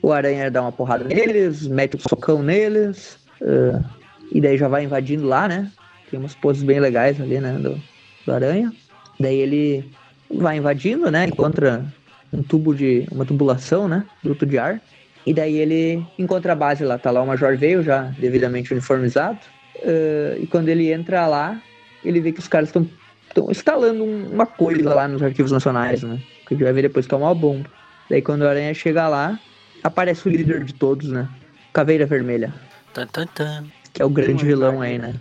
o 0.03 0.12
Aranha 0.12 0.51
dá 0.51 0.62
uma 0.62 0.73
porrada 0.73 1.05
neles, 1.05 1.66
mete 1.69 1.97
um 1.97 2.01
socão 2.01 2.43
neles, 2.43 3.19
uh, 3.41 3.85
e 4.33 4.41
daí 4.41 4.59
já 4.59 4.66
vai 4.66 4.83
invadindo 4.85 5.27
lá, 5.27 5.47
né? 5.47 5.70
Tem 6.11 6.19
umas 6.19 6.35
poses 6.35 6.62
bem 6.62 6.81
legais 6.81 7.20
ali, 7.20 7.39
né? 7.39 7.53
Do, 7.53 7.81
do 8.24 8.33
Aranha. 8.33 8.73
Daí 9.20 9.37
ele 9.37 9.89
vai 10.28 10.57
invadindo, 10.57 11.11
né? 11.11 11.27
Encontra 11.27 11.85
um 12.33 12.43
tubo 12.43 12.74
de. 12.74 13.07
uma 13.12 13.24
tubulação, 13.24 13.87
né? 13.87 14.05
Duto 14.23 14.45
de 14.45 14.59
ar. 14.59 14.81
E 15.27 15.35
daí 15.35 15.57
ele 15.57 16.07
encontra 16.19 16.53
a 16.53 16.57
base 16.57 16.85
lá, 16.85 16.98
tá 16.98 17.11
lá 17.11 17.20
o 17.20 17.27
Major 17.27 17.57
veio 17.57 17.82
já 17.82 18.03
devidamente 18.19 18.73
uniformizado. 18.73 19.39
Uh, 19.77 20.40
e 20.40 20.47
quando 20.47 20.69
ele 20.69 20.93
entra 20.93 21.27
lá, 21.27 21.61
ele 22.05 22.20
vê 22.20 22.32
que 22.32 22.39
os 22.39 22.48
caras 22.48 22.69
estão 22.69 22.89
estão 23.36 23.51
instalando 23.51 24.03
uma 24.05 24.47
coisa 24.47 24.94
lá 24.94 25.07
nos 25.07 25.23
arquivos 25.23 25.53
nacionais, 25.53 26.03
né? 26.03 26.19
Que 26.47 26.55
a 26.55 26.57
gente 26.57 26.65
vai 26.65 26.73
ver 26.73 26.82
depois 26.82 27.07
que 27.07 27.15
é 27.15 27.16
uma 27.16 27.35
bomba. 27.35 27.69
Daí 28.09 28.23
quando 28.23 28.43
o 28.43 28.48
Aranha 28.48 28.73
chega 28.73 29.07
lá, 29.09 29.39
aparece 29.82 30.27
o 30.27 30.31
líder 30.31 30.65
de 30.65 30.73
todos, 30.73 31.09
né? 31.09 31.28
Caveira 31.73 32.07
Vermelha. 32.07 32.55
Tan, 32.94 33.07
tan, 33.09 33.27
tan. 33.27 33.65
Que 33.93 34.01
é 34.01 34.05
o 34.05 34.11
grande 34.11 34.44
vilão 34.44 34.81
aí, 34.81 34.98
né? 34.98 35.15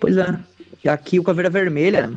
Pois 0.00 0.16
é. 0.16 0.38
E 0.84 0.88
aqui 0.88 1.18
o 1.18 1.22
Caveira 1.22 1.48
Vermelha, 1.48 2.12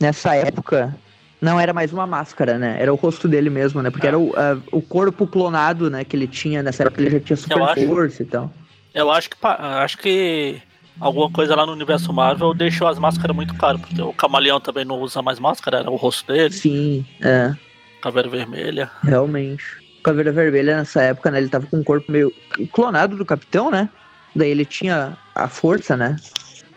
nessa 0.00 0.34
época, 0.36 0.94
Não 1.40 1.58
era 1.58 1.72
mais 1.72 1.92
uma 1.92 2.06
máscara, 2.06 2.58
né? 2.58 2.76
Era 2.80 2.92
o 2.92 2.96
rosto 2.96 3.26
dele 3.26 3.48
mesmo, 3.48 3.80
né? 3.82 3.90
Porque 3.90 4.06
É. 4.06 4.08
era 4.08 4.18
o, 4.18 4.32
a- 4.36 4.58
o 4.72 4.82
corpo 4.82 5.26
clonado, 5.26 5.88
né? 5.90 6.04
Que 6.04 6.14
ele 6.16 6.26
tinha 6.26 6.62
nessa 6.62 6.82
época, 6.82 7.00
ele 7.02 7.10
já 7.10 7.20
tinha 7.20 7.36
super 7.36 7.86
força 7.86 8.22
e 8.22 8.26
tal. 8.26 8.52
Eu 8.92 9.10
acho 9.10 9.30
que 9.30 9.36
acho 9.42 9.98
que 9.98 10.60
alguma 11.00 11.30
coisa 11.30 11.54
lá 11.56 11.64
no 11.64 11.72
universo 11.72 12.12
Marvel 12.12 12.52
deixou 12.52 12.88
as 12.88 12.98
máscaras 12.98 13.34
muito 13.34 13.54
caras, 13.54 13.80
porque 13.80 14.02
o 14.02 14.12
camaleão 14.12 14.60
também 14.60 14.84
não 14.84 15.00
usa 15.00 15.22
mais 15.22 15.38
máscara, 15.38 15.78
era 15.78 15.90
o 15.90 15.96
rosto 15.96 16.26
dele, 16.30 16.52
Sim, 16.52 17.06
é, 17.22 17.54
caveira 18.02 18.28
vermelha. 18.28 18.90
realmente. 19.02 19.64
Caveira 20.02 20.32
Vermelha 20.32 20.78
nessa 20.78 21.02
época, 21.02 21.30
né? 21.30 21.36
Ele 21.38 21.50
tava 21.50 21.66
com 21.66 21.76
um 21.76 21.84
corpo 21.84 22.10
meio 22.10 22.32
clonado 22.72 23.16
do 23.16 23.24
Capitão, 23.24 23.70
né? 23.70 23.86
Daí 24.34 24.48
ele 24.50 24.64
tinha 24.64 25.14
a 25.34 25.46
força, 25.46 25.94
né? 25.94 26.16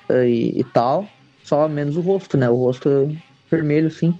E, 0.10 0.60
e 0.60 0.64
tal. 0.66 1.08
Só 1.42 1.70
menos 1.70 1.96
o 1.96 2.02
rosto, 2.02 2.38
né? 2.38 2.50
O 2.50 2.56
rosto 2.56 3.16
vermelho, 3.50 3.90
sim. 3.90 4.14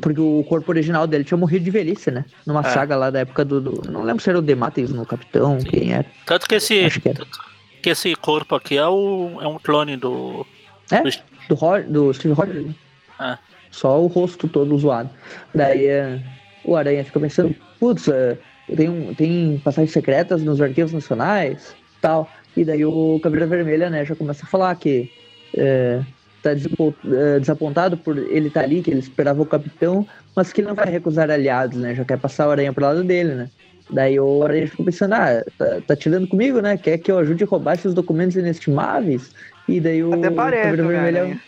Porque 0.00 0.20
o 0.20 0.44
corpo 0.48 0.70
original 0.70 1.06
dele 1.06 1.24
tinha 1.24 1.38
morrido 1.38 1.64
de 1.64 1.70
velhice, 1.70 2.10
né? 2.10 2.24
Numa 2.46 2.60
É. 2.60 2.64
saga 2.64 2.96
lá 2.96 3.10
da 3.10 3.20
época 3.20 3.44
do. 3.44 3.60
do- 3.60 3.90
não 3.90 4.02
lembro 4.02 4.22
se 4.22 4.28
era 4.28 4.38
o 4.38 4.42
Demates 4.42 4.90
no 4.92 5.06
Capitão, 5.06 5.58
quem 5.58 5.92
era. 5.92 6.06
Tanto 6.26 6.46
que 6.48 6.54
esse, 6.56 7.00
que 7.00 7.08
era. 7.08 7.18
tanto 7.18 7.38
que 7.82 7.90
esse 7.90 8.14
corpo 8.16 8.54
aqui 8.54 8.76
é, 8.76 8.86
o, 8.86 9.38
é 9.40 9.46
um 9.48 9.58
clone 9.58 9.96
do. 9.96 10.44
É? 10.90 11.02
do- 11.02 11.10
Do, 11.48 11.82
do 12.08 12.12
Steve 12.14 12.34
Rogers. 12.34 12.66
né? 12.66 12.74
É. 13.20 13.38
Só 13.70 14.00
o 14.02 14.06
rosto 14.06 14.48
todo 14.48 14.76
zoado. 14.78 15.08
Daí 15.54 15.86
é, 15.86 16.20
o 16.64 16.74
Aranha 16.76 17.04
fica 17.04 17.20
pensando, 17.20 17.54
putz, 17.78 18.08
é, 18.08 18.36
tem, 18.74 19.14
tem 19.14 19.60
passagens 19.64 19.92
secretas 19.92 20.42
nos 20.42 20.60
arquivos 20.60 20.92
nacionais 20.92 21.74
tal. 22.00 22.28
E 22.56 22.64
daí 22.64 22.84
o 22.84 23.20
Caveira 23.22 23.46
Vermelha, 23.46 23.88
né, 23.90 24.04
já 24.04 24.14
começa 24.16 24.44
a 24.44 24.48
falar 24.48 24.74
que 24.76 25.10
é, 25.56 26.00
tá 26.46 26.54
desapo- 26.54 26.94
é, 27.04 27.40
desapontado 27.40 27.96
por 27.96 28.16
ele 28.16 28.48
estar 28.48 28.62
ali, 28.62 28.80
que 28.80 28.90
ele 28.90 29.00
esperava 29.00 29.42
o 29.42 29.46
capitão, 29.46 30.06
mas 30.34 30.52
que 30.52 30.60
ele 30.60 30.68
não 30.68 30.74
vai 30.74 30.88
recusar 30.88 31.30
aliados, 31.30 31.78
né? 31.78 31.94
Já 31.94 32.04
quer 32.04 32.18
passar 32.18 32.46
o 32.46 32.50
Aranha 32.52 32.72
pro 32.72 32.84
lado 32.84 33.02
dele, 33.02 33.34
né? 33.34 33.50
Daí 33.90 34.18
o 34.18 34.42
Aranha 34.42 34.66
fica 34.68 34.84
pensando, 34.84 35.14
ah, 35.14 35.44
tá, 35.58 35.80
tá 35.86 35.96
tirando 35.96 36.26
comigo, 36.26 36.60
né? 36.60 36.76
Quer 36.76 36.98
que 36.98 37.10
eu 37.10 37.18
ajude 37.18 37.44
a 37.44 37.46
roubar 37.46 37.74
esses 37.74 37.94
documentos 37.94 38.36
inestimáveis? 38.36 39.32
E 39.68 39.80
daí 39.80 40.02
o 40.02 40.12
Até 40.12 40.30
parece, 40.30 40.62
Caveira 40.62 40.82
né, 40.82 40.88
Vermelha. 40.88 41.20
Aranha? 41.20 41.40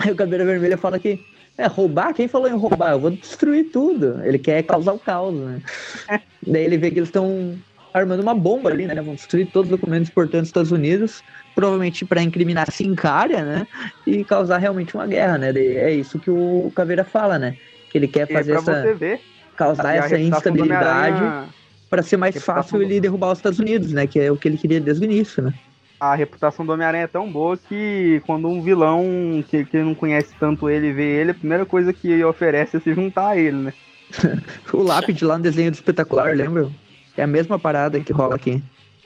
Aí 0.00 0.10
o 0.12 0.16
Caveira 0.16 0.44
Vermelha 0.44 0.76
fala 0.76 0.98
que 0.98 1.18
é 1.56 1.66
roubar? 1.66 2.12
Quem 2.14 2.28
falou 2.28 2.48
em 2.48 2.56
roubar? 2.56 2.92
Eu 2.92 3.00
vou 3.00 3.10
destruir 3.10 3.70
tudo. 3.72 4.20
Ele 4.24 4.38
quer 4.38 4.62
causar 4.64 4.92
o 4.92 4.98
caos, 4.98 5.34
né? 5.34 5.60
Daí 6.46 6.64
ele 6.64 6.76
vê 6.76 6.90
que 6.90 6.98
eles 6.98 7.08
estão 7.08 7.56
armando 7.94 8.20
uma 8.20 8.34
bomba 8.34 8.70
ali, 8.70 8.86
né? 8.86 9.00
Vão 9.00 9.14
destruir 9.14 9.46
todos 9.46 9.70
os 9.70 9.78
documentos 9.78 10.08
importantes 10.08 10.40
dos 10.40 10.48
Estados 10.48 10.72
Unidos, 10.72 11.22
provavelmente 11.54 12.04
para 12.04 12.20
incriminar 12.20 12.68
a 12.68 12.72
Sincária, 12.72 13.44
né? 13.44 13.66
E 14.04 14.24
causar 14.24 14.58
realmente 14.58 14.94
uma 14.96 15.06
guerra, 15.06 15.38
né? 15.38 15.50
É 15.56 15.92
isso 15.92 16.18
que 16.18 16.28
o 16.30 16.72
Caveira 16.74 17.04
fala, 17.04 17.38
né? 17.38 17.56
Que 17.90 17.96
ele 17.98 18.08
quer 18.08 18.22
é 18.22 18.26
fazer 18.26 18.52
pra 18.52 18.60
essa 18.60 18.82
você 18.82 18.94
ver. 18.94 19.20
causar 19.56 19.94
essa 19.94 20.18
instabilidade 20.18 21.48
para 21.88 22.02
ser 22.02 22.16
mais 22.16 22.34
reputação 22.34 22.62
fácil 22.62 22.78
do- 22.78 22.84
ele 22.84 23.00
derrubar 23.00 23.30
os 23.30 23.38
Estados 23.38 23.60
Unidos, 23.60 23.92
né? 23.92 24.06
Que 24.08 24.18
é 24.18 24.32
o 24.32 24.36
que 24.36 24.48
ele 24.48 24.58
queria 24.58 24.80
desde 24.80 25.04
o 25.04 25.10
início, 25.10 25.42
né? 25.42 25.54
A 26.00 26.16
reputação 26.16 26.66
do 26.66 26.72
Homem-Aranha 26.72 27.04
é 27.04 27.06
tão 27.06 27.30
boa 27.30 27.56
que 27.56 28.20
quando 28.26 28.48
um 28.48 28.60
vilão 28.60 29.42
que, 29.48 29.64
que 29.64 29.78
não 29.78 29.94
conhece 29.94 30.34
tanto 30.38 30.68
ele 30.68 30.92
vê 30.92 31.20
ele, 31.20 31.30
a 31.30 31.34
primeira 31.34 31.64
coisa 31.64 31.92
que 31.92 32.10
ele 32.10 32.24
oferece 32.24 32.76
é 32.76 32.80
se 32.80 32.92
juntar 32.92 33.28
a 33.28 33.36
ele, 33.38 33.56
né? 33.56 33.72
O 34.72 34.82
lápide 34.82 35.24
lá 35.24 35.38
no 35.38 35.44
desenho 35.44 35.70
do 35.70 35.74
espetacular, 35.74 36.36
lembra? 36.36 36.68
É 37.16 37.22
a 37.22 37.26
mesma 37.26 37.58
parada 37.58 38.00
que 38.00 38.12
rola 38.12 38.34
aqui. 38.34 38.62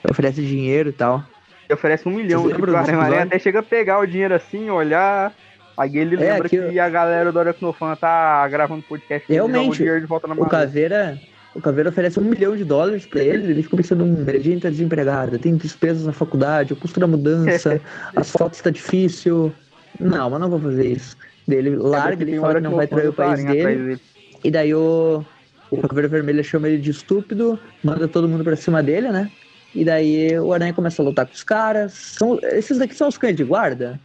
Oferece 0.09 0.41
dinheiro 0.41 0.89
e 0.89 0.93
tal. 0.93 1.23
Ele 1.65 1.73
oferece 1.75 2.07
um 2.07 2.11
milhão 2.11 2.45
Homem-Aranha, 2.45 2.93
episódio? 2.93 3.21
até 3.21 3.39
chega 3.39 3.59
a 3.59 3.63
pegar 3.63 3.99
o 3.99 4.05
dinheiro 4.05 4.33
assim, 4.33 4.69
olhar. 4.69 5.33
Aí 5.77 5.97
ele 5.97 6.15
É, 6.15 6.33
lembra 6.33 6.49
que 6.49 6.79
a 6.79 6.89
galera 6.89 7.31
do 7.31 7.39
Aracnofan 7.39 7.95
tá 7.95 8.47
gravando 8.47 8.83
podcast 8.83 9.31
Realmente, 9.31 9.81
o 9.81 9.99
de 9.99 10.05
volta 10.05 10.27
na 10.27 10.33
O. 10.33 10.45
Caveira, 10.47 11.17
o 11.55 11.61
Caveira 11.61 11.89
oferece 11.89 12.19
um 12.19 12.23
milhão 12.23 12.55
de 12.55 12.65
dólares 12.65 13.05
pra 13.05 13.21
ele, 13.21 13.51
ele 13.51 13.63
fica 13.63 13.77
pensando, 13.77 14.03
hum, 14.03 14.23
Meredith 14.25 14.59
tá 14.59 14.69
desempregada, 14.69 15.39
tem 15.39 15.55
despesas 15.55 16.05
na 16.05 16.11
faculdade, 16.11 16.73
o 16.73 16.75
custo 16.75 16.99
da 16.99 17.07
mudança, 17.07 17.79
as 18.15 18.29
fotos 18.31 18.59
tá 18.59 18.69
difícil. 18.69 19.53
Não, 19.99 20.29
mas 20.29 20.39
não 20.39 20.49
vou 20.49 20.59
fazer 20.59 20.87
isso. 20.87 21.15
Daí 21.47 21.59
Ele 21.59 21.75
larga, 21.75 22.23
ele 22.23 22.39
fala 22.39 22.55
que 22.55 22.61
não 22.61 22.75
vai 22.75 22.87
trair 22.87 23.07
o 23.07 23.13
país 23.13 23.43
dele, 23.43 23.99
e 24.43 24.51
daí 24.51 24.73
o, 24.73 25.23
o 25.71 25.77
Caveira 25.87 26.07
Vermelha 26.07 26.43
chama 26.43 26.67
ele 26.67 26.77
de 26.77 26.91
estúpido, 26.91 27.59
manda 27.83 28.07
todo 28.07 28.27
mundo 28.27 28.43
pra 28.43 28.55
cima 28.55 28.81
dele, 28.83 29.09
né? 29.09 29.29
E 29.75 29.85
daí 29.85 30.37
o 30.39 30.51
Aranha 30.51 30.73
começa 30.73 31.01
a 31.01 31.05
lutar 31.05 31.25
com 31.27 31.33
os 31.33 31.43
caras. 31.43 31.93
São, 31.93 32.39
esses 32.43 32.77
daqui 32.79 32.95
são 32.95 33.07
os 33.07 33.17
cães 33.17 33.35
de 33.35 33.43
guarda? 33.43 33.99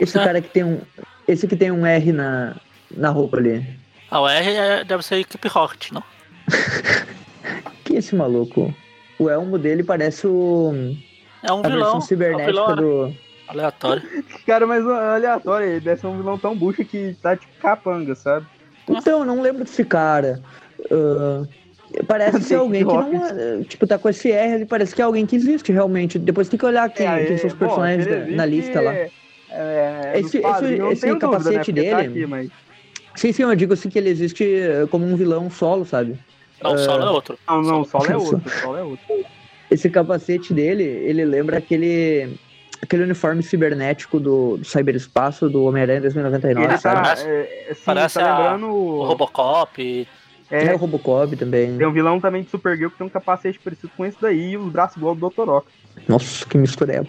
Esse 0.00 0.18
É. 0.18 0.24
cara 0.24 0.40
que 0.40 0.48
tem 0.48 0.64
um. 0.64 0.80
Esse 1.28 1.46
que 1.46 1.54
tem 1.56 1.70
um 1.70 1.86
R 1.86 2.12
na, 2.12 2.56
na 2.96 3.10
roupa 3.10 3.36
ali. 3.36 3.64
Ah, 4.10 4.20
o 4.20 4.28
R 4.28 4.50
é- 4.50 4.84
deve 4.84 5.02
ser 5.04 5.16
equipe 5.16 5.46
Rocket, 5.48 5.92
não? 5.92 6.02
Quem 7.84 7.96
é 7.96 7.98
esse 7.98 8.14
maluco? 8.14 8.74
O 9.18 9.30
elmo 9.30 9.58
dele 9.58 9.82
parece 9.84 10.26
o, 10.26 10.72
É 11.42 11.52
um 11.52 11.60
a 11.60 11.62
vilão. 11.62 11.70
versão 11.78 11.94
É 11.94 11.96
um 11.96 12.00
cibernética 12.00 12.46
vilão 12.46 12.68
né? 12.70 12.76
do. 12.76 13.14
aleatório. 13.48 14.02
Cara, 14.46 14.66
mas 14.66 14.84
aleatório, 14.86 15.66
ele 15.68 15.80
deve 15.80 16.00
ser 16.00 16.06
um 16.08 16.16
vilão 16.16 16.36
tão 16.38 16.56
bucha 16.56 16.84
que 16.84 17.16
tá 17.22 17.36
tipo 17.36 17.52
capanga, 17.60 18.14
sabe? 18.14 18.46
Então, 18.88 19.20
eu 19.20 19.24
não 19.24 19.40
lembro 19.40 19.64
desse 19.64 19.84
cara. 19.84 20.42
Ah, 20.90 21.42
parece 22.06 22.40
ser 22.42 22.48
Tem 22.48 22.56
alguém 22.58 22.86
que 22.86 22.92
não. 22.94 23.26
É- 23.26 23.64
Tipo, 23.64 23.86
tá 23.86 23.98
com 23.98 24.08
esse 24.08 24.30
R 24.30 24.54
ali, 24.54 24.66
parece 24.66 24.94
que 24.94 25.00
é 25.00 25.04
alguém 25.04 25.26
que 25.26 25.36
existe 25.36 25.72
realmente. 25.72 26.18
Depois 26.18 26.48
tem 26.48 26.58
que 26.58 26.66
olhar 26.66 26.88
quem, 26.90 27.06
É, 27.06 27.24
quem 27.26 27.34
é, 27.34 27.38
são 27.38 27.48
os 27.48 27.54
bom, 27.54 27.66
personagens 27.66 28.06
da- 28.06 28.26
na 28.26 28.46
lista 28.46 28.80
lá. 28.80 28.92
É, 28.92 30.12
Esse- 30.16 30.38
esse- 30.38 30.42
esse 30.42 31.00
tenho 31.02 31.14
dúvida, 31.18 31.18
capacete 31.18 31.72
né, 31.72 31.90
tá 31.90 31.96
dele- 31.96 32.08
aqui, 32.08 32.26
mas... 32.26 32.48
Sim, 33.14 33.32
sim, 33.32 33.42
eu 33.44 33.54
digo 33.54 33.72
assim 33.74 33.88
que 33.88 33.96
ele 33.98 34.10
existe 34.10 34.42
eh, 34.44 34.86
como 34.90 35.06
um 35.06 35.14
vilão 35.14 35.48
solo, 35.48 35.84
sabe? 35.84 36.18
Não, 36.60 36.74
o 36.74 36.78
solo 36.78 37.02
é 37.04 37.10
outro. 37.10 37.38
Não, 37.46 37.62
não, 37.62 37.80
o 37.82 37.84
Sol 37.84 38.04
é 38.06 38.16
outro, 38.16 38.42
o 38.44 38.50
Sol 38.50 38.76
é 38.76 38.82
outro. 38.82 39.04
Esse 39.70 39.88
capacete 39.88 40.52
dele, 40.52 40.82
ele 40.82 41.24
lembra 41.24 41.58
aquele. 41.58 42.36
aquele 42.82 43.04
uniforme 43.04 43.42
cibernético 43.42 44.18
do, 44.18 44.56
do 44.56 44.64
cyberespaço 44.64 45.48
do 45.48 45.62
Homem-Aranha 45.64 46.00
2099, 46.00 46.66
Ele 46.66 46.78
sabe? 46.78 46.96
tá, 46.96 47.02
Parece- 47.02 47.28
é, 47.28 47.66
assim, 47.70 47.82
parece 47.84 48.18
tá 48.18 48.24
a- 48.24 48.36
lembrando... 48.36 48.66
O 48.74 49.04
Robocop. 49.04 50.08
É, 50.50 50.66
é, 50.66 50.74
o 50.74 50.76
Robocop 50.76 51.34
também. 51.36 51.76
tem 51.76 51.86
um 51.86 51.92
vilão 51.92 52.20
também 52.20 52.42
de 52.42 52.50
Supergirl 52.50 52.90
que 52.90 52.98
tem 52.98 53.06
um 53.06 53.10
capacete 53.10 53.58
parecido 53.58 53.90
com 53.96 54.04
esse 54.04 54.20
daí 54.20 54.52
e 54.52 54.56
os 54.56 54.70
braços 54.70 54.96
igual 54.96 55.14
do 55.14 55.28
Dr. 55.28 55.48
Ock. 55.48 55.66
Nossa, 56.06 56.44
que 56.46 56.58
mistureba. 56.58 57.06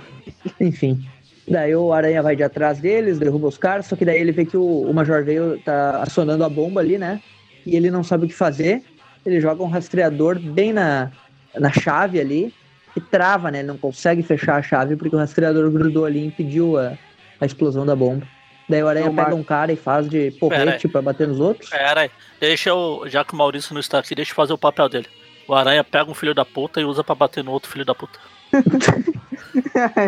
Enfim. 0.59 1.05
Daí 1.47 1.75
o 1.75 1.93
Aranha 1.93 2.23
vai 2.23 2.35
de 2.35 2.43
atrás 2.43 2.79
deles, 2.79 3.19
derruba 3.19 3.47
os 3.47 3.57
caras, 3.57 3.85
só 3.85 3.95
que 3.95 4.05
daí 4.05 4.19
ele 4.19 4.31
vê 4.31 4.45
que 4.45 4.57
o, 4.57 4.81
o 4.81 4.93
Major 4.93 5.23
veio, 5.23 5.59
tá 5.59 6.01
acionando 6.01 6.43
a 6.43 6.49
bomba 6.49 6.81
ali, 6.81 6.97
né? 6.97 7.21
E 7.65 7.75
ele 7.75 7.91
não 7.91 8.03
sabe 8.03 8.25
o 8.25 8.27
que 8.27 8.33
fazer. 8.33 8.81
Ele 9.25 9.39
joga 9.39 9.61
um 9.61 9.67
rastreador 9.67 10.39
bem 10.39 10.73
na, 10.73 11.11
na 11.57 11.71
chave 11.71 12.19
ali 12.19 12.53
e 12.95 13.01
trava, 13.01 13.51
né? 13.51 13.59
Ele 13.59 13.67
não 13.67 13.77
consegue 13.77 14.23
fechar 14.23 14.55
a 14.55 14.61
chave 14.61 14.95
porque 14.95 15.15
o 15.15 15.19
rastreador 15.19 15.69
grudou 15.69 16.05
ali 16.05 16.19
e 16.19 16.27
impediu 16.27 16.77
a, 16.77 16.97
a 17.39 17.45
explosão 17.45 17.85
da 17.85 17.95
bomba. 17.95 18.25
Daí 18.67 18.81
o 18.81 18.87
Aranha 18.87 19.11
pega 19.11 19.35
um 19.35 19.43
cara 19.43 19.71
e 19.71 19.75
faz 19.75 20.09
de 20.09 20.31
porrete 20.31 20.87
pra 20.87 21.01
bater 21.01 21.27
nos 21.27 21.39
outros. 21.39 21.69
Pera 21.69 22.01
aí. 22.01 22.11
Deixa 22.39 22.69
eu. 22.69 23.03
Já 23.07 23.23
que 23.23 23.33
o 23.33 23.35
Maurício 23.37 23.73
não 23.73 23.79
está 23.79 23.99
aqui, 23.99 24.15
deixa 24.15 24.31
eu 24.31 24.35
fazer 24.35 24.53
o 24.53 24.57
papel 24.57 24.89
dele. 24.89 25.05
O 25.47 25.53
Aranha 25.53 25.83
pega 25.83 26.09
um 26.09 26.15
filho 26.15 26.33
da 26.33 26.43
puta 26.43 26.81
e 26.81 26.83
usa 26.85 27.03
pra 27.03 27.13
bater 27.13 27.43
no 27.43 27.51
outro 27.51 27.69
filho 27.71 27.85
da 27.85 27.93
puta. 27.93 28.17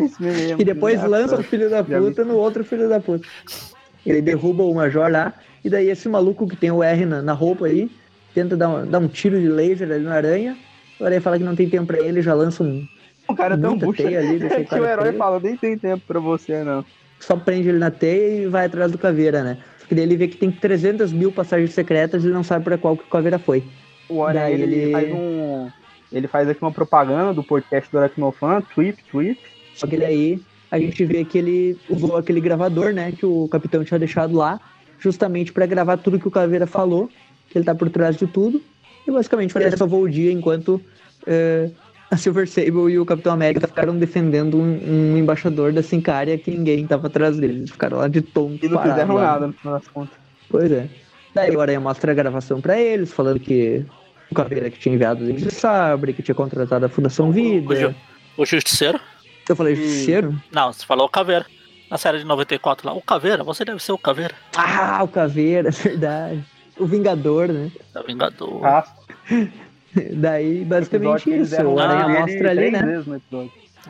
Isso 0.05 0.21
mesmo, 0.21 0.61
E 0.61 0.65
depois 0.65 1.03
lança 1.03 1.35
o 1.38 1.43
filho 1.43 1.69
da 1.69 1.84
puta 1.84 2.23
no 2.23 2.35
outro 2.38 2.63
filho 2.63 2.89
da 2.89 2.99
puta. 2.99 3.27
Ele 4.05 4.21
derruba 4.21 4.63
o 4.63 4.73
Major 4.73 5.09
lá, 5.11 5.34
e 5.63 5.69
daí 5.69 5.89
esse 5.89 6.07
maluco 6.07 6.47
que 6.47 6.55
tem 6.55 6.71
o 6.71 6.81
R 6.84 7.05
na, 7.05 7.21
na 7.21 7.34
roupa 7.34 7.65
aí, 7.65 7.91
tenta 8.34 8.55
dar, 8.55 8.69
um- 8.69 8.85
dar 8.85 8.99
um 8.99 9.07
tiro 9.07 9.39
de 9.39 9.47
laser 9.47 9.91
ali 9.91 10.03
na 10.03 10.15
aranha. 10.15 10.57
O 10.99 11.05
aranha 11.05 11.21
fala 11.21 11.38
que 11.38 11.43
não 11.43 11.55
tem 11.55 11.69
tempo 11.69 11.88
pra 11.88 11.99
ele, 11.99 12.21
já 12.21 12.34
lança 12.34 12.63
um. 12.63 12.88
O 13.27 13.35
cara 13.35 13.55
é 13.55 13.57
tão 13.57 13.77
bucha 13.77 14.07
ali, 14.07 14.38
o 14.38 14.39
que 14.65 14.75
o 14.79 14.85
herói 14.85 15.13
fala, 15.13 15.39
nem 15.39 15.57
tem 15.57 15.77
tempo 15.77 16.01
pra 16.07 16.19
você, 16.19 16.63
não. 16.63 16.84
Só 17.19 17.35
prende 17.35 17.69
ele 17.69 17.77
na 17.77 17.91
teia 17.91 18.44
e 18.44 18.48
vai 18.48 18.65
atrás 18.65 18.91
do 18.91 18.98
Caveira, 18.98 19.44
né? 19.44 19.57
Só 19.80 19.88
que 19.88 19.95
daí 19.95 20.03
ele 20.03 20.18
vê 20.18 20.27
que 20.27 20.38
tem 20.38 20.52
300 20.52 21.11
mil 21.11 21.31
passagens 21.31 21.73
secretas 21.73 22.23
e 22.23 22.27
ele 22.27 22.34
não 22.34 22.44
sabe 22.44 22.64
pra 22.64 22.77
qual 22.77 22.95
que 22.95 23.03
o 23.03 23.07
Caveira 23.07 23.39
foi. 23.39 23.64
O 24.10 24.23
Aranha, 24.23 24.49
ele, 24.49 24.64
ele- 24.64 24.91
faz 24.91 25.11
um... 25.11 25.69
Ele 26.10 26.27
faz 26.27 26.48
aqui 26.48 26.61
uma 26.61 26.72
propaganda 26.72 27.34
do 27.34 27.44
podcast 27.44 27.91
do 27.91 27.98
Aracnofan, 27.99 28.61
Tweet, 28.73 28.98
Tweet. 29.11 29.38
Só 29.76 29.85
que 29.85 29.98
daí 29.98 30.39
a 30.72 30.80
gente 30.80 31.03
vê 31.03 31.26
que 31.26 31.38
ele 31.38 31.77
usou 31.89 32.15
aquele 32.15 32.39
gravador, 32.39 32.94
né, 32.94 33.11
que 33.11 33.26
o 33.26 33.48
capitão 33.49 33.84
tinha 33.84 33.99
deixado 33.99 34.34
lá, 34.34 34.57
justamente 34.99 35.52
pra 35.52 35.65
gravar 35.65 35.98
tudo 35.98 36.18
que 36.18 36.27
o 36.27 36.31
Caveira 36.31 36.65
falou, 36.65 37.10
que 37.49 37.57
ele 37.57 37.65
tá 37.65 37.76
por 37.76 37.89
trás 37.89 38.15
de 38.15 38.26
tudo. 38.26 38.61
E 39.06 39.11
basicamente 39.11 39.57
ele 39.57 39.76
salvou 39.76 40.03
o 40.03 40.10
dia 40.10 40.31
enquanto 40.31 40.81
eh, 41.26 41.69
a 42.11 42.17
Silver 42.17 42.47
Sable 42.47 42.91
e 42.91 42.99
o 42.99 43.05
Capitão 43.05 43.34
América 43.34 43.67
ficaram 43.67 43.97
defendendo 43.97 44.57
um, 44.57 44.79
um 45.13 45.17
embaixador 45.17 45.71
da 45.73 45.84
Sincária 45.84 46.38
que 46.38 46.51
ninguém 46.51 46.85
tava 46.88 47.07
atrás 47.07 47.38
deles. 47.38 47.57
Eles 47.57 47.71
ficaram 47.71 47.97
lá 47.97 48.07
de 48.07 48.21
tonto. 48.21 48.65
E 48.65 48.69
não 48.69 48.77
parado 48.77 48.93
fizeram 48.93 49.15
lá. 49.15 49.21
nada, 49.23 49.47
no 49.47 49.53
final 49.53 49.73
das 49.79 49.88
contas. 49.88 50.15
Pois 50.49 50.71
é. 50.71 50.88
Daí 51.34 51.55
o 51.55 51.61
Aranha 51.61 51.79
mostra 51.79 52.11
a 52.11 52.15
gravação 52.15 52.59
pra 52.61 52.79
eles, 52.79 53.11
falando 53.13 53.39
que 53.39 53.85
o 54.31 54.35
Caveira 54.35 54.69
que 54.69 54.79
tinha 54.79 54.95
enviado 54.95 55.23
o 55.25 55.34
de 55.34 55.51
Sabre, 55.53 56.13
que 56.13 56.23
tinha 56.23 56.34
contratado 56.35 56.85
a 56.85 56.89
Fundação 56.89 57.29
O, 57.29 57.31
Vida. 57.31 57.75
Ju- 57.75 57.95
o 58.38 58.45
Justiceiro? 58.45 58.99
Eu 59.47 59.55
falei, 59.55 59.75
Hum. 59.75 60.03
cheiro? 60.05 60.41
Não, 60.51 60.73
você 60.73 60.85
falou 60.85 61.05
o 61.05 61.09
Caveira. 61.09 61.45
Na 61.89 61.97
série 61.97 62.17
de 62.19 62.25
94 62.25 62.85
lá. 62.88 62.93
O 62.93 63.01
Caveira? 63.01 63.43
Você 63.43 63.63
deve 63.63 63.81
ser 63.81 63.91
o 63.93 63.97
Caveira. 63.97 64.34
Ah, 64.57 65.01
o 65.03 65.07
Caveira, 65.07 65.69
é 65.69 65.71
verdade. 65.71 66.43
o 66.77 66.85
Vingador, 66.85 67.47
né? 67.47 67.71
É 67.95 67.99
o 67.99 68.03
Vingador. 68.03 68.65
Ah, 68.65 68.85
Daí, 70.14 70.64
basicamente 70.65 71.30
isso. 71.30 71.55
mostra 71.64 72.49
ali, 72.51 72.72
né? 72.72 73.03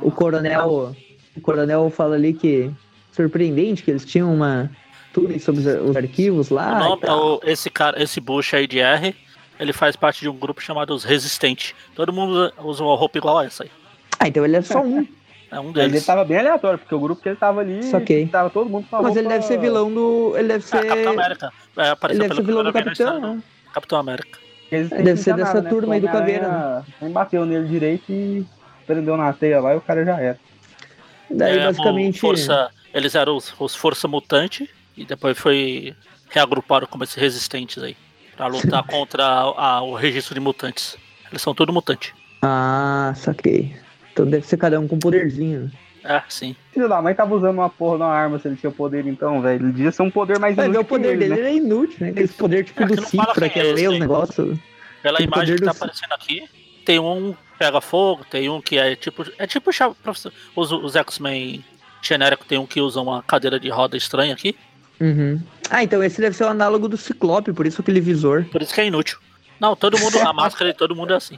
O 0.01 0.11
coronel, 0.11 0.95
o 1.35 1.41
coronel 1.41 1.89
fala 1.89 2.15
ali 2.15 2.33
que 2.33 2.71
surpreendente 3.11 3.83
que 3.83 3.91
eles 3.91 4.05
tinham 4.05 4.33
uma 4.33 4.69
tudo 5.13 5.39
sobre 5.39 5.61
os, 5.61 5.89
os 5.89 5.95
arquivos 5.95 6.49
lá. 6.49 6.77
nome 6.79 7.01
e 7.01 7.03
é 7.03 7.07
tal. 7.07 7.35
o- 7.37 7.39
esse 7.43 7.69
cara, 7.69 8.01
esse 8.01 8.19
Bush 8.19 8.53
aí 8.53 8.67
de 8.67 8.79
R, 8.79 9.15
ele 9.59 9.73
faz 9.73 9.95
parte 9.95 10.21
de 10.21 10.29
um 10.29 10.35
grupo 10.37 10.61
chamado 10.61 10.93
os 10.93 11.03
Resistentes. 11.03 11.73
Todo 11.95 12.13
mundo 12.13 12.53
usa- 12.63 12.83
uma 12.83 12.95
roupa 12.95 13.17
igual 13.17 13.39
a 13.39 13.45
essa 13.45 13.63
aí. 13.63 13.71
Ah, 14.19 14.27
então 14.27 14.45
ele 14.45 14.55
é 14.57 14.61
só 14.61 14.81
um. 14.81 15.05
É 15.49 15.57
um 15.61 15.67
Mas 15.67 15.77
ele 15.77 15.87
deles. 15.91 16.05
tava 16.05 16.25
bem 16.25 16.39
aleatório, 16.39 16.77
porque 16.77 16.93
o 16.93 16.99
grupo 16.99 17.21
que 17.21 17.29
ele 17.29 17.37
tava 17.37 17.61
ali, 17.61 17.81
Saquei. 17.81 18.27
tava 18.27 18.49
todo 18.49 18.69
mundo 18.69 18.85
com 18.89 18.97
a 18.97 19.01
Mas 19.01 19.15
ele 19.15 19.21
roupa- 19.29 19.35
deve 19.35 19.47
ser 19.47 19.57
vilão 19.57 19.89
do. 19.89 20.33
Ele 20.37 20.45
deve 20.49 20.65
Ah, 20.65 20.67
ser. 20.67 20.85
Capitão 20.85 21.13
América. 21.13 21.53
É, 21.77 21.95
ele 22.09 22.19
deve 22.19 22.35
ser 22.35 22.43
vilão 22.43 22.63
do 22.65 22.73
Capitão? 22.73 23.43
Capitão 23.73 23.97
América. 23.97 24.39
Eles 24.71 24.89
Deve 24.89 25.17
ser 25.17 25.35
dessa 25.35 25.61
né? 25.61 25.69
turma 25.69 25.93
aí 25.95 26.01
do 26.01 26.07
Caveira, 26.07 26.83
Nem 27.01 27.11
bateu 27.11 27.45
nele 27.45 27.67
direito 27.67 28.11
e 28.11 28.45
prendeu 28.85 29.15
na 29.17 29.31
teia 29.33 29.59
lá 29.61 29.73
e 29.73 29.77
o 29.77 29.81
cara 29.81 30.03
já 30.03 30.19
era. 30.19 30.39
Daí, 31.29 31.57
É, 31.59 31.65
basicamente. 31.65 32.19
Força, 32.19 32.69
eles 32.93 33.15
eram 33.15 33.35
os, 33.37 33.53
os 33.59 33.75
Força 33.75 34.07
Mutante 34.07 34.69
e 34.95 35.05
depois 35.05 35.37
foi 35.37 35.93
reagrupado 36.29 36.87
como 36.87 37.03
esses 37.03 37.15
resistentes 37.15 37.81
aí. 37.81 37.95
Pra 38.35 38.47
lutar 38.47 38.83
contra 38.87 39.23
a- 39.25 39.75
a- 39.77 39.81
o 39.81 39.93
registro 39.95 40.33
de 40.33 40.39
mutantes. 40.39 40.97
Eles 41.29 41.41
são 41.41 41.53
tudo 41.55 41.71
mutante. 41.73 42.13
Ah, 42.41 43.13
saquei. 43.15 43.75
Então 44.13 44.25
deve 44.25 44.45
ser 44.45 44.57
cada 44.57 44.79
um 44.79 44.87
com 44.87 44.95
um 44.95 44.99
poderzinho. 44.99 45.71
É, 46.07 46.23
sim. 46.29 46.55
Filho 46.71 46.87
da 46.87 47.01
mãe 47.01 47.13
tava 47.13 47.35
usando 47.35 47.55
uma 47.55 47.69
porra 47.69 47.97
de 47.97 48.03
uma 48.03 48.13
arma 48.13 48.39
se 48.39 48.47
ele 48.47 48.55
tinha 48.55 48.71
poder 48.71 49.05
então, 49.05 49.41
velho. 49.41 49.65
Ele 49.65 49.73
devia 49.73 49.91
ser 49.91 50.03
um 50.03 50.09
poder 50.11 50.39
mais 50.39 50.55
Vai 50.55 50.65
ver 50.69 50.75
inútil 50.75 50.81
o 50.81 50.85
poder 50.85 51.07
que 51.17 51.23
ele, 51.23 51.29
dele, 51.35 51.41
né? 51.41 51.49
é 51.49 51.53
inútil, 51.55 51.97
né? 51.99 52.09
Aquele 52.09 52.27
poder 52.29 52.63
tipo 52.65 52.81
É, 52.83 52.85
do 52.85 52.95
que 52.95 53.01
não 53.01 53.07
fala 53.09 53.33
Cifra, 53.33 53.49
que 53.49 53.59
é 53.59 53.61
é 53.61 53.65
ler 53.65 53.73
esse 53.75 53.87
os 53.87 53.93
aí. 53.93 53.99
negócios. 53.99 54.59
Pela 55.03 55.21
imagem 55.21 55.55
que 55.57 55.63
tá 55.65 55.71
do- 55.71 55.75
aparecendo 55.75 56.11
aqui, 56.13 56.43
tem 56.85 56.99
um 56.99 57.35
pega 57.59 57.81
fogo, 57.81 58.23
tem 58.29 58.49
um 58.49 58.61
que 58.61 58.77
é 58.77 58.95
tipo. 58.95 59.25
É 59.37 59.45
tipo 59.45 59.69
os, 60.55 60.71
os 60.71 60.95
X-Men 60.95 61.63
genérico, 62.01 62.45
tem 62.45 62.57
um 62.57 62.65
que 62.65 62.79
usa 62.81 63.01
uma 63.01 63.21
cadeira 63.23 63.59
de 63.59 63.69
roda 63.69 63.97
estranha 63.97 64.33
aqui. 64.33 64.55
Uhum. 64.99 65.41
Ah, 65.69 65.83
então 65.83 66.01
esse 66.03 66.19
deve 66.21 66.35
ser 66.35 66.45
o 66.45 66.47
análogo 66.47 66.87
do 66.87 66.97
Ciclope, 66.97 67.51
por 67.53 67.65
isso 67.67 67.81
aquele 67.81 67.99
visor. 67.99 68.45
Por 68.45 68.61
isso 68.61 68.73
que 68.73 68.81
é 68.81 68.85
inútil. 68.87 69.19
Não, 69.59 69.75
todo 69.75 69.99
mundo, 69.99 70.17
a 70.19 70.31
máscara 70.33 70.71
de 70.71 70.77
todo 70.77 70.95
mundo 70.95 71.13
é 71.13 71.17
assim. 71.17 71.37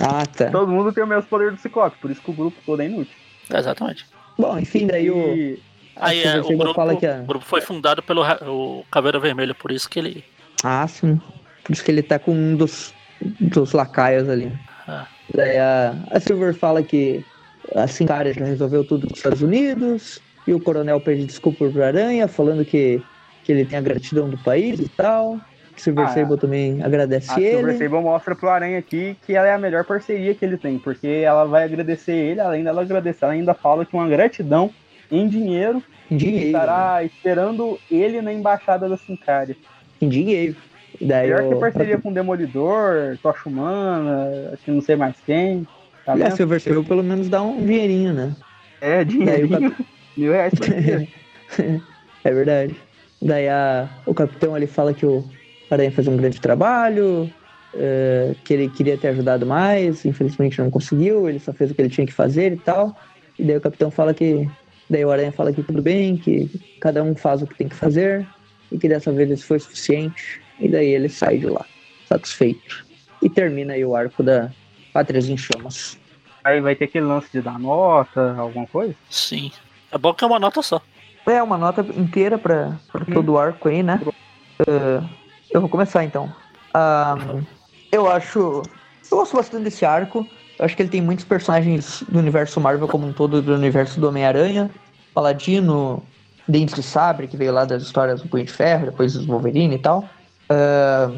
Ah, 0.00 0.24
tá. 0.26 0.50
Todo 0.50 0.70
mundo 0.70 0.92
tem 0.92 1.02
o 1.02 1.06
mesmo 1.06 1.24
poder 1.24 1.50
do 1.52 1.58
Ciclope, 1.58 1.96
por 2.00 2.10
isso 2.10 2.20
que 2.20 2.30
o 2.30 2.34
grupo 2.34 2.56
todo 2.64 2.80
é 2.82 2.86
inútil. 2.86 3.14
É, 3.52 3.58
exatamente. 3.58 4.06
Bom, 4.38 4.58
enfim, 4.58 4.86
daí 4.86 5.10
o. 5.10 5.58
A 5.96 6.08
Aí 6.08 6.20
é, 6.20 6.32
Silver 6.32 6.54
o 6.54 6.58
grupo, 6.58 6.74
fala 6.74 6.96
que 6.96 7.06
a... 7.06 7.20
o 7.20 7.24
grupo 7.24 7.44
foi 7.44 7.60
fundado 7.60 8.02
pelo 8.02 8.22
o 8.46 8.84
Caveira 8.90 9.18
Vermelha, 9.18 9.54
por 9.54 9.70
isso 9.70 9.88
que 9.88 9.98
ele. 9.98 10.24
Ah, 10.64 10.86
sim. 10.88 11.20
Por 11.62 11.72
isso 11.72 11.84
que 11.84 11.90
ele 11.90 12.02
tá 12.02 12.18
com 12.18 12.32
um 12.32 12.56
dos, 12.56 12.94
dos 13.38 13.72
lacaios 13.72 14.28
ali. 14.28 14.50
Ah. 14.88 15.06
Daí 15.34 15.58
a, 15.58 15.94
a 16.10 16.18
Silver 16.18 16.54
fala 16.54 16.82
que 16.82 17.24
a 17.74 17.86
Sincária 17.86 18.32
já 18.32 18.44
resolveu 18.44 18.84
tudo 18.84 19.06
com 19.06 19.12
os 19.12 19.18
Estados 19.18 19.42
Unidos. 19.42 20.20
E 20.46 20.52
o 20.52 20.60
coronel 20.60 21.00
pede 21.00 21.24
desculpa 21.24 21.68
pro 21.68 21.84
Aranha, 21.84 22.26
falando 22.26 22.64
que, 22.64 23.00
que 23.44 23.52
ele 23.52 23.64
tem 23.64 23.78
a 23.78 23.82
gratidão 23.82 24.28
do 24.28 24.38
país 24.38 24.80
e 24.80 24.88
tal. 24.88 25.38
Silver 25.82 26.04
Ah, 26.04 26.08
Sable 26.08 26.36
também 26.38 26.82
agradece 26.82 27.30
a 27.30 27.34
Silver 27.34 27.68
ele. 27.70 27.78
Sable 27.78 28.00
mostra 28.00 28.34
pro 28.36 28.48
Aranha 28.48 28.78
aqui 28.78 29.16
que 29.26 29.34
ela 29.34 29.46
é 29.48 29.52
a 29.54 29.58
melhor 29.58 29.84
parceria 29.84 30.34
que 30.34 30.44
ele 30.44 30.56
tem, 30.56 30.78
porque 30.78 31.06
ela 31.06 31.44
vai 31.44 31.64
agradecer 31.64 32.12
ele, 32.12 32.40
além 32.40 32.62
dela 32.62 32.82
agradecer, 32.82 33.24
ela 33.24 33.34
ainda 33.34 33.52
fala 33.54 33.84
que 33.84 33.94
uma 33.94 34.08
gratidão 34.08 34.70
em 35.10 35.26
dinheiro 35.28 35.82
dinheiro. 36.10 36.46
estará 36.46 37.02
esperando 37.04 37.78
ele 37.90 38.22
na 38.22 38.32
embaixada 38.32 38.88
da 38.88 38.96
Sincária. 38.96 39.56
Em 40.00 40.08
dinheiro. 40.08 40.56
Daí 41.00 41.28
Melhor 41.30 41.48
que 41.48 41.54
o- 41.54 41.58
parceria 41.60 41.98
com 41.98 42.12
Demolidor, 42.12 43.18
Tocha 43.22 43.48
Humana, 43.48 44.50
acho 44.52 44.62
que 44.64 44.70
não 44.70 44.80
sei 44.82 44.94
mais 44.94 45.16
quem. 45.26 45.66
Tá 46.06 46.16
E 46.16 46.22
a? 46.22 46.30
Silver 46.30 46.60
Sable 46.60 46.84
pelo 46.84 47.02
menos 47.02 47.28
dá 47.28 47.42
um 47.42 47.64
dinheirinho, 47.64 48.12
né? 48.12 48.36
É, 48.80 49.02
dinheirinho. 49.04 49.74
Mil 50.16 50.32
reais. 50.32 50.52
É 52.24 52.30
verdade. 52.32 52.74
Daí 53.20 53.48
a, 53.48 53.88
o 54.06 54.14
capitão 54.14 54.56
ele 54.56 54.66
fala 54.66 54.92
que 54.94 55.04
o 55.04 55.24
Aranha 55.74 55.90
fez 55.90 56.06
um 56.08 56.16
grande 56.16 56.40
trabalho, 56.40 57.30
é, 57.74 58.34
que 58.44 58.52
ele 58.52 58.68
queria 58.68 58.98
ter 58.98 59.08
ajudado 59.08 59.46
mais, 59.46 60.04
infelizmente 60.04 60.60
não 60.60 60.70
conseguiu, 60.70 61.28
ele 61.28 61.38
só 61.38 61.52
fez 61.52 61.70
o 61.70 61.74
que 61.74 61.80
ele 61.80 61.88
tinha 61.88 62.06
que 62.06 62.12
fazer 62.12 62.52
e 62.52 62.56
tal. 62.56 62.96
E 63.38 63.44
daí 63.44 63.56
o 63.56 63.60
capitão 63.60 63.90
fala 63.90 64.12
que. 64.12 64.48
Daí 64.90 65.04
o 65.04 65.10
Aranha 65.10 65.32
fala 65.32 65.52
que 65.52 65.62
tudo 65.62 65.80
bem, 65.80 66.16
que 66.16 66.50
cada 66.78 67.02
um 67.02 67.14
faz 67.14 67.40
o 67.40 67.46
que 67.46 67.54
tem 67.54 67.68
que 67.68 67.74
fazer, 67.74 68.26
e 68.70 68.78
que 68.78 68.88
dessa 68.88 69.10
vez 69.10 69.30
isso 69.30 69.46
foi 69.46 69.58
suficiente. 69.58 70.42
E 70.60 70.68
daí 70.68 70.88
ele 70.88 71.08
sai 71.08 71.38
de 71.38 71.46
lá, 71.46 71.64
satisfeito. 72.06 72.84
E 73.22 73.30
termina 73.30 73.72
aí 73.72 73.84
o 73.84 73.96
arco 73.96 74.22
da 74.22 74.50
Pátrias 74.92 75.28
em 75.28 75.36
Chamas. 75.36 75.98
Aí 76.44 76.60
vai 76.60 76.74
ter 76.74 76.84
aquele 76.84 77.06
lance 77.06 77.28
de 77.32 77.40
dar 77.40 77.58
nota, 77.58 78.34
alguma 78.36 78.66
coisa? 78.66 78.94
Sim. 79.08 79.50
É 79.90 79.96
bom 79.96 80.12
que 80.12 80.24
é 80.24 80.26
uma 80.26 80.38
nota 80.38 80.60
só. 80.60 80.82
É, 81.26 81.42
uma 81.42 81.56
nota 81.56 81.80
inteira 81.96 82.36
pra, 82.36 82.76
pra 82.90 83.04
todo 83.04 83.32
o 83.32 83.38
arco 83.38 83.68
aí, 83.68 83.82
né? 83.82 84.00
Ah, 84.66 85.08
eu 85.52 85.60
vou 85.60 85.68
começar 85.68 86.04
então. 86.04 86.32
Ah, 86.72 87.16
eu 87.90 88.10
acho. 88.10 88.62
Eu 89.10 89.18
gosto 89.18 89.36
bastante 89.36 89.64
desse 89.64 89.84
arco. 89.84 90.26
Eu 90.58 90.64
acho 90.64 90.76
que 90.76 90.82
ele 90.82 90.88
tem 90.88 91.00
muitos 91.00 91.24
personagens 91.24 92.02
do 92.08 92.18
universo 92.18 92.60
Marvel 92.60 92.88
como 92.88 93.06
um 93.06 93.12
todo, 93.12 93.42
do 93.42 93.54
universo 93.54 94.00
do 94.00 94.08
Homem-Aranha. 94.08 94.70
Paladino, 95.12 96.02
Dentes 96.48 96.74
de 96.74 96.82
Sabre, 96.82 97.26
que 97.26 97.36
veio 97.36 97.52
lá 97.52 97.64
das 97.64 97.82
histórias 97.82 98.22
do 98.22 98.28
Punho 98.28 98.44
de 98.44 98.52
Ferro, 98.52 98.86
depois 98.86 99.12
dos 99.12 99.26
Wolverine 99.26 99.74
e 99.74 99.78
tal. 99.78 100.08
Ah, 100.48 101.10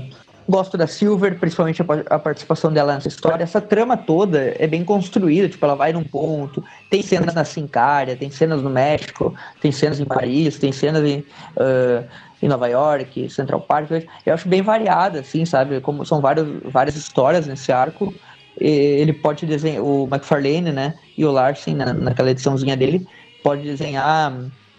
gosto 0.49 0.77
da 0.77 0.87
Silver, 0.87 1.39
principalmente 1.39 1.83
a, 1.83 1.87
a 2.15 2.19
participação 2.19 2.73
dela 2.73 2.95
nessa 2.95 3.09
história. 3.09 3.43
Essa 3.43 3.61
trama 3.61 3.97
toda 3.97 4.55
é 4.59 4.67
bem 4.67 4.85
construída, 4.85 5.49
tipo, 5.49 5.65
ela 5.65 5.75
vai 5.75 5.93
num 5.93 6.05
ponto. 6.05 6.63
Tem 6.91 7.03
cenas 7.03 7.35
na 7.35 7.45
Sincária, 7.45 8.17
tem 8.17 8.31
cenas 8.31 8.63
no 8.63 8.71
México, 8.71 9.35
tem 9.61 9.73
cenas 9.73 10.01
em 10.01 10.05
Paris, 10.05 10.59
tem 10.59 10.73
cenas 10.73 11.05
em, 11.05 11.25
ah, 11.57 12.05
em 12.45 12.49
Nova 12.49 12.69
York, 12.69 13.31
Central 13.31 13.63
Park. 13.63 13.91
Eu 14.27 14.35
acho 14.35 14.47
bem 14.49 14.61
variada, 14.61 15.21
assim, 15.21 15.47
sabe? 15.47 15.81
Como 15.81 16.05
são 16.05 16.21
várias, 16.21 16.47
várias 16.65 16.95
histórias 16.95 17.47
nesse 17.47 17.73
arco. 17.73 18.13
Ele 18.61 19.15
pode 19.15 19.47
desenhar, 19.47 19.83
o 19.83 20.07
McFarlane, 20.13 20.71
né? 20.71 20.95
E 21.17 21.25
o 21.25 21.31
Larsen, 21.31 21.75
na, 21.75 21.95
naquela 21.95 22.31
ediçãozinha 22.31 22.77
dele, 22.77 23.07
pode 23.43 23.63
desenhar 23.63 24.33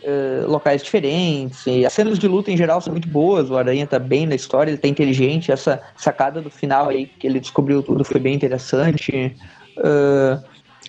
eh, 0.03 0.43
locais 0.47 0.83
diferentes. 0.83 1.65
E 1.65 1.83
as 1.83 1.91
cenas 1.91 2.19
de 2.19 2.27
luta 2.27 2.51
em 2.51 2.57
geral 2.57 2.79
são 2.79 2.91
muito 2.91 3.09
boas. 3.09 3.49
O 3.49 3.57
Aranha 3.57 3.87
tá 3.87 3.97
bem 3.97 4.27
na 4.27 4.35
história, 4.35 4.69
ele 4.69 4.77
tá 4.77 4.87
inteligente. 4.87 5.51
Essa 5.51 5.81
sacada 5.97 6.39
do 6.41 6.51
final 6.51 6.89
aí, 6.89 7.07
que 7.07 7.25
ele 7.25 7.39
descobriu 7.39 7.81
tudo, 7.81 8.05
foi 8.05 8.19
bem 8.19 8.35
interessante. 8.35 9.35
Eh, 9.77 10.39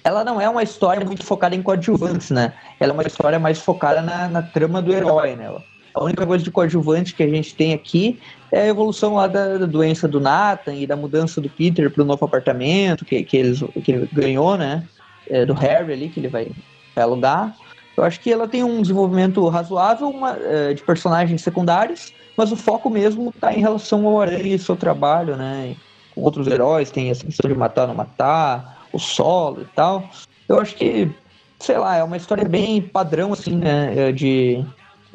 ela 0.04 0.22
não 0.22 0.38
é 0.38 0.48
uma 0.48 0.62
história 0.62 1.04
muito 1.04 1.24
focada 1.24 1.54
em 1.56 1.62
coadjuvantes, 1.62 2.30
né? 2.30 2.52
Ela 2.78 2.92
é 2.92 2.94
uma 2.94 3.02
história 3.02 3.38
mais 3.38 3.58
focada 3.58 4.02
na, 4.02 4.28
na 4.28 4.42
trama 4.42 4.82
do 4.82 4.92
herói, 4.92 5.34
né? 5.34 5.50
A 5.96 6.04
única 6.04 6.26
coisa 6.26 6.44
de 6.44 6.50
coadjuvante 6.50 7.14
que 7.14 7.22
a 7.22 7.28
gente 7.28 7.54
tem 7.54 7.72
aqui 7.72 8.20
é 8.52 8.60
a 8.60 8.66
evolução 8.66 9.14
lá 9.14 9.26
da, 9.26 9.56
da 9.56 9.64
doença 9.64 10.06
do 10.06 10.20
Nathan 10.20 10.74
e 10.74 10.86
da 10.86 10.94
mudança 10.94 11.40
do 11.40 11.48
Peter 11.48 11.90
para 11.90 12.02
o 12.02 12.06
novo 12.06 12.22
apartamento 12.22 13.02
que, 13.02 13.22
que, 13.22 13.34
eles, 13.34 13.64
que 13.82 13.92
ele 13.92 14.08
ganhou, 14.12 14.58
né? 14.58 14.86
É, 15.26 15.46
do 15.46 15.54
Harry 15.54 15.94
ali, 15.94 16.08
que 16.10 16.20
ele 16.20 16.28
vai, 16.28 16.50
vai 16.94 17.02
alugar. 17.02 17.56
Eu 17.96 18.04
acho 18.04 18.20
que 18.20 18.30
ela 18.30 18.46
tem 18.46 18.62
um 18.62 18.82
desenvolvimento 18.82 19.48
razoável 19.48 20.10
uma, 20.10 20.36
é, 20.38 20.74
de 20.74 20.82
personagens 20.82 21.40
secundários, 21.40 22.12
mas 22.36 22.52
o 22.52 22.56
foco 22.56 22.90
mesmo 22.90 23.30
está 23.30 23.54
em 23.54 23.60
relação 23.60 24.06
ao 24.06 24.20
Aranha 24.20 24.54
e 24.54 24.58
seu 24.58 24.76
trabalho, 24.76 25.34
né? 25.34 25.74
Com 26.14 26.20
outros 26.20 26.46
heróis, 26.46 26.90
tem 26.90 27.08
essa 27.08 27.24
questão 27.24 27.50
de 27.50 27.56
matar 27.56 27.82
ou 27.82 27.88
não 27.88 27.94
matar, 27.94 28.86
o 28.92 28.98
solo 28.98 29.62
e 29.62 29.74
tal. 29.74 30.10
Eu 30.46 30.60
acho 30.60 30.74
que, 30.74 31.10
sei 31.58 31.78
lá, 31.78 31.96
é 31.96 32.04
uma 32.04 32.18
história 32.18 32.46
bem 32.46 32.82
padrão, 32.82 33.32
assim, 33.32 33.56
né? 33.56 33.94
é, 33.96 34.12
De, 34.12 34.62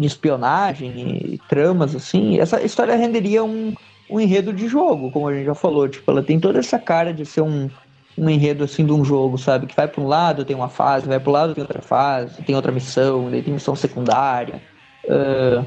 de 0.02 0.08
espionagem 0.08 0.94
e 1.34 1.42
tramas, 1.48 1.96
assim. 1.96 2.40
Essa 2.40 2.62
história 2.62 2.96
renderia 2.96 3.44
um, 3.44 3.74
um 4.10 4.20
enredo 4.20 4.52
de 4.52 4.68
jogo, 4.68 5.12
como 5.12 5.28
a 5.28 5.34
gente 5.34 5.46
já 5.46 5.56
falou. 5.56 5.88
Tipo, 5.88 6.12
ela 6.12 6.24
tem 6.24 6.40
toda 6.40 6.60
essa 6.60 6.78
cara 6.78 7.14
de 7.14 7.26
ser 7.26 7.42
um, 7.42 7.70
um 8.18 8.30
enredo, 8.30 8.64
assim, 8.64 8.86
de 8.86 8.92
um 8.92 9.06
jogo, 9.06 9.38
sabe? 9.38 9.68
Que 9.68 9.76
vai 9.76 9.88
para 9.88 10.02
um 10.02 10.08
lado, 10.08 10.44
tem 10.44 10.56
uma 10.56 10.70
fase, 10.70 11.08
vai 11.08 11.20
para 11.20 11.30
o 11.30 11.34
lado, 11.34 11.54
tem 11.54 11.62
outra 11.62 11.82
fase, 11.82 12.42
tem 12.44 12.56
outra 12.56 12.72
missão, 12.72 13.30
daí 13.30 13.42
tem 13.42 13.54
missão 13.54 13.76
secundária. 13.76 14.62
Ah, 15.10 15.66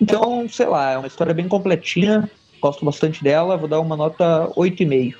então, 0.00 0.48
sei 0.48 0.66
lá, 0.66 0.92
é 0.92 0.98
uma 0.98 1.06
história 1.06 1.34
bem 1.34 1.48
completinha. 1.48 2.30
Gosto 2.60 2.84
bastante 2.84 3.22
dela, 3.22 3.56
vou 3.56 3.68
dar 3.68 3.80
uma 3.80 3.96
nota 3.96 4.48
8,5. 4.56 5.14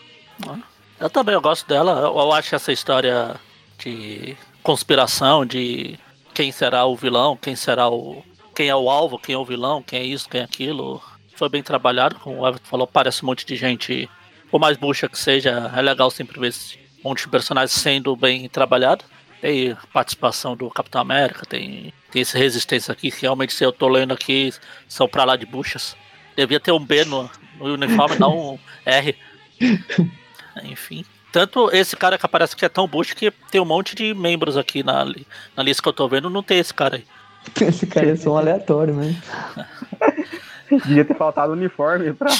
Eu 1.00 1.08
também 1.10 1.34
eu 1.34 1.40
gosto 1.40 1.66
dela. 1.68 2.00
Eu 2.00 2.32
acho 2.32 2.54
essa 2.54 2.72
história 2.72 3.36
de 3.78 4.36
conspiração, 4.62 5.46
de 5.46 5.98
quem 6.38 6.52
será 6.52 6.84
o 6.86 6.94
vilão, 6.94 7.36
quem 7.36 7.56
será 7.56 7.88
o. 7.88 8.24
quem 8.54 8.68
é 8.68 8.76
o 8.76 8.88
alvo, 8.88 9.18
quem 9.18 9.34
é 9.34 9.38
o 9.38 9.44
vilão, 9.44 9.82
quem 9.82 9.98
é 9.98 10.04
isso, 10.04 10.28
quem 10.28 10.40
é 10.40 10.44
aquilo. 10.44 11.02
Foi 11.34 11.48
bem 11.48 11.64
trabalhado, 11.64 12.14
como 12.14 12.38
o 12.38 12.46
Everton 12.46 12.64
falou, 12.64 12.86
parece 12.86 13.24
um 13.24 13.26
monte 13.26 13.44
de 13.44 13.56
gente. 13.56 14.08
Por 14.48 14.60
mais 14.60 14.76
bucha 14.76 15.08
que 15.08 15.18
seja, 15.18 15.72
é 15.76 15.82
legal 15.82 16.12
sempre 16.12 16.38
ver 16.38 16.50
esse 16.50 16.78
monte 17.02 17.24
de 17.24 17.28
personagens 17.28 17.72
sendo 17.72 18.14
bem 18.14 18.48
trabalhado. 18.48 19.04
Tem 19.40 19.76
participação 19.92 20.56
do 20.56 20.70
Capitão 20.70 21.00
América, 21.00 21.44
tem, 21.44 21.92
tem 22.08 22.22
esse 22.22 22.38
Resistência 22.38 22.92
aqui, 22.92 23.10
que 23.10 23.22
realmente 23.22 23.52
se 23.52 23.64
eu 23.64 23.72
tô 23.72 23.88
lendo 23.88 24.14
aqui, 24.14 24.54
são 24.86 25.08
pra 25.08 25.24
lá 25.24 25.34
de 25.34 25.44
buchas. 25.44 25.96
devia 26.36 26.60
ter 26.60 26.70
um 26.70 26.78
B 26.78 27.04
no, 27.04 27.28
no 27.58 27.74
uniforme, 27.74 28.16
não 28.16 28.54
um 28.54 28.58
R. 28.86 29.16
Enfim. 30.62 31.04
Tanto 31.30 31.70
esse 31.70 31.96
cara 31.96 32.16
que 32.16 32.24
aparece 32.24 32.56
que 32.56 32.64
é 32.64 32.68
tão 32.68 32.86
bucho 32.86 33.14
que 33.14 33.30
tem 33.50 33.60
um 33.60 33.66
monte 33.66 33.94
de 33.94 34.14
membros 34.14 34.56
aqui 34.56 34.82
na, 34.82 35.04
na 35.04 35.62
lista 35.62 35.82
que 35.82 35.88
eu 35.88 35.92
tô 35.92 36.08
vendo, 36.08 36.30
não 36.30 36.42
tem 36.42 36.58
esse 36.58 36.72
cara 36.72 36.96
aí. 36.96 37.04
Esse 37.60 37.86
cara 37.86 38.10
é 38.10 38.16
só 38.16 38.32
um 38.32 38.36
aleatório, 38.36 38.94
né? 38.94 39.16
Devia 40.84 41.04
ter 41.04 41.16
faltado 41.16 41.52
uniforme 41.52 42.12
pra. 42.12 42.30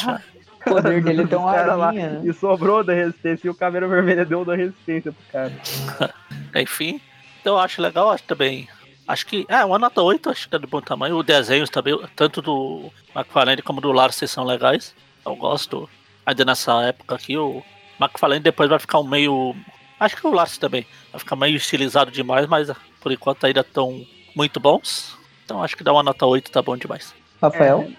O 0.66 0.68
poder 0.68 1.02
dele 1.02 1.26
tem 1.26 1.38
uma 1.38 1.52
lá, 1.52 1.88
arinha, 1.88 2.10
né? 2.10 2.22
E 2.24 2.32
sobrou 2.34 2.84
da 2.84 2.92
resistência 2.92 3.46
e 3.46 3.50
o 3.50 3.54
Caveira 3.54 3.88
Vermelha 3.88 4.24
deu 4.24 4.44
da 4.44 4.54
resistência 4.54 5.12
pro 5.12 5.32
cara. 5.32 6.12
Enfim, 6.54 7.00
então 7.40 7.54
eu 7.54 7.60
acho 7.60 7.80
legal, 7.80 8.10
acho 8.10 8.24
também. 8.24 8.68
Acho 9.06 9.24
que. 9.24 9.46
É, 9.48 9.64
uma 9.64 9.78
nota 9.78 10.02
8, 10.02 10.28
acho 10.28 10.44
que 10.44 10.50
tá 10.50 10.58
de 10.58 10.66
bom 10.66 10.82
tamanho. 10.82 11.16
Os 11.16 11.24
desenhos 11.24 11.70
também, 11.70 11.98
tanto 12.14 12.42
do 12.42 12.90
McFarlane 13.16 13.62
como 13.62 13.80
do 13.80 13.92
Larsen 13.92 14.28
são 14.28 14.44
legais. 14.44 14.94
Eu 15.24 15.34
gosto. 15.34 15.88
Ainda 16.26 16.44
nessa 16.44 16.82
época 16.82 17.14
aqui, 17.14 17.38
o 17.38 17.62
McFarlane 18.00 18.40
depois 18.40 18.68
vai 18.68 18.78
ficar 18.78 19.00
um 19.00 19.06
meio. 19.06 19.54
Acho 19.98 20.16
que 20.16 20.26
o 20.26 20.32
Larsen 20.32 20.60
também. 20.60 20.86
Vai 21.10 21.18
ficar 21.18 21.36
meio 21.36 21.56
estilizado 21.56 22.10
demais, 22.10 22.46
mas 22.46 22.70
por 23.00 23.12
enquanto 23.12 23.44
ainda 23.44 23.60
estão 23.60 24.04
muito 24.34 24.60
bons. 24.60 25.16
Então 25.44 25.62
acho 25.62 25.76
que 25.76 25.84
dá 25.84 25.92
uma 25.92 26.02
nota 26.02 26.26
8, 26.26 26.50
tá 26.50 26.62
bom 26.62 26.76
demais. 26.76 27.14
Rafael? 27.40 27.90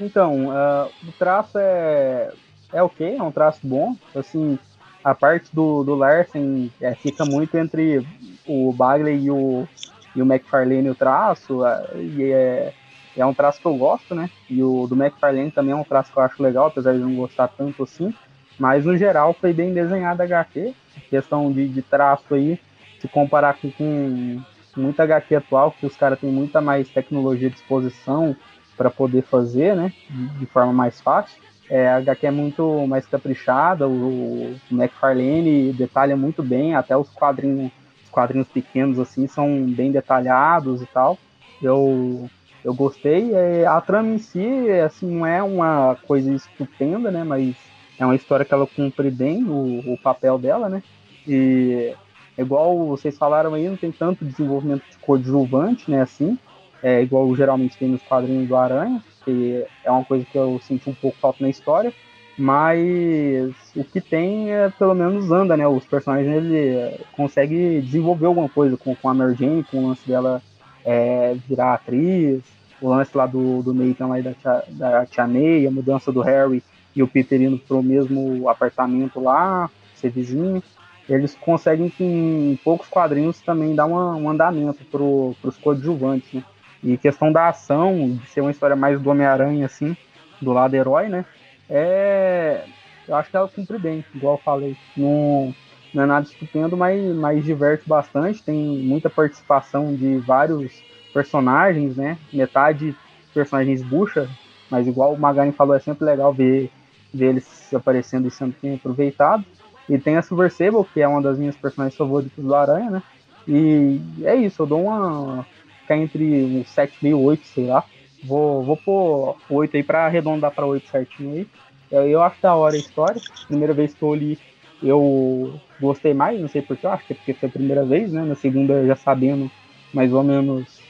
Então, 0.00 0.48
uh, 0.48 0.90
o 1.06 1.12
traço 1.18 1.58
é, 1.58 2.32
é 2.72 2.82
ok, 2.82 3.16
é 3.16 3.22
um 3.22 3.32
traço 3.32 3.60
bom. 3.62 3.96
Assim, 4.14 4.58
a 5.02 5.14
parte 5.14 5.48
do, 5.52 5.82
do 5.82 5.94
Larsen 5.94 6.70
é, 6.80 6.94
fica 6.94 7.24
muito 7.24 7.56
entre 7.56 8.06
o 8.46 8.72
Bagley 8.72 9.24
e 9.24 9.30
o, 9.30 9.66
e 10.14 10.22
o 10.22 10.24
McFarlane 10.24 10.90
o 10.90 10.94
traço, 10.94 11.62
uh, 11.62 12.00
e 12.00 12.30
é, 12.30 12.72
é 13.16 13.26
um 13.26 13.34
traço 13.34 13.60
que 13.60 13.66
eu 13.66 13.76
gosto, 13.76 14.14
né? 14.14 14.30
E 14.48 14.62
o 14.62 14.86
do 14.86 14.94
McFarlane 14.94 15.50
também 15.50 15.72
é 15.72 15.76
um 15.76 15.84
traço 15.84 16.12
que 16.12 16.18
eu 16.18 16.22
acho 16.22 16.42
legal, 16.42 16.66
apesar 16.66 16.92
de 16.92 16.98
não 16.98 17.14
gostar 17.16 17.48
tanto 17.48 17.82
assim. 17.82 18.14
Mas 18.58 18.84
no 18.84 18.96
geral 18.96 19.32
foi 19.32 19.52
bem 19.52 19.72
desenhado 19.72 20.22
a 20.22 20.24
HQ. 20.24 20.74
Questão 21.08 21.50
de, 21.52 21.68
de 21.68 21.80
traço 21.80 22.34
aí, 22.34 22.58
se 22.98 23.06
comparar 23.08 23.54
com, 23.54 23.70
com 23.70 24.42
muita 24.76 25.04
HQ 25.04 25.36
atual, 25.36 25.70
que 25.72 25.86
os 25.86 25.96
caras 25.96 26.18
têm 26.18 26.30
muita 26.30 26.60
mais 26.60 26.88
tecnologia 26.88 27.48
à 27.48 27.50
disposição 27.50 28.36
para 28.76 28.90
poder 28.90 29.22
fazer, 29.22 29.74
né? 29.74 29.92
De, 30.10 30.28
de, 30.40 30.46
forma 30.46 30.72
mais 30.72 31.00
fácil. 31.00 31.40
É, 31.70 31.88
a 31.88 31.96
HQ 31.96 32.26
é 32.26 32.30
muito 32.30 32.86
mais 32.86 33.06
caprichada, 33.06 33.86
o, 33.86 34.52
o 34.52 34.56
McFarlane 34.70 35.72
detalha 35.72 36.16
muito 36.16 36.42
bem, 36.42 36.74
até 36.74 36.96
os 36.96 37.08
quadrinhos, 37.10 37.70
os 38.04 38.10
quadrinhos 38.10 38.48
pequenos 38.48 38.98
assim 38.98 39.26
são 39.26 39.66
bem 39.66 39.92
detalhados 39.92 40.82
e 40.82 40.86
tal. 40.86 41.18
Eu 41.62 42.28
eu 42.64 42.74
gostei. 42.74 43.32
É, 43.34 43.66
a 43.66 43.80
trama 43.80 44.10
em 44.10 44.18
si, 44.18 44.70
assim, 44.84 45.06
não 45.06 45.26
é 45.26 45.42
uma 45.42 45.96
coisa 46.06 46.32
estupenda, 46.32 47.10
né? 47.10 47.24
Mas 47.24 47.56
é 47.98 48.04
uma 48.04 48.14
história 48.14 48.44
que 48.44 48.54
ela 48.54 48.66
cumpre 48.66 49.10
bem 49.10 49.44
o, 49.44 49.92
o 49.92 49.98
papel 49.98 50.38
dela, 50.38 50.68
né? 50.68 50.82
E 51.26 51.94
igual 52.36 52.86
vocês 52.86 53.18
falaram 53.18 53.54
aí, 53.54 53.68
não 53.68 53.76
tem 53.76 53.90
tanto 53.90 54.24
desenvolvimento 54.24 54.84
de 54.88 54.96
coadjuvante, 54.98 55.90
né? 55.90 56.02
Assim, 56.02 56.38
é 56.82 57.02
igual 57.02 57.34
geralmente 57.34 57.76
tem 57.76 57.88
nos 57.88 58.02
quadrinhos 58.02 58.48
do 58.48 58.56
Aranha, 58.56 59.02
que 59.24 59.64
é 59.84 59.90
uma 59.90 60.04
coisa 60.04 60.24
que 60.24 60.38
eu 60.38 60.60
senti 60.62 60.88
um 60.88 60.94
pouco 60.94 61.18
falta 61.18 61.42
na 61.42 61.50
história. 61.50 61.92
Mas 62.38 63.52
o 63.74 63.82
que 63.82 64.00
tem 64.00 64.52
é 64.52 64.70
pelo 64.70 64.94
menos 64.94 65.32
anda, 65.32 65.56
né? 65.56 65.66
Os 65.66 65.84
personagens 65.84 66.32
ele 66.32 67.00
consegue 67.16 67.80
desenvolver 67.80 68.26
alguma 68.26 68.48
coisa 68.48 68.76
com, 68.76 68.94
com 68.94 69.08
a 69.08 69.14
Mary 69.14 69.34
Jane, 69.34 69.64
com 69.64 69.78
o 69.78 69.88
lance 69.88 70.06
dela 70.06 70.40
é, 70.84 71.34
virar 71.48 71.74
atriz, 71.74 72.40
o 72.80 72.88
lance 72.88 73.10
lá 73.16 73.26
do, 73.26 73.60
do 73.60 73.74
Nathan 73.74 74.06
lá 74.06 74.20
da 74.20 74.32
tia, 74.34 74.64
da 74.68 75.04
tia 75.04 75.26
May, 75.26 75.66
a 75.66 75.70
mudança 75.70 76.12
do 76.12 76.20
Harry 76.20 76.62
e 76.94 77.02
o 77.02 77.08
Peter 77.08 77.40
indo 77.40 77.58
pro 77.58 77.82
mesmo 77.82 78.48
apartamento 78.48 79.20
lá, 79.20 79.70
ser 79.94 80.10
vizinho. 80.10 80.62
Eles 81.08 81.34
conseguem, 81.34 81.92
em 81.98 82.58
poucos 82.62 82.88
quadrinhos, 82.88 83.40
também 83.40 83.74
dar 83.74 83.86
uma, 83.86 84.14
um 84.14 84.28
andamento 84.28 84.84
pro, 84.84 85.34
pros 85.40 85.56
coadjuvantes, 85.56 86.32
né? 86.32 86.44
E 86.82 86.96
questão 86.96 87.32
da 87.32 87.48
ação, 87.48 88.18
de 88.22 88.26
ser 88.28 88.40
uma 88.40 88.50
história 88.50 88.76
mais 88.76 89.00
do 89.00 89.10
Homem-Aranha, 89.10 89.66
assim, 89.66 89.96
do 90.40 90.52
lado 90.52 90.74
herói, 90.74 91.08
né? 91.08 91.24
É. 91.68 92.64
Eu 93.06 93.16
acho 93.16 93.30
que 93.30 93.36
ela 93.36 93.48
cumpre 93.48 93.78
bem, 93.78 94.04
igual 94.14 94.34
eu 94.34 94.42
falei. 94.42 94.76
Não, 94.96 95.54
não 95.94 96.02
é 96.02 96.06
nada 96.06 96.26
estupendo, 96.26 96.76
mas, 96.76 97.02
mas 97.16 97.42
diverte 97.42 97.88
bastante. 97.88 98.42
Tem 98.42 98.54
muita 98.54 99.08
participação 99.08 99.94
de 99.94 100.18
vários 100.18 100.82
personagens, 101.12 101.96
né? 101.96 102.18
Metade 102.32 102.94
personagens 103.32 103.82
bucha, 103.82 104.28
mas 104.70 104.86
igual 104.86 105.14
o 105.14 105.18
Magani 105.18 105.52
falou, 105.52 105.74
é 105.74 105.78
sempre 105.78 106.04
legal 106.04 106.32
ver, 106.32 106.70
ver 107.12 107.30
eles 107.30 107.72
aparecendo 107.74 108.28
e 108.28 108.30
sendo 108.30 108.54
bem 108.60 108.74
aproveitado. 108.74 109.44
E 109.88 109.98
tem 109.98 110.16
a 110.16 110.22
Silver 110.22 110.52
Sable, 110.52 110.84
que 110.92 111.00
é 111.00 111.08
uma 111.08 111.22
das 111.22 111.38
minhas 111.38 111.56
personagens 111.56 111.96
favoritas 111.96 112.44
do 112.44 112.54
Aranha, 112.54 112.90
né? 112.90 113.02
E 113.46 114.00
é 114.22 114.36
isso, 114.36 114.62
eu 114.62 114.66
dou 114.66 114.84
uma. 114.84 115.46
ficar 115.80 115.96
entre 115.96 116.44
um 116.44 116.62
7,5 116.62 117.06
e 117.06 117.14
8, 117.14 117.46
sei 117.46 117.66
lá. 117.66 117.84
Vou, 118.22 118.62
vou 118.62 118.76
pôr 118.76 119.36
8 119.48 119.76
aí 119.76 119.82
pra 119.82 120.04
arredondar 120.04 120.50
pra 120.50 120.66
8 120.66 120.90
certinho 120.90 121.32
aí. 121.32 121.46
Eu, 121.90 122.06
eu 122.06 122.22
acho 122.22 122.40
da 122.42 122.54
hora 122.54 122.74
a 122.74 122.78
história. 122.78 123.20
Primeira 123.46 123.72
vez 123.72 123.94
que 123.94 124.02
eu 124.02 124.14
li, 124.14 124.38
eu 124.82 125.58
gostei 125.80 126.12
mais, 126.12 126.38
não 126.38 126.48
sei 126.48 126.60
porquê, 126.60 126.86
eu 126.86 126.90
acho 126.90 127.06
que 127.06 127.12
é 127.14 127.16
porque 127.16 127.34
foi 127.34 127.48
a 127.48 127.52
primeira 127.52 127.84
vez, 127.84 128.12
né? 128.12 128.22
Na 128.22 128.34
segunda, 128.34 128.86
já 128.86 128.96
sabendo 128.96 129.50
mais 129.94 130.12
ou 130.12 130.22
menos 130.22 130.80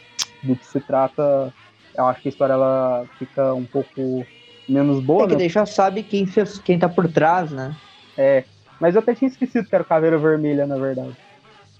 do 0.42 0.56
que 0.56 0.66
se 0.66 0.80
trata, 0.80 1.52
eu 1.96 2.06
acho 2.06 2.22
que 2.22 2.28
a 2.28 2.30
história 2.30 2.54
ela 2.54 3.06
fica 3.18 3.54
um 3.54 3.64
pouco 3.64 4.26
menos 4.68 5.00
boa. 5.00 5.24
É 5.24 5.36
que 5.36 5.58
né? 5.58 5.66
sabe 5.66 6.02
quem, 6.02 6.26
fez, 6.26 6.58
quem 6.58 6.78
tá 6.78 6.88
por 6.88 7.10
trás, 7.10 7.50
né? 7.50 7.74
É, 8.16 8.44
mas 8.80 8.94
eu 8.94 9.00
até 9.00 9.14
tinha 9.14 9.28
esquecido 9.28 9.66
que 9.66 9.74
era 9.74 9.82
o 9.82 9.86
Caveira 9.86 10.18
Vermelha, 10.18 10.66
na 10.66 10.76
verdade. 10.76 11.16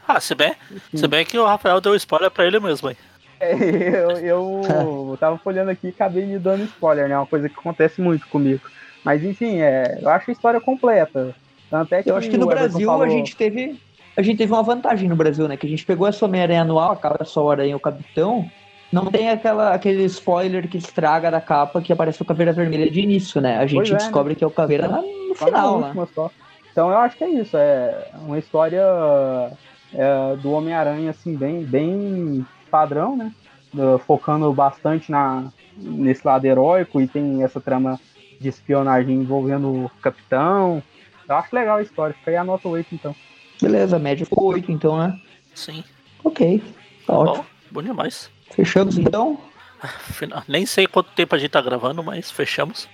Ah, 0.06 0.20
se 0.20 0.34
bem, 0.34 0.54
se 0.94 1.06
bem 1.06 1.24
que 1.24 1.38
o 1.38 1.44
Rafael 1.44 1.80
deu 1.80 1.94
spoiler 1.94 2.30
pra 2.30 2.46
ele 2.46 2.58
mesmo, 2.58 2.88
hein? 2.88 2.96
É, 3.40 4.10
eu, 4.24 4.66
eu 4.66 5.16
tava 5.20 5.40
olhando 5.44 5.68
aqui 5.68 5.86
e 5.86 5.90
acabei 5.90 6.26
me 6.26 6.40
dando 6.40 6.64
spoiler, 6.64 7.08
né? 7.08 7.16
Uma 7.16 7.26
coisa 7.26 7.48
que 7.48 7.56
acontece 7.56 8.00
muito 8.00 8.26
comigo. 8.26 8.62
Mas 9.04 9.22
enfim, 9.22 9.60
é, 9.60 9.98
eu 10.02 10.08
acho 10.08 10.28
a 10.28 10.32
história 10.32 10.60
completa. 10.60 11.32
Tanto 11.70 11.94
é 11.94 12.02
que 12.02 12.10
eu 12.10 12.16
acho 12.16 12.28
que 12.28 12.36
no 12.36 12.46
Brasil 12.46 12.88
falou... 12.88 13.04
a 13.04 13.08
gente 13.08 13.36
teve. 13.36 13.80
A 14.16 14.22
gente 14.22 14.38
teve 14.38 14.52
uma 14.52 14.62
vantagem 14.64 15.08
no 15.08 15.14
Brasil, 15.14 15.46
né? 15.46 15.56
Que 15.56 15.66
a 15.66 15.70
gente 15.70 15.84
pegou 15.84 16.08
essa 16.08 16.24
Homem-Aranha 16.24 16.62
anual, 16.62 16.90
acaba 16.90 17.24
só 17.24 17.44
o 17.44 17.50
Aranha 17.50 17.70
e 17.70 17.74
o 17.76 17.80
Capitão. 17.80 18.50
Não 18.90 19.06
tem 19.06 19.28
aquela, 19.28 19.74
aquele 19.74 20.04
spoiler 20.04 20.68
que 20.68 20.78
estraga 20.78 21.30
da 21.30 21.40
capa 21.40 21.80
que 21.82 21.92
aparece 21.92 22.22
o 22.22 22.24
Caveira 22.24 22.52
Vermelha 22.52 22.90
de 22.90 23.00
início, 23.00 23.40
né? 23.40 23.58
A 23.58 23.66
gente 23.66 23.92
é, 23.92 23.96
descobre 23.96 24.32
né? 24.32 24.38
que 24.38 24.44
é 24.44 24.46
o 24.46 24.50
Caveira 24.50 24.88
no 24.88 25.34
final, 25.34 25.80
né? 25.80 26.08
Só. 26.14 26.30
Então 26.72 26.90
eu 26.90 26.98
acho 26.98 27.16
que 27.16 27.24
é 27.24 27.28
isso, 27.28 27.56
é 27.56 28.08
uma 28.14 28.38
história 28.38 28.82
é, 29.92 30.36
do 30.36 30.52
Homem-Aranha, 30.52 31.10
assim, 31.10 31.36
bem, 31.36 31.64
bem 31.64 32.46
padrão, 32.70 33.16
né? 33.16 33.32
Focando 34.06 34.50
bastante 34.54 35.10
na, 35.10 35.52
nesse 35.76 36.26
lado 36.26 36.46
heróico 36.46 37.00
e 37.00 37.06
tem 37.06 37.42
essa 37.42 37.60
trama 37.60 38.00
de 38.40 38.48
espionagem 38.48 39.16
envolvendo 39.16 39.84
o 39.84 39.90
Capitão. 40.00 40.82
Eu 41.28 41.36
acho 41.36 41.54
legal 41.54 41.76
a 41.76 41.82
história, 41.82 42.14
fica 42.14 42.30
aí 42.30 42.36
a 42.36 42.44
nota 42.44 42.66
8 42.68 42.94
então. 42.94 43.14
Beleza, 43.60 43.98
média 43.98 44.24
ficou 44.24 44.52
8 44.52 44.72
então, 44.72 44.96
né? 44.96 45.18
Sim. 45.54 45.84
Ok, 46.24 46.62
tá 47.06 47.12
Bom, 47.12 47.24
ótimo. 47.24 47.46
bom 47.70 47.82
demais. 47.82 48.30
Fechamos 48.50 48.98
então? 48.98 49.38
Final- 50.12 50.42
Nem 50.48 50.66
sei 50.66 50.86
quanto 50.86 51.10
tempo 51.12 51.34
a 51.34 51.38
gente 51.38 51.50
tá 51.50 51.60
gravando, 51.60 52.02
mas 52.02 52.30
fechamos. 52.30 52.88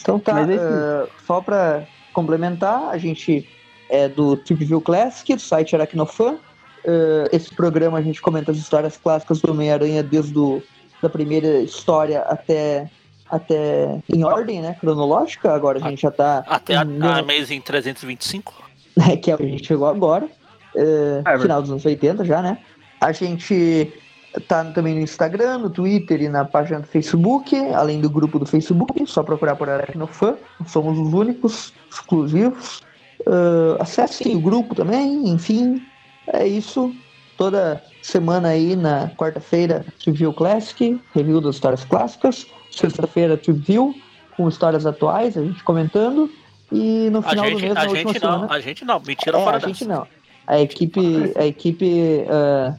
Então 0.00 0.18
tá, 0.18 0.34
Mas 0.34 0.50
eh, 0.50 1.06
só 1.26 1.40
pra 1.40 1.84
complementar, 2.12 2.88
a 2.90 2.96
gente 2.98 3.48
é 3.90 4.08
do 4.08 4.36
Trip 4.36 4.64
View 4.64 4.80
Classic, 4.80 5.34
do 5.34 5.40
site 5.40 5.74
Aracnofan. 5.74 6.36
Eh, 6.84 7.28
esse 7.32 7.52
programa 7.54 7.98
a 7.98 8.02
gente 8.02 8.22
comenta 8.22 8.52
as 8.52 8.56
histórias 8.56 8.96
clássicas 8.96 9.40
do 9.40 9.50
Homem-Aranha 9.50 10.02
desde 10.02 10.38
o, 10.38 10.62
da 11.02 11.08
primeira 11.08 11.60
história 11.60 12.20
até, 12.22 12.88
até 13.28 14.00
em 14.08 14.22
ordem, 14.24 14.62
né, 14.62 14.76
cronológica. 14.80 15.52
Agora 15.52 15.84
a 15.84 15.90
gente 15.90 16.02
já 16.02 16.10
tá... 16.10 16.44
Até 16.46 16.76
a, 16.76 16.84
em 16.84 17.02
a 17.02 17.18
Amazing 17.18 17.60
325. 17.60 18.54
né, 18.96 19.16
que 19.16 19.30
é 19.30 19.34
o 19.34 19.38
que 19.38 19.44
a 19.44 19.48
gente 19.48 19.66
chegou 19.66 19.88
agora, 19.88 20.28
É, 20.74 21.38
final 21.38 21.60
dos 21.60 21.70
anos 21.70 21.84
80 21.84 22.24
já, 22.24 22.40
né? 22.42 22.58
A 23.00 23.10
gente 23.12 23.92
tá 24.40 24.64
também 24.64 24.94
no 24.94 25.00
Instagram, 25.00 25.58
no 25.58 25.70
Twitter 25.70 26.22
e 26.22 26.28
na 26.28 26.44
página 26.44 26.80
do 26.80 26.86
Facebook, 26.86 27.56
além 27.74 28.00
do 28.00 28.10
grupo 28.10 28.38
do 28.38 28.46
Facebook, 28.46 29.06
só 29.06 29.22
procurar 29.22 29.56
por 29.56 29.68
Aracnofan, 29.68 30.36
somos 30.66 30.98
os 30.98 31.12
únicos 31.12 31.72
exclusivos. 31.90 32.82
Eh, 33.26 33.76
acessem 33.80 34.36
o 34.36 34.40
grupo 34.40 34.74
também, 34.74 35.28
enfim, 35.28 35.82
é 36.28 36.46
isso. 36.46 36.94
Toda 37.36 37.82
semana 38.02 38.48
aí 38.48 38.76
na 38.76 39.08
quarta-feira, 39.16 39.84
Review 40.04 40.32
Classic, 40.32 41.00
review 41.14 41.40
das 41.40 41.56
histórias 41.56 41.84
clássicas. 41.84 42.46
Sexta-feira, 42.70 43.40
Review, 43.44 43.94
com 44.36 44.48
histórias 44.48 44.86
atuais, 44.86 45.36
a 45.36 45.42
gente 45.42 45.62
comentando. 45.64 46.30
E 46.70 47.08
no 47.10 47.20
A 47.20 47.22
final 47.22 47.44
do 47.44 47.50
gente, 47.50 47.62
mês, 47.62 47.74
na 47.74 47.80
a 47.80 47.88
gente 47.88 48.20
semana, 48.20 48.38
não, 48.38 48.52
a 48.52 48.60
gente 48.60 48.84
não. 48.84 49.00
Mentira 49.00 49.38
é, 49.38 49.44
fora 49.44 49.56
a 49.56 49.60
gente 49.60 49.84
dessa. 49.84 50.00
não. 50.00 50.06
A 50.46 50.60
equipe, 50.60 51.32
a 51.36 51.46
equipe, 51.46 52.24
ah, 52.28 52.74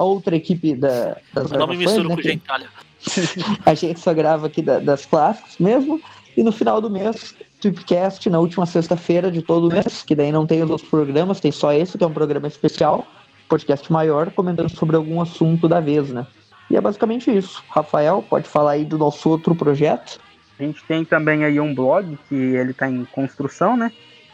a 0.00 0.02
outra 0.02 0.34
equipe 0.34 0.74
da, 0.74 1.18
das 1.34 1.50
Não 1.50 1.66
me 1.66 1.76
misturo 1.76 2.08
né, 2.08 2.16
com 2.16 2.22
que 2.22 2.28
gentalha. 2.28 2.68
A 3.66 3.74
gente 3.74 4.00
só 4.00 4.14
grava 4.14 4.46
aqui 4.46 4.62
da- 4.62 4.78
das 4.78 5.04
clássicos 5.04 5.58
mesmo. 5.58 6.00
E 6.36 6.42
no 6.42 6.52
final 6.52 6.80
do 6.80 6.88
mês, 6.88 7.34
Tripcast, 7.60 8.30
na 8.30 8.38
última 8.38 8.64
sexta-feira 8.64 9.30
de 9.30 9.42
todo 9.42 9.68
mês, 9.70 10.02
que 10.02 10.14
daí 10.14 10.32
não 10.32 10.46
tem 10.46 10.62
os 10.62 10.70
outros 10.70 10.88
programas, 10.88 11.38
tem 11.38 11.52
só 11.52 11.70
esse, 11.72 11.98
que 11.98 12.04
é 12.04 12.06
um 12.06 12.12
programa 12.12 12.48
especial, 12.48 13.06
podcast 13.46 13.92
maior, 13.92 14.30
comentando 14.30 14.70
sobre 14.70 14.96
algum 14.96 15.20
assunto 15.20 15.68
da 15.68 15.80
vez, 15.80 16.08
né? 16.08 16.26
E 16.70 16.76
é 16.76 16.80
basicamente 16.80 17.30
isso. 17.30 17.62
Rafael, 17.68 18.24
pode 18.30 18.48
falar 18.48 18.70
aí 18.72 18.86
do 18.86 18.96
nosso 18.96 19.28
outro 19.28 19.54
projeto? 19.54 20.18
A 20.58 20.62
gente 20.62 20.82
tem 20.84 21.04
também 21.04 21.44
aí 21.44 21.60
um 21.60 21.74
blog 21.74 22.18
que 22.28 22.34
ele 22.34 22.70
está 22.70 22.88
em 22.88 23.04
construção, 23.06 23.76
né? 23.76 23.92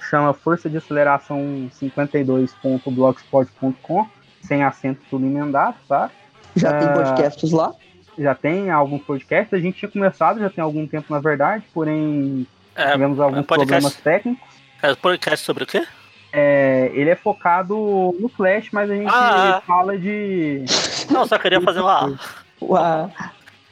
Chama 0.09 0.32
Força 0.32 0.70
de 0.70 0.76
Aceleração 0.76 1.68
52.blogspot.com, 1.80 4.06
sem 4.47 4.62
acento 4.62 5.01
tudo 5.10 5.27
emendado, 5.27 5.77
tá? 5.89 6.10
Já 6.55 6.73
tem 6.78 6.89
Ah. 6.89 6.93
podcasts 6.93 7.51
lá. 7.52 7.73
Já 8.18 8.35
tem 8.35 8.70
alguns 8.70 9.02
podcasts, 9.02 9.52
a 9.52 9.59
gente 9.60 9.78
tinha 9.78 9.90
começado 9.90 10.40
já 10.40 10.48
tem 10.48 10.64
algum 10.64 10.86
tempo 10.86 11.12
na 11.12 11.20
verdade, 11.20 11.64
porém 11.74 12.47
É, 12.74 12.93
tivemos 12.93 13.20
alguns 13.20 13.44
podcast- 13.44 13.66
problemas 13.81 13.97
técnicos. 13.97 14.48
é 14.82 14.94
podcast 14.94 15.44
sobre 15.44 15.64
o 15.64 15.66
quê? 15.66 15.86
É, 16.32 16.90
ele 16.94 17.10
é 17.10 17.14
focado 17.14 18.14
no 18.18 18.28
Flash, 18.28 18.68
mas 18.73 18.90
a 18.90 18.94
gente 18.94 19.10
Ah. 19.12 19.62
fala 19.66 19.98
de. 19.98 20.64
Não, 21.10 21.27
só 21.27 21.39
queria 21.39 21.60
fazer 21.60 21.81
uma. 21.81 22.18
Uá, 22.60 23.10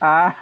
Ah, 0.01 0.35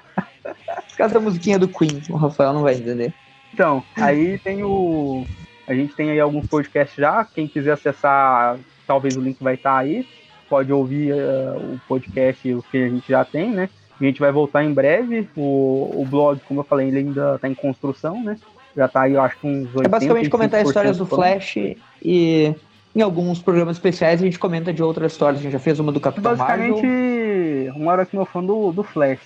Cada 0.97 1.21
musiquinha 1.21 1.59
do 1.59 1.69
Queen, 1.69 2.03
o 2.11 2.17
Rafael 2.17 2.53
não 2.53 2.63
vai 2.63 2.75
entender. 2.75 3.13
então, 3.55 3.83
aí 3.97 4.39
tem 4.39 4.63
o. 4.65 5.25
A 5.69 5.75
gente 5.75 5.95
tem 5.95 6.11
aí 6.11 6.19
alguns 6.21 6.47
podcasts 6.49 6.97
já. 6.97 7.25
Quem 7.25 7.47
quiser 7.47 7.73
acessar, 7.73 8.57
talvez 8.87 9.17
o 9.17 9.21
link 9.21 9.43
vai 9.43 9.55
estar 9.55 9.79
aí. 9.79 10.07
Pode 10.53 10.71
ouvir 10.71 11.13
eh, 11.13 11.55
o 11.57 11.81
podcast, 11.89 12.53
o 12.53 12.63
que 12.71 12.77
a 12.77 12.87
gente 12.87 13.09
já 13.09 13.25
tem, 13.25 13.49
né? 13.51 13.71
A 13.99 14.05
gente 14.05 14.21
vai 14.21 14.31
voltar 14.31 14.63
em 14.63 14.71
breve. 14.71 15.27
O, 15.35 16.03
o 16.03 16.07
blog, 16.07 16.39
como 16.47 16.61
eu 16.61 16.65
falei, 16.65 16.89
ele 16.89 16.99
ainda 16.99 17.37
está 17.37 17.49
em 17.49 17.55
construção, 17.55 18.23
né? 18.23 18.37
Já 18.77 18.87
tá 18.87 19.01
aí, 19.01 19.15
eu 19.15 19.23
acho 19.23 19.39
que 19.39 19.47
uns 19.47 19.69
80, 19.69 19.87
É 19.87 19.89
basicamente 19.89 20.29
comentar 20.29 20.63
histórias 20.63 20.99
do. 20.99 21.07
Flash 21.07 21.57
e 22.03 22.55
em 22.95 23.01
alguns 23.01 23.41
programas 23.41 23.77
especiais 23.77 24.21
a 24.21 24.25
gente 24.27 24.39
comenta 24.39 24.75
de 24.75 24.83
outras 24.83 25.13
histórias. 25.13 25.41
A 25.41 25.43
gente 25.43 25.53
já 25.53 25.59
fez 25.59 25.81
uma 25.81 25.91
do 25.91 25.99
Capitão 25.99 26.37
Basicamente, 26.37 26.83
Marvel. 26.87 27.75
uma 27.75 27.93
hora 27.93 28.05
que 28.05 28.15
meu 28.15 28.27
fã 28.27 28.45
do, 28.45 28.73
do 28.73 28.83
Flash, 28.83 29.21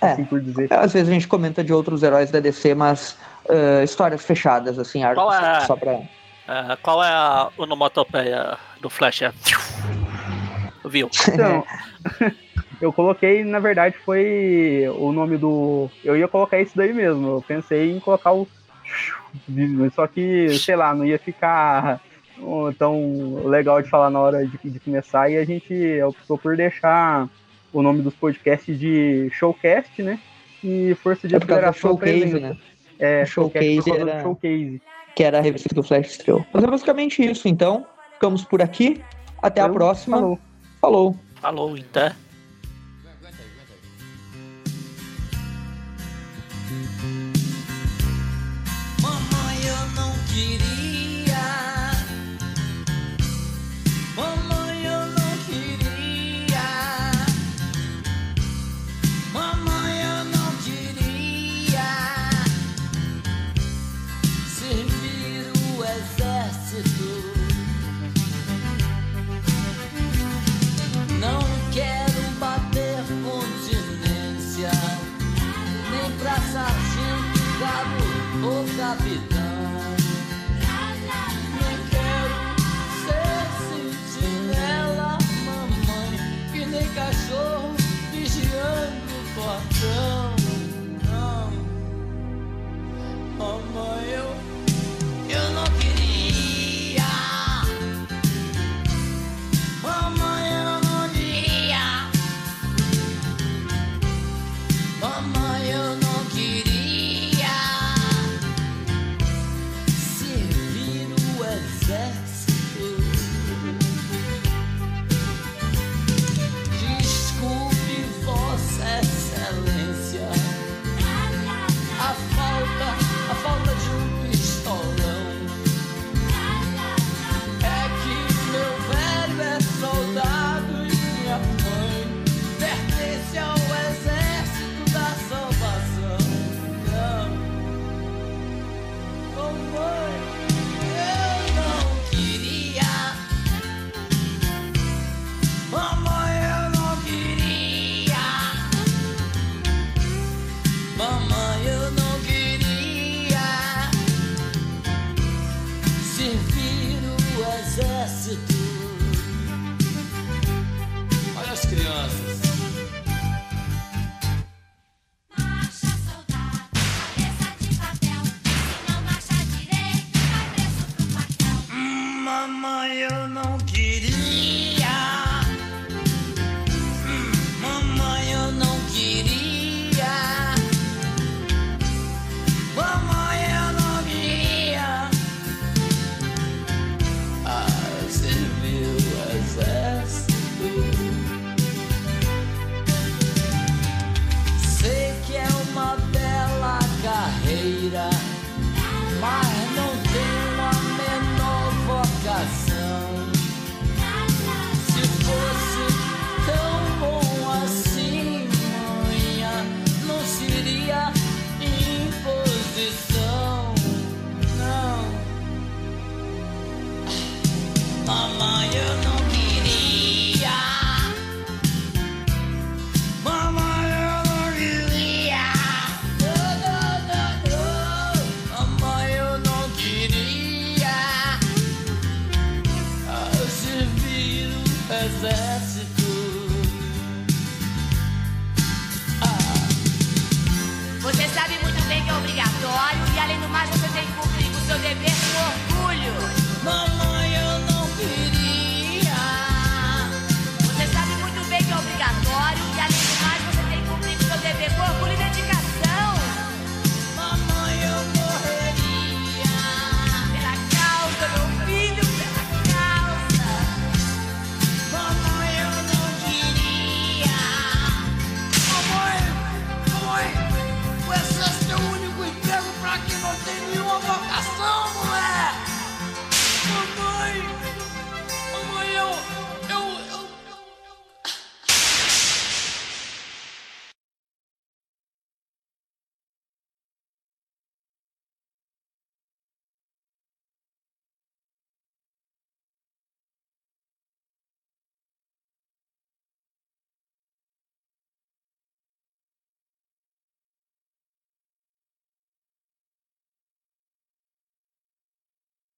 É. 0.00 0.06
assim 0.14 0.24
por 0.24 0.40
dizer. 0.40 0.66
Às 0.72 0.94
vezes 0.94 1.08
a 1.08 1.12
gente 1.12 1.28
comenta 1.28 1.62
de 1.62 1.72
outros 1.72 2.02
heróis 2.02 2.28
da 2.28 2.40
DC, 2.40 2.74
mas 2.74 3.16
eh, 3.48 3.84
histórias 3.84 4.24
fechadas, 4.24 4.80
assim, 4.80 5.04
arcos 5.04 5.22
Qual 5.22 5.32
é? 5.32 5.60
só 5.60 5.76
pra. 5.76 5.92
É, 5.92 6.76
qual 6.82 7.04
é 7.04 7.08
a 7.08 7.50
onomatopeia 7.56 8.58
do 8.80 8.90
Flash? 8.90 9.22
É. 9.22 9.32
Viu? 10.84 11.08
Então, 11.28 11.64
eu 12.80 12.92
coloquei, 12.92 13.44
na 13.44 13.58
verdade, 13.58 13.96
foi 14.04 14.84
o 14.98 15.12
nome 15.12 15.36
do. 15.36 15.88
Eu 16.04 16.16
ia 16.16 16.26
colocar 16.28 16.60
isso 16.60 16.76
daí 16.76 16.92
mesmo. 16.92 17.26
Eu 17.36 17.44
pensei 17.46 17.92
em 17.92 18.00
colocar 18.00 18.32
o. 18.32 18.46
Só 19.94 20.06
que, 20.06 20.48
sei 20.58 20.76
lá, 20.76 20.94
não 20.94 21.04
ia 21.04 21.18
ficar 21.18 22.00
tão 22.78 23.42
legal 23.46 23.80
de 23.80 23.88
falar 23.88 24.10
na 24.10 24.20
hora 24.20 24.46
de, 24.46 24.58
de 24.70 24.80
começar. 24.80 25.30
E 25.30 25.36
a 25.38 25.44
gente 25.44 25.74
optou 26.02 26.36
por 26.36 26.56
deixar 26.56 27.28
o 27.72 27.82
nome 27.82 28.02
dos 28.02 28.14
podcasts 28.14 28.78
de 28.78 29.30
Showcast, 29.32 30.02
né? 30.02 30.18
E 30.62 30.94
Força 31.02 31.26
de 31.26 31.34
É 31.34 31.38
Aceleração 31.38 31.90
Showcase, 31.90 32.12
Apresenta. 32.24 32.48
né? 32.50 32.56
É, 32.98 33.24
Showcase 33.24 33.90
era- 33.90 34.20
Showcase. 34.22 34.82
Que 35.14 35.24
era 35.24 35.38
a 35.38 35.42
revista 35.42 35.68
que 35.68 35.78
o 35.80 35.82
Flash 35.82 36.10
estreou. 36.12 36.44
Mas 36.52 36.64
é 36.64 36.66
basicamente 36.66 37.22
isso, 37.24 37.46
então. 37.48 37.86
Ficamos 38.14 38.44
por 38.44 38.62
aqui. 38.62 39.00
Até 39.42 39.60
a 39.60 39.64
Então, 39.64 39.74
próxima. 39.74 40.16
falou. 40.18 40.38
Falou. 40.82 41.14
Falou, 41.40 41.78
então. 41.78 42.10